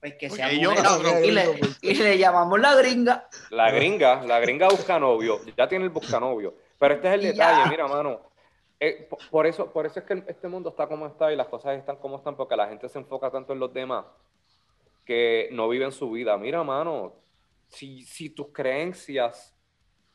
pues 0.00 0.14
que 0.14 0.30
sea 0.30 0.52
yo, 0.52 0.70
mujer, 0.70 1.24
y, 1.24 1.30
le, 1.30 1.60
y 1.82 1.94
le 1.94 2.18
llamamos 2.18 2.58
la 2.60 2.74
gringa. 2.74 3.28
La 3.50 3.70
gringa, 3.70 4.22
la 4.22 4.38
gringa 4.40 4.68
busca 4.68 4.98
novio, 4.98 5.40
ya 5.56 5.68
tiene 5.68 5.84
el 5.84 5.90
busca 5.90 6.20
novio. 6.20 6.54
Pero 6.78 6.94
este 6.94 7.08
es 7.08 7.14
el 7.14 7.20
Ya. 7.20 7.32
detalle, 7.32 7.70
mira, 7.70 7.86
mano. 7.88 8.20
Eh, 8.80 9.08
po- 9.10 9.18
por, 9.30 9.44
eso, 9.46 9.72
por 9.72 9.84
eso 9.86 9.98
es 9.98 10.06
que 10.06 10.22
este 10.28 10.46
mundo 10.46 10.70
está 10.70 10.86
como 10.86 11.06
está 11.06 11.32
y 11.32 11.36
las 11.36 11.48
cosas 11.48 11.76
están 11.76 11.96
como 11.96 12.16
están, 12.18 12.36
porque 12.36 12.54
la 12.54 12.68
gente 12.68 12.88
se 12.88 12.98
enfoca 13.00 13.28
tanto 13.30 13.52
en 13.52 13.58
los 13.58 13.74
demás 13.74 14.04
que 15.04 15.48
no 15.52 15.68
viven 15.68 15.90
su 15.90 16.10
vida. 16.12 16.36
Mira, 16.36 16.62
mano, 16.62 17.14
si, 17.68 18.02
si 18.04 18.30
tus 18.30 18.48
creencias 18.48 19.54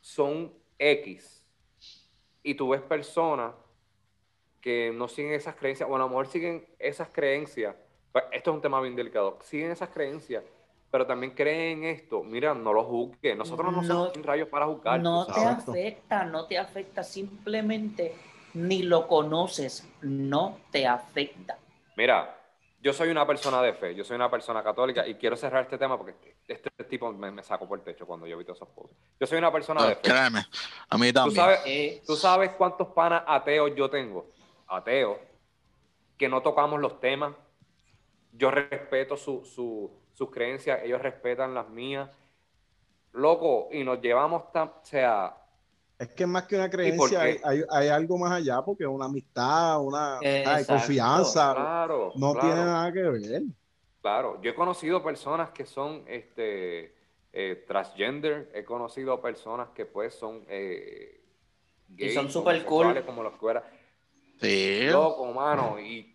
son 0.01 0.53
X 0.77 1.43
y 2.43 2.55
tú 2.55 2.69
ves 2.69 2.81
personas 2.81 3.53
que 4.61 4.91
no 4.93 5.07
siguen 5.07 5.33
esas 5.33 5.55
creencias, 5.55 5.89
o 5.89 5.95
a 5.95 5.99
lo 5.99 6.07
mejor 6.07 6.27
siguen 6.27 6.65
esas 6.79 7.09
creencias, 7.09 7.75
pues 8.11 8.25
esto 8.31 8.51
es 8.51 8.55
un 8.55 8.61
tema 8.61 8.79
bien 8.81 8.95
delicado, 8.95 9.37
siguen 9.41 9.71
esas 9.71 9.89
creencias, 9.89 10.43
pero 10.89 11.05
también 11.05 11.33
creen 11.33 11.83
esto, 11.83 12.23
mira, 12.23 12.53
no 12.53 12.71
lo 12.71 12.83
juzgues, 12.83 13.35
nosotros 13.35 13.73
no, 13.73 13.81
No- 13.81 13.87
somos 14.11 14.25
rayos 14.25 14.47
para 14.47 14.65
juzgar. 14.67 15.01
No 15.01 15.25
te 15.25 15.45
afecta, 15.45 16.23
no 16.23 16.45
te 16.45 16.57
afecta, 16.57 17.03
simplemente 17.03 18.13
ni 18.53 18.83
lo 18.83 19.07
conoces, 19.07 19.89
no 20.01 20.59
te 20.71 20.85
afecta. 20.87 21.57
Mira, 21.97 22.39
yo 22.79 22.93
soy 22.93 23.09
una 23.09 23.25
persona 23.25 23.61
de 23.61 23.73
fe, 23.73 23.95
yo 23.95 24.03
soy 24.03 24.15
una 24.15 24.29
persona 24.29 24.63
católica 24.63 25.05
y 25.07 25.15
quiero 25.15 25.35
cerrar 25.35 25.63
este 25.63 25.77
tema 25.77 25.97
porque 25.97 26.32
este 26.47 26.69
tipo 26.85 27.11
me, 27.13 27.31
me 27.31 27.43
sacó 27.43 27.67
por 27.67 27.79
el 27.79 27.85
techo 27.85 28.05
cuando 28.05 28.27
yo 28.27 28.37
vi 28.37 28.43
todos 28.45 28.57
esos 28.57 28.69
posts. 28.69 28.95
Yo 29.19 29.27
soy 29.27 29.37
una 29.37 29.51
persona 29.51 29.87
de 29.87 29.95
fe. 29.95 30.01
Créeme, 30.09 30.45
a 30.89 30.97
mí 30.97 31.07
¿Tú 31.07 31.13
también. 31.13 31.35
sabes, 31.35 31.59
Eh, 31.65 32.03
¿Tú 32.05 32.15
sabes 32.15 32.51
cuántos 32.51 32.87
panas 32.89 33.23
ateos 33.27 33.71
yo 33.75 33.89
tengo? 33.89 34.25
Ateos, 34.67 35.17
que 36.17 36.27
no 36.29 36.41
tocamos 36.41 36.79
los 36.79 36.99
temas. 36.99 37.33
Yo 38.33 38.49
respeto 38.51 39.15
su- 39.15 39.45
su- 39.45 39.91
sus 40.13 40.29
creencias, 40.31 40.79
ellos 40.83 41.01
respetan 41.01 41.53
las 41.53 41.69
mías. 41.69 42.09
Loco, 43.13 43.69
y 43.71 43.83
nos 43.83 44.01
llevamos 44.01 44.51
tan, 44.51 44.69
o 44.69 44.81
sea, 44.83 45.37
Es 45.99 46.09
que 46.09 46.25
más 46.25 46.43
que 46.47 46.55
una 46.55 46.69
creencia, 46.69 47.21
hay, 47.21 47.37
hay, 47.43 47.63
hay 47.69 47.87
algo 47.87 48.17
más 48.17 48.31
allá, 48.31 48.61
porque 48.63 48.83
es 48.83 48.89
una 48.89 49.05
amistad, 49.05 49.79
una 49.81 50.19
Eh, 50.21 50.43
ay, 50.45 50.65
confianza, 50.65 51.53
claro. 51.53 52.11
no 52.15 52.33
claro, 52.33 52.39
tiene 52.41 52.65
nada 52.65 52.91
que 52.91 53.01
ver. 53.01 53.43
Claro, 54.03 54.39
yo 54.41 54.51
he 54.51 54.53
conocido 54.53 55.01
personas 55.01 55.49
que 55.51 55.65
son 55.65 56.03
este, 56.07 56.93
eh, 57.31 57.63
transgender, 57.67 58.51
he 58.53 58.63
conocido 58.65 59.19
personas 59.21 59.69
que 59.73 59.85
pues 59.85 60.13
son 60.13 60.45
eh, 60.49 61.23
gays, 61.87 62.13
son 62.13 62.29
súper 62.29 62.57
homosexuales, 62.57 63.03
cool. 63.03 63.05
como 63.05 63.23
los 63.23 63.33
fuera. 63.39 63.63
Sí. 64.41 64.87
Loco, 64.91 65.31
mano, 65.33 65.79
y 65.79 66.13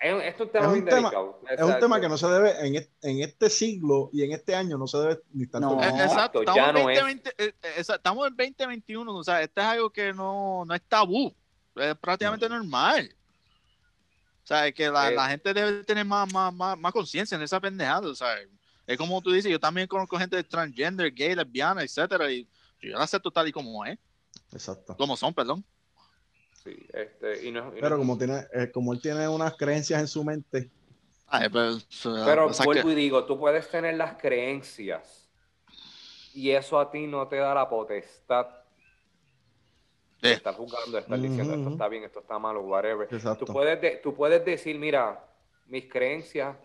es, 0.00 0.24
esto 0.24 0.44
es 0.44 0.48
un 0.48 0.50
tema 0.52 0.64
Es 0.66 0.72
un 0.78 0.84
tema- 0.86 0.96
delicado. 0.96 1.40
Es 1.50 1.60
un 1.62 1.78
tema 1.78 2.00
que 2.00 2.08
no 2.08 2.16
se 2.16 2.26
debe, 2.28 2.66
en, 2.66 2.74
est- 2.76 3.04
en 3.04 3.20
este 3.20 3.50
siglo 3.50 4.08
y 4.14 4.24
en 4.24 4.32
este 4.32 4.54
año, 4.54 4.78
no 4.78 4.86
se 4.86 4.96
debe 4.96 5.20
ni 5.34 5.42
estar 5.44 5.60
No. 5.60 5.74
Exacto, 5.74 6.02
Exacto, 6.02 6.40
estamos, 6.40 6.56
ya 6.56 6.68
en 6.70 6.74
no 6.74 6.90
es. 6.90 6.98
2020, 7.00 7.30
eh, 7.36 7.52
eh, 7.62 7.72
estamos 7.76 8.26
en 8.28 8.34
2021, 8.34 9.14
o 9.14 9.22
sea, 9.24 9.42
este 9.42 9.60
es 9.60 9.66
algo 9.66 9.90
que 9.90 10.14
no, 10.14 10.64
no 10.64 10.74
es 10.74 10.80
tabú, 10.88 11.34
es 11.76 11.94
prácticamente 11.96 12.48
normal. 12.48 13.14
O 14.42 14.46
sea, 14.46 14.66
es 14.66 14.74
que 14.74 14.88
la, 14.90 15.10
Eh. 15.10 15.14
la 15.14 15.28
gente 15.28 15.52
debe 15.54 15.84
tener 15.84 16.04
más, 16.04 16.32
más, 16.32 16.52
más, 16.52 16.78
más 16.78 16.92
conciencia 16.92 17.36
en 17.36 17.42
esa 17.42 17.60
pendejada, 17.60 18.08
o 18.08 18.14
sea, 18.14 18.36
es 18.86 18.96
como 18.98 19.20
tú 19.22 19.30
dices, 19.30 19.50
yo 19.50 19.60
también 19.60 19.86
conozco 19.86 20.18
gente 20.18 20.42
transgender, 20.42 21.12
gay, 21.14 21.34
lesbiana, 21.34 21.82
etcétera, 21.82 22.30
y 22.30 22.48
yo 22.82 22.96
la 22.98 23.04
acepto 23.04 23.30
tal 23.30 23.46
y 23.48 23.52
como 23.52 23.84
es, 23.84 23.98
Exacto. 24.52 24.96
como 24.96 25.16
son, 25.16 25.32
perdón. 25.34 25.64
Sí, 26.64 26.76
este, 26.92 27.46
y 27.46 27.52
no- 27.52 27.68
y 27.68 27.76
no- 27.76 27.80
Pero 27.80 27.96
como 27.98 28.18
tiene, 28.18 28.46
eh, 28.52 28.70
como 28.72 28.92
él 28.92 29.00
tiene 29.00 29.28
unas 29.28 29.54
creencias 29.56 30.00
en 30.00 30.08
su 30.08 30.24
mente, 30.24 30.70
Ay, 31.26 31.48
pero, 31.48 31.78
sea, 31.78 32.24
pero 32.24 32.46
o 32.46 32.52
sea 32.52 32.64
vuelvo 32.66 32.88
que- 32.88 32.92
y 32.92 32.96
digo, 32.96 33.24
tú 33.24 33.38
puedes 33.38 33.70
tener 33.70 33.94
las 33.94 34.16
creencias 34.16 35.30
y 36.34 36.50
eso 36.50 36.78
a 36.80 36.90
ti 36.90 37.06
no 37.06 37.28
te 37.28 37.36
da 37.36 37.54
la 37.54 37.68
potestad 37.68 38.46
de 40.20 40.32
estar 40.32 40.54
jugando, 40.54 40.92
de 40.92 41.00
estar 41.00 41.18
diciendo 41.18 41.54
esto 41.54 41.70
está 41.70 41.88
bien, 41.88 42.04
esto 42.04 42.20
está 42.20 42.38
malo, 42.38 42.60
whatever. 42.62 43.08
exacto. 43.12 43.44
Tú 43.46 43.52
puedes, 43.52 43.80
de- 43.80 43.96
tú 44.02 44.14
puedes 44.14 44.44
decir, 44.44 44.78
mira, 44.78 45.24
mis 45.66 45.88
creencias 45.90 46.56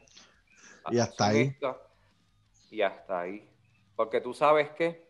Y 0.92 1.00
hasta 1.00 1.28
ahí. 1.28 1.42
estas, 1.42 1.76
y 2.70 2.82
hasta 2.82 3.22
ahí. 3.22 3.50
Porque 3.96 4.20
tú 4.22 4.34
sabes 4.34 4.70
que 4.72 5.06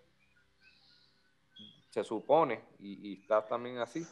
se 1.89 2.03
supone, 2.03 2.61
y, 2.79 3.09
y 3.09 3.21
está 3.21 3.45
también 3.45 3.77
así, 3.79 4.05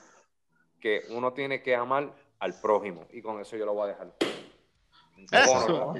que 0.80 1.04
uno 1.10 1.34
tiene 1.34 1.62
que 1.62 1.76
amar 1.76 2.12
al 2.40 2.60
prójimo. 2.60 3.06
Y 3.12 3.22
con 3.22 3.40
eso 3.40 3.56
yo 3.58 3.66
lo 3.66 3.74
voy 3.74 3.84
a 3.84 3.88
dejar. 3.88 4.14
Eso. 5.32 5.94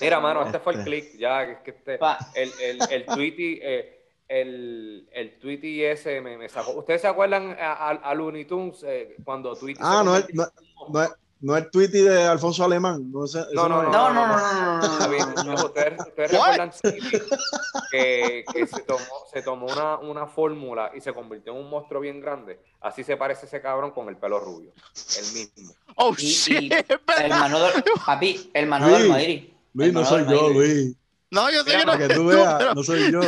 Mira, 0.00 0.20
mano, 0.20 0.42
este 0.44 0.58
fue 0.58 0.72
el 0.74 0.78
Este. 0.80 0.90
click. 0.90 1.18
Ya, 1.18 1.42
es 1.44 1.58
que 1.60 1.70
este, 1.70 1.98
Pa- 1.98 2.18
el, 2.34 2.50
el, 2.60 2.78
el 2.90 3.06
tweety, 3.06 3.60
eh, 3.62 3.97
el, 4.28 5.08
el 5.12 5.38
tweety 5.38 5.82
ese 5.84 6.20
me, 6.20 6.36
me 6.36 6.48
sacó. 6.48 6.72
¿Ustedes 6.72 7.00
se 7.00 7.08
acuerdan 7.08 7.56
a, 7.58 7.72
a, 7.72 7.90
a 7.90 8.14
Looney 8.14 8.44
Tunes 8.44 8.82
eh, 8.86 9.16
cuando 9.24 9.54
tweety 9.56 9.80
Ah, 9.82 10.02
no 10.04 10.16
es, 10.16 10.22
convirtió 10.26 10.52
no, 10.90 11.00
no 11.00 11.08
no 11.40 11.56
es 11.56 11.70
Tweety 11.70 12.00
de 12.02 12.24
Alfonso 12.24 12.64
Alemán. 12.64 13.12
No, 13.12 13.24
sé, 13.28 13.38
No, 13.54 13.68
no. 13.68 13.84
No, 13.84 14.12
no, 14.12 14.12
no, 14.12 14.26
no, 14.26 14.78
no, 14.78 14.82
Está 14.84 15.04
no, 15.06 15.10
bien, 15.12 15.26
no, 15.36 15.44
no. 15.44 15.64
Ustedes, 15.66 16.00
ustedes 16.00 16.32
recuerdan 16.32 16.72
que, 17.92 18.44
que 18.52 18.66
se 18.66 18.82
tomó, 18.82 19.04
se 19.32 19.42
tomó 19.42 19.66
una, 19.66 19.98
una 19.98 20.26
fórmula 20.26 20.90
y 20.96 21.00
se 21.00 21.12
convirtió 21.12 21.52
en 21.52 21.60
un 21.60 21.70
monstruo 21.70 22.00
bien 22.00 22.20
grande. 22.20 22.58
Así 22.80 23.04
se 23.04 23.16
parece 23.16 23.46
ese 23.46 23.60
cabrón 23.60 23.92
con 23.92 24.08
el 24.08 24.16
pelo 24.16 24.40
rubio. 24.40 24.72
El 25.16 25.32
mismo. 25.32 25.72
Oh, 25.94 26.12
Y- 26.18 26.22
shit, 26.26 26.60
y- 26.62 26.74
El 26.74 26.84
verdad. 27.06 27.38
Manolo, 27.38 27.66
papi, 28.04 28.50
el 28.52 28.66
Manolo 28.66 28.98
Luis, 28.98 29.08
Madrid. 29.10 29.48
Luis, 29.74 29.88
El 29.90 29.94
no 29.94 30.04
soy 30.04 30.24
yo, 30.24 30.42
Madrid. 30.42 30.54
Luis. 30.56 30.96
No, 31.30 31.50
yo 31.50 31.62
sé 31.62 31.70
Mira, 31.76 31.80
que 31.80 31.86
no 31.86 31.92
Para 31.92 32.08
que 32.08 32.14
tú 32.14 32.20
tú, 32.22 32.26
veas, 32.28 32.54
pero- 32.58 32.74
no 32.74 32.82
soy 32.82 33.12
yo. 33.12 33.20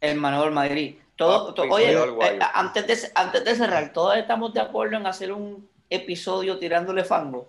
El 0.00 0.20
Manolo 0.20 0.50
Madrid. 0.52 0.96
Todo, 1.16 1.54
Ah, 1.56 1.62
oye, 1.70 1.92
eh, 1.94 2.38
antes, 2.52 2.86
de, 2.86 3.08
antes 3.14 3.42
de 3.44 3.54
cerrar, 3.54 3.90
todos 3.94 4.16
estamos 4.18 4.52
de 4.52 4.60
acuerdo 4.60 4.96
en 4.98 5.06
hacer 5.06 5.32
un 5.32 5.66
episodio 5.88 6.58
tirándole 6.58 7.04
fango. 7.04 7.48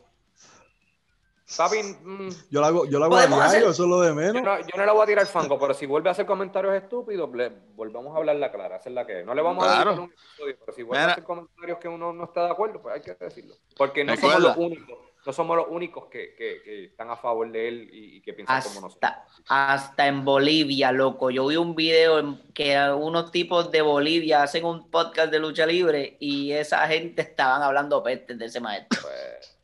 Papi, 1.57 1.77
mm, 1.81 2.29
Yo 2.49 2.59
lo 2.59 2.65
hago, 2.65 2.85
yo 2.85 2.99
lo 2.99 3.05
hago 3.05 3.15
a 3.15 3.25
diario, 3.25 3.43
hacer- 3.43 3.63
eso 3.63 3.83
es 3.83 3.89
lo 3.89 4.01
de 4.01 4.09
yo, 4.09 4.15
menos. 4.15 4.43
no, 4.43 4.59
yo 4.59 4.67
no 4.75 4.85
le 4.85 4.91
voy 4.91 5.03
a 5.03 5.05
tirar 5.05 5.25
fango, 5.27 5.57
pero 5.57 5.73
si 5.73 5.85
vuelve 5.85 6.09
a 6.09 6.11
hacer 6.11 6.25
comentarios 6.25 6.75
estúpidos, 6.75 7.29
le, 7.33 7.49
volvamos 7.73 8.13
a 8.15 8.17
hablarla 8.19 8.51
clara, 8.51 8.77
es 8.77 8.85
la 8.91 9.05
que 9.07 9.21
es. 9.21 9.25
No 9.25 9.33
le 9.33 9.41
vamos 9.41 9.63
Claro. 9.63 9.91
a 9.91 9.93
dedicar 9.95 9.99
un 10.09 10.11
episodio, 10.13 10.55
pero 10.59 10.73
si 10.75 10.83
vuelve 10.83 10.99
Mira. 11.01 11.09
a 11.09 11.11
hacer 11.13 11.23
comentarios 11.23 11.77
que 11.79 11.87
uno 11.87 12.11
no 12.13 12.23
está 12.25 12.45
de 12.45 12.51
acuerdo, 12.51 12.81
pues 12.81 12.95
hay 12.95 13.01
que 13.01 13.13
decirlo. 13.15 13.55
Porque 13.77 14.03
no 14.03 14.15
somos 14.17 14.39
los 14.41 14.57
únicos, 14.57 14.97
no 15.27 15.33
somos 15.33 15.57
los 15.57 15.67
únicos 15.69 16.05
que, 16.05 16.33
que- 16.35 16.61
que 16.63 16.85
están 16.85 17.09
a 17.11 17.17
favor 17.17 17.51
de 17.51 17.67
él 17.67 17.89
y, 17.91 18.15
y 18.17 18.21
que 18.21 18.33
piensan 18.33 18.61
como 18.63 18.81
nosotros. 18.81 19.11
Hasta, 19.49 20.07
en 20.07 20.23
Bolivia, 20.23 20.91
loco. 20.93 21.29
Yo 21.29 21.45
vi 21.47 21.57
un 21.57 21.75
video 21.75 22.19
en 22.19 22.41
que 22.53 22.79
unos 22.97 23.29
tipos 23.31 23.69
de 23.69 23.81
Bolivia 23.81 24.41
hacen 24.43 24.63
un 24.63 24.89
podcast 24.89 25.29
de 25.29 25.39
lucha 25.39 25.65
libre 25.65 26.15
y 26.21 26.53
esa 26.53 26.87
gente 26.87 27.21
estaban 27.21 27.61
hablando 27.61 28.01
pestes 28.01 28.39
de 28.39 28.45
ese 28.45 28.61
maestro. 28.61 29.01
Pues, 29.01 29.59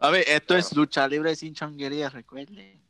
A 0.00 0.10
ver, 0.10 0.24
esto 0.26 0.56
es 0.56 0.74
lucha 0.76 1.06
libre 1.06 1.36
sin 1.36 1.54
changuería, 1.54 2.08
recuerden. 2.10 2.82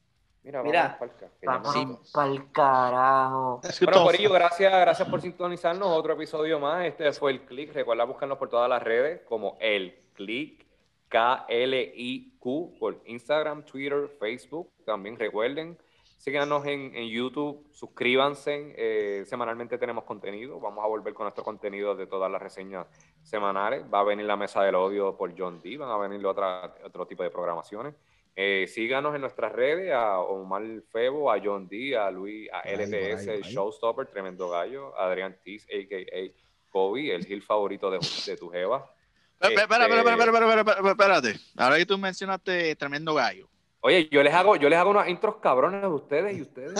mira, 0.42 0.62
Mira. 0.62 0.98
vamos 1.42 1.74
Vámonos 1.74 2.10
pa'l 2.12 2.50
carajo. 2.50 3.60
Bueno, 3.82 4.04
Corillo, 4.04 4.32
gracias, 4.32 4.72
gracias 4.72 5.06
por 5.08 5.20
sintonizarnos. 5.20 5.86
Otro 5.88 6.14
episodio 6.14 6.58
más. 6.58 6.86
Este 6.86 7.12
fue 7.12 7.32
el 7.32 7.40
Click. 7.42 7.74
Recuerda 7.74 8.04
buscarnos 8.04 8.38
por 8.38 8.48
todas 8.48 8.68
las 8.70 8.82
redes 8.82 9.20
como 9.28 9.56
el 9.60 9.94
Click, 10.14 10.65
K-L-I-Q, 11.08 12.76
por 12.78 13.00
Instagram, 13.06 13.64
Twitter, 13.64 14.08
Facebook. 14.18 14.70
También 14.84 15.18
recuerden, 15.18 15.78
síganos 16.16 16.64
en, 16.66 16.94
en 16.94 17.08
YouTube, 17.08 17.66
suscríbanse. 17.72 18.74
eh, 18.76 19.24
semanalmente 19.24 19.78
tenemos 19.78 20.04
contenido. 20.04 20.58
Vamos 20.60 20.84
a 20.84 20.88
volver 20.88 21.14
con 21.14 21.24
nuestro 21.24 21.44
contenido 21.44 21.94
de 21.94 22.06
todas 22.06 22.30
las 22.30 22.42
reseñas 22.42 22.86
semanales. 23.22 23.84
Va 23.92 24.00
a 24.00 24.04
venir 24.04 24.26
la 24.26 24.36
Mesa 24.36 24.62
del 24.62 24.74
Odio 24.74 25.16
por 25.16 25.32
John 25.38 25.60
D. 25.60 25.76
Van 25.76 25.90
a 25.90 25.96
venir 25.96 26.24
otra, 26.26 26.74
otro 26.84 27.06
tipo 27.06 27.22
de 27.22 27.30
programaciones. 27.30 27.94
Eh, 28.38 28.66
síganos 28.66 29.14
en 29.14 29.22
nuestras 29.22 29.50
redes, 29.50 29.92
a 29.94 30.20
Omar 30.20 30.62
Febo, 30.92 31.32
a 31.32 31.40
John 31.42 31.66
D, 31.68 31.96
a 31.96 32.10
Luis, 32.10 32.50
a 32.52 32.60
por 32.62 32.70
el 32.72 32.94
ahí. 33.28 33.40
Showstopper, 33.40 34.06
Tremendo 34.08 34.50
Gallo, 34.50 34.94
a 34.98 35.06
Adrián 35.06 35.38
Tiz, 35.42 35.64
a.k.a. 35.64 36.32
Kobe, 36.70 37.14
el 37.14 37.24
heel 37.24 37.42
favorito 37.42 37.90
de, 37.90 37.98
de 38.26 38.36
tu 38.36 38.50
jeva. 38.50 38.92
Espera, 39.40 39.62
espera, 39.62 39.84
Este- 39.86 39.98
espera, 39.98 40.14
espera, 40.14 40.24
espera, 40.24 40.60
espera, 40.60 40.90
espera, 40.90 40.90
espérate. 41.20 41.40
Ahora 41.56 41.76
que 41.76 41.86
tú 41.86 41.98
mencionaste 41.98 42.76
tremendo 42.76 43.14
gallo. 43.14 43.48
Oye, 43.80 44.08
yo 44.10 44.20
les 44.22 44.34
hago, 44.34 44.56
yo 44.56 44.68
les 44.68 44.78
hago 44.80 44.90
unas 44.90 45.06
intros 45.08 45.36
cabrones 45.36 45.84
a 45.84 45.88
ustedes 45.88 46.36
y 46.36 46.42
ustedes. 46.42 46.72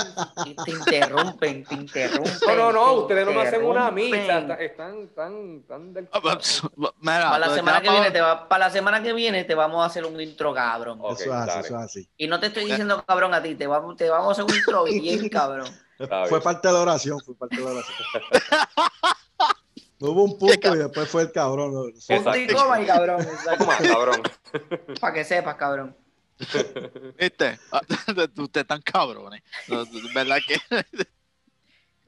Y 0.44 0.56
te 0.56 0.70
interrumpen, 0.72 1.62
te 1.64 1.74
interrumpen. 1.76 2.32
No, 2.48 2.56
no, 2.56 2.72
no, 2.72 2.92
te 2.94 3.00
ustedes 3.02 3.26
no 3.26 3.32
me 3.32 3.42
hacen 3.42 3.64
una 3.64 3.86
a 3.86 3.90
mí. 3.92 4.12
Están, 4.12 4.50
están, 4.52 5.08
tan, 5.14 5.62
tan 5.62 5.94
del. 5.94 6.08
Ah, 6.10 6.20
pues, 6.20 6.62
Mira, 6.76 7.30
Para 7.30 7.38
la, 7.38 7.46
pues, 7.46 7.56
semana 7.58 7.80
que 7.80 7.90
viene 7.90 8.10
te 8.10 8.20
va, 8.20 8.48
para 8.48 8.66
la 8.66 8.70
semana 8.72 9.02
que 9.04 9.12
viene 9.12 9.44
te 9.44 9.54
vamos 9.54 9.82
a 9.84 9.86
hacer 9.86 10.04
un 10.04 10.20
intro 10.20 10.52
cabrón. 10.52 11.00
Eso 11.10 11.24
es 11.26 11.30
así, 11.30 11.58
eso 11.60 11.78
es 11.78 11.84
así. 11.84 12.08
Y 12.16 12.26
no 12.26 12.40
te 12.40 12.46
estoy 12.46 12.64
diciendo 12.64 13.04
cabrón 13.06 13.34
a 13.34 13.42
ti, 13.42 13.54
te 13.54 13.68
vamos, 13.68 13.96
te 13.96 14.08
vamos 14.10 14.30
a 14.30 14.32
hacer 14.32 14.44
un 14.44 14.58
intro 14.58 14.82
bien 14.84 15.28
cabrón. 15.28 15.68
Fue 16.28 16.40
parte 16.40 16.66
de 16.66 16.74
la 16.74 16.80
oración, 16.80 17.20
fue 17.20 17.36
parte 17.36 17.56
de 17.56 17.62
la 17.62 17.70
oración. 17.70 17.96
No 19.98 20.10
hubo 20.10 20.24
un 20.24 20.38
punto 20.38 20.74
y 20.74 20.78
después 20.78 21.08
fue 21.08 21.22
el 21.22 21.32
cabrón. 21.32 21.72
¿no? 21.72 21.82
Punto 21.82 22.36
y 22.36 22.46
coma 22.48 22.80
y 22.82 22.86
cabrón. 22.86 23.26
cabrón. 23.82 24.22
Para 25.00 25.14
que 25.14 25.24
sepas, 25.24 25.54
cabrón. 25.56 25.96
¿Viste? 27.18 27.58
Ustedes 28.36 28.64
están 28.64 28.82
cabrones. 28.82 29.42
No, 29.68 29.84
¿Verdad 30.14 30.38
que? 30.46 30.58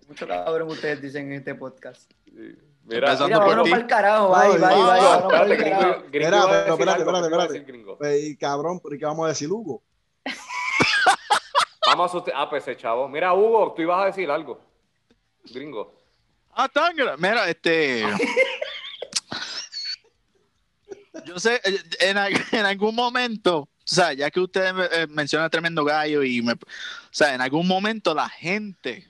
Mucho 0.08 0.26
cabrón 0.26 0.68
ustedes 0.68 1.02
dicen 1.02 1.26
en 1.26 1.38
este 1.38 1.54
podcast. 1.54 2.10
Mira, 2.26 2.58
Mira, 2.84 3.16
por 3.18 3.30
vámonos 3.30 3.68
para 3.68 3.82
el 3.82 3.86
carajo, 3.86 4.34
No, 4.34 4.40
bye, 4.40 4.58
bye, 4.58 4.58
bye. 4.58 5.46
espérate, 5.46 6.02
pero 6.10 6.72
espérate, 6.72 7.02
espérate, 7.02 7.02
¿qué 7.02 7.02
iba 7.02 7.12
a 7.12 7.22
espérate. 7.24 7.96
Pues, 7.98 8.24
y 8.24 8.36
cabrón, 8.38 8.80
¿pero 8.80 8.94
¿y 8.94 8.98
qué 8.98 9.04
vamos 9.04 9.26
a 9.26 9.28
decir, 9.28 9.50
Hugo? 9.50 9.82
Vamos 11.86 12.14
a 12.14 12.16
usted. 12.16 12.32
Ah, 12.34 12.48
pues 12.48 12.64
chavo. 12.78 13.08
Mira, 13.08 13.34
Hugo, 13.34 13.74
tú 13.74 13.82
ibas 13.82 14.02
a 14.02 14.06
decir 14.06 14.30
algo. 14.30 14.60
Gringo. 15.52 15.97
Ah, 16.60 16.68
tan 16.68 16.96
gra- 16.96 17.16
Mira, 17.16 17.48
este. 17.48 18.02
Yo 21.24 21.38
sé, 21.38 21.60
eh, 21.64 21.78
en, 22.00 22.16
en 22.52 22.66
algún 22.66 22.96
momento, 22.96 23.58
o 23.60 23.68
sea, 23.84 24.12
ya 24.12 24.28
que 24.28 24.40
usted 24.40 24.74
eh, 24.92 25.06
menciona 25.08 25.48
tremendo 25.48 25.84
gallo 25.84 26.24
y 26.24 26.42
me, 26.42 26.52
o 26.54 26.56
sea, 27.12 27.32
en 27.34 27.40
algún 27.40 27.66
momento 27.68 28.12
la 28.12 28.28
gente 28.28 29.08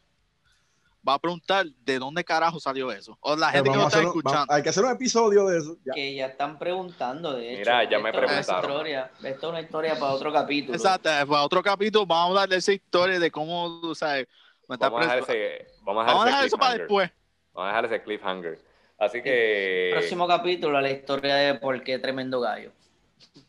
va 1.08 1.14
a 1.14 1.18
preguntar 1.18 1.64
de 1.66 1.98
dónde 1.98 2.22
carajo 2.22 2.60
salió 2.60 2.92
eso. 2.92 3.16
O 3.20 3.34
la 3.34 3.50
gente 3.50 3.70
que 3.70 3.76
lo 3.76 3.84
está 3.86 3.96
hacer 3.96 4.08
escuchando. 4.08 4.36
vamos- 4.40 4.54
hay 4.54 4.62
que 4.62 4.68
hacer 4.68 4.84
un 4.84 4.90
episodio 4.92 5.46
de 5.46 5.58
eso. 5.58 5.76
ya. 5.86 5.94
Que 5.94 6.14
ya 6.14 6.26
están 6.26 6.58
preguntando, 6.58 7.32
de 7.34 7.50
hecho. 7.52 7.60
Mira, 7.60 7.84
ya 7.88 7.98
me 7.98 8.12
preguntaron. 8.12 8.70
historia- 8.70 9.10
Esto 9.22 9.46
es 9.46 9.50
una 9.52 9.60
historia 9.62 9.98
para 9.98 10.12
otro 10.12 10.30
capítulo. 10.32 10.76
Exacto, 10.76 11.08
para 11.08 11.42
otro 11.42 11.62
capítulo 11.62 12.04
vamos 12.04 12.24
a 12.24 12.28
hablar 12.28 12.48
de 12.50 12.56
esa 12.56 12.72
historia 12.74 13.18
de 13.18 13.30
cómo, 13.30 13.80
me 13.80 13.92
está 13.92 14.90
Vamos 14.90 15.00
a 15.00 15.14
dejar 15.14 15.18
preso- 15.24 15.32
ese, 15.32 15.66
vamos 15.82 16.02
a 16.02 16.04
dejar 16.04 16.14
Vamos 16.14 16.24
a 16.24 16.28
ese 16.28 16.30
dejar 16.34 16.46
eso 16.46 16.58
para 16.58 16.74
después. 16.74 17.10
Vamos 17.58 17.74
a 17.74 17.76
dejar 17.76 17.84
ese 17.86 18.04
cliffhanger. 18.04 18.58
Así 18.98 19.20
que 19.20 19.90
Próximo 19.92 20.28
capítulo, 20.28 20.80
la 20.80 20.92
historia 20.92 21.34
de 21.34 21.54
por 21.56 21.82
qué 21.82 21.98
tremendo 21.98 22.40
gallo. 22.40 22.70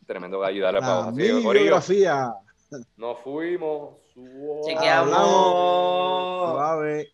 tremendo 0.04 0.40
gallo, 0.40 0.64
dale 0.64 0.80
para 0.80 1.12
bibliografía. 1.12 2.34
nos 2.96 3.20
fuimos. 3.20 3.94
Chequeamos. 4.66 5.12
Suave. 5.14 7.12